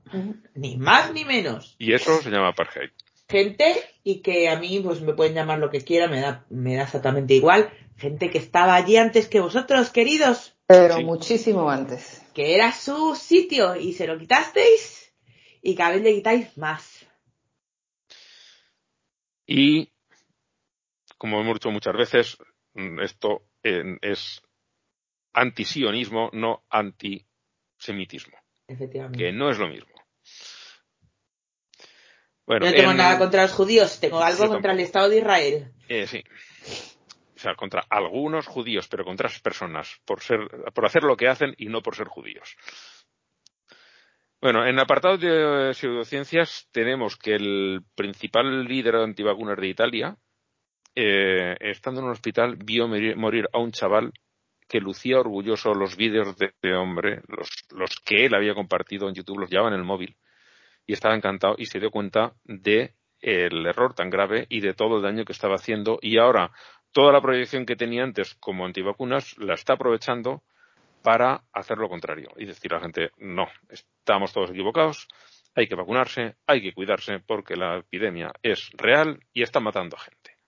Ni 0.54 0.76
más 0.76 1.12
ni 1.12 1.24
menos. 1.24 1.76
Y 1.78 1.92
eso 1.92 2.20
se 2.20 2.30
llama 2.30 2.48
apartheid. 2.48 2.90
Gente 3.28 3.74
y 4.02 4.20
que 4.20 4.48
a 4.48 4.58
mí 4.58 4.80
pues 4.80 5.00
me 5.00 5.14
pueden 5.14 5.34
llamar 5.34 5.58
lo 5.58 5.70
que 5.70 5.80
quieran, 5.80 6.10
me 6.10 6.20
da, 6.20 6.44
me 6.50 6.74
da 6.76 6.82
exactamente 6.84 7.34
igual. 7.34 7.70
Gente 7.96 8.30
que 8.30 8.38
estaba 8.38 8.74
allí 8.74 8.96
antes 8.96 9.28
que 9.28 9.40
vosotros, 9.40 9.90
queridos. 9.90 10.56
Pero 10.66 10.96
Sí. 10.96 11.04
muchísimo 11.04 11.70
antes. 11.70 12.22
que 12.34 12.54
era 12.54 12.72
su 12.72 13.14
sitio 13.14 13.76
y 13.76 13.92
se 13.92 14.06
lo 14.08 14.18
quitasteis 14.18 15.12
y 15.62 15.74
cada 15.76 15.92
vez 15.92 16.02
le 16.02 16.14
quitáis 16.14 16.58
más. 16.58 16.93
Y, 19.46 19.92
como 21.18 21.40
hemos 21.40 21.54
dicho 21.54 21.70
muchas 21.70 21.96
veces, 21.96 22.38
mm, 22.74 23.00
esto 23.00 23.42
es 23.62 24.42
antisionismo, 25.32 26.30
no 26.32 26.64
antisemitismo. 26.70 28.38
Efectivamente. 28.66 29.18
Que 29.18 29.32
no 29.32 29.50
es 29.50 29.58
lo 29.58 29.68
mismo. 29.68 29.92
Bueno, 32.46 32.66
no 32.66 32.72
tengo 32.72 32.92
nada 32.92 33.18
contra 33.18 33.42
los 33.42 33.52
judíos, 33.52 33.98
tengo 34.00 34.20
algo 34.20 34.48
contra 34.48 34.72
el 34.72 34.80
Estado 34.80 35.08
de 35.08 35.18
Israel. 35.18 35.72
Eh, 35.88 36.06
sí. 36.06 36.22
O 37.34 37.38
sea, 37.38 37.54
contra 37.54 37.84
algunos 37.88 38.46
judíos, 38.46 38.86
pero 38.88 39.04
contra 39.04 39.28
esas 39.28 39.40
personas, 39.40 40.00
por, 40.04 40.22
ser, 40.22 40.40
por 40.74 40.86
hacer 40.86 41.02
lo 41.02 41.16
que 41.16 41.28
hacen 41.28 41.54
y 41.58 41.66
no 41.66 41.82
por 41.82 41.96
ser 41.96 42.06
judíos. 42.06 42.56
Bueno, 44.44 44.66
en 44.66 44.78
apartado 44.78 45.16
de 45.16 45.72
pseudociencias 45.72 46.68
tenemos 46.70 47.16
que 47.16 47.34
el 47.34 47.80
principal 47.94 48.66
líder 48.66 48.96
de 48.96 49.04
antivacunas 49.04 49.56
de 49.56 49.68
Italia, 49.68 50.18
eh, 50.94 51.56
estando 51.60 52.02
en 52.02 52.08
un 52.08 52.12
hospital, 52.12 52.56
vio 52.56 52.86
morir 52.86 53.48
a 53.54 53.58
un 53.58 53.72
chaval 53.72 54.12
que 54.68 54.80
lucía 54.80 55.18
orgulloso. 55.18 55.72
Los 55.72 55.96
vídeos 55.96 56.36
de 56.36 56.48
este 56.48 56.74
hombre, 56.74 57.22
los, 57.26 57.48
los 57.70 57.98
que 58.04 58.26
él 58.26 58.34
había 58.34 58.52
compartido 58.52 59.08
en 59.08 59.14
YouTube, 59.14 59.38
los 59.38 59.48
llevaba 59.48 59.68
en 59.68 59.76
el 59.76 59.84
móvil 59.84 60.14
y 60.86 60.92
estaba 60.92 61.16
encantado 61.16 61.54
y 61.56 61.64
se 61.64 61.80
dio 61.80 61.90
cuenta 61.90 62.34
de 62.44 62.96
el 63.20 63.64
error 63.64 63.94
tan 63.94 64.10
grave 64.10 64.44
y 64.50 64.60
de 64.60 64.74
todo 64.74 64.98
el 64.98 65.02
daño 65.04 65.24
que 65.24 65.32
estaba 65.32 65.54
haciendo. 65.54 65.98
Y 66.02 66.18
ahora 66.18 66.50
toda 66.92 67.14
la 67.14 67.22
proyección 67.22 67.64
que 67.64 67.76
tenía 67.76 68.02
antes 68.02 68.34
como 68.34 68.66
antivacunas 68.66 69.38
la 69.38 69.54
está 69.54 69.72
aprovechando 69.72 70.42
para 71.04 71.44
hacer 71.52 71.76
lo 71.76 71.90
contrario 71.90 72.30
y 72.38 72.46
decir 72.46 72.72
a 72.72 72.76
la 72.76 72.82
gente 72.84 73.10
no, 73.18 73.46
estamos 73.68 74.32
todos 74.32 74.50
equivocados, 74.50 75.06
hay 75.54 75.68
que 75.68 75.74
vacunarse, 75.74 76.36
hay 76.46 76.62
que 76.62 76.72
cuidarse 76.72 77.18
porque 77.18 77.56
la 77.56 77.76
epidemia 77.76 78.32
es 78.42 78.70
real 78.72 79.20
y 79.34 79.42
está 79.42 79.60
matando 79.60 79.98
a 79.98 80.00
gente. 80.00 80.38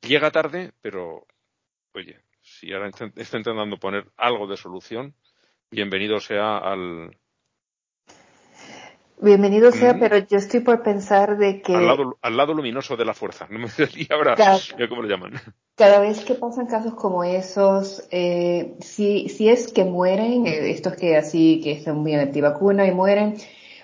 Llega 0.00 0.30
tarde, 0.30 0.72
pero 0.80 1.26
oye, 1.92 2.18
si 2.40 2.72
ahora 2.72 2.88
está 2.88 3.36
intentando 3.36 3.76
poner 3.76 4.10
algo 4.16 4.46
de 4.46 4.56
solución, 4.56 5.14
bienvenido 5.70 6.18
sea 6.18 6.56
al, 6.56 7.18
Bienvenido 9.20 9.70
sea, 9.70 9.98
pero 9.98 10.18
yo 10.18 10.38
estoy 10.38 10.60
por 10.60 10.82
pensar 10.82 11.38
de 11.38 11.62
que... 11.62 11.74
Al 11.74 11.86
lado, 11.86 12.18
al 12.20 12.36
lado 12.36 12.52
luminoso 12.52 12.96
de 12.96 13.04
la 13.04 13.14
fuerza, 13.14 13.46
no 13.48 13.60
me 13.60 13.68
y 13.96 14.12
ahora, 14.12 14.34
cada, 14.34 14.58
¿cómo 14.88 15.02
lo 15.02 15.08
llaman? 15.08 15.34
Cada 15.76 16.00
vez 16.00 16.24
que 16.24 16.34
pasan 16.34 16.66
casos 16.66 16.94
como 16.94 17.22
esos, 17.22 18.06
eh, 18.10 18.74
si, 18.80 19.28
si 19.28 19.48
es 19.48 19.72
que 19.72 19.84
mueren, 19.84 20.46
eh, 20.46 20.70
estos 20.70 20.94
que 20.96 21.16
así, 21.16 21.60
que 21.62 21.82
son 21.82 22.02
bien 22.02 22.20
antivacuna 22.20 22.86
y 22.86 22.92
mueren, 22.92 23.36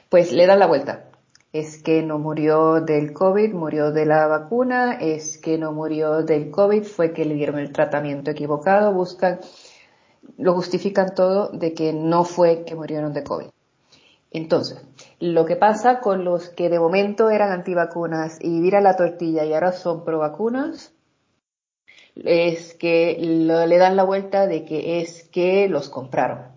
pues 0.09 0.32
le 0.32 0.47
dan 0.47 0.59
la 0.59 0.66
vuelta. 0.66 1.11
Es 1.52 1.81
que 1.81 2.02
no 2.02 2.19
murió 2.19 2.81
del 2.81 3.12
COVID, 3.12 3.52
murió 3.55 3.93
de 3.93 4.07
la 4.07 4.27
vacuna, 4.27 4.94
es 4.94 5.39
que 5.39 5.59
no 5.59 5.73
murió 5.73 6.23
del 6.23 6.51
COVID, 6.51 6.82
fue 6.82 7.12
que 7.12 7.24
le 7.24 7.35
dieron 7.35 7.59
el 7.59 7.73
tratamiento 7.73 8.32
equivocado, 8.32 8.93
buscan, 8.93 9.40
lo 10.39 10.55
justifican 10.55 11.15
todo 11.15 11.51
de 11.51 11.73
que 11.73 11.93
no 11.93 12.24
fue 12.24 12.65
que 12.65 12.74
murieron 12.74 13.12
de 13.12 13.23
COVID. 13.23 13.47
Entonces, 14.32 14.81
lo 15.20 15.44
que 15.44 15.56
pasa 15.56 16.01
con 16.01 16.24
los 16.24 16.48
que 16.48 16.70
de 16.70 16.80
momento 16.80 17.28
eran 17.30 17.52
antivacunas 17.52 18.38
y 18.40 18.60
vira 18.60 18.80
la 18.80 18.97
tortilla 18.97 19.44
y 19.44 19.52
ahora 19.52 19.72
son 19.72 20.02
pro 20.02 20.18
vacunas, 20.18 20.94
es 22.16 22.74
que 22.74 23.16
le 23.20 23.78
dan 23.78 23.97
la 23.97 24.05
vuelta 24.05 24.47
de 24.47 24.64
que 24.64 25.01
es 25.01 25.28
que 25.28 25.68
los 25.68 25.90
compraron. 25.90 26.48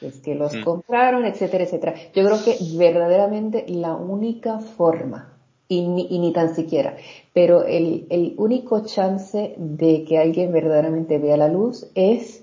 Es 0.00 0.20
que 0.20 0.34
los 0.34 0.56
mm. 0.56 0.62
compraron, 0.62 1.26
etcétera, 1.26 1.64
etcétera. 1.64 1.94
Yo 2.14 2.24
creo 2.24 2.42
que 2.42 2.56
verdaderamente 2.78 3.66
la 3.68 3.94
única 3.94 4.58
forma, 4.58 5.34
y 5.68 5.86
ni, 5.86 6.06
y 6.10 6.18
ni 6.18 6.32
tan 6.32 6.54
siquiera, 6.54 6.96
pero 7.34 7.64
el, 7.64 8.06
el 8.08 8.34
único 8.38 8.84
chance 8.86 9.54
de 9.58 10.04
que 10.04 10.18
alguien 10.18 10.52
verdaderamente 10.52 11.18
vea 11.18 11.36
la 11.36 11.48
luz 11.48 11.90
es 11.94 12.39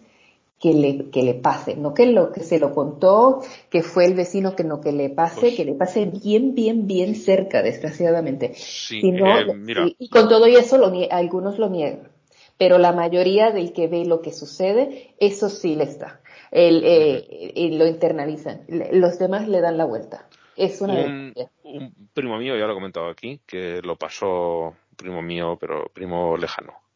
que 0.59 0.73
le, 0.73 1.09
que 1.11 1.23
le 1.23 1.35
pase, 1.35 1.75
no 1.75 1.93
que 1.93 2.07
lo 2.07 2.31
que 2.31 2.41
se 2.41 2.59
lo 2.59 2.73
contó, 2.73 3.41
que 3.69 3.83
fue 3.83 4.05
el 4.05 4.15
vecino 4.15 4.55
que 4.55 4.63
no 4.63 4.81
que 4.81 4.91
le 4.91 5.09
pase, 5.09 5.39
pues 5.41 5.55
que 5.55 5.65
le 5.65 5.73
pase 5.73 6.05
bien, 6.05 6.55
bien, 6.55 6.87
bien 6.87 7.15
cerca, 7.15 7.61
desgraciadamente. 7.61 8.53
Sí, 8.55 9.01
eh, 9.03 9.95
y, 9.99 10.09
con 10.09 10.27
todo 10.27 10.45
eso 10.47 10.77
lo, 10.77 10.91
algunos 11.11 11.59
lo 11.59 11.69
niegan, 11.69 12.09
pero 12.57 12.79
la 12.79 12.91
mayoría 12.91 13.51
del 13.51 13.71
que 13.71 13.87
ve 13.87 14.05
lo 14.05 14.21
que 14.21 14.33
sucede, 14.33 15.13
eso 15.19 15.49
sí 15.49 15.75
le 15.75 15.83
está. 15.83 16.21
El, 16.49 16.81
eh, 16.83 17.51
y 17.55 17.77
lo 17.77 17.85
internalizan. 17.85 18.61
Los 18.93 19.19
demás 19.19 19.47
le 19.47 19.59
dan 19.61 19.77
la 19.77 19.85
vuelta. 19.85 20.27
Es 20.55 20.81
una 20.81 20.93
un, 20.93 21.33
un 21.63 21.93
primo 22.13 22.37
mío, 22.37 22.57
ya 22.57 22.65
lo 22.65 22.71
he 22.71 22.75
comentado 22.75 23.09
aquí, 23.09 23.41
que 23.45 23.81
lo 23.83 23.95
pasó, 23.95 24.73
primo 24.95 25.21
mío, 25.21 25.57
pero 25.59 25.85
primo 25.93 26.35
lejano 26.35 26.86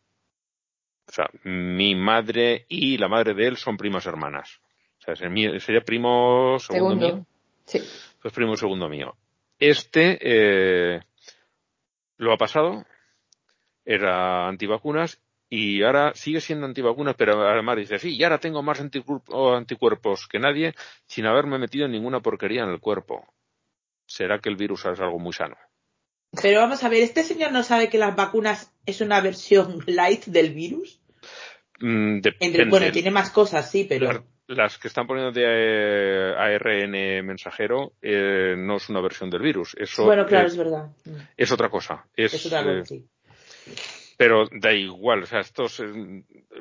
o 1.12 1.14
sea, 1.14 1.30
mi 1.44 1.94
madre 1.94 2.66
y 2.70 2.98
la 2.98 3.10
madre 3.10 3.34
de 3.34 3.46
él 3.48 3.58
son 3.58 3.76
primas 3.76 4.06
hermanas. 4.06 4.62
O 5.00 5.04
sea, 5.04 5.16
sería 5.18 5.82
primo 5.82 6.58
segundo, 6.58 6.96
mío. 6.96 7.26
Sí. 7.66 7.82
Pues 8.22 8.34
primo 8.34 8.56
segundo 8.56 8.88
mío. 8.88 9.18
Este 9.60 10.18
eh, 10.22 11.02
lo 12.16 12.32
ha 12.32 12.38
pasado, 12.38 12.86
era 13.84 14.48
antivacunas 14.48 15.22
y 15.50 15.84
ahora 15.84 16.14
sigue 16.16 16.40
siendo 16.40 16.66
antivacunas, 16.66 17.16
pero 17.18 17.46
además 17.46 17.76
dice, 17.76 18.00
sí, 18.00 18.16
y 18.16 18.24
ahora 18.24 18.40
tengo 18.40 18.64
más 18.64 18.80
anticuerpos 18.80 20.30
que 20.30 20.40
nadie 20.40 20.76
sin 21.08 21.26
haberme 21.26 21.60
metido 21.60 21.88
en 21.88 21.92
ninguna 21.92 22.22
porquería 22.22 22.64
en 22.64 22.70
el 22.70 22.80
cuerpo. 22.80 23.28
¿Será 24.06 24.40
que 24.40 24.48
el 24.48 24.56
virus 24.56 24.86
es 24.86 25.00
algo 25.02 25.20
muy 25.20 25.34
sano? 25.34 25.58
Pero 26.42 26.62
vamos 26.62 26.82
a 26.84 26.90
ver, 26.90 27.02
¿este 27.02 27.24
señor 27.24 27.52
no 27.52 27.62
sabe 27.62 27.90
que 27.90 27.98
las 27.98 28.16
vacunas 28.16 28.74
es 28.86 29.02
una 29.02 29.20
versión 29.20 29.84
light 29.86 30.26
del 30.26 30.54
virus? 30.54 31.01
Mm, 31.82 32.22
bueno, 32.70 32.92
tiene 32.92 33.12
más 33.12 33.32
cosas, 33.32 33.70
sí, 33.70 33.86
pero. 33.88 34.24
Las, 34.48 34.78
que 34.78 34.90
están 34.90 35.08
poniendo 35.08 35.32
de 35.32 35.44
eh, 35.46 36.34
ARN 36.38 37.26
mensajero 37.26 37.94
eh, 38.02 38.56
no 38.58 38.78
es 38.78 38.90
una 38.90 39.00
versión 39.00 39.30
del 39.30 39.42
virus. 39.42 39.76
Eso 39.80 40.04
bueno, 40.04 40.26
claro, 40.26 40.48
es, 40.48 40.58
verdad. 40.58 40.92
Es 41.38 41.52
otra 41.52 41.70
cosa. 41.70 42.06
Es, 42.16 42.46
otra 42.46 42.64
cosa, 42.64 42.80
eh, 42.80 42.86
sí. 42.86 43.08
Pero 44.18 44.48
da 44.52 44.74
igual, 44.74 45.24
o 45.24 45.26
sea, 45.26 45.40
estos. 45.40 45.82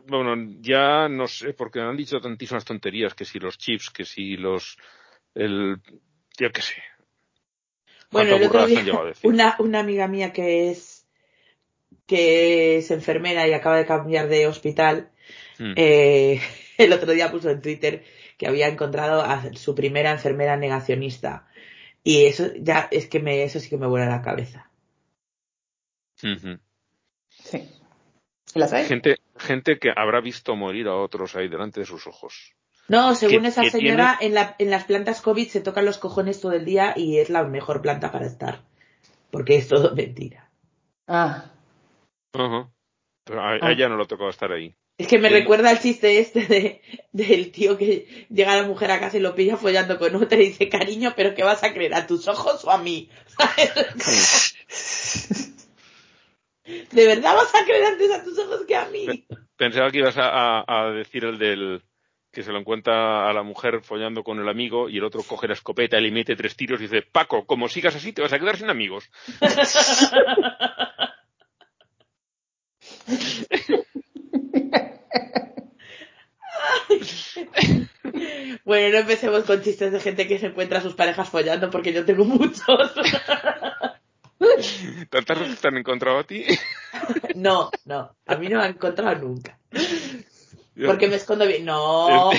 bueno, 0.06 0.34
ya 0.60 1.08
no 1.08 1.26
sé, 1.26 1.52
porque 1.52 1.80
han 1.80 1.96
dicho 1.96 2.20
tantísimas 2.20 2.64
tonterías, 2.64 3.14
que 3.14 3.24
si 3.24 3.38
los 3.38 3.58
chips, 3.58 3.90
que 3.90 4.04
si 4.04 4.36
los. 4.36 4.78
El, 5.34 5.76
yo 6.38 6.50
qué 6.52 6.62
sé. 6.62 6.82
Bueno, 8.10 8.36
el 8.36 8.44
otro 8.44 8.66
día, 8.66 8.82
una, 9.24 9.56
una 9.58 9.80
amiga 9.80 10.06
mía 10.08 10.32
que 10.32 10.70
es 10.70 10.99
que 12.06 12.78
es 12.78 12.90
enfermera 12.90 13.46
y 13.46 13.52
acaba 13.52 13.76
de 13.76 13.86
cambiar 13.86 14.28
de 14.28 14.46
hospital, 14.46 15.10
hmm. 15.58 15.74
eh, 15.76 16.40
el 16.78 16.92
otro 16.92 17.12
día 17.12 17.30
puso 17.30 17.50
en 17.50 17.62
Twitter 17.62 18.04
que 18.36 18.46
había 18.46 18.68
encontrado 18.68 19.22
a 19.22 19.52
su 19.54 19.74
primera 19.74 20.10
enfermera 20.10 20.56
negacionista. 20.56 21.46
Y 22.02 22.24
eso 22.24 22.50
ya 22.58 22.88
es 22.90 23.06
que 23.06 23.20
me, 23.20 23.42
eso 23.42 23.60
sí 23.60 23.68
que 23.68 23.76
me 23.76 23.86
vuela 23.86 24.06
la 24.06 24.22
cabeza. 24.22 24.70
Sí. 26.16 27.68
¿La 28.54 28.66
sabes? 28.66 28.88
Gente, 28.88 29.18
gente 29.36 29.78
que 29.78 29.90
habrá 29.94 30.20
visto 30.20 30.56
morir 30.56 30.88
a 30.88 30.96
otros 30.96 31.36
ahí 31.36 31.48
delante 31.48 31.80
de 31.80 31.86
sus 31.86 32.06
ojos. 32.06 32.54
No, 32.88 33.14
según 33.14 33.46
esa 33.46 33.62
señora, 33.64 34.18
en, 34.20 34.34
la, 34.34 34.56
en 34.58 34.70
las 34.70 34.84
plantas 34.84 35.20
COVID 35.20 35.46
se 35.48 35.60
tocan 35.60 35.84
los 35.84 35.98
cojones 35.98 36.40
todo 36.40 36.52
el 36.52 36.64
día 36.64 36.94
y 36.96 37.18
es 37.18 37.30
la 37.30 37.44
mejor 37.44 37.82
planta 37.82 38.10
para 38.10 38.26
estar. 38.26 38.62
Porque 39.30 39.56
es 39.56 39.68
todo 39.68 39.94
mentira. 39.94 40.50
Ah. 41.06 41.52
Pero 42.32 43.40
a, 43.40 43.58
ah. 43.60 43.72
ella 43.72 43.88
no 43.88 43.96
lo 43.96 44.06
tocó 44.06 44.28
estar 44.28 44.52
ahí. 44.52 44.74
Es 45.00 45.06
que 45.06 45.18
me 45.18 45.30
recuerda 45.30 45.70
el 45.70 45.78
chiste 45.78 46.18
este 46.18 46.46
de, 46.46 46.82
del 47.12 47.50
tío 47.52 47.78
que 47.78 48.26
llega 48.28 48.52
a 48.52 48.56
la 48.56 48.64
mujer 48.64 48.90
a 48.90 49.00
casa 49.00 49.16
y 49.16 49.20
lo 49.20 49.34
pilla 49.34 49.56
follando 49.56 49.98
con 49.98 50.14
otra 50.14 50.36
y 50.36 50.48
dice, 50.48 50.68
cariño, 50.68 51.14
pero 51.16 51.34
¿qué 51.34 51.42
vas 51.42 51.64
a 51.64 51.72
creer? 51.72 51.94
¿A 51.94 52.06
tus 52.06 52.28
ojos 52.28 52.66
o 52.66 52.70
a 52.70 52.76
mí? 52.76 53.08
¿De 56.92 57.06
verdad 57.06 57.34
vas 57.34 57.54
a 57.54 57.64
creer 57.64 57.84
antes 57.84 58.10
a 58.10 58.22
tus 58.22 58.38
ojos 58.38 58.66
que 58.66 58.76
a 58.76 58.90
mí? 58.90 59.24
Pensaba 59.56 59.90
que 59.90 59.98
ibas 59.98 60.16
a, 60.18 60.90
decir 60.94 61.24
el 61.24 61.38
del 61.38 61.82
que 62.30 62.42
se 62.42 62.52
lo 62.52 62.58
encuentra 62.58 63.26
a 63.28 63.32
la 63.32 63.42
mujer 63.42 63.80
follando 63.82 64.22
con 64.22 64.38
el 64.38 64.50
amigo 64.50 64.90
y 64.90 64.98
el 64.98 65.04
otro 65.04 65.22
coge 65.22 65.48
la 65.48 65.54
escopeta 65.54 65.98
y 65.98 66.02
le 66.02 66.12
mete 66.12 66.36
tres 66.36 66.56
tiros 66.56 66.78
y 66.78 66.84
dice, 66.84 67.02
Paco, 67.02 67.46
como 67.46 67.68
sigas 67.68 67.96
así 67.96 68.12
te 68.12 68.22
vas 68.22 68.34
a 68.34 68.38
quedar 68.38 68.58
sin 68.58 68.68
amigos. 68.68 69.10
bueno, 78.64 78.92
no 78.92 78.98
empecemos 78.98 79.44
con 79.44 79.62
chistes 79.62 79.92
de 79.92 80.00
gente 80.00 80.26
que 80.26 80.38
se 80.38 80.46
encuentra 80.46 80.78
a 80.78 80.82
sus 80.82 80.94
parejas 80.94 81.28
follando 81.28 81.70
porque 81.70 81.92
yo 81.92 82.04
tengo 82.04 82.24
muchos. 82.24 82.94
¿Tantas 85.10 85.38
veces 85.38 85.60
te 85.60 85.68
han 85.68 85.76
encontrado 85.76 86.18
a 86.18 86.24
ti? 86.24 86.44
no, 87.34 87.70
no, 87.84 88.16
a 88.26 88.36
mí 88.36 88.48
no 88.48 88.58
me 88.58 88.64
han 88.64 88.70
encontrado 88.70 89.16
nunca. 89.16 89.58
Porque 90.86 91.08
me 91.08 91.16
escondo 91.16 91.46
bien. 91.46 91.64
No. 91.64 92.30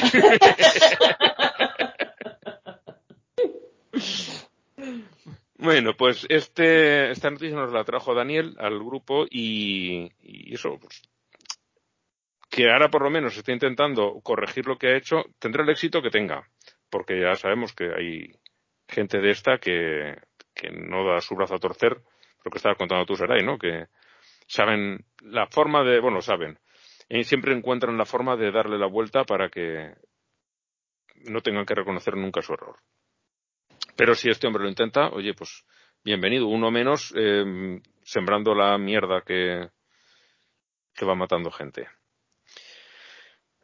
Bueno, 5.63 5.95
pues 5.95 6.25
este, 6.27 7.11
esta 7.11 7.29
noticia 7.29 7.55
nos 7.55 7.71
la 7.71 7.83
trajo 7.83 8.15
Daniel 8.15 8.55
al 8.57 8.79
grupo 8.79 9.27
y, 9.29 10.11
y 10.19 10.55
eso, 10.55 10.79
pues, 10.79 11.03
que 12.49 12.71
ahora 12.71 12.89
por 12.89 13.03
lo 13.03 13.11
menos 13.11 13.37
está 13.37 13.51
intentando 13.51 14.21
corregir 14.23 14.65
lo 14.65 14.79
que 14.79 14.87
ha 14.87 14.97
hecho, 14.97 15.23
tendrá 15.37 15.61
el 15.61 15.69
éxito 15.69 16.01
que 16.01 16.09
tenga, 16.09 16.49
porque 16.89 17.21
ya 17.21 17.35
sabemos 17.35 17.73
que 17.73 17.91
hay 17.95 18.31
gente 18.87 19.19
de 19.19 19.29
esta 19.29 19.59
que, 19.59 20.15
que 20.55 20.71
no 20.71 21.05
da 21.05 21.21
su 21.21 21.35
brazo 21.35 21.53
a 21.53 21.59
torcer, 21.59 21.95
lo 22.43 22.49
que 22.49 22.57
estabas 22.57 22.79
contando 22.79 23.05
tú, 23.05 23.15
Saray, 23.15 23.45
¿no? 23.45 23.59
Que 23.59 23.85
saben 24.47 25.05
la 25.21 25.45
forma 25.45 25.83
de, 25.83 25.99
bueno, 25.99 26.21
saben, 26.21 26.57
y 27.07 27.23
siempre 27.23 27.53
encuentran 27.53 27.99
la 27.99 28.05
forma 28.05 28.35
de 28.35 28.51
darle 28.51 28.79
la 28.79 28.87
vuelta 28.87 29.25
para 29.25 29.49
que 29.49 29.93
no 31.29 31.41
tengan 31.41 31.67
que 31.67 31.75
reconocer 31.75 32.17
nunca 32.17 32.41
su 32.41 32.53
error. 32.53 32.77
Pero 33.95 34.15
si 34.15 34.29
este 34.29 34.47
hombre 34.47 34.63
lo 34.63 34.69
intenta, 34.69 35.09
oye, 35.09 35.33
pues 35.33 35.65
bienvenido, 36.03 36.47
uno 36.47 36.71
menos 36.71 37.13
eh, 37.15 37.79
sembrando 38.03 38.55
la 38.55 38.77
mierda 38.77 39.21
que, 39.21 39.69
que 40.93 41.05
va 41.05 41.15
matando 41.15 41.51
gente. 41.51 41.87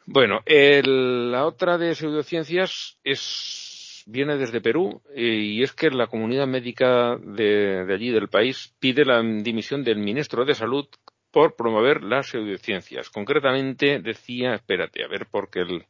Bueno, 0.06 0.42
el, 0.46 1.32
la 1.32 1.46
otra 1.46 1.78
de 1.78 1.94
pseudociencias 1.94 2.98
es, 3.04 4.04
viene 4.08 4.38
desde 4.38 4.62
Perú 4.62 5.02
eh, 5.14 5.22
y 5.22 5.64
es 5.64 5.74
que 5.74 5.90
la 5.90 6.08
comunidad 6.08 6.48
médica 6.48 7.18
de, 7.18 7.84
de, 7.86 7.94
allí 7.94 8.12
del 8.12 8.30
país 8.30 8.74
pide 8.80 9.04
la 9.04 9.22
dimisión 9.22 9.84
del 9.84 9.98
ministro 9.98 10.46
de 10.46 10.56
Salud 10.56 10.88
por 11.32 11.56
promover 11.58 12.04
las 12.04 12.28
pseudociencias. 12.30 13.10
Concretamente 13.10 14.00
decía, 14.00 14.56
espérate, 14.56 15.04
a 15.04 15.08
ver, 15.08 15.28
porque 15.30 15.60
el, 15.60 15.86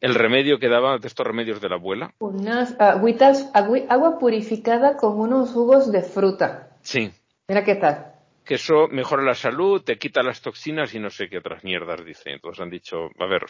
el 0.00 0.14
remedio 0.14 0.58
que 0.58 0.68
daba 0.68 0.98
de 0.98 1.08
estos 1.08 1.26
remedios 1.26 1.60
de 1.60 1.68
la 1.68 1.76
abuela. 1.76 2.14
Unas 2.18 2.78
agüitas, 2.80 3.50
agua 3.54 4.18
purificada 4.18 4.96
con 4.96 5.18
unos 5.18 5.50
jugos 5.50 5.90
de 5.92 6.02
fruta. 6.02 6.76
Sí. 6.82 7.10
Mira 7.48 7.64
qué 7.64 7.76
tal. 7.76 8.14
Que 8.44 8.54
eso 8.54 8.88
mejora 8.88 9.22
la 9.22 9.34
salud, 9.34 9.82
te 9.82 9.98
quita 9.98 10.22
las 10.22 10.40
toxinas 10.40 10.94
y 10.94 10.98
no 10.98 11.10
sé 11.10 11.28
qué 11.28 11.38
otras 11.38 11.62
mierdas 11.64 12.04
dice. 12.04 12.30
Entonces 12.30 12.60
han 12.60 12.70
dicho, 12.70 13.10
a 13.18 13.26
ver, 13.26 13.44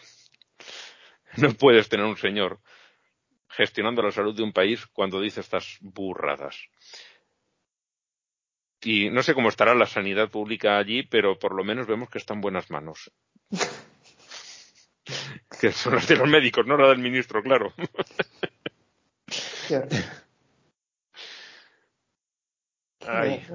no 1.38 1.52
puedes 1.54 1.88
tener 1.88 2.06
un 2.06 2.16
señor 2.16 2.60
gestionando 3.48 4.02
la 4.02 4.10
salud 4.10 4.34
de 4.34 4.42
un 4.42 4.52
país 4.52 4.86
cuando 4.86 5.20
dice 5.20 5.40
estas 5.40 5.78
burradas. 5.80 6.56
Y 8.82 9.10
no 9.10 9.22
sé 9.22 9.32
cómo 9.34 9.48
estará 9.48 9.74
la 9.74 9.86
sanidad 9.86 10.28
pública 10.28 10.76
allí, 10.76 11.04
pero 11.04 11.38
por 11.38 11.54
lo 11.54 11.62
menos 11.62 11.86
vemos 11.86 12.10
que 12.10 12.18
está 12.18 12.34
en 12.34 12.40
buenas 12.40 12.70
manos. 12.70 13.12
que 15.62 15.70
son 15.70 15.94
las 15.94 16.08
de 16.08 16.16
los 16.16 16.28
médicos, 16.28 16.66
no 16.66 16.76
la 16.76 16.88
del 16.88 16.98
ministro, 16.98 17.40
claro. 17.40 17.72
Ay. 23.06 23.46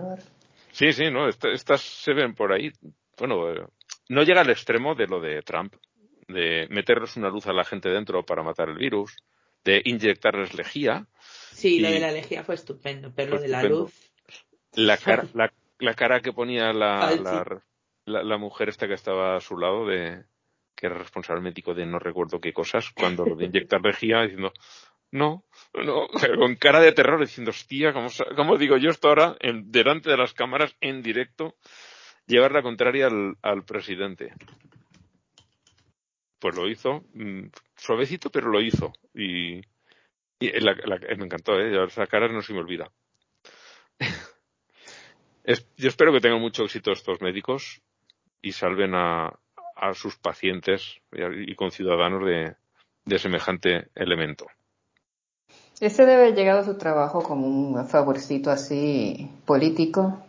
Sí, 0.71 0.93
sí, 0.93 1.11
no, 1.11 1.27
estas 1.27 1.81
se 1.81 2.13
ven 2.13 2.33
por 2.33 2.53
ahí. 2.53 2.71
Bueno, 3.17 3.69
no 4.07 4.23
llega 4.23 4.39
al 4.39 4.49
extremo 4.49 4.95
de 4.95 5.07
lo 5.07 5.19
de 5.19 5.41
Trump, 5.41 5.75
de 6.29 6.67
meterles 6.69 7.17
una 7.17 7.27
luz 7.27 7.45
a 7.47 7.51
la 7.51 7.65
gente 7.65 7.89
dentro 7.89 8.25
para 8.25 8.41
matar 8.41 8.69
el 8.69 8.77
virus, 8.77 9.17
de 9.65 9.81
inyectarles 9.83 10.53
lejía. 10.53 11.07
Sí, 11.51 11.75
y... 11.75 11.79
lo 11.81 11.89
de 11.89 11.99
la 11.99 12.13
lejía 12.13 12.45
fue 12.45 12.55
estupendo, 12.55 13.11
pero 13.13 13.35
lo 13.35 13.41
de 13.41 13.49
la 13.49 13.63
luz. 13.63 13.91
La 14.75 14.95
cara, 14.95 15.25
la, 15.33 15.51
la 15.79 15.93
cara 15.93 16.21
que 16.21 16.31
ponía 16.31 16.71
la, 16.71 17.13
la, 17.17 17.61
la, 18.05 18.23
la 18.23 18.37
mujer 18.37 18.69
esta 18.69 18.87
que 18.87 18.93
estaba 18.93 19.35
a 19.35 19.41
su 19.41 19.57
lado 19.57 19.85
de, 19.85 20.23
que 20.77 20.85
era 20.85 20.97
responsable 20.97 21.41
médico 21.41 21.73
de 21.73 21.85
no 21.85 21.99
recuerdo 21.99 22.39
qué 22.39 22.53
cosas, 22.53 22.91
cuando 22.95 23.25
lo 23.25 23.35
de 23.35 23.45
inyectar 23.45 23.81
lejía, 23.81 24.21
diciendo, 24.21 24.53
no, 25.11 25.45
no, 25.73 26.07
con 26.37 26.55
cara 26.55 26.79
de 26.79 26.91
terror, 26.91 27.19
diciendo, 27.19 27.51
hostia, 27.51 27.91
¿cómo, 27.91 28.07
cómo 28.35 28.57
digo 28.57 28.77
yo 28.77 28.89
esto 28.89 29.09
ahora, 29.09 29.35
en, 29.39 29.71
delante 29.71 30.09
de 30.09 30.17
las 30.17 30.33
cámaras, 30.33 30.75
en 30.79 31.01
directo, 31.01 31.55
llevar 32.27 32.51
la 32.51 32.61
contraria 32.61 33.07
al, 33.07 33.35
al 33.41 33.65
presidente? 33.65 34.33
Pues 36.39 36.55
lo 36.55 36.69
hizo, 36.69 37.03
mmm, 37.13 37.47
suavecito, 37.75 38.29
pero 38.29 38.49
lo 38.49 38.61
hizo. 38.61 38.93
Y, 39.13 39.57
y 40.39 40.59
la, 40.59 40.75
la, 40.85 40.99
me 41.17 41.25
encantó, 41.25 41.59
¿eh? 41.59 41.85
Esa 41.85 42.05
cara 42.05 42.27
no 42.27 42.41
se 42.41 42.53
me 42.53 42.59
olvida. 42.59 42.91
es, 45.43 45.67
yo 45.77 45.89
espero 45.89 46.13
que 46.13 46.19
tengan 46.19 46.41
mucho 46.41 46.63
éxito 46.63 46.91
estos 46.91 47.21
médicos 47.21 47.81
y 48.41 48.51
salven 48.51 48.93
a, 48.93 49.33
a 49.79 49.93
sus 49.93 50.17
pacientes 50.17 50.99
y 51.11 51.55
conciudadanos 51.55 52.25
de, 52.25 52.55
de 53.05 53.19
semejante 53.19 53.87
elemento. 53.95 54.47
Ese 55.79 56.05
debe 56.05 56.23
haber 56.23 56.35
llegado 56.35 56.59
a 56.59 56.65
su 56.65 56.77
trabajo 56.77 57.21
como 57.21 57.47
un 57.47 57.87
favorcito 57.87 58.49
así 58.49 59.29
político. 59.45 60.23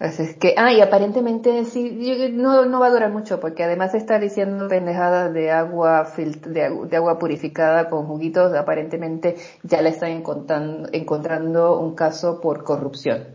Así 0.00 0.22
es 0.22 0.36
que, 0.36 0.54
ah, 0.56 0.72
y 0.72 0.80
aparentemente 0.80 1.64
sí, 1.64 2.30
no, 2.32 2.64
no 2.66 2.78
va 2.78 2.86
a 2.86 2.90
durar 2.90 3.10
mucho 3.10 3.40
porque 3.40 3.64
además 3.64 3.94
está 3.94 4.20
diciendo 4.20 4.68
pendejadas 4.68 5.34
de 5.34 5.50
agua, 5.50 6.08
de, 6.16 6.86
de, 6.88 6.96
agua 6.96 7.18
purificada 7.18 7.88
con 7.90 8.06
juguitos, 8.06 8.54
aparentemente 8.54 9.36
ya 9.64 9.82
le 9.82 9.88
están 9.88 10.10
encontrando, 10.10 10.88
encontrando 10.92 11.80
un 11.80 11.96
caso 11.96 12.40
por 12.40 12.62
corrupción. 12.62 13.26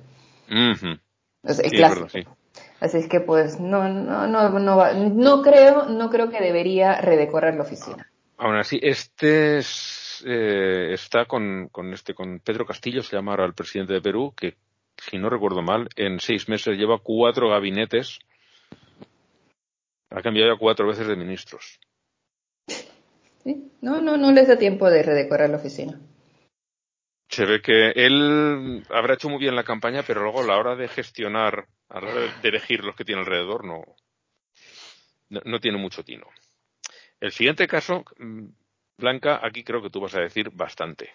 Uh 0.49 0.71
-huh. 0.73 0.99
es, 1.43 1.59
es 1.59 1.69
sí, 1.69 1.75
clásico. 1.75 2.05
Verdad, 2.05 2.11
sí. 2.13 2.42
Así 2.79 2.97
es 2.97 3.07
que 3.07 3.21
pues 3.21 3.59
no, 3.59 3.87
no, 3.87 4.27
no, 4.27 4.49
no, 4.49 4.77
va, 4.77 4.93
no 4.93 5.41
creo, 5.41 5.85
no 5.85 6.09
creo 6.09 6.29
que 6.29 6.41
debería 6.41 6.99
redecorar 6.99 7.55
la 7.55 7.63
oficina. 7.63 8.09
Aún 8.37 8.55
así, 8.57 8.79
este 8.81 9.57
es, 9.57 10.23
eh, 10.27 10.91
está 10.91 11.25
con, 11.25 11.69
con 11.71 11.93
este, 11.93 12.13
con 12.13 12.39
Pedro 12.39 12.65
Castillo, 12.65 13.01
se 13.01 13.15
llama 13.15 13.31
ahora 13.31 13.45
el 13.45 13.53
presidente 13.53 13.93
de 13.93 14.01
Perú, 14.01 14.33
que 14.35 14.57
si 14.97 15.17
no 15.17 15.29
recuerdo 15.29 15.61
mal, 15.61 15.87
en 15.95 16.19
seis 16.19 16.49
meses 16.49 16.77
lleva 16.77 16.99
cuatro 17.01 17.49
gabinetes, 17.49 18.19
ha 20.09 20.21
cambiado 20.21 20.53
ya 20.53 20.59
cuatro 20.59 20.87
veces 20.87 21.07
de 21.07 21.15
ministros. 21.15 21.79
Sí, 23.43 23.71
no, 23.81 24.01
no, 24.01 24.17
no 24.17 24.31
les 24.31 24.47
da 24.47 24.57
tiempo 24.57 24.89
de 24.89 25.03
redecorar 25.03 25.49
la 25.49 25.57
oficina. 25.57 25.99
Se 27.29 27.45
ve 27.45 27.61
que 27.61 27.91
él 27.95 28.83
habrá 28.89 29.15
hecho 29.15 29.29
muy 29.29 29.39
bien 29.39 29.55
la 29.55 29.63
campaña, 29.63 30.03
pero 30.05 30.21
luego 30.21 30.41
a 30.41 30.45
la 30.45 30.57
hora 30.57 30.75
de 30.75 30.87
gestionar 30.87 31.67
a 31.93 32.01
la 32.01 32.11
hora 32.11 32.21
de 32.41 32.49
elegir 32.49 32.83
los 32.83 32.95
que 32.95 33.05
tiene 33.05 33.21
alrededor 33.21 33.63
no, 33.63 33.83
no, 35.29 35.41
no, 35.45 35.59
tiene 35.59 35.77
mucho 35.77 36.03
tino. 36.03 36.25
El 37.19 37.31
siguiente 37.31 37.67
caso, 37.67 38.03
Blanca, 38.97 39.39
aquí 39.41 39.63
creo 39.63 39.81
que 39.81 39.91
tú 39.91 40.01
vas 40.01 40.15
a 40.15 40.21
decir 40.21 40.49
bastante. 40.51 41.11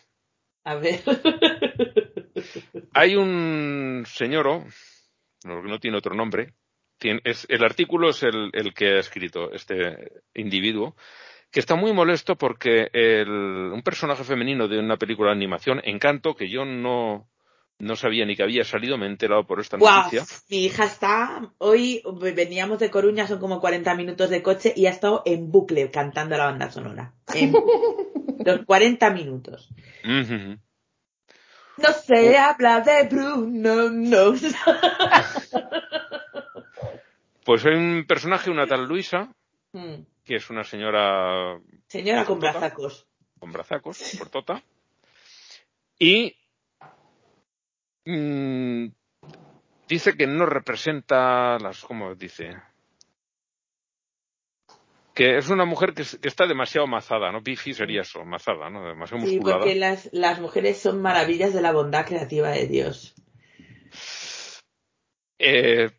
A 0.65 0.77
ver. 0.77 1.01
Hay 2.95 3.17
un 3.17 4.05
señor, 4.07 4.47
no, 5.45 5.63
no 5.63 5.79
tiene 5.81 5.99
otro 5.99 6.15
nombre, 6.15 6.55
tiene, 6.97 7.21
es, 7.25 7.47
el 7.51 7.65
artículo 7.65 8.11
es 8.11 8.23
el, 8.23 8.51
el, 8.53 8.73
que 8.73 8.87
ha 8.95 8.99
escrito 9.01 9.53
este 9.53 10.13
individuo, 10.35 10.97
que 11.51 11.61
está 11.61 11.75
muy 11.75 11.93
molesto 11.93 12.37
porque 12.37 12.89
el, 12.93 13.29
un 13.29 13.83
personaje 13.83 14.23
femenino 14.23 14.69
de 14.69 14.79
una 14.79 14.97
película 14.97 15.31
de 15.31 15.37
animación, 15.37 15.81
Encanto, 15.85 16.35
que 16.35 16.49
yo 16.49 16.65
no, 16.65 17.29
no 17.79 17.97
sabía 17.97 18.27
ni 18.27 18.37
que 18.37 18.43
había 18.43 18.65
salido, 18.65 18.99
me 18.99 19.07
he 19.07 19.11
enterado 19.11 19.47
por 19.47 19.61
esta 19.61 19.77
noticia. 19.77 20.21
Wow, 20.21 20.29
mi 20.51 20.65
hija 20.65 20.85
está, 20.85 21.53
hoy 21.59 22.03
veníamos 22.35 22.81
de 22.81 22.91
Coruña, 22.91 23.29
son 23.29 23.39
como 23.39 23.61
40 23.61 23.95
minutos 23.95 24.31
de 24.31 24.43
coche 24.43 24.73
y 24.75 24.87
ha 24.87 24.91
estado 24.91 25.23
en 25.25 25.51
bucle 25.51 25.91
cantando 25.91 26.37
la 26.37 26.47
banda 26.47 26.71
sonora. 26.71 27.15
En 27.35 27.53
los 28.45 28.65
40 28.67 29.11
minutos. 29.11 29.69
Uh 30.05 30.09
-huh. 30.09 30.61
No 31.77 31.93
se 31.93 32.37
oh. 32.37 32.41
habla 32.41 32.81
de 32.81 33.05
Bruno, 33.05 33.91
no. 33.91 34.33
pues 37.45 37.65
hay 37.65 37.75
un 37.75 38.05
personaje, 38.07 38.51
una 38.51 38.67
tal 38.67 38.87
Luisa, 38.87 39.33
mm. 39.73 39.95
que 40.25 40.37
es 40.37 40.51
una 40.51 40.65
señora... 40.65 41.61
Señora 41.87 42.25
con 42.25 42.41
brazacos. 42.41 43.07
Con 43.39 43.53
brazacos, 43.53 44.17
cortota. 44.19 44.65
Y 46.01 46.38
mmm, 48.09 48.89
dice 49.87 50.17
que 50.17 50.27
no 50.27 50.47
representa 50.47 51.59
las, 51.59 51.85
¿cómo 51.85 52.15
dice? 52.15 52.57
Que 55.15 55.37
es 55.37 55.51
una 55.51 55.65
mujer 55.65 55.95
que, 55.95 56.05
que 56.05 56.29
está 56.29 56.47
demasiado 56.47 56.87
mazada, 56.87 57.31
¿no? 57.31 57.43
Bifi 57.43 57.75
sería 57.75 58.03
eso, 58.03 58.25
mazada, 58.25 58.71
¿no? 58.71 58.87
Demasiado 58.87 59.27
sí, 59.27 59.35
musculada. 59.35 59.59
porque 59.59 59.75
las, 59.75 60.09
las 60.13 60.41
mujeres 60.41 60.79
son 60.79 61.03
maravillas 61.03 61.53
de 61.53 61.61
la 61.61 61.73
bondad 61.73 62.07
creativa 62.07 62.51
de 62.51 62.67
Dios. 62.67 63.15
Eh, 65.39 65.91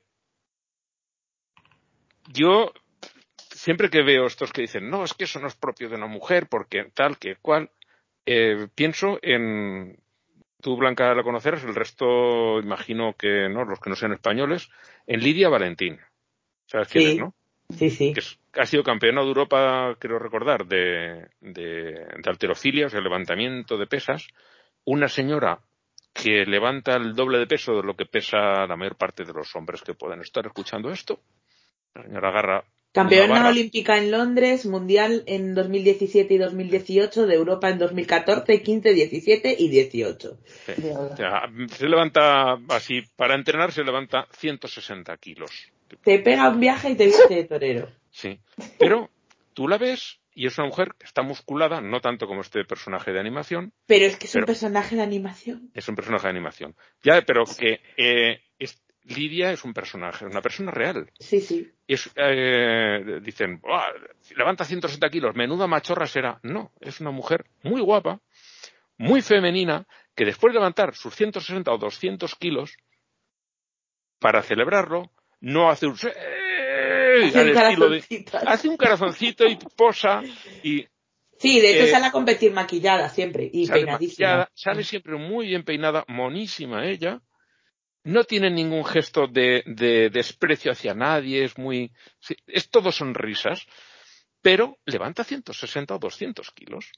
yo 2.27 2.71
siempre 3.37 3.89
que 3.89 4.03
veo 4.03 4.25
estos 4.25 4.51
que 4.51 4.61
dicen, 4.61 4.89
no, 4.89 5.03
es 5.03 5.13
que 5.13 5.25
eso 5.25 5.39
no 5.39 5.47
es 5.47 5.55
propio 5.55 5.89
de 5.89 5.95
una 5.95 6.07
mujer, 6.07 6.47
porque 6.49 6.85
tal, 6.93 7.17
que 7.17 7.35
cual, 7.35 7.71
eh, 8.25 8.67
pienso 8.73 9.19
en, 9.21 9.99
tú 10.61 10.75
Blanca 10.77 11.13
la 11.13 11.23
conocerás, 11.23 11.63
el 11.63 11.75
resto 11.75 12.59
imagino 12.59 13.13
que 13.17 13.49
no, 13.49 13.65
los 13.65 13.79
que 13.79 13.89
no 13.89 13.95
sean 13.95 14.13
españoles, 14.13 14.69
en 15.07 15.21
Lidia 15.21 15.49
Valentín. 15.49 15.99
¿Sabes 16.65 16.87
quién 16.89 17.03
sí, 17.03 17.11
es, 17.11 17.17
no? 17.17 17.33
Sí, 17.69 17.89
sí. 17.89 18.13
Que 18.13 18.21
ha 18.59 18.65
sido 18.65 18.83
campeona 18.83 19.21
de 19.21 19.27
Europa, 19.27 19.95
quiero 19.99 20.19
recordar, 20.19 20.65
de, 20.65 21.29
de, 21.39 21.63
de 21.63 22.29
alterofilia, 22.29 22.87
o 22.87 22.89
sea, 22.89 23.01
levantamiento 23.01 23.77
de 23.77 23.87
pesas. 23.87 24.27
Una 24.85 25.07
señora 25.07 25.59
que 26.13 26.45
levanta 26.45 26.95
el 26.95 27.15
doble 27.15 27.37
de 27.39 27.47
peso 27.47 27.75
de 27.75 27.83
lo 27.83 27.95
que 27.95 28.05
pesa 28.05 28.65
la 28.65 28.75
mayor 28.75 28.97
parte 28.97 29.23
de 29.23 29.33
los 29.33 29.55
hombres 29.55 29.81
que 29.81 29.93
pueden 29.93 30.21
estar 30.21 30.45
escuchando 30.45 30.89
esto. 30.89 31.19
La 31.93 32.03
señora 32.03 32.29
agarra 32.29 32.63
Campeona 32.91 33.49
olímpica 33.49 33.97
en 33.97 34.09
Londres, 34.09 34.65
mundial 34.65 35.23
en 35.27 35.53
2017 35.53 36.33
y 36.33 36.37
2018, 36.37 37.27
de 37.27 37.35
Europa 37.35 37.69
en 37.69 37.77
2014, 37.77 38.61
15, 38.63 38.93
17 38.93 39.55
y 39.59 39.69
18. 39.69 40.37
se 40.65 41.87
levanta 41.87 42.57
así, 42.69 43.01
para 43.15 43.35
entrenar 43.35 43.71
se 43.71 43.83
levanta 43.83 44.27
160 44.31 45.15
kilos. 45.17 45.71
Te 46.03 46.19
pega 46.19 46.49
un 46.49 46.59
viaje 46.59 46.91
y 46.91 46.95
te 46.95 47.05
viste 47.05 47.33
de 47.33 47.43
torero. 47.43 47.89
Sí, 48.11 48.39
pero 48.79 49.09
tú 49.53 49.67
la 49.67 49.77
ves 49.77 50.19
y 50.33 50.47
es 50.47 50.57
una 50.57 50.67
mujer 50.67 50.93
que 50.97 51.05
está 51.05 51.21
musculada, 51.21 51.81
no 51.81 51.99
tanto 51.99 52.25
como 52.25 52.41
este 52.41 52.63
personaje 52.63 53.11
de 53.11 53.19
animación. 53.19 53.73
Pero 53.85 54.05
es 54.05 54.15
que 54.15 54.25
es 54.25 54.35
un 54.35 54.45
personaje 54.45 54.95
de 54.95 55.01
animación. 55.01 55.69
Es 55.73 55.87
un 55.89 55.95
personaje 55.95 56.27
de 56.27 56.31
animación. 56.31 56.75
Ya, 57.03 57.21
pero 57.21 57.43
que 57.45 57.81
eh, 57.97 58.41
Lidia 59.03 59.51
es 59.51 59.63
un 59.63 59.73
personaje, 59.73 60.25
una 60.25 60.41
persona 60.41 60.71
real. 60.71 61.09
Sí, 61.19 61.41
sí. 61.41 61.71
Es, 61.87 62.09
eh, 62.15 63.19
dicen, 63.21 63.61
levanta 64.35 64.65
160 64.65 65.09
kilos, 65.09 65.35
menuda 65.35 65.67
machorra 65.67 66.05
será. 66.05 66.39
No, 66.43 66.71
es 66.79 66.99
una 66.99 67.11
mujer 67.11 67.45
muy 67.63 67.81
guapa, 67.81 68.21
muy 68.97 69.21
femenina, 69.21 69.87
que 70.15 70.25
después 70.25 70.53
de 70.53 70.59
levantar 70.59 70.95
sus 70.95 71.15
160 71.15 71.71
o 71.71 71.77
200 71.77 72.35
kilos, 72.35 72.77
para 74.19 74.43
celebrarlo, 74.43 75.11
no 75.39 75.69
hace 75.69 75.87
un... 75.87 75.93
Hace 75.93 77.39
un, 77.41 78.01
hace 78.47 78.69
un 78.69 78.77
corazoncito 78.77 79.45
y 79.45 79.57
posa 79.75 80.21
y 80.63 80.85
Sí, 81.39 81.61
de 81.61 81.71
hecho 81.71 81.85
eh, 81.85 81.91
sale 81.91 82.07
a 82.07 82.11
competir 82.11 82.51
maquillada 82.51 83.07
siempre 83.07 83.49
y 83.51 83.65
peinadísima. 83.65 84.49
sale 84.53 84.83
siempre 84.83 85.15
muy 85.15 85.47
bien 85.47 85.63
peinada, 85.63 86.03
monísima 86.09 86.85
ella, 86.85 87.21
no 88.03 88.23
tiene 88.23 88.49
ningún 88.49 88.85
gesto 88.85 89.27
de, 89.27 89.63
desprecio 90.11 90.71
hacia 90.71 90.93
nadie, 90.93 91.43
es 91.43 91.57
muy, 91.57 91.91
es 92.47 92.69
todo 92.69 92.91
sonrisas, 92.91 93.65
pero 94.41 94.77
levanta 94.85 95.23
160 95.23 95.95
o 95.95 95.99
200 95.99 96.51
kilos. 96.51 96.91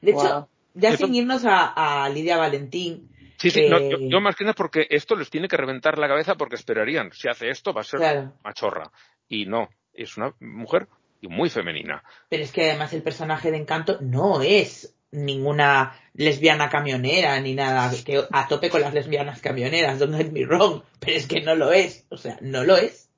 De 0.00 0.12
hecho, 0.12 0.48
ya 0.74 0.96
sin 0.96 1.14
irnos 1.14 1.44
a, 1.46 2.08
Lidia 2.12 2.36
Valentín. 2.36 3.08
Sí, 3.36 3.50
sí, 3.50 3.60
eh, 3.60 4.08
yo, 4.08 4.20
más 4.20 4.36
que 4.36 4.44
nada 4.44 4.54
porque 4.54 4.86
esto 4.90 5.16
les 5.16 5.28
tiene 5.28 5.48
que 5.48 5.56
reventar 5.56 5.98
la 5.98 6.06
cabeza 6.06 6.36
porque 6.36 6.54
esperarían, 6.54 7.10
si 7.12 7.28
hace 7.28 7.48
esto 7.48 7.72
va 7.72 7.80
a 7.80 7.84
ser 7.84 8.30
machorra. 8.44 8.90
Y 9.28 9.46
no, 9.46 9.68
es 9.92 10.16
una 10.16 10.34
mujer 10.40 10.88
muy 11.22 11.50
femenina. 11.50 12.02
Pero 12.28 12.42
es 12.42 12.52
que 12.52 12.70
además 12.70 12.92
el 12.92 13.02
personaje 13.02 13.50
de 13.50 13.58
Encanto 13.58 13.98
no 14.00 14.42
es 14.42 14.94
ninguna 15.12 15.94
lesbiana 16.14 16.68
camionera 16.68 17.38
ni 17.40 17.54
nada, 17.54 17.90
que 18.04 18.24
a 18.30 18.48
tope 18.48 18.70
con 18.70 18.80
las 18.80 18.94
lesbianas 18.94 19.40
camioneras, 19.40 19.98
don't 19.98 20.16
get 20.16 20.32
me 20.32 20.44
wrong, 20.44 20.82
pero 20.98 21.16
es 21.16 21.26
que 21.26 21.40
no 21.42 21.54
lo 21.54 21.72
es, 21.72 22.06
o 22.08 22.16
sea, 22.16 22.38
no 22.40 22.64
lo 22.64 22.76
es. 22.76 23.08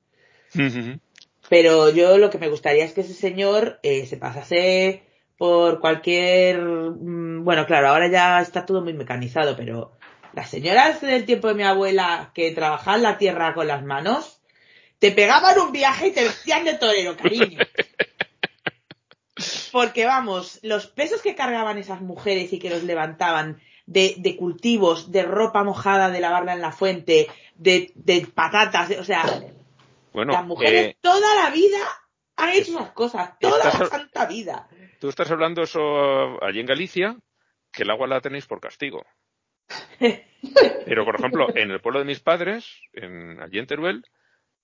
Pero 1.48 1.90
yo 1.90 2.18
lo 2.18 2.30
que 2.30 2.38
me 2.38 2.48
gustaría 2.48 2.84
es 2.84 2.92
que 2.92 3.02
ese 3.02 3.14
señor 3.14 3.78
eh, 3.82 4.06
se 4.06 4.16
pasase 4.16 5.02
por 5.36 5.80
cualquier, 5.80 6.60
mm, 6.60 7.44
bueno, 7.44 7.66
claro, 7.66 7.88
ahora 7.88 8.08
ya 8.08 8.40
está 8.40 8.66
todo 8.66 8.82
muy 8.82 8.92
mecanizado, 8.92 9.56
pero 9.56 9.92
las 10.32 10.50
señoras 10.50 11.00
del 11.00 11.24
tiempo 11.24 11.48
de 11.48 11.54
mi 11.54 11.62
abuela 11.62 12.32
que 12.34 12.50
trabajaban 12.52 13.02
la 13.02 13.18
tierra 13.18 13.54
con 13.54 13.68
las 13.68 13.84
manos, 13.84 14.40
te 14.98 15.12
pegaban 15.12 15.58
un 15.58 15.72
viaje 15.72 16.08
y 16.08 16.12
te 16.12 16.24
vestían 16.24 16.64
de 16.64 16.74
torero, 16.74 17.16
cariño. 17.16 17.58
Porque 19.74 20.06
vamos, 20.06 20.60
los 20.62 20.86
pesos 20.86 21.20
que 21.20 21.34
cargaban 21.34 21.78
esas 21.78 22.00
mujeres 22.00 22.52
y 22.52 22.60
que 22.60 22.70
los 22.70 22.84
levantaban 22.84 23.60
de, 23.86 24.14
de 24.18 24.36
cultivos, 24.36 25.10
de 25.10 25.24
ropa 25.24 25.64
mojada 25.64 26.10
de 26.10 26.20
lavarla 26.20 26.52
en 26.52 26.60
la 26.60 26.70
fuente, 26.70 27.26
de, 27.56 27.90
de 27.96 28.24
patatas, 28.32 28.92
o 28.92 29.02
sea, 29.02 29.24
bueno, 30.12 30.32
las 30.32 30.46
mujeres 30.46 30.86
eh, 30.86 30.96
toda 31.00 31.34
la 31.42 31.50
vida 31.50 31.78
han 32.36 32.50
hecho 32.50 32.70
esas 32.70 32.92
cosas, 32.92 33.36
toda 33.40 33.64
la 33.64 33.72
santa 33.72 34.26
vida. 34.26 34.68
Tú 35.00 35.08
estás 35.08 35.28
hablando 35.32 35.62
eso 35.62 36.40
allí 36.40 36.60
en 36.60 36.66
Galicia, 36.66 37.16
que 37.72 37.82
el 37.82 37.90
agua 37.90 38.06
la 38.06 38.20
tenéis 38.20 38.46
por 38.46 38.60
castigo. 38.60 39.04
Pero, 40.86 41.04
por 41.04 41.16
ejemplo, 41.16 41.48
en 41.52 41.72
el 41.72 41.80
pueblo 41.80 41.98
de 41.98 42.04
mis 42.04 42.20
padres, 42.20 42.64
en, 42.92 43.40
allí 43.42 43.58
en 43.58 43.66
Teruel, 43.66 44.04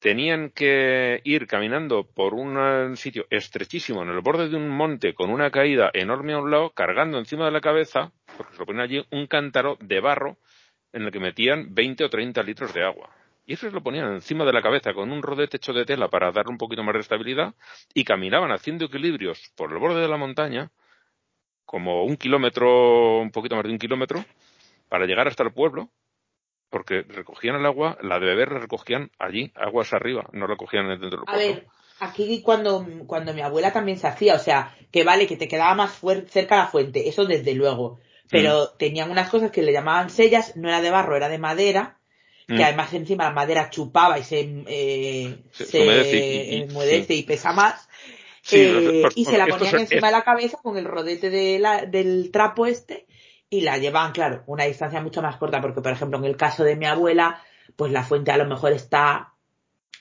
tenían 0.01 0.49
que 0.51 1.21
ir 1.25 1.47
caminando 1.47 2.05
por 2.05 2.33
un 2.35 2.97
sitio 2.97 3.27
estrechísimo 3.31 4.03
en 4.03 4.09
el 4.09 4.21
borde 4.21 4.49
de 4.49 4.57
un 4.57 4.69
monte 4.69 5.15
con 5.15 5.31
una 5.31 5.51
caída 5.51 5.91
enorme 5.93 6.33
a 6.33 6.39
un 6.39 6.51
lado, 6.51 6.71
cargando 6.71 7.19
encima 7.19 7.45
de 7.45 7.51
la 7.53 7.61
cabeza, 7.61 8.11
porque 8.37 8.55
se 8.55 8.59
lo 8.59 8.67
ponían 8.67 8.85
allí, 8.85 9.07
un 9.11 9.27
cántaro 9.27 9.77
de 9.81 10.01
barro 10.01 10.39
en 10.93 11.03
el 11.03 11.13
que 11.13 11.21
metían 11.21 11.75
20 11.75 12.05
o 12.05 12.11
30 12.11 12.43
litros 12.43 12.73
de 12.73 12.83
agua. 12.83 13.11
Y 13.47 13.53
eso 13.53 13.69
se 13.69 13.73
lo 13.73 13.83
ponían 13.83 14.13
encima 14.15 14.45
de 14.45 14.53
la 14.53 14.63
cabeza 14.63 14.95
con 14.95 15.13
un 15.13 15.23
rodete 15.23 15.59
hecho 15.59 15.73
de 15.73 15.85
tela 15.85 16.09
para 16.09 16.33
darle 16.33 16.53
un 16.53 16.59
poquito 16.59 16.83
más 16.83 16.95
de 16.95 17.01
estabilidad 17.01 17.55
y 17.93 18.05
caminaban 18.05 18.53
haciendo 18.53 18.87
equilibrios 18.87 19.53
por 19.55 19.71
el 19.71 19.79
borde 19.79 20.01
de 20.01 20.09
la 20.09 20.17
montaña, 20.17 20.71
como 21.67 22.05
un 22.05 22.17
kilómetro, 22.17 23.21
un 23.21 23.31
poquito 23.31 23.55
más 23.55 23.65
de 23.65 23.71
un 23.71 23.79
kilómetro, 23.79 24.25
para 24.89 25.05
llegar 25.05 25.29
hasta 25.29 25.43
el 25.43 25.53
pueblo 25.53 25.91
porque 26.71 27.03
recogían 27.03 27.57
el 27.57 27.67
agua, 27.67 27.99
la 28.01 28.19
de 28.19 28.27
beber 28.27 28.53
la 28.53 28.61
recogían 28.61 29.11
allí, 29.19 29.53
aguas 29.57 29.93
arriba, 29.93 30.29
no 30.33 30.47
la 30.47 30.55
recogían 30.55 30.89
dentro 30.89 31.11
del 31.11 31.21
A 31.27 31.37
ver, 31.37 31.67
aquí 31.99 32.41
cuando, 32.43 32.87
cuando 33.07 33.35
mi 33.35 33.43
abuela 33.43 33.73
también 33.73 33.99
se 33.99 34.07
hacía, 34.07 34.37
o 34.37 34.39
sea, 34.39 34.75
que 34.91 35.05
vale, 35.05 35.27
que 35.27 35.37
te 35.37 35.49
quedaba 35.49 35.75
más 35.75 36.01
cerca 36.29 36.57
la 36.57 36.67
fuente, 36.69 37.09
eso 37.09 37.27
desde 37.27 37.55
luego, 37.55 37.99
pero 38.31 38.65
mm. 38.65 38.79
tenían 38.79 39.11
unas 39.11 39.29
cosas 39.29 39.51
que 39.51 39.63
le 39.63 39.73
llamaban 39.73 40.11
sellas, 40.11 40.57
no 40.57 40.69
era 40.69 40.81
de 40.81 40.91
barro, 40.91 41.17
era 41.17 41.29
de 41.29 41.39
madera, 41.39 41.99
que 42.47 42.55
mm. 42.55 42.63
además 42.63 42.95
encima 42.95 43.25
la 43.25 43.33
madera 43.33 43.71
chupaba 43.71 44.19
y 44.19 44.25
se, 44.25 44.65
eh, 44.67 45.39
se, 45.53 47.15
y, 47.15 47.23
pesa 47.25 47.53
más. 47.53 47.89
Eh, 48.53 49.05
y 49.15 49.25
se 49.27 49.37
la 49.37 49.47
ponían 49.47 49.81
encima 49.81 50.07
de 50.09 50.13
la 50.13 50.25
cabeza 50.25 50.59
con 50.63 50.77
el 50.77 50.87
rodete 50.87 51.31
de 51.31 51.59
la, 51.59 51.85
del 51.85 52.31
trapo 52.33 52.67
este 52.67 53.07
y 53.51 53.63
la 53.63 53.79
llevan, 53.79 54.13
claro, 54.13 54.45
una 54.47 54.65
distancia 54.65 55.03
mucho 55.03 55.21
más 55.21 55.37
corta, 55.37 55.61
porque 55.61 55.83
por 55.83 55.93
ejemplo 55.93 56.19
en 56.19 56.25
el 56.25 56.37
caso 56.37 56.63
de 56.63 56.77
mi 56.77 56.87
abuela, 56.87 57.43
pues 57.77 57.91
la 57.91 58.05
fuente 58.05 58.31
a 58.31 58.37
lo 58.37 58.47
mejor 58.47 58.73
está 58.73 59.35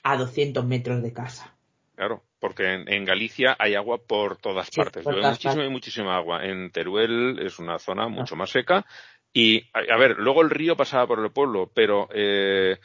a 0.03 0.17
200 0.17 0.63
metros 0.65 1.01
de 1.01 1.11
casa. 1.11 1.55
Claro, 1.95 2.23
porque 2.39 2.71
en, 2.73 3.05
Galicia 3.05 3.55
hay 3.59 3.75
agua 3.75 3.97
por 3.97 4.37
todas 4.37 4.69
partes. 4.69 5.05
Hay 5.05 5.21
muchísima 5.21 5.65
y 5.65 5.69
muchísima 5.69 6.15
agua. 6.15 6.45
En 6.45 6.71
Teruel 6.71 7.39
es 7.39 7.59
una 7.59 7.77
zona 7.79 8.07
mucho 8.07 8.37
más 8.37 8.51
seca. 8.51 8.85
Y, 9.33 9.65
a, 9.73 9.97
ver, 9.97 10.17
luego 10.17 10.41
el 10.41 10.49
río 10.49 10.77
pasaba 10.77 11.05
por 11.07 11.19
el 11.19 11.31
pueblo, 11.31 11.69
pero 11.73 12.07
eh, 12.13 12.79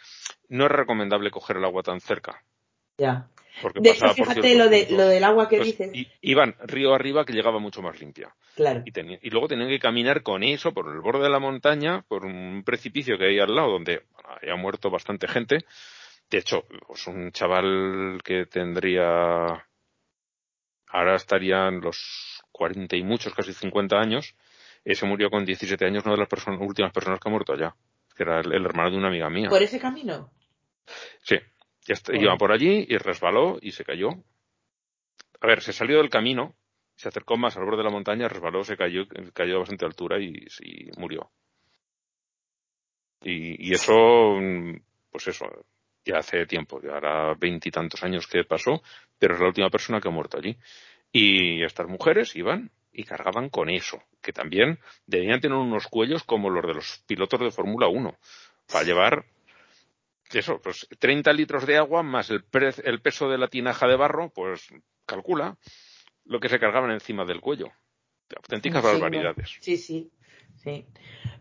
no 0.49 0.65
es 0.65 0.73
recomendable 0.73 1.31
coger 1.31 1.59
el 1.59 1.65
agua 1.65 1.83
tan 1.83 2.01
cerca. 2.01 2.43
Ya 2.99 3.29
de 3.75 3.91
hecho, 3.91 4.09
fíjate 4.15 4.57
lo, 4.57 4.69
de, 4.69 4.89
lo 4.91 5.07
del 5.07 5.23
agua 5.23 5.49
que 5.49 5.59
pues, 5.59 5.79
dices. 5.79 5.93
iban 6.21 6.57
río 6.65 6.95
arriba 6.95 7.25
que 7.25 7.33
llegaba 7.33 7.59
mucho 7.59 7.83
más 7.83 8.01
limpia. 8.01 8.35
Claro. 8.55 8.83
Y, 8.85 9.31
luego 9.31 9.49
tenían 9.49 9.69
que 9.69 9.79
caminar 9.79 10.23
con 10.23 10.43
eso 10.43 10.73
por 10.73 10.93
el 10.93 11.01
borde 11.01 11.25
de 11.25 11.31
la 11.31 11.39
montaña, 11.39 12.05
por 12.09 12.25
un 12.25 12.63
precipicio 12.65 13.17
que 13.17 13.27
hay 13.27 13.39
al 13.39 13.55
lado 13.55 13.71
donde 13.71 14.03
había 14.25 14.57
muerto 14.57 14.91
bastante 14.91 15.29
gente. 15.29 15.65
De 16.31 16.39
hecho, 16.39 16.65
pues 16.87 17.07
un 17.07 17.31
chaval 17.33 18.21
que 18.25 18.47
tendría. 18.47 19.67
Ahora 20.89 21.17
estarían 21.17 21.81
los 21.81 22.43
cuarenta 22.53 22.97
y 22.97 23.03
muchos, 23.03 23.35
casi 23.35 23.53
cincuenta 23.53 23.99
años. 23.99 24.35
Ese 24.85 25.07
murió 25.07 25.31
con 25.31 25.45
17 25.45 25.85
años, 25.87 26.05
una 26.05 26.15
de 26.15 26.21
las 26.21 26.29
personas, 26.29 26.61
últimas 26.61 26.93
personas 26.93 27.19
que 27.19 27.29
ha 27.29 27.33
muerto 27.33 27.53
allá. 27.53 27.75
Que 28.17 28.23
era 28.23 28.41
el 28.41 28.65
hermano 28.65 28.91
de 28.91 28.97
una 28.99 29.09
amiga 29.09 29.31
mía. 29.31 29.49
¿Por 29.49 29.63
ese 29.63 29.81
camino? 29.81 30.31
Sí, 31.23 31.37
ya 31.85 31.95
iba 32.15 32.37
por 32.37 32.53
allí 32.53 32.87
y 32.89 32.97
resbaló 32.97 33.59
y 33.61 33.73
se 33.73 33.85
cayó. 33.85 34.11
A 35.41 35.47
ver, 35.47 35.61
se 35.61 35.73
salió 35.73 35.99
del 35.99 36.09
camino, 36.09 36.55
se 36.97 37.09
acercó 37.09 37.37
más 37.37 37.57
al 37.57 37.65
borde 37.65 37.79
de 37.79 37.85
la 37.85 37.91
montaña, 37.91 38.29
resbaló, 38.29 38.65
se 38.65 38.77
cayó, 38.77 39.07
cayó 39.33 39.57
a 39.57 39.59
bastante 39.61 39.85
altura 39.85 40.19
y, 40.21 40.47
murió. 40.97 41.31
Y, 43.23 43.73
eso, 43.73 44.39
pues 45.11 45.29
eso, 45.29 45.47
ya 46.05 46.19
hace 46.19 46.47
tiempo, 46.47 46.81
ya 46.83 46.97
hará 46.97 47.35
veintitantos 47.35 48.03
años 48.03 48.27
que 48.27 48.45
pasó, 48.45 48.83
pero 49.19 49.35
es 49.35 49.41
la 49.41 49.49
última 49.49 49.71
persona 49.71 50.01
que 50.01 50.09
ha 50.09 50.13
muerto 50.13 50.39
allí. 50.39 50.57
Y 51.11 51.63
estas 51.63 51.87
mujeres 51.89 52.35
iban 52.37 52.71
y 52.93 53.05
cargaban 53.05 53.49
con 53.49 53.71
eso, 53.71 54.03
que 54.23 54.33
también 54.33 54.79
debían 55.07 55.41
tener 55.41 55.57
unos 55.57 55.87
cuellos 55.89 56.23
como 56.25 56.51
los 56.51 56.67
de 56.67 56.75
los 56.75 57.03
pilotos 57.07 57.41
de 57.41 57.51
Fórmula 57.51 57.89
1, 57.89 58.17
para 58.71 58.85
llevar 58.85 59.25
eso, 60.33 60.61
pues 60.61 60.87
30 60.99 61.33
litros 61.33 61.67
de 61.67 61.77
agua 61.77 62.03
más 62.03 62.31
el, 62.31 62.45
el 62.85 63.01
peso 63.01 63.29
de 63.29 63.39
la 63.39 63.49
tinaja 63.49 63.87
de 63.87 63.97
barro, 63.97 64.31
pues 64.31 64.69
calcula 65.07 65.57
lo 66.25 66.41
que 66.41 66.49
se 66.49 66.59
cargaban 66.59 66.91
encima 66.91 67.25
del 67.25 67.41
cuello. 67.41 67.71
Auténticas 68.37 68.83
barbaridades. 68.83 69.59
Sí, 69.61 69.77
sí, 69.77 70.11
sí. 70.57 70.87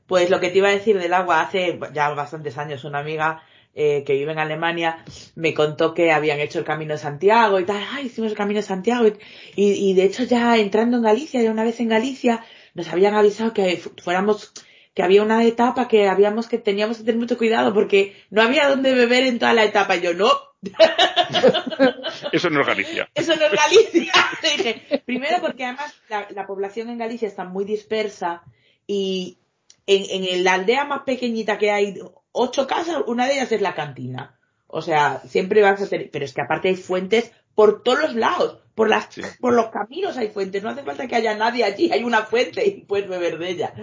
Pues 0.06 0.30
lo 0.30 0.40
que 0.40 0.50
te 0.50 0.58
iba 0.58 0.68
a 0.68 0.74
decir 0.74 1.00
del 1.00 1.14
agua, 1.14 1.42
hace 1.42 1.80
ya 1.94 2.10
bastantes 2.10 2.58
años 2.58 2.84
una 2.84 3.00
amiga 3.00 3.42
eh, 3.74 4.04
que 4.06 4.14
vive 4.14 4.34
en 4.34 4.40
Alemania, 4.40 5.04
me 5.36 5.54
contó 5.54 5.94
que 5.94 6.12
habían 6.12 6.40
hecho 6.40 6.60
el 6.60 6.66
Camino 6.66 6.94
de 6.94 7.00
Santiago 7.00 7.60
y 7.60 7.66
tal, 7.66 7.84
ay, 7.92 8.08
hicimos 8.08 8.32
el 8.32 8.38
Camino 8.38 8.60
de 8.60 8.68
Santiago 8.68 9.08
y, 9.08 9.14
y 9.56 9.94
de 9.94 10.04
hecho 10.04 10.24
ya 10.24 10.58
entrando 10.58 10.98
en 10.98 11.04
Galicia, 11.04 11.42
ya 11.42 11.52
una 11.52 11.64
vez 11.64 11.80
en 11.80 11.88
Galicia, 11.88 12.46
nos 12.74 12.90
habían 12.90 13.16
avisado 13.16 13.54
que 13.54 13.82
fuéramos 14.04 14.54
que 14.94 15.04
había 15.04 15.24
una 15.24 15.44
etapa 15.44 15.88
que 15.88 16.08
habíamos 16.08 16.48
que 16.48 16.58
teníamos 16.58 16.98
que 16.98 17.04
tener 17.04 17.20
mucho 17.20 17.38
cuidado 17.38 17.74
porque 17.74 18.16
no 18.30 18.42
había 18.42 18.68
donde 18.68 18.94
beber 18.94 19.24
en 19.24 19.40
toda 19.40 19.54
la 19.54 19.64
etapa. 19.64 19.96
Y 19.96 20.02
yo, 20.02 20.14
no. 20.14 20.30
Eso 22.32 22.50
no 22.50 22.62
es 22.62 22.68
Galicia. 22.68 23.10
Eso 23.16 23.36
no 23.36 23.46
es 23.46 23.52
Galicia. 23.52 24.14
Dije, 24.58 25.04
primero 25.06 25.38
porque 25.42 25.66
además 25.66 25.96
la, 26.10 26.46
población 26.46 26.90
en 26.90 27.00
Galicia 27.00 27.28
está 27.28 27.44
muy 27.44 27.66
dispersa 27.66 28.44
y 28.86 29.40
en, 29.88 30.06
en 30.26 30.44
la 30.44 30.54
aldea 30.54 30.86
más 30.86 31.02
pequeñita 31.04 31.58
que 31.58 31.72
hay 31.72 32.00
ocho 32.32 32.68
casas, 32.68 32.98
una 33.08 33.28
de 33.28 33.34
ellas 33.34 33.52
es 33.52 33.62
la 33.62 33.76
cantina. 33.76 34.38
O 34.68 34.82
sea, 34.82 35.22
siempre 35.28 35.62
vas 35.62 35.82
a 35.82 35.88
tener, 35.88 36.10
pero 36.12 36.26
es 36.26 36.34
que 36.34 36.42
aparte 36.42 36.68
hay 36.68 36.76
fuentes 36.76 37.32
por 37.56 37.84
todos 37.84 38.02
los 38.02 38.16
lados, 38.16 38.60
por 38.76 38.90
las, 38.90 39.08
por 39.40 39.54
los 39.54 39.68
caminos 39.68 40.18
hay 40.18 40.30
fuentes, 40.30 40.64
no 40.64 40.70
hace 40.70 40.84
falta 40.84 41.08
que 41.08 41.16
haya 41.16 41.38
nadie 41.38 41.64
allí, 41.64 41.92
hay 41.92 42.04
una 42.04 42.24
fuente 42.24 42.66
y 42.66 42.82
puedes 42.82 43.08
beber 43.08 43.38
de 43.38 43.50
ella. 43.50 43.74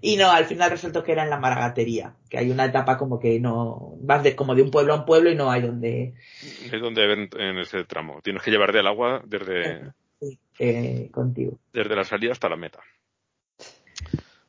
Y 0.00 0.16
no, 0.16 0.30
al 0.30 0.46
final 0.46 0.70
resultó 0.70 1.04
que 1.04 1.12
era 1.12 1.22
en 1.22 1.30
la 1.30 1.38
maragatería, 1.38 2.16
que 2.28 2.38
hay 2.38 2.50
una 2.50 2.64
etapa 2.64 2.96
como 2.96 3.20
que 3.20 3.38
no, 3.38 3.94
vas 4.00 4.22
de, 4.24 4.34
como 4.34 4.54
de 4.54 4.62
un 4.62 4.70
pueblo 4.70 4.94
a 4.94 4.96
un 4.96 5.04
pueblo 5.04 5.30
y 5.30 5.36
no 5.36 5.50
hay 5.50 5.62
donde. 5.62 6.14
Es 6.40 6.80
donde 6.80 7.06
ven 7.06 7.28
en 7.38 7.58
ese 7.58 7.84
tramo. 7.84 8.20
Tienes 8.22 8.42
que 8.42 8.50
llevar 8.50 8.72
del 8.72 8.88
agua 8.88 9.22
desde. 9.24 9.92
Sí, 10.20 10.38
eh, 10.58 11.08
contigo. 11.12 11.58
Desde 11.72 11.94
la 11.94 12.04
salida 12.04 12.32
hasta 12.32 12.48
la 12.48 12.56
meta. 12.56 12.80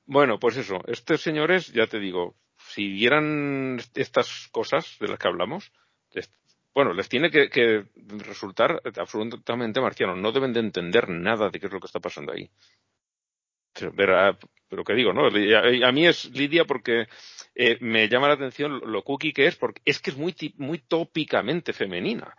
Bueno, 0.07 0.39
pues 0.39 0.57
eso, 0.57 0.81
estos 0.87 1.21
señores, 1.21 1.71
ya 1.71 1.87
te 1.87 1.99
digo, 1.99 2.35
si 2.57 2.87
vieran 2.87 3.79
estas 3.93 4.49
cosas 4.51 4.97
de 4.99 5.07
las 5.07 5.19
que 5.19 5.27
hablamos, 5.27 5.71
bueno, 6.73 6.93
les 6.93 7.09
tiene 7.09 7.29
que, 7.29 7.85
resultar 8.25 8.81
absolutamente 8.97 9.81
marcianos. 9.81 10.17
No 10.17 10.31
deben 10.31 10.53
de 10.53 10.61
entender 10.61 11.09
nada 11.09 11.49
de 11.49 11.59
qué 11.59 11.67
es 11.67 11.73
lo 11.73 11.79
que 11.79 11.87
está 11.87 11.99
pasando 11.99 12.31
ahí. 12.31 12.49
Pero, 13.73 14.37
pero 14.67 14.83
que 14.83 14.93
digo, 14.93 15.13
¿no? 15.13 15.27
A, 15.27 15.91
mí 15.91 16.07
es 16.07 16.29
Lidia 16.31 16.65
porque 16.65 17.07
eh, 17.55 17.77
me 17.81 18.07
llama 18.07 18.27
la 18.27 18.35
atención 18.35 18.81
lo 18.85 19.03
cookie 19.03 19.33
que 19.33 19.47
es, 19.47 19.55
porque 19.55 19.81
es 19.85 19.99
que 19.99 20.11
es 20.11 20.17
muy, 20.17 20.35
muy 20.57 20.79
tópicamente 20.79 21.73
femenina. 21.73 22.35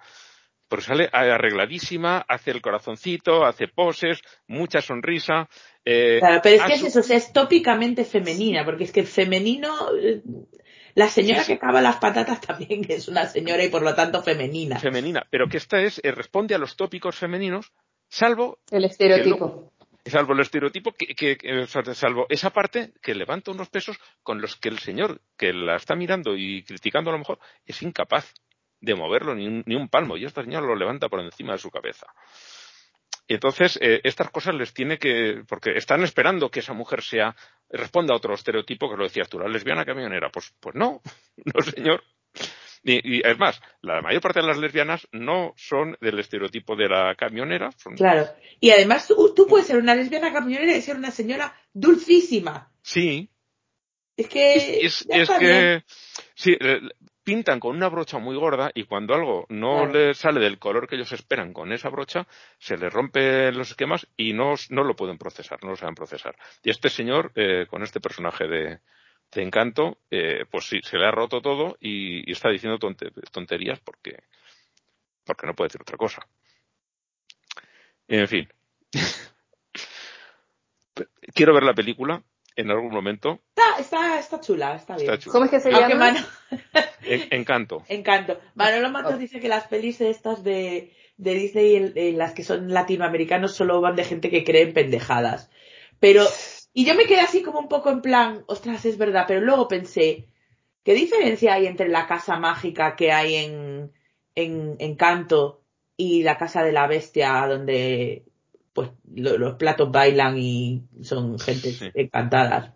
Porque 0.69 0.87
sale 0.87 1.11
arregladísima, 1.13 2.25
hace 2.27 2.51
el 2.51 2.63
corazoncito, 2.63 3.45
hace 3.45 3.69
poses, 3.69 4.23
mucha 4.47 4.81
sonrisa. 4.81 5.49
Eh, 5.85 6.17
claro, 6.21 6.41
pero 6.43 6.57
es 6.57 6.63
que 6.63 6.87
es 6.87 6.97
eso, 6.97 7.15
es 7.15 7.33
tópicamente 7.35 8.07
femenina, 8.07 8.65
porque 8.65 8.85
es 8.85 8.93
que 8.93 9.01
el 9.01 9.07
femenino 9.07 9.95
eh, 10.01 10.23
la 10.95 11.09
señora 11.09 11.45
que 11.45 11.59
cava 11.59 11.81
las 11.81 11.97
patatas 11.97 12.41
también 12.47 12.85
es 12.89 13.09
una 13.09 13.27
señora 13.27 13.65
y 13.65 13.69
por 13.69 13.83
lo 13.83 13.95
tanto 13.95 14.23
femenina. 14.23 14.79
Femenina, 14.79 15.27
pero 15.31 15.49
que 15.49 15.57
esta 15.57 15.81
es, 15.81 16.01
eh, 16.03 16.13
responde 16.13 16.55
a 16.55 16.59
los 16.59 16.77
tópicos 16.77 17.17
femeninos, 17.17 17.73
salvo. 18.09 18.59
El 18.71 18.85
estereotipo. 18.85 19.73
salvo 20.05 20.33
el 20.35 20.41
estereotipo, 20.41 20.93
que, 20.93 21.67
salvo 21.95 22.27
esa 22.29 22.51
parte 22.51 22.93
que 23.03 23.15
levanta 23.15 23.51
unos 23.51 23.69
pesos 23.69 23.99
con 24.23 24.41
los 24.41 24.57
que 24.57 24.69
el 24.69 24.79
señor 24.79 25.21
que 25.37 25.53
la 25.53 25.77
está 25.77 25.95
mirando 25.95 26.37
y 26.37 26.63
criticando 26.65 27.11
a 27.11 27.15
lo 27.15 27.19
mejor 27.19 27.39
es 27.65 27.81
incapaz 27.83 28.33
de 28.81 28.95
moverlo 28.97 29.35
ni 29.35 29.47
un, 29.47 29.63
ni 29.65 29.77
un 29.77 29.89
palmo 29.89 30.17
y 30.17 30.25
esta 30.25 30.43
señora 30.43 30.67
lo 30.67 30.75
levanta 30.75 31.09
por 31.09 31.21
encima 31.21 31.53
de 31.53 31.59
su 31.59 31.71
cabeza. 31.71 32.07
Y 33.27 33.35
entonces, 33.35 33.79
eh, 33.81 34.01
estas 34.05 34.31
cosas 34.31 34.55
les 34.55 34.75
tiene 34.75 34.99
que, 34.99 35.43
porque 35.49 35.73
están 35.77 36.03
esperando 36.03 36.51
que 36.51 36.61
esa 36.61 36.73
mujer 36.73 37.03
sea, 37.03 37.35
responda 37.71 38.15
a 38.15 38.17
otro 38.17 38.35
estereotipo 38.35 38.91
que 38.91 38.97
lo 38.97 39.05
decías 39.05 39.29
tú, 39.29 39.39
la 39.39 39.49
lesbiana 39.49 39.85
camionera. 39.85 40.31
Pues, 40.31 40.53
pues 40.61 40.75
no, 40.75 41.01
no 41.45 41.63
señor. 41.63 42.03
Y, 42.85 43.25
es 43.25 43.39
más, 43.39 43.61
la 43.81 44.03
mayor 44.03 44.21
parte 44.21 44.41
de 44.41 44.47
las 44.47 44.59
lesbianas 44.59 45.07
no 45.13 45.55
son 45.57 45.97
del 46.01 46.19
estereotipo 46.19 46.75
de 46.75 46.89
la 46.89 47.15
camionera. 47.15 47.71
Claro. 47.97 48.29
Y 48.59 48.71
además 48.71 49.07
tú, 49.07 49.47
puedes 49.49 49.69
ser 49.69 49.77
una 49.77 49.95
lesbiana 49.95 50.33
camionera 50.33 50.77
y 50.77 50.83
ser 50.83 50.97
una 50.97 51.13
señora 51.13 51.55
dulcísima. 51.73 52.73
Sí. 52.83 53.31
Es 54.17 54.29
que. 54.29 54.85
Es, 54.85 55.07
es 55.09 55.31
que. 55.31 55.85
Sí, 56.35 56.57
eh, 56.59 56.81
pintan 57.25 57.61
con 57.61 57.77
una 57.77 57.89
brocha 57.89 58.19
muy 58.19 58.37
gorda 58.37 58.71
y 58.75 58.85
cuando 58.85 59.15
algo 59.15 59.47
no 59.49 59.87
le 59.87 60.15
sale 60.15 60.41
del 60.41 60.59
color 60.59 60.89
que 60.89 60.97
ellos 60.97 61.13
esperan 61.13 61.53
con 61.53 61.73
esa 61.73 61.89
brocha, 61.89 62.27
se 62.59 62.77
les 62.77 62.93
rompen 62.93 63.57
los 63.57 63.71
esquemas 63.71 64.07
y 64.17 64.33
no, 64.33 64.55
no 64.71 64.85
lo 64.85 64.97
pueden 64.97 65.19
procesar, 65.19 65.63
no 65.63 65.71
lo 65.71 65.77
saben 65.77 65.95
procesar. 65.95 66.37
Y 66.63 66.71
este 66.71 66.89
señor, 66.89 67.33
eh, 67.35 67.67
con 67.69 67.83
este 67.83 68.01
personaje 68.01 68.49
de, 68.49 68.81
de 69.33 69.43
encanto, 69.43 69.99
eh, 70.11 70.45
pues 70.51 70.67
sí, 70.67 70.81
se 70.83 70.99
le 70.99 71.07
ha 71.07 71.11
roto 71.11 71.41
todo 71.41 71.77
y, 71.81 72.31
está 72.31 72.51
diciendo 72.51 72.79
tonterías 72.79 73.81
porque, 73.81 74.23
porque 75.25 75.47
no 75.47 75.55
puede 75.55 75.69
decir 75.69 75.83
otra 75.83 75.97
cosa. 75.97 76.27
En 78.09 78.29
fin. 78.29 78.49
Quiero 81.35 81.55
ver 81.55 81.63
la 81.63 81.75
película 81.75 82.23
en 82.57 82.71
algún 82.71 82.93
momento. 82.93 83.41
Está, 83.49 83.81
está, 83.81 84.19
está 84.19 84.41
chula, 84.41 84.75
está 84.77 84.97
bien. 84.97 85.19
¿Cómo 85.31 85.45
es 85.45 85.51
que 85.51 85.61
se 85.61 85.71
llama? 85.71 86.15
Encanto. 87.05 87.85
Encanto. 87.89 88.41
Manolo 88.55 88.91
Matos 88.91 89.19
dice 89.19 89.41
que 89.41 89.49
las 89.49 89.67
pelis 89.67 90.01
estas 90.01 90.43
de, 90.45 90.93
de 91.17 91.35
Disney, 91.35 91.93
en, 91.95 92.19
las 92.19 92.33
que 92.33 92.45
son 92.45 92.73
latinoamericanos, 92.73 93.55
solo 93.55 93.81
van 93.81 93.97
de 93.97 94.05
gente 94.05 94.31
que 94.31 94.45
cree 94.45 94.63
en 94.63 94.75
pendejadas. 94.75 95.51
Pero, 96.01 96.25
y 96.73 96.85
yo 96.85 96.95
me 96.95 97.05
quedé 97.05 97.21
así 97.21 97.43
como 97.43 97.61
un 97.61 97.69
poco 97.69 97.91
en 97.91 98.03
plan, 98.03 98.45
ostras, 98.47 98.85
es 98.85 98.99
verdad, 98.99 99.25
pero 99.27 99.41
luego 99.41 99.69
pensé, 99.69 100.29
¿qué 100.83 100.95
diferencia 100.95 101.55
hay 101.55 101.67
entre 101.67 101.89
la 101.89 102.07
casa 102.07 102.37
mágica 102.39 102.97
que 102.97 103.13
hay 103.13 103.37
en, 103.37 103.93
en 104.35 104.77
Encanto 104.79 105.63
y 105.97 106.23
la 106.23 106.39
casa 106.39 106.63
de 106.65 106.73
la 106.73 106.87
bestia 106.87 107.47
donde 107.47 108.25
pues 108.73 108.91
los 109.15 109.55
platos 109.55 109.91
bailan 109.91 110.39
y 110.39 110.83
son 111.03 111.39
gente 111.39 111.93
encantadas. 111.95 112.73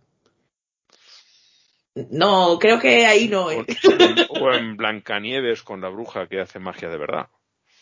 No, 2.10 2.58
creo 2.58 2.78
que 2.78 3.06
ahí 3.06 3.28
no. 3.28 3.50
¿eh? 3.50 3.64
O, 4.28 4.52
en 4.52 4.76
Blancanieves 4.76 5.62
con 5.62 5.80
la 5.80 5.88
bruja 5.88 6.28
que 6.28 6.40
hace 6.40 6.58
magia 6.58 6.90
de 6.90 6.98
verdad. 6.98 7.28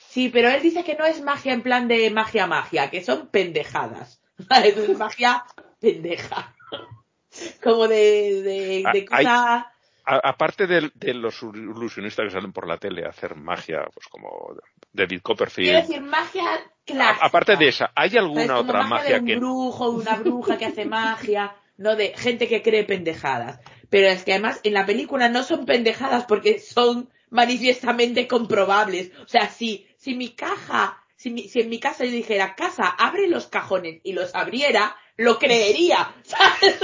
Sí, 0.08 0.28
pero 0.28 0.48
él 0.48 0.62
dice 0.62 0.84
que 0.84 0.94
no 0.94 1.04
es 1.04 1.20
magia 1.22 1.52
en 1.52 1.62
plan 1.62 1.88
de 1.88 2.08
magia 2.10 2.46
magia, 2.46 2.90
que 2.90 3.02
son 3.02 3.28
pendejadas. 3.28 4.20
Es 4.64 4.98
magia 4.98 5.44
pendeja. 5.80 6.54
Como 7.62 7.88
de, 7.88 8.42
de, 8.42 8.84
de 8.92 9.04
cosa 9.04 9.73
aparte 10.04 10.66
de, 10.66 11.14
los 11.14 11.42
ilusionistas 11.42 12.26
que 12.26 12.30
salen 12.30 12.52
por 12.52 12.66
la 12.66 12.76
tele 12.76 13.04
a 13.04 13.10
hacer 13.10 13.34
magia, 13.36 13.84
pues 13.92 14.06
como 14.08 14.54
David 14.92 15.22
Copperfield. 15.22 15.70
Quiero 15.70 15.86
decir, 15.86 16.02
magia 16.02 16.44
clásica. 16.84 17.26
aparte 17.26 17.56
de 17.56 17.68
esa, 17.68 17.90
¿hay 17.94 18.16
alguna 18.16 18.58
otra 18.58 18.82
magia, 18.82 18.88
magia 18.88 19.18
de 19.20 19.34
un 19.34 19.40
brujo, 19.40 19.90
una 19.90 20.16
bruja 20.16 20.58
que 20.58 20.66
hace 20.66 20.84
magia, 20.84 21.56
no 21.78 21.96
de 21.96 22.14
gente 22.16 22.48
que 22.48 22.62
cree 22.62 22.84
pendejadas? 22.84 23.60
Pero 23.88 24.08
es 24.08 24.24
que 24.24 24.32
además 24.32 24.60
en 24.62 24.74
la 24.74 24.86
película 24.86 25.28
no 25.28 25.42
son 25.42 25.66
pendejadas 25.66 26.24
porque 26.24 26.58
son 26.58 27.10
manifiestamente 27.30 28.28
comprobables. 28.28 29.10
O 29.22 29.28
sea, 29.28 29.48
si, 29.48 29.86
si 29.96 30.14
mi 30.14 30.30
caja, 30.34 31.02
si, 31.16 31.48
si 31.48 31.60
en 31.60 31.68
mi 31.68 31.80
casa 31.80 32.04
yo 32.04 32.10
dijera, 32.10 32.54
casa, 32.54 32.86
abre 32.86 33.28
los 33.28 33.46
cajones 33.46 34.00
y 34.04 34.12
los 34.12 34.34
abriera, 34.34 34.96
lo 35.16 35.38
creería. 35.38 36.14
¿sabes? 36.22 36.78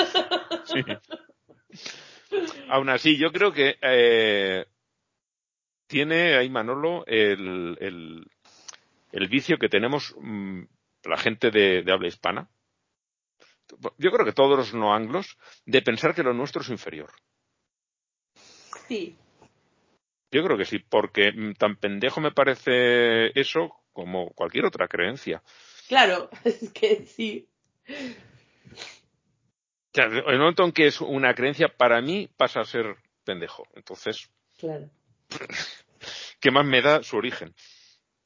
Sí. 0.65 0.85
Aún 2.69 2.89
así, 2.89 3.17
yo 3.17 3.33
creo 3.33 3.53
que 3.53 3.77
eh, 3.83 4.67
tiene 5.87 6.37
ahí 6.37 6.49
Manolo 6.49 7.05
el, 7.07 7.77
el, 7.81 8.31
el, 9.13 9.29
vicio 9.29 9.59
que 9.59 9.69
tenemos 9.69 10.15
mm, 10.21 10.63
la 11.05 11.17
gente 11.17 11.51
de, 11.51 11.85
habla 11.91 12.09
hispana. 12.09 12.49
Yo 13.99 14.11
creo 14.11 14.25
que 14.25 14.33
todos 14.33 14.57
los 14.57 14.75
no 14.75 14.95
anglos, 14.95 15.39
de 15.65 15.83
pensar 15.83 16.15
que 16.15 16.23
lo 16.23 16.33
nuestro 16.33 16.63
es 16.63 16.69
inferior. 16.69 17.11
Sí. 18.89 19.17
Yo 20.33 20.45
creo 20.45 20.57
que 20.57 20.65
sí, 20.65 20.79
porque 20.79 21.33
mm, 21.33 21.55
tan 21.55 21.77
pendejo 21.77 22.21
me 22.21 22.33
parece 22.33 23.39
eso 23.39 23.75
como 23.93 24.31
cualquier 24.31 24.67
otra 24.67 24.87
creencia. 24.89 25.43
Claro, 25.89 26.31
es 26.45 26.73
que 26.73 27.07
sí 27.07 27.49
el 29.95 30.39
momento 30.39 30.65
en 30.65 30.73
que 30.73 30.87
es 30.87 31.01
una 31.01 31.35
creencia, 31.35 31.69
para 31.69 32.01
mí 32.01 32.29
pasa 32.37 32.61
a 32.61 32.65
ser 32.65 32.97
pendejo. 33.25 33.65
Entonces, 33.75 34.31
claro. 34.59 34.89
¿qué 36.41 36.51
más 36.51 36.65
me 36.65 36.83
da 36.83 37.03
su 37.03 37.17
origen? 37.17 37.55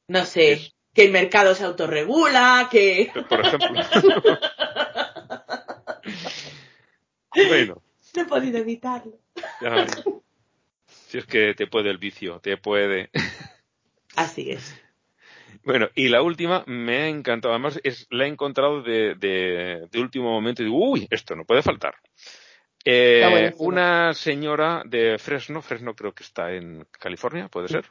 No 0.07 0.25
sé, 0.25 0.71
que 0.93 1.03
el 1.05 1.11
mercado 1.11 1.55
se 1.55 1.63
autorregula, 1.63 2.67
que... 2.71 3.11
Por 3.29 3.45
ejemplo. 3.45 3.69
bueno. 7.35 7.81
No 8.15 8.21
he 8.21 8.25
podido 8.25 8.59
evitarlo. 8.59 9.19
Si 10.87 11.17
es 11.17 11.25
que 11.25 11.53
te 11.53 11.67
puede 11.67 11.89
el 11.89 11.97
vicio, 11.97 12.39
te 12.39 12.57
puede. 12.57 13.09
Así 14.15 14.51
es. 14.51 14.73
Bueno, 15.65 15.89
y 15.95 16.09
la 16.09 16.21
última 16.21 16.63
me 16.67 16.97
ha 16.97 17.07
encantado. 17.07 17.53
Además, 17.53 17.79
es, 17.83 18.07
la 18.11 18.25
he 18.25 18.27
encontrado 18.27 18.83
de, 18.83 19.15
de, 19.15 19.99
último 19.99 20.31
momento 20.31 20.61
y 20.61 20.65
digo, 20.65 20.77
uy, 20.77 21.07
esto 21.09 21.35
no 21.35 21.43
puede 21.43 21.63
faltar. 21.63 21.95
Eh, 22.85 23.51
una 23.57 24.13
señora 24.13 24.83
de 24.85 25.17
Fresno, 25.17 25.63
Fresno 25.63 25.95
creo 25.95 26.13
que 26.13 26.23
está 26.23 26.53
en 26.53 26.85
California, 26.91 27.47
¿puede 27.47 27.67
ser? 27.67 27.85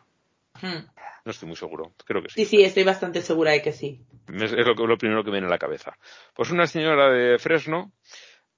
Hmm. 0.63 0.87
No 1.25 1.31
estoy 1.33 1.49
muy 1.49 1.57
seguro, 1.57 1.93
creo 2.05 2.23
que 2.23 2.29
sí. 2.29 2.45
Sí, 2.45 2.59
sí, 2.59 2.63
estoy 2.63 2.85
bastante 2.85 3.23
segura 3.23 3.51
de 3.51 3.61
que 3.61 3.73
sí. 3.73 4.01
Es 4.29 4.53
lo, 4.53 4.97
primero 4.97 5.25
que 5.25 5.31
me 5.31 5.39
viene 5.39 5.49
a 5.49 5.51
la 5.51 5.59
cabeza. 5.59 5.99
Pues 6.33 6.53
una 6.53 6.69
señora 6.69 7.11
de 7.11 7.39
Fresno 7.39 7.93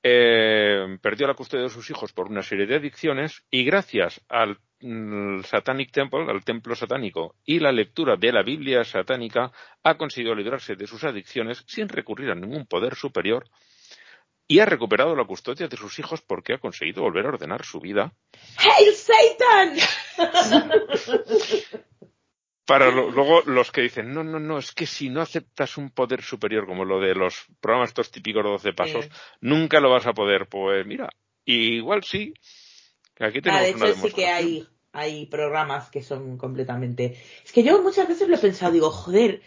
eh, 0.09 0.99
perdió 1.03 1.27
la 1.27 1.35
custodia 1.35 1.65
de 1.65 1.71
sus 1.71 1.91
hijos 1.91 2.13
por 2.13 2.29
una 2.29 2.43
serie 2.43 2.65
de 2.67 2.77
adicciones 2.77 3.43
y 3.51 3.65
gracias 3.65 4.21
al 4.29 4.61
mm, 4.81 5.41
Satanic 5.43 5.91
Temple, 5.91 6.31
al 6.31 6.45
templo 6.45 6.77
satánico 6.77 7.35
y 7.45 7.59
la 7.59 7.73
lectura 7.73 8.15
de 8.17 8.31
la 8.31 8.45
Biblia 8.45 8.85
satánica 8.85 9.51
ha 9.83 9.97
conseguido 9.97 10.37
librarse 10.37 10.77
de 10.77 10.87
sus 10.87 11.03
adicciones 11.03 11.65
sin 11.67 11.89
recurrir 11.89 12.31
a 12.31 12.37
ningún 12.37 12.67
poder 12.67 12.95
superior 12.95 13.47
y 14.47 14.61
ha 14.61 14.65
recuperado 14.65 15.17
la 15.17 15.25
custodia 15.25 15.67
de 15.67 15.77
sus 15.77 15.99
hijos 15.99 16.23
porque 16.23 16.55
ha 16.55 16.59
conseguido 16.59 17.03
volver 17.03 17.27
a 17.27 17.31
ordenar 17.31 17.65
su 17.65 17.81
vida. 17.81 18.13
¡Hail 18.59 18.95
Satan! 18.95 19.77
Para 22.67 22.91
luego 22.91 23.43
los 23.47 23.71
que 23.71 23.83
dicen, 23.83 24.13
no, 24.13 24.25
no, 24.25 24.41
no, 24.41 24.59
es 24.59 24.73
que 24.73 24.87
si 24.87 25.09
no 25.09 25.21
aceptas 25.21 25.77
un 25.77 25.91
poder 25.91 26.23
superior 26.23 26.67
como 26.67 26.85
lo 26.85 27.01
de 27.01 27.15
los 27.15 27.47
programas 27.61 27.91
estos 27.91 28.11
típicos 28.11 28.43
de 28.43 28.51
12 28.51 28.73
pasos, 28.73 29.09
nunca 29.41 29.79
lo 29.79 29.91
vas 29.91 30.07
a 30.07 30.13
poder. 30.13 30.49
Pues 30.49 30.85
mira, 30.85 31.09
igual 31.45 32.03
sí. 32.03 32.35
Aquí 33.21 33.41
tenemos 33.41 33.61
ah, 33.61 33.65
de 33.65 33.71
hecho 33.71 33.95
sí 33.95 34.13
que 34.13 34.27
hay, 34.27 34.67
hay 34.93 35.27
programas 35.27 35.91
que 35.91 36.03
son 36.03 36.37
completamente... 36.37 37.17
Es 37.45 37.53
que 37.53 37.63
yo 37.63 37.81
muchas 37.83 38.09
veces 38.09 38.29
lo 38.29 38.35
he 38.35 38.41
pensado, 38.41 38.73
digo, 38.73 38.91
joder, 38.91 39.43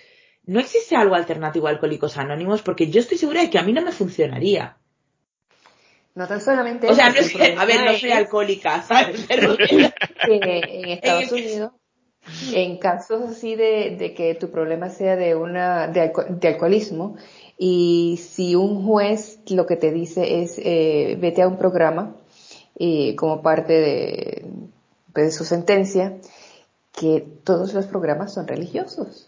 ¿no 0.46 0.62
existe 0.62 0.96
algo 0.96 1.16
alternativo 1.16 1.68
a 1.68 1.72
Alcohólicos 1.72 2.18
Anónimos? 2.18 2.62
Porque 2.62 2.90
yo 2.90 3.02
estoy 3.02 3.18
segura 3.18 3.41
de 3.41 3.50
que 3.50 3.60
a 3.60 3.64
mí 3.64 3.74
no 3.74 3.82
me 3.82 3.91
funcionaría. 3.91 4.78
No 6.16 6.28
tan 6.28 6.41
solamente. 6.41 6.88
O 6.88 6.96
sea, 6.96 7.10
no 7.10 7.20
es 7.20 7.34
que, 7.34 7.56
a 7.58 7.66
ver, 7.66 7.86
no 7.86 7.94
soy 7.98 8.12
alcohólica, 8.12 8.82
¿sabes? 8.82 9.26
Pero 9.30 9.58
en 9.60 10.90
Estados 10.90 11.32
Unidos, 11.32 11.72
en 12.54 12.78
casos 12.78 13.24
así 13.30 13.56
de, 13.56 14.14
que 14.16 14.36
tu 14.36 14.50
problema 14.50 14.90
sea 14.90 15.16
de 15.16 15.36
una 15.36 15.88
de, 15.88 16.12
alcoholismo 16.48 17.16
y 17.58 18.20
si 18.22 18.56
un 18.56 18.86
juez 18.86 19.40
lo 19.50 19.66
que 19.66 19.76
te 19.76 19.91
dice 19.91 20.41
es 20.41 20.60
eh, 20.60 21.18
vete 21.20 21.41
a 21.41 21.48
un 21.48 21.58
programa 21.58 22.16
y 22.78 23.16
como 23.16 23.41
parte 23.41 23.74
de, 25.14 25.32
su 25.32 25.44
sentencia 25.44 26.18
que 26.94 27.26
todos 27.44 27.74
los 27.74 27.88
programas 27.88 28.34
son 28.34 28.48
religiosos. 28.48 29.28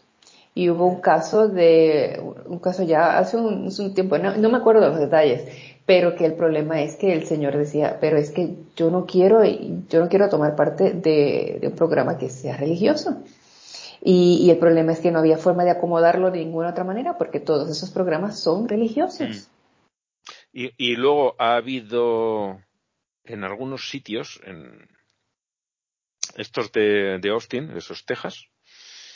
Y 0.54 0.70
hubo 0.70 0.86
un 0.86 1.02
caso 1.02 1.50
de 1.50 2.22
un 2.46 2.60
caso 2.60 2.84
ya 2.84 3.18
hace 3.18 3.38
un, 3.38 3.94
tiempo 3.94 4.18
no, 4.18 4.38
no 4.38 4.50
me 4.50 4.58
acuerdo 4.58 4.88
los 4.88 5.00
detalles 5.00 5.48
pero 5.92 6.16
que 6.16 6.26
el 6.26 6.36
problema 6.36 6.82
es 6.82 6.96
que 6.96 7.12
el 7.12 7.26
señor 7.26 7.58
decía, 7.58 7.98
pero 8.00 8.16
es 8.16 8.32
que 8.32 8.56
yo 8.78 8.90
no 8.90 9.06
quiero, 9.06 9.44
yo 9.44 10.00
no 10.00 10.08
quiero 10.08 10.30
tomar 10.30 10.56
parte 10.56 10.94
de, 10.94 11.60
un 11.64 11.76
programa 11.76 12.18
que 12.18 12.30
sea 12.30 12.56
religioso. 12.56 13.22
Y, 14.02 14.50
el 14.50 14.58
problema 14.58 14.94
es 14.94 15.02
que 15.02 15.12
no 15.12 15.20
había 15.20 15.38
forma 15.38 15.66
de 15.66 15.72
acomodarlo 15.72 16.32
de 16.32 16.46
ninguna 16.46 16.70
otra 16.70 16.86
manera 16.86 17.18
porque 17.18 17.42
todos 17.42 17.70
esos 17.70 17.92
programas 17.92 18.42
son 18.42 18.70
religiosos. 18.70 19.50
Mm. 20.54 20.68
Y, 20.78 20.96
luego 20.96 21.36
ha 21.38 21.58
habido 21.58 22.62
en 23.26 23.44
algunos 23.44 23.90
sitios, 23.90 24.40
en 24.46 24.88
estos 26.38 26.72
de, 26.72 27.20
de 27.20 27.30
Austin, 27.32 27.70
esos 27.72 28.06
Texas. 28.06 28.48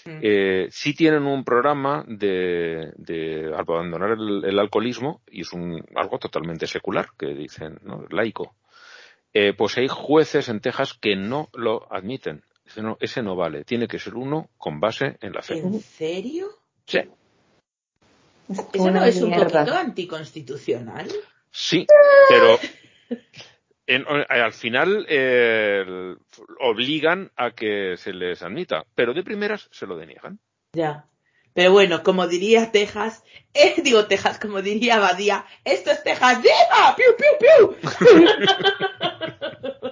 Eh, 0.08 0.68
sí 0.70 0.94
tienen 0.94 1.24
un 1.24 1.44
programa 1.44 2.06
de, 2.08 3.52
abandonar 3.58 4.12
el, 4.12 4.60
alcoholismo 4.60 5.22
y 5.28 5.42
es 5.42 5.52
un, 5.52 5.84
algo 5.96 6.20
totalmente 6.20 6.68
secular, 6.68 7.10
que 7.18 7.34
dicen, 7.34 7.80
¿no? 7.84 8.06
laico. 8.10 8.56
Eh, 9.34 9.54
pues 9.54 9.78
hay 9.78 9.88
jueces 9.88 10.48
en 10.48 10.60
Texas 10.60 10.94
que 10.94 11.16
no 11.16 11.50
lo 11.54 11.92
admiten. 11.92 12.44
Ese 12.66 12.82
no, 12.82 12.98
ese 13.00 13.22
no 13.22 13.36
vale. 13.36 13.64
Tiene 13.64 13.88
que 13.88 14.00
ser 14.00 14.16
uno 14.16 14.50
con 14.58 14.80
base 14.80 15.18
en 15.22 15.34
la 15.34 15.42
fe. 15.42 15.58
¿En 15.58 15.80
serio? 15.82 16.48
Sí. 16.86 17.00
¿Eso 18.48 18.92
no 18.92 19.04
es 19.04 19.22
un 19.22 19.34
poquito 19.34 19.74
anticonstitucional? 19.74 21.12
Sí, 21.52 21.86
pero 22.30 22.60
en, 23.88 24.02
eh, 24.02 24.26
al 24.30 24.54
final 24.54 25.06
eh, 25.10 26.16
obligan 26.60 27.32
a 27.36 27.52
que 27.52 27.98
se 27.98 28.14
les 28.14 28.42
admita, 28.42 28.86
pero 28.96 29.14
de 29.14 29.24
primeras 29.24 29.68
se 29.72 29.86
lo 29.86 29.98
deniegan. 29.98 30.40
Ya. 30.74 31.08
Pero 31.54 31.72
bueno, 31.72 32.04
como 32.04 32.28
diría 32.28 32.72
Texas, 32.72 33.24
eh, 33.54 33.76
digo 33.84 34.08
Texas, 34.08 34.40
como 34.40 34.62
diría 34.62 35.00
Badía, 35.00 35.46
esto 35.64 35.92
es 35.92 36.04
Texas, 36.04 36.42
¡Viva! 36.42 36.96
¡Piu, 36.96 37.16
piu, 37.18 37.38
piu! 37.40 37.76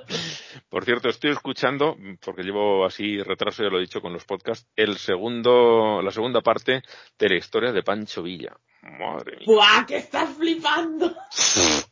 Por 0.73 0.85
cierto, 0.85 1.07
estoy 1.07 1.29
escuchando, 1.29 1.95
porque 2.25 2.41
llevo 2.41 2.83
así 2.83 3.21
retraso, 3.21 3.61
ya 3.61 3.69
lo 3.69 3.77
he 3.77 3.81
dicho 3.81 4.01
con 4.01 4.11
los 4.11 4.25
podcasts, 4.25 4.67
el 4.75 4.97
segundo, 4.97 6.01
la 6.01 6.09
segunda 6.09 6.41
parte 6.41 6.81
de 7.19 7.29
la 7.29 7.35
historia 7.35 7.71
de 7.71 7.83
Pancho 7.83 8.23
Villa. 8.23 8.57
Madre 8.81 9.37
mía. 9.37 9.45
¡Buah, 9.45 9.85
que 9.85 9.97
estás 9.97 10.35
flipando! 10.35 11.15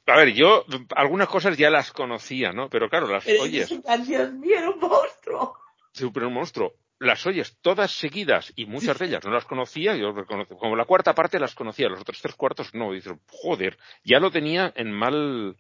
A 0.08 0.18
ver, 0.18 0.34
yo 0.34 0.66
algunas 0.96 1.28
cosas 1.30 1.56
ya 1.60 1.70
las 1.70 1.92
conocía, 1.92 2.54
¿no? 2.54 2.70
Pero 2.70 2.90
claro, 2.90 3.06
las 3.06 3.24
oyes. 3.28 3.70
Dios 3.70 4.34
mío, 4.34 4.58
era 4.58 4.72
un 4.72 4.80
monstruo. 4.80 5.58
Super 5.94 6.24
un 6.24 6.34
monstruo. 6.34 6.74
Las 6.98 7.24
oyes 7.28 7.60
todas 7.62 7.92
seguidas 7.92 8.52
y 8.56 8.66
muchas 8.66 8.98
de 8.98 9.06
ellas 9.06 9.24
no 9.24 9.30
las 9.32 9.46
conocía, 9.46 9.96
yo 9.96 10.16
como 10.58 10.76
la 10.76 10.86
cuarta 10.86 11.14
parte 11.14 11.40
las 11.40 11.54
conocía, 11.54 11.88
los 11.88 12.02
otros 12.02 12.20
tres 12.20 12.34
cuartos 12.34 12.74
no. 12.74 12.94
Y 12.94 12.96
dices, 12.96 13.14
joder, 13.28 13.78
ya 14.04 14.20
lo 14.20 14.32
tenía 14.32 14.74
en 14.76 14.92
mal, 14.92 15.56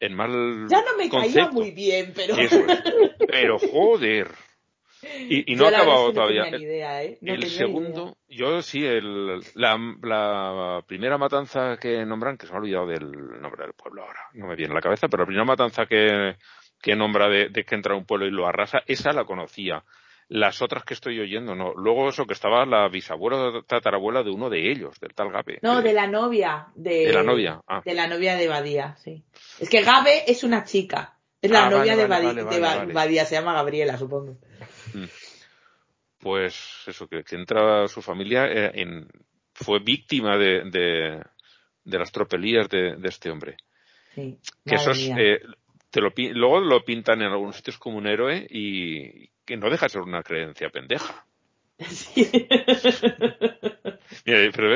en 0.00 0.14
mal. 0.14 0.66
Ya 0.68 0.82
no 0.82 0.96
me 0.96 1.08
caía 1.08 1.50
muy 1.50 1.70
bien, 1.70 2.12
pero. 2.14 2.34
Pero 3.26 3.58
joder. 3.58 4.28
Y, 5.28 5.52
y 5.52 5.56
no 5.56 5.66
ha 5.66 5.68
acabado 5.68 6.12
todavía. 6.12 6.44
¿eh? 6.48 7.18
el 7.20 7.44
segundo, 7.50 8.16
yo 8.28 8.62
sí, 8.62 8.84
el, 8.84 9.40
la, 9.54 9.78
la, 10.02 10.82
primera 10.86 11.18
matanza 11.18 11.76
que 11.78 12.04
nombran, 12.06 12.38
que 12.38 12.46
se 12.46 12.52
me 12.52 12.58
ha 12.58 12.62
olvidado 12.62 12.86
del 12.86 13.10
nombre 13.40 13.64
del 13.64 13.74
pueblo 13.74 14.02
ahora, 14.02 14.20
no 14.32 14.46
me 14.46 14.56
viene 14.56 14.72
a 14.72 14.76
la 14.76 14.80
cabeza, 14.80 15.08
pero 15.08 15.24
la 15.24 15.26
primera 15.26 15.44
matanza 15.44 15.86
que, 15.86 16.36
que 16.80 16.96
nombra 16.96 17.28
de, 17.28 17.48
de 17.50 17.64
que 17.64 17.74
entra 17.74 17.94
un 17.94 18.06
pueblo 18.06 18.26
y 18.26 18.30
lo 18.30 18.46
arrasa, 18.46 18.82
esa 18.86 19.12
la 19.12 19.24
conocía. 19.24 19.84
Las 20.28 20.62
otras 20.62 20.84
que 20.84 20.94
estoy 20.94 21.20
oyendo, 21.20 21.54
no. 21.54 21.74
Luego 21.74 22.08
eso 22.08 22.24
que 22.24 22.32
estaba 22.32 22.64
la 22.64 22.88
bisabuela 22.88 23.62
tatarabuela 23.66 24.22
de 24.22 24.30
uno 24.30 24.48
de 24.48 24.70
ellos, 24.70 24.98
del 24.98 25.14
tal 25.14 25.30
Gabe. 25.30 25.58
No, 25.62 25.82
de, 25.82 25.92
la 25.92 26.06
novia. 26.06 26.68
De, 26.74 27.06
de 27.06 27.12
la 27.12 27.22
novia. 27.22 27.60
Ah. 27.66 27.82
De 27.84 27.94
la 27.94 28.06
novia 28.06 28.36
de 28.36 28.48
Badía, 28.48 28.96
sí. 28.96 29.22
Es 29.60 29.68
que 29.68 29.82
Gabe 29.82 30.24
es 30.26 30.42
una 30.42 30.64
chica. 30.64 31.18
Es 31.42 31.50
la 31.50 31.66
ah, 31.66 31.70
novia 31.70 31.94
de, 31.94 32.06
Badía, 32.06 33.26
se 33.26 33.34
llama 33.34 33.52
Gabriela, 33.52 33.98
supongo. 33.98 34.38
Mm. 34.94 35.04
Pues 36.20 36.56
eso, 36.86 37.06
que, 37.06 37.22
que 37.22 37.36
entra 37.36 37.86
su 37.86 38.00
familia 38.00 38.46
eh, 38.46 38.70
en, 38.80 39.06
fue 39.52 39.80
víctima 39.80 40.38
de, 40.38 40.62
de, 40.70 41.22
de 41.84 41.98
las 41.98 42.10
tropelías 42.10 42.66
de, 42.70 42.96
de, 42.96 43.08
este 43.08 43.30
hombre. 43.30 43.58
Sí, 44.14 44.38
que 44.64 44.76
eso 44.76 44.92
es, 44.92 45.10
eh, 45.18 45.40
te 45.90 46.00
lo, 46.00 46.12
luego 46.16 46.60
lo 46.60 46.82
pintan 46.82 47.20
en 47.20 47.30
algunos 47.30 47.56
sitios 47.56 47.78
como 47.78 47.98
un 47.98 48.06
héroe 48.06 48.46
y 48.48 49.28
que 49.44 49.56
no 49.56 49.70
deja 49.70 49.86
de 49.86 49.90
ser 49.90 50.02
una 50.02 50.22
creencia 50.22 50.70
pendeja. 50.70 51.26
Sí. 51.88 52.30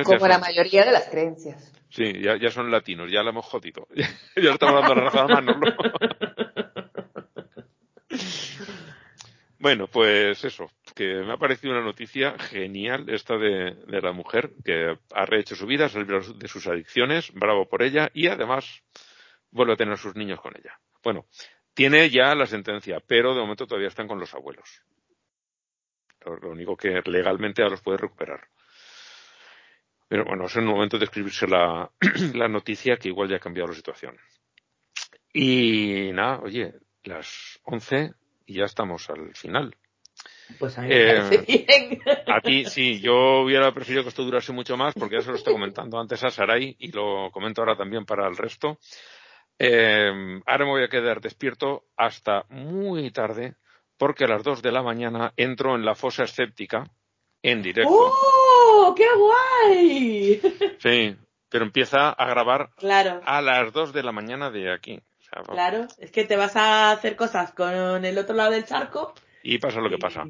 como 0.04 0.26
la 0.26 0.38
mayoría 0.38 0.84
de 0.84 0.92
las 0.92 1.08
creencias. 1.08 1.72
Sí, 1.90 2.20
ya, 2.20 2.36
ya 2.36 2.50
son 2.50 2.70
latinos, 2.70 3.10
ya 3.10 3.22
la 3.22 3.30
hemos 3.30 3.46
jodido. 3.46 3.86
ya 3.94 4.08
le 4.34 4.50
estamos 4.50 4.80
dando 4.80 4.94
la 4.96 5.04
razón 5.04 5.30
a 5.30 5.34
Manolo. 5.34 5.76
Bueno, 9.60 9.88
pues 9.88 10.44
eso, 10.44 10.70
que 10.94 11.04
me 11.16 11.32
ha 11.32 11.36
parecido 11.36 11.72
una 11.72 11.82
noticia 11.82 12.38
genial 12.38 13.10
esta 13.10 13.36
de, 13.36 13.74
de 13.88 14.00
la 14.00 14.12
mujer 14.12 14.52
que 14.64 14.96
ha 15.12 15.26
rehecho 15.26 15.56
su 15.56 15.66
vida, 15.66 15.88
se 15.88 16.04
de 16.04 16.48
sus 16.48 16.68
adicciones, 16.68 17.32
bravo 17.32 17.68
por 17.68 17.82
ella 17.82 18.08
y 18.14 18.28
además 18.28 18.84
vuelve 19.50 19.72
a 19.72 19.76
tener 19.76 19.98
sus 19.98 20.14
niños 20.14 20.40
con 20.40 20.56
ella. 20.56 20.78
Bueno, 21.02 21.26
tiene 21.78 22.10
ya 22.10 22.34
la 22.34 22.44
sentencia, 22.44 22.98
pero 23.06 23.34
de 23.34 23.40
momento 23.40 23.64
todavía 23.64 23.86
están 23.86 24.08
con 24.08 24.18
los 24.18 24.34
abuelos. 24.34 24.82
Lo, 26.26 26.50
único 26.50 26.76
que 26.76 27.00
legalmente 27.04 27.62
ya 27.62 27.68
los 27.68 27.82
puede 27.82 27.98
recuperar. 27.98 28.48
Pero 30.08 30.24
bueno, 30.24 30.46
es 30.46 30.56
el 30.56 30.64
momento 30.64 30.98
de 30.98 31.04
escribirse 31.04 31.46
la, 31.46 31.88
la 32.34 32.48
noticia 32.48 32.96
que 32.96 33.10
igual 33.10 33.28
ya 33.28 33.36
ha 33.36 33.38
cambiado 33.38 33.68
la 33.68 33.76
situación. 33.76 34.16
Y 35.32 36.10
nada, 36.12 36.40
oye, 36.40 36.74
las 37.04 37.60
once 37.62 38.10
y 38.44 38.54
ya 38.54 38.64
estamos 38.64 39.08
al 39.08 39.32
final. 39.36 39.76
Pues 40.58 40.76
a 40.78 40.82
mí 40.82 40.88
me 40.88 41.12
eh, 41.12 41.44
bien. 41.46 42.02
A 42.26 42.40
ti, 42.40 42.64
sí, 42.64 42.98
yo 43.00 43.42
hubiera 43.42 43.70
preferido 43.70 44.02
que 44.02 44.08
esto 44.08 44.24
durase 44.24 44.52
mucho 44.52 44.76
más 44.76 44.94
porque 44.94 45.14
ya 45.14 45.22
se 45.22 45.30
lo 45.30 45.36
estoy 45.36 45.52
comentando 45.52 46.00
antes 46.00 46.24
a 46.24 46.30
Sarai 46.30 46.74
y 46.76 46.90
lo 46.90 47.30
comento 47.30 47.60
ahora 47.60 47.76
también 47.76 48.04
para 48.04 48.26
el 48.26 48.36
resto. 48.36 48.80
Eh, 49.58 50.40
ahora 50.46 50.64
me 50.64 50.70
voy 50.70 50.82
a 50.84 50.88
quedar 50.88 51.20
despierto 51.20 51.84
hasta 51.96 52.44
muy 52.48 53.10
tarde 53.10 53.54
porque 53.96 54.24
a 54.24 54.28
las 54.28 54.44
dos 54.44 54.62
de 54.62 54.70
la 54.70 54.82
mañana 54.82 55.32
entro 55.36 55.74
en 55.74 55.84
la 55.84 55.94
fosa 55.96 56.24
escéptica 56.24 56.84
en 57.42 57.62
directo. 57.62 57.90
¡Oh! 57.92 58.94
¡Qué 58.96 59.06
guay! 59.16 60.40
Sí, 60.78 61.16
pero 61.48 61.64
empieza 61.64 62.10
a 62.10 62.26
grabar 62.28 62.70
claro. 62.76 63.20
a 63.24 63.42
las 63.42 63.72
dos 63.72 63.92
de 63.92 64.02
la 64.04 64.12
mañana 64.12 64.50
de 64.50 64.72
aquí. 64.72 65.00
sea, 65.18 65.42
Claro, 65.42 65.86
es 65.98 66.12
que 66.12 66.24
te 66.24 66.36
vas 66.36 66.54
a 66.56 66.92
hacer 66.92 67.16
cosas 67.16 67.52
con 67.52 68.04
el 68.04 68.16
otro 68.18 68.36
lado 68.36 68.52
del 68.52 68.64
charco. 68.64 69.14
Y 69.42 69.58
pasa 69.58 69.80
lo 69.80 69.90
que 69.90 69.98
pasa. 69.98 70.24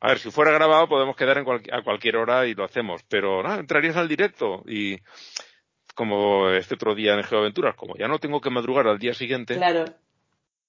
A 0.00 0.08
ver, 0.08 0.18
si 0.18 0.30
fuera 0.30 0.52
grabado 0.52 0.88
podemos 0.88 1.16
quedar 1.16 1.38
en 1.38 1.44
cual- 1.44 1.62
a 1.72 1.82
cualquier 1.82 2.16
hora 2.16 2.46
y 2.46 2.54
lo 2.54 2.64
hacemos, 2.64 3.02
pero 3.08 3.42
nada, 3.42 3.58
entrarías 3.60 3.96
al 3.96 4.08
directo 4.08 4.62
y 4.66 4.96
como 5.94 6.50
este 6.50 6.74
otro 6.74 6.94
día 6.94 7.14
en 7.14 7.22
Geoaventuras, 7.22 7.74
como 7.76 7.96
ya 7.96 8.08
no 8.08 8.18
tengo 8.18 8.40
que 8.40 8.50
madrugar 8.50 8.86
al 8.88 8.98
día 8.98 9.14
siguiente, 9.14 9.54
Claro. 9.56 9.84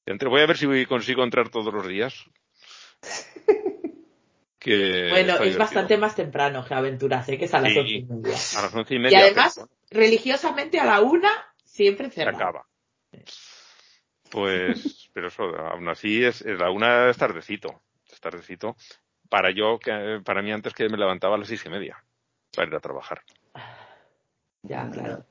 entre- 0.06 0.30
voy 0.30 0.42
a 0.42 0.46
ver 0.46 0.58
si 0.58 0.86
consigo 0.86 1.24
entrar 1.24 1.50
todos 1.50 1.74
los 1.74 1.88
días. 1.88 2.24
Que 4.58 5.10
bueno, 5.12 5.34
es 5.34 5.40
divertido. 5.40 5.60
bastante 5.60 5.98
más 5.98 6.16
temprano 6.16 6.66
que 6.66 6.74
aventuras, 6.74 7.30
¿eh? 7.30 7.38
que 7.38 7.46
es 7.46 7.54
a 7.54 7.60
las 7.62 7.72
Sí. 7.74 7.78
once 7.80 7.92
y 7.94 8.04
media. 8.04 8.34
A 8.58 8.62
las 8.64 8.74
once 8.74 8.94
y 8.96 8.98
Y 8.98 9.00
media. 9.00 9.20
además, 9.20 9.56
pero 9.56 9.70
religiosamente 10.02 10.80
a 10.80 10.86
la 10.86 11.02
una 11.02 11.30
siempre 11.64 12.08
se 12.10 12.16
cerrado. 12.16 12.38
acaba. 12.38 12.66
Pues, 14.32 15.10
pero 15.14 15.28
eso, 15.28 15.44
aún 15.44 15.88
así 15.90 16.24
es, 16.24 16.42
es 16.42 16.58
la 16.58 16.72
una 16.72 17.10
es 17.12 17.18
tardecito, 17.18 17.84
es 18.12 18.20
tardecito. 18.20 18.76
Para 19.30 19.52
yo, 19.52 19.78
que, 19.78 20.20
para 20.26 20.42
mí 20.42 20.52
antes 20.52 20.74
que 20.74 20.90
me 20.90 20.98
levantaba 20.98 21.36
a 21.36 21.38
las 21.38 21.48
seis 21.48 21.64
y 21.66 21.70
media 21.70 22.04
para 22.56 22.68
ir 22.68 22.76
a 22.76 22.80
trabajar. 22.80 23.22
Ya, 24.68 24.90
claro. 24.90 25.26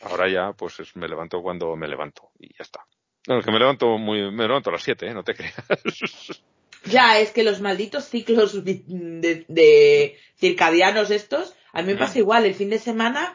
Ahora 0.00 0.28
ya, 0.30 0.52
pues 0.52 0.78
es- 0.80 0.94
me 0.96 1.08
levanto 1.08 1.42
cuando 1.42 1.74
me 1.76 1.88
levanto 1.88 2.30
y 2.38 2.48
ya 2.48 2.62
está. 2.62 2.86
No, 3.26 3.38
es 3.38 3.44
que 3.44 3.50
me 3.50 3.58
levanto 3.58 3.98
muy, 3.98 4.30
me 4.30 4.46
levanto 4.46 4.70
a 4.70 4.74
las 4.74 4.82
siete, 4.82 5.06
¿eh? 5.06 5.14
no 5.14 5.24
te 5.24 5.34
creas. 5.34 5.54
Ya, 6.84 7.18
es 7.18 7.32
que 7.32 7.42
los 7.42 7.60
malditos 7.60 8.04
ciclos 8.08 8.64
de 8.64 10.16
circadianos 10.36 11.10
estos, 11.10 11.54
a 11.72 11.82
mí 11.82 11.92
me 11.92 11.98
pasa 11.98 12.20
igual, 12.20 12.46
el 12.46 12.54
fin 12.54 12.70
de 12.70 12.78
semana, 12.78 13.34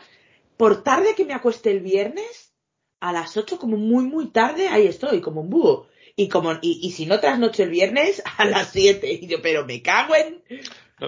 por 0.55 0.81
tarde 0.81 1.13
que 1.15 1.25
me 1.25 1.33
acueste 1.33 1.69
el 1.69 1.81
viernes, 1.81 2.53
a 3.01 3.11
las 3.11 3.35
8 3.35 3.59
como 3.59 3.75
muy 3.75 4.05
muy 4.05 4.27
tarde, 4.27 4.69
ahí 4.69 4.87
estoy, 4.87 5.19
como 5.19 5.41
un 5.41 5.49
búho. 5.49 5.87
Y 6.15 6.29
como, 6.29 6.53
y, 6.61 6.79
y 6.83 6.91
si 6.91 7.05
no 7.05 7.19
trasnocho 7.19 7.63
el 7.63 7.69
viernes, 7.69 8.23
a 8.37 8.45
las 8.45 8.71
7. 8.71 9.11
Y 9.11 9.27
yo, 9.27 9.41
pero 9.41 9.65
me 9.65 9.81
cago 9.81 10.15
en... 10.15 10.41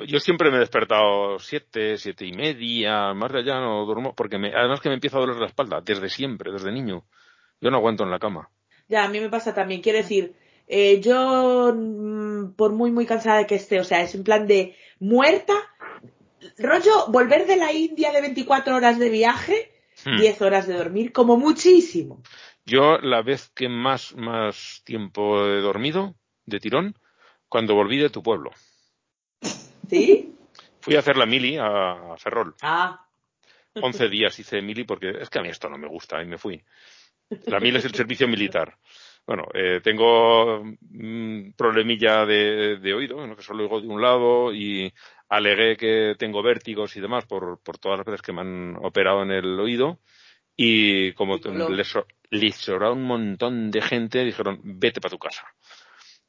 Yo 0.07 0.19
siempre 0.19 0.49
me 0.49 0.57
he 0.57 0.59
despertado 0.59 1.39
siete, 1.39 1.97
siete 1.97 2.25
y 2.25 2.33
media, 2.33 3.13
más 3.13 3.31
de 3.31 3.39
allá 3.39 3.59
no 3.59 3.85
duermo, 3.85 4.13
porque 4.15 4.37
me, 4.37 4.53
además 4.53 4.81
que 4.81 4.89
me 4.89 4.95
empieza 4.95 5.17
a 5.17 5.21
doler 5.21 5.37
la 5.37 5.47
espalda, 5.47 5.81
desde 5.81 6.09
siempre, 6.09 6.51
desde 6.51 6.71
niño. 6.71 7.05
Yo 7.61 7.71
no 7.71 7.77
aguanto 7.77 8.03
en 8.03 8.11
la 8.11 8.19
cama. 8.19 8.49
Ya, 8.87 9.03
a 9.03 9.09
mí 9.09 9.19
me 9.19 9.29
pasa 9.29 9.53
también, 9.53 9.81
quiero 9.81 9.97
decir, 9.97 10.35
eh, 10.67 10.99
yo, 11.01 11.73
mm, 11.75 12.53
por 12.55 12.73
muy 12.73 12.91
muy 12.91 13.05
cansada 13.05 13.39
de 13.39 13.47
que 13.47 13.55
esté, 13.55 13.79
o 13.79 13.83
sea, 13.83 14.01
es 14.01 14.13
en 14.15 14.23
plan 14.23 14.45
de 14.47 14.75
muerta, 14.99 15.53
rollo, 16.57 17.07
volver 17.07 17.47
de 17.47 17.55
la 17.55 17.71
India 17.71 18.11
de 18.11 18.21
24 18.21 18.75
horas 18.75 18.99
de 18.99 19.09
viaje, 19.09 19.71
Hmm. 20.03 20.17
10 20.17 20.41
horas 20.41 20.67
de 20.67 20.73
dormir, 20.73 21.13
como 21.13 21.37
muchísimo. 21.37 22.21
Yo 22.65 22.97
la 22.97 23.21
vez 23.21 23.49
que 23.55 23.69
más, 23.69 24.13
más 24.15 24.81
tiempo 24.83 25.45
he 25.45 25.61
dormido, 25.61 26.15
de 26.45 26.59
tirón, 26.59 26.95
cuando 27.47 27.75
volví 27.75 27.97
de 27.97 28.09
tu 28.09 28.21
pueblo. 28.21 28.51
¿Sí? 29.89 30.35
Fui 30.81 30.95
a 30.95 30.99
hacer 30.99 31.17
la 31.17 31.25
mili 31.25 31.57
a, 31.59 32.15
Ferrol. 32.17 32.55
Ah, 32.61 33.07
11 33.73 34.09
días 34.09 34.39
hice 34.39 34.61
mili 34.61 34.83
porque 34.83 35.09
es 35.19 35.29
que 35.29 35.39
a 35.39 35.41
mí 35.41 35.49
esto 35.49 35.69
no 35.69 35.77
me 35.77 35.87
gusta 35.87 36.21
y 36.21 36.25
me 36.25 36.37
fui. 36.37 36.63
La 37.47 37.59
mili 37.59 37.77
es 37.77 37.85
el 37.85 37.95
servicio 37.95 38.27
militar. 38.27 38.77
Bueno, 39.25 39.47
eh, 39.53 39.81
tengo 39.83 40.61
un 40.61 41.53
problemilla 41.57 42.25
de, 42.25 42.77
de 42.77 42.93
oído, 42.93 43.35
que 43.35 43.41
solo 43.41 43.63
oigo 43.63 43.81
de 43.81 43.87
un 43.87 44.01
lado 44.01 44.53
y 44.53 44.93
alegué 45.29 45.75
que 45.75 46.15
tengo 46.17 46.43
vértigos 46.43 46.95
y 46.95 47.01
demás 47.01 47.25
por, 47.25 47.59
por 47.63 47.79
todas 47.79 47.97
las 47.97 48.05
veces 48.05 48.21
que 48.21 48.31
me 48.31 48.41
han 48.41 48.75
operado 48.77 49.23
en 49.23 49.31
el 49.31 49.59
oído 49.59 49.99
y 50.55 51.11
como 51.13 51.37
les, 51.37 51.93
les 52.29 52.55
sobraba 52.55 52.93
un 52.93 53.03
montón 53.03 53.71
de 53.71 53.81
gente, 53.81 54.23
dijeron, 54.23 54.61
vete 54.63 55.01
para 55.01 55.11
tu 55.11 55.19
casa. 55.19 55.45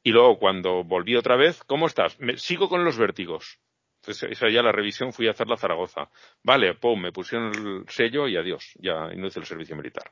Y 0.07 0.11
luego 0.11 0.39
cuando 0.39 0.85
volví 0.85 1.17
otra 1.17 1.35
vez, 1.35 1.61
¿cómo 1.65 1.85
estás? 1.85 2.17
Me, 2.21 2.37
sigo 2.37 2.69
con 2.69 2.85
los 2.85 2.97
vértigos. 2.97 3.59
Entonces, 3.97 4.31
esa 4.31 4.47
ya 4.47 4.63
la 4.63 4.71
revisión 4.71 5.11
fui 5.11 5.27
a 5.27 5.31
hacerla 5.31 5.55
a 5.55 5.57
Zaragoza. 5.57 6.09
Vale, 6.43 6.75
pum, 6.75 7.01
me 7.01 7.11
pusieron 7.11 7.51
el 7.53 7.89
sello 7.89 8.25
y 8.29 8.37
adiós. 8.37 8.71
Ya 8.79 9.09
y 9.13 9.17
no 9.17 9.27
hice 9.27 9.41
el 9.41 9.45
servicio 9.45 9.75
militar. 9.75 10.09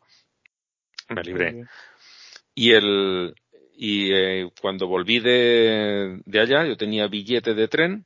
Me 1.08 1.24
libré. 1.24 1.64
Y 2.54 2.74
el 2.74 3.36
y 3.78 4.12
eh, 4.12 4.52
cuando 4.60 4.86
volví 4.86 5.22
de, 5.22 6.20
de 6.26 6.40
allá, 6.42 6.66
yo 6.66 6.76
tenía 6.76 7.08
billete 7.08 7.54
de 7.54 7.70
tren, 7.70 8.06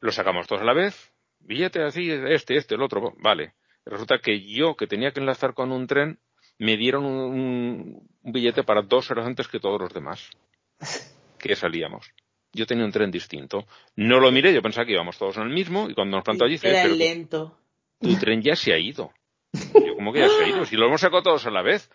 lo 0.00 0.10
sacamos 0.10 0.48
todos 0.48 0.62
a 0.62 0.64
la 0.64 0.74
vez, 0.74 1.12
billete 1.38 1.84
así, 1.84 2.10
este, 2.10 2.56
este, 2.56 2.74
el 2.74 2.82
otro, 2.82 3.14
vale. 3.18 3.54
Resulta 3.84 4.18
que 4.18 4.40
yo, 4.40 4.74
que 4.74 4.88
tenía 4.88 5.12
que 5.12 5.20
enlazar 5.20 5.54
con 5.54 5.70
un 5.70 5.86
tren, 5.86 6.18
me 6.58 6.76
dieron 6.76 7.04
un, 7.04 8.08
un 8.22 8.32
billete 8.32 8.64
para 8.64 8.82
dos 8.82 9.08
horas 9.12 9.24
antes 9.24 9.46
que 9.46 9.60
todos 9.60 9.80
los 9.80 9.94
demás, 9.94 10.32
que 11.38 11.56
salíamos. 11.56 12.10
Yo 12.52 12.66
tenía 12.66 12.84
un 12.84 12.92
tren 12.92 13.10
distinto. 13.10 13.66
No 13.96 14.18
lo 14.18 14.32
miré, 14.32 14.52
yo 14.54 14.62
pensaba 14.62 14.86
que 14.86 14.92
íbamos 14.92 15.18
todos 15.18 15.36
en 15.36 15.44
el 15.44 15.50
mismo, 15.50 15.90
y 15.90 15.94
cuando 15.94 16.16
nos 16.16 16.24
plantó 16.24 16.44
allí, 16.44 16.58
era 16.62 16.86
lento. 16.88 17.58
tu 18.00 18.16
tren 18.18 18.40
ya 18.42 18.56
se 18.56 18.72
ha 18.72 18.78
ido. 18.78 19.12
Y 19.52 19.86
yo, 19.86 19.94
¿cómo 19.94 20.12
que 20.12 20.20
ya 20.20 20.28
se 20.28 20.44
ha 20.44 20.48
ido? 20.48 20.64
Si 20.66 20.76
lo 20.76 20.86
hemos 20.86 21.00
sacado 21.00 21.22
todos 21.22 21.46
a 21.46 21.50
la 21.50 21.62
vez. 21.62 21.90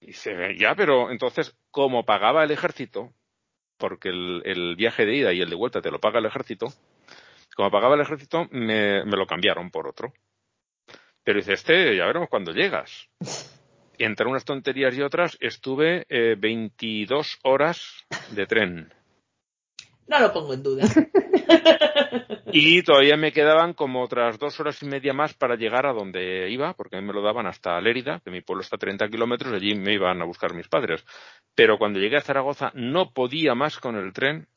Y 0.00 0.08
dice, 0.08 0.56
ya, 0.58 0.74
pero 0.74 1.10
entonces, 1.10 1.56
como 1.70 2.04
pagaba 2.04 2.44
el 2.44 2.50
ejército, 2.50 3.14
porque 3.78 4.10
el, 4.10 4.42
el 4.44 4.76
viaje 4.76 5.06
de 5.06 5.16
ida 5.16 5.32
y 5.32 5.40
el 5.40 5.48
de 5.50 5.56
vuelta 5.56 5.80
te 5.80 5.90
lo 5.90 6.00
paga 6.00 6.18
el 6.18 6.26
ejército, 6.26 6.72
como 7.56 7.70
pagaba 7.70 7.94
el 7.94 8.02
ejército, 8.02 8.46
me, 8.50 9.04
me 9.04 9.16
lo 9.16 9.26
cambiaron 9.26 9.70
por 9.70 9.88
otro. 9.88 10.12
Pero 11.24 11.38
dice, 11.38 11.54
este, 11.54 11.96
ya 11.96 12.06
veremos 12.06 12.28
cuando 12.28 12.52
llegas. 12.52 13.08
Entre 13.98 14.26
unas 14.26 14.44
tonterías 14.44 14.96
y 14.96 15.02
otras, 15.02 15.36
estuve 15.40 16.06
eh, 16.08 16.36
22 16.38 17.38
horas 17.42 18.06
de 18.30 18.46
tren. 18.46 18.92
No 20.06 20.20
lo 20.20 20.32
pongo 20.32 20.54
en 20.54 20.62
duda. 20.62 20.84
Y 22.52 22.82
todavía 22.82 23.16
me 23.16 23.32
quedaban 23.32 23.74
como 23.74 24.02
otras 24.02 24.38
dos 24.38 24.58
horas 24.60 24.82
y 24.82 24.86
media 24.86 25.12
más 25.12 25.34
para 25.34 25.56
llegar 25.56 25.84
a 25.84 25.92
donde 25.92 26.48
iba, 26.48 26.72
porque 26.74 26.96
a 26.96 27.00
mí 27.00 27.06
me 27.06 27.12
lo 27.12 27.20
daban 27.20 27.46
hasta 27.46 27.78
Lérida, 27.80 28.20
que 28.24 28.30
mi 28.30 28.40
pueblo 28.40 28.62
está 28.62 28.76
a 28.76 28.78
30 28.78 29.08
kilómetros, 29.08 29.52
allí 29.52 29.74
me 29.74 29.92
iban 29.92 30.22
a 30.22 30.24
buscar 30.24 30.54
mis 30.54 30.68
padres. 30.68 31.04
Pero 31.54 31.76
cuando 31.76 31.98
llegué 31.98 32.16
a 32.16 32.22
Zaragoza 32.22 32.70
no 32.74 33.10
podía 33.10 33.54
más 33.54 33.78
con 33.78 33.96
el 33.96 34.12
tren. 34.12 34.48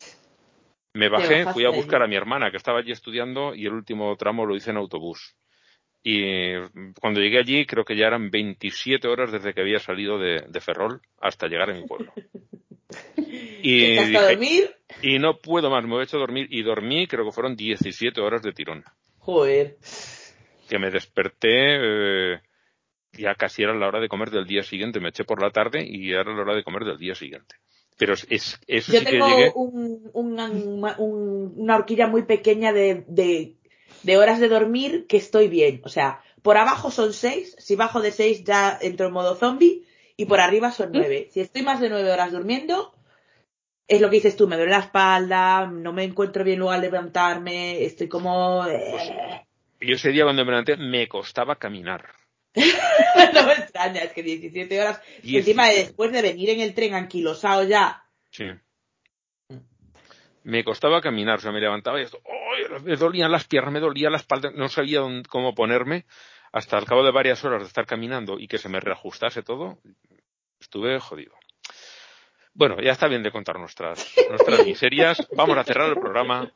Me 0.93 1.09
bajé, 1.09 1.45
fui 1.51 1.65
a 1.65 1.69
buscar 1.69 2.01
a 2.01 2.07
mi 2.07 2.15
hermana 2.15 2.51
que 2.51 2.57
estaba 2.57 2.79
allí 2.79 2.91
estudiando 2.91 3.53
y 3.53 3.65
el 3.65 3.73
último 3.73 4.15
tramo 4.15 4.45
lo 4.45 4.55
hice 4.55 4.71
en 4.71 4.77
autobús. 4.77 5.35
Y 6.03 6.53
cuando 7.01 7.19
llegué 7.19 7.39
allí 7.39 7.65
creo 7.65 7.83
que 7.83 7.95
ya 7.97 8.07
eran 8.07 8.29
27 8.31 9.07
horas 9.07 9.31
desde 9.31 9.53
que 9.53 9.61
había 9.61 9.79
salido 9.79 10.17
de, 10.17 10.45
de 10.47 10.61
Ferrol 10.61 11.01
hasta 11.19 11.47
llegar 11.47 11.69
a 11.69 11.73
mi 11.73 11.85
pueblo. 11.85 12.11
Y 13.61 13.79
¿Te 13.79 13.93
echaste 13.93 14.17
a 14.17 14.21
dije, 14.21 14.31
dormir? 14.33 14.75
y 15.03 15.19
no 15.19 15.37
puedo 15.39 15.69
más, 15.69 15.83
me 15.85 15.99
a 15.99 16.03
hecho 16.03 16.17
dormir 16.17 16.47
y 16.49 16.63
dormí, 16.63 17.05
creo 17.07 17.25
que 17.25 17.31
fueron 17.31 17.55
17 17.55 18.21
horas 18.21 18.41
de 18.41 18.53
tirón. 18.53 18.83
Joder. 19.19 19.77
Que 20.69 20.79
me 20.79 20.89
desperté, 20.89 21.49
eh, 22.33 22.39
ya 23.13 23.35
casi 23.35 23.63
era 23.63 23.73
la 23.75 23.87
hora 23.87 23.99
de 23.99 24.07
comer 24.07 24.29
del 24.31 24.45
día 24.45 24.63
siguiente, 24.63 24.99
me 24.99 25.09
eché 25.09 25.23
por 25.25 25.41
la 25.41 25.51
tarde 25.51 25.85
y 25.85 26.11
era 26.11 26.23
la 26.23 26.41
hora 26.41 26.55
de 26.55 26.63
comer 26.63 26.85
del 26.85 26.97
día 26.97 27.15
siguiente. 27.15 27.55
Pero 27.97 28.13
es, 28.13 28.25
es- 28.29 28.59
eso 28.67 28.93
Yo 28.93 28.99
sí 28.99 29.05
que 29.05 29.11
tengo 29.11 29.27
llegué, 29.27 29.51
un- 29.55 30.09
una, 30.13 30.49
un- 30.49 31.53
una 31.57 31.75
horquilla 31.75 32.07
muy 32.07 32.23
pequeña 32.23 32.71
de, 32.71 33.03
de, 33.07 33.55
de 34.03 34.17
horas 34.17 34.39
de 34.39 34.47
dormir 34.47 35.05
que 35.07 35.17
estoy 35.17 35.47
bien. 35.47 35.81
O 35.83 35.89
sea, 35.89 36.21
por 36.41 36.57
abajo 36.57 36.91
son 36.91 37.13
seis, 37.13 37.55
si 37.59 37.75
bajo 37.75 38.01
de 38.01 38.11
seis 38.11 38.43
ya 38.43 38.77
entro 38.81 39.07
en 39.07 39.13
modo 39.13 39.35
zombie 39.35 39.83
y 40.17 40.25
por 40.25 40.39
arriba 40.39 40.71
son 40.71 40.91
nueve. 40.93 41.29
Si 41.31 41.39
estoy 41.39 41.61
más 41.61 41.79
de 41.79 41.89
nueve 41.89 42.11
horas 42.11 42.31
durmiendo, 42.31 42.93
es 43.87 44.01
lo 44.01 44.09
que 44.09 44.17
dices 44.17 44.35
tú, 44.35 44.47
me 44.47 44.55
duele 44.55 44.71
la 44.71 44.79
espalda, 44.79 45.65
no 45.67 45.93
me 45.93 46.03
encuentro 46.03 46.43
bien 46.43 46.59
luego 46.59 46.71
al 46.71 46.81
levantarme, 46.81 47.83
estoy 47.83 48.07
como... 48.07 48.65
eh, 48.67 49.45
y 49.81 49.93
ese 49.93 50.09
día 50.09 50.25
cuando 50.25 50.43
me 50.43 50.51
levanté 50.51 50.77
me 50.77 51.07
costaba 51.07 51.55
caminar. 51.55 52.05
no 52.55 53.45
me 53.45 53.53
extraña, 53.53 54.01
es 54.01 54.11
que 54.11 54.23
17 54.23 54.81
horas, 54.81 55.01
encima 55.23 55.69
de 55.69 55.75
después 55.75 56.11
de 56.11 56.21
venir 56.21 56.49
en 56.49 56.61
el 56.61 56.73
tren 56.73 56.93
anquilosado 56.93 57.63
ya, 57.63 58.03
Sí. 58.31 58.45
Me 60.49 60.63
costaba 60.63 60.99
caminar, 60.99 61.37
o 61.37 61.41
sea, 61.41 61.51
me 61.51 61.59
levantaba 61.61 61.99
y 61.99 62.03
esto, 62.03 62.19
¡ay! 62.25 62.81
me 62.83 62.95
dolían 62.95 63.31
las 63.31 63.45
piernas, 63.45 63.71
me 63.71 63.79
dolía 63.79 64.09
la 64.09 64.17
espalda, 64.17 64.51
no 64.55 64.67
sabía 64.67 64.99
dónde- 64.99 65.29
cómo 65.29 65.53
ponerme, 65.53 66.05
hasta 66.51 66.75
al 66.77 66.85
cabo 66.85 67.03
de 67.03 67.11
varias 67.11 67.43
horas 67.45 67.61
de 67.61 67.67
estar 67.67 67.85
caminando 67.85 68.39
y 68.39 68.47
que 68.47 68.57
se 68.57 68.67
me 68.69 68.79
reajustase 68.79 69.43
todo, 69.43 69.77
estuve 70.59 70.99
jodido. 70.99 71.33
Bueno, 72.53 72.81
ya 72.81 72.93
está 72.93 73.07
bien 73.07 73.21
de 73.21 73.31
contar 73.31 73.59
nuestras, 73.59 74.11
nuestras 74.27 74.65
miserias. 74.65 75.25
Vamos 75.35 75.55
a 75.57 75.63
cerrar 75.63 75.87
el 75.89 75.99
programa. 75.99 76.51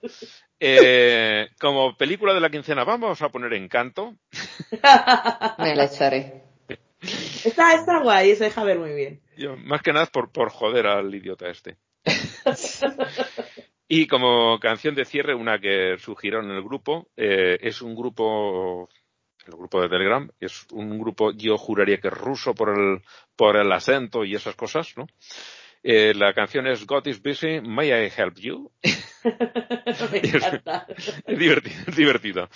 Eh, 0.60 1.48
como 1.60 1.96
película 1.96 2.34
de 2.34 2.40
la 2.42 2.50
quincena, 2.50 2.84
vamos 2.84 3.22
a 3.22 3.30
poner 3.30 3.54
Encanto. 3.54 4.16
Me 5.60 5.76
la 5.76 5.86
echaré. 5.86 6.42
está, 7.46 7.74
está 7.76 8.00
guay, 8.02 8.32
eso 8.32 8.44
deja 8.44 8.64
ver 8.64 8.80
muy 8.80 8.94
bien. 8.94 9.22
Yo, 9.38 9.56
más 9.56 9.82
que 9.84 9.94
nada 9.94 10.08
por, 10.08 10.32
por 10.32 10.50
joder 10.50 10.88
al 10.88 11.14
idiota 11.14 11.48
este. 11.48 11.78
Y 13.88 14.08
como 14.08 14.60
canción 14.60 14.96
de 14.96 15.06
cierre, 15.06 15.36
una 15.36 15.60
que 15.60 15.98
sugirieron 15.98 16.50
en 16.50 16.58
el 16.58 16.64
grupo, 16.64 17.10
eh, 17.18 17.58
es 17.62 17.82
un 17.82 17.96
grupo 17.96 18.90
el 19.46 19.58
grupo 19.58 19.82
de 19.82 19.90
Telegram, 19.90 20.30
es 20.40 20.66
un 20.72 20.98
grupo, 21.00 21.32
yo 21.32 21.58
juraría 21.58 21.98
que 21.98 22.08
es 22.08 22.14
ruso 22.14 22.54
por 22.54 22.70
el, 22.70 23.02
por 23.36 23.58
el 23.58 23.72
acento 23.72 24.24
y 24.24 24.36
esas 24.36 24.56
cosas, 24.56 24.94
¿no? 24.96 25.08
Eh, 25.84 26.14
la 26.16 26.34
canción 26.34 26.66
es 26.68 26.86
God 26.86 27.08
is 27.08 27.22
busy, 27.22 27.60
may 27.60 27.90
I 27.90 28.10
help 28.16 28.36
you? 28.38 28.72
Me 30.12 30.20
encanta. 30.20 30.88
es 31.26 31.38
divertida, 31.38 31.84
es 31.88 31.96
divertida. 31.96 32.50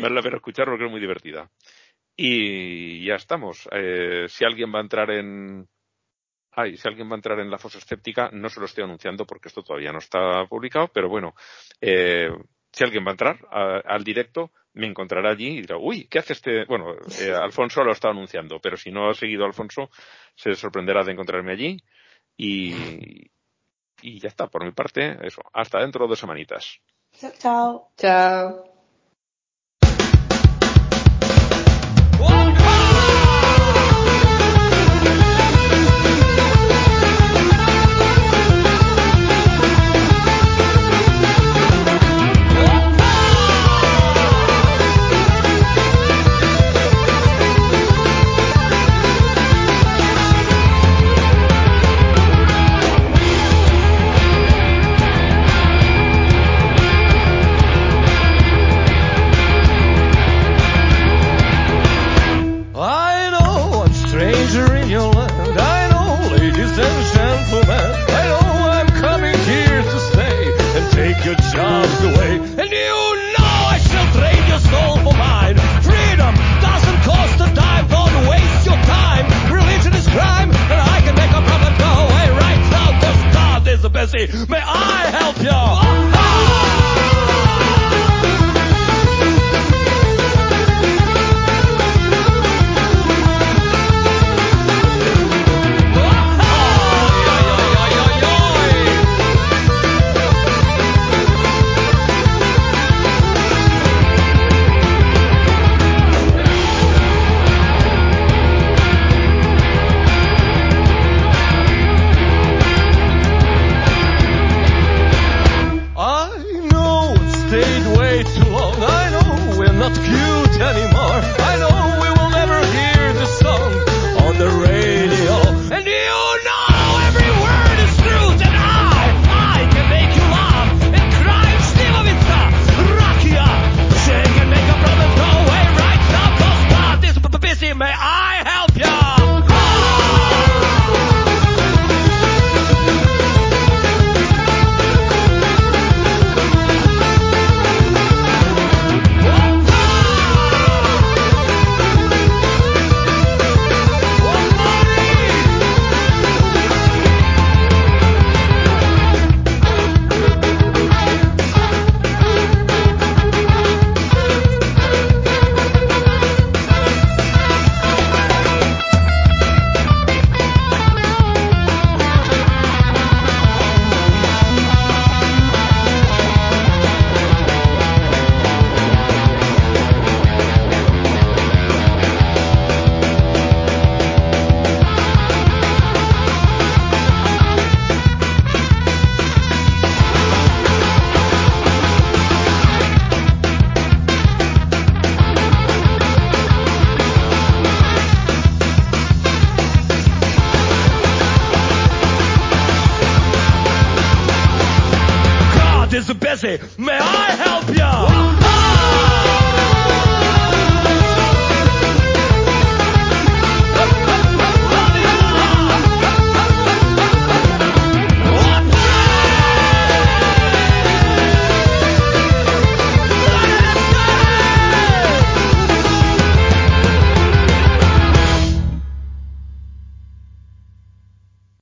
Vale 0.00 0.14
la 0.14 0.22
pena 0.22 0.36
escucharlo 0.36 0.74
porque 0.74 0.84
es 0.84 0.90
muy 0.90 1.00
divertida. 1.00 1.50
Y 2.16 3.04
ya 3.04 3.16
estamos. 3.16 3.68
Eh, 3.72 4.26
si 4.28 4.44
alguien 4.44 4.72
va 4.72 4.78
a 4.78 4.82
entrar 4.82 5.10
en, 5.10 5.68
ay, 6.58 6.76
si 6.76 6.88
alguien 6.88 7.08
va 7.08 7.12
a 7.12 7.16
entrar 7.16 7.38
en 7.38 7.50
la 7.50 7.58
fosa 7.58 7.78
escéptica, 7.78 8.30
no 8.32 8.48
se 8.48 8.58
lo 8.58 8.66
estoy 8.66 8.82
anunciando 8.82 9.24
porque 9.24 9.48
esto 9.48 9.62
todavía 9.62 9.92
no 9.92 9.98
está 9.98 10.44
publicado, 10.46 10.88
pero 10.92 11.08
bueno, 11.08 11.34
eh, 11.80 12.30
si 12.72 12.82
alguien 12.84 13.04
va 13.04 13.10
a 13.10 13.12
entrar 13.12 13.38
a- 13.50 13.80
al 13.84 14.02
directo, 14.02 14.50
me 14.74 14.86
encontrará 14.88 15.30
allí 15.30 15.58
y 15.58 15.60
dirá, 15.60 15.76
uy, 15.78 16.08
¿qué 16.08 16.18
hace 16.18 16.32
este? 16.32 16.64
Bueno, 16.64 16.94
eh, 17.20 17.32
Alfonso 17.42 17.84
lo 17.84 17.92
está 17.92 18.10
anunciando, 18.10 18.60
pero 18.60 18.76
si 18.76 18.90
no 18.90 19.08
ha 19.08 19.14
seguido 19.14 19.44
a 19.44 19.46
Alfonso, 19.46 19.88
se 20.34 20.54
sorprenderá 20.54 21.04
de 21.04 21.12
encontrarme 21.12 21.52
allí 21.52 21.76
y, 22.36 23.30
y 24.02 24.18
ya 24.20 24.28
está, 24.28 24.48
por 24.48 24.64
mi 24.64 24.72
parte, 24.72 25.16
eso. 25.22 25.42
Hasta 25.52 25.80
dentro 25.80 26.04
de 26.04 26.08
dos 26.10 26.18
semanitas. 26.18 26.80
Chao, 27.12 27.32
chao. 27.38 27.88
Chao. 27.96 28.64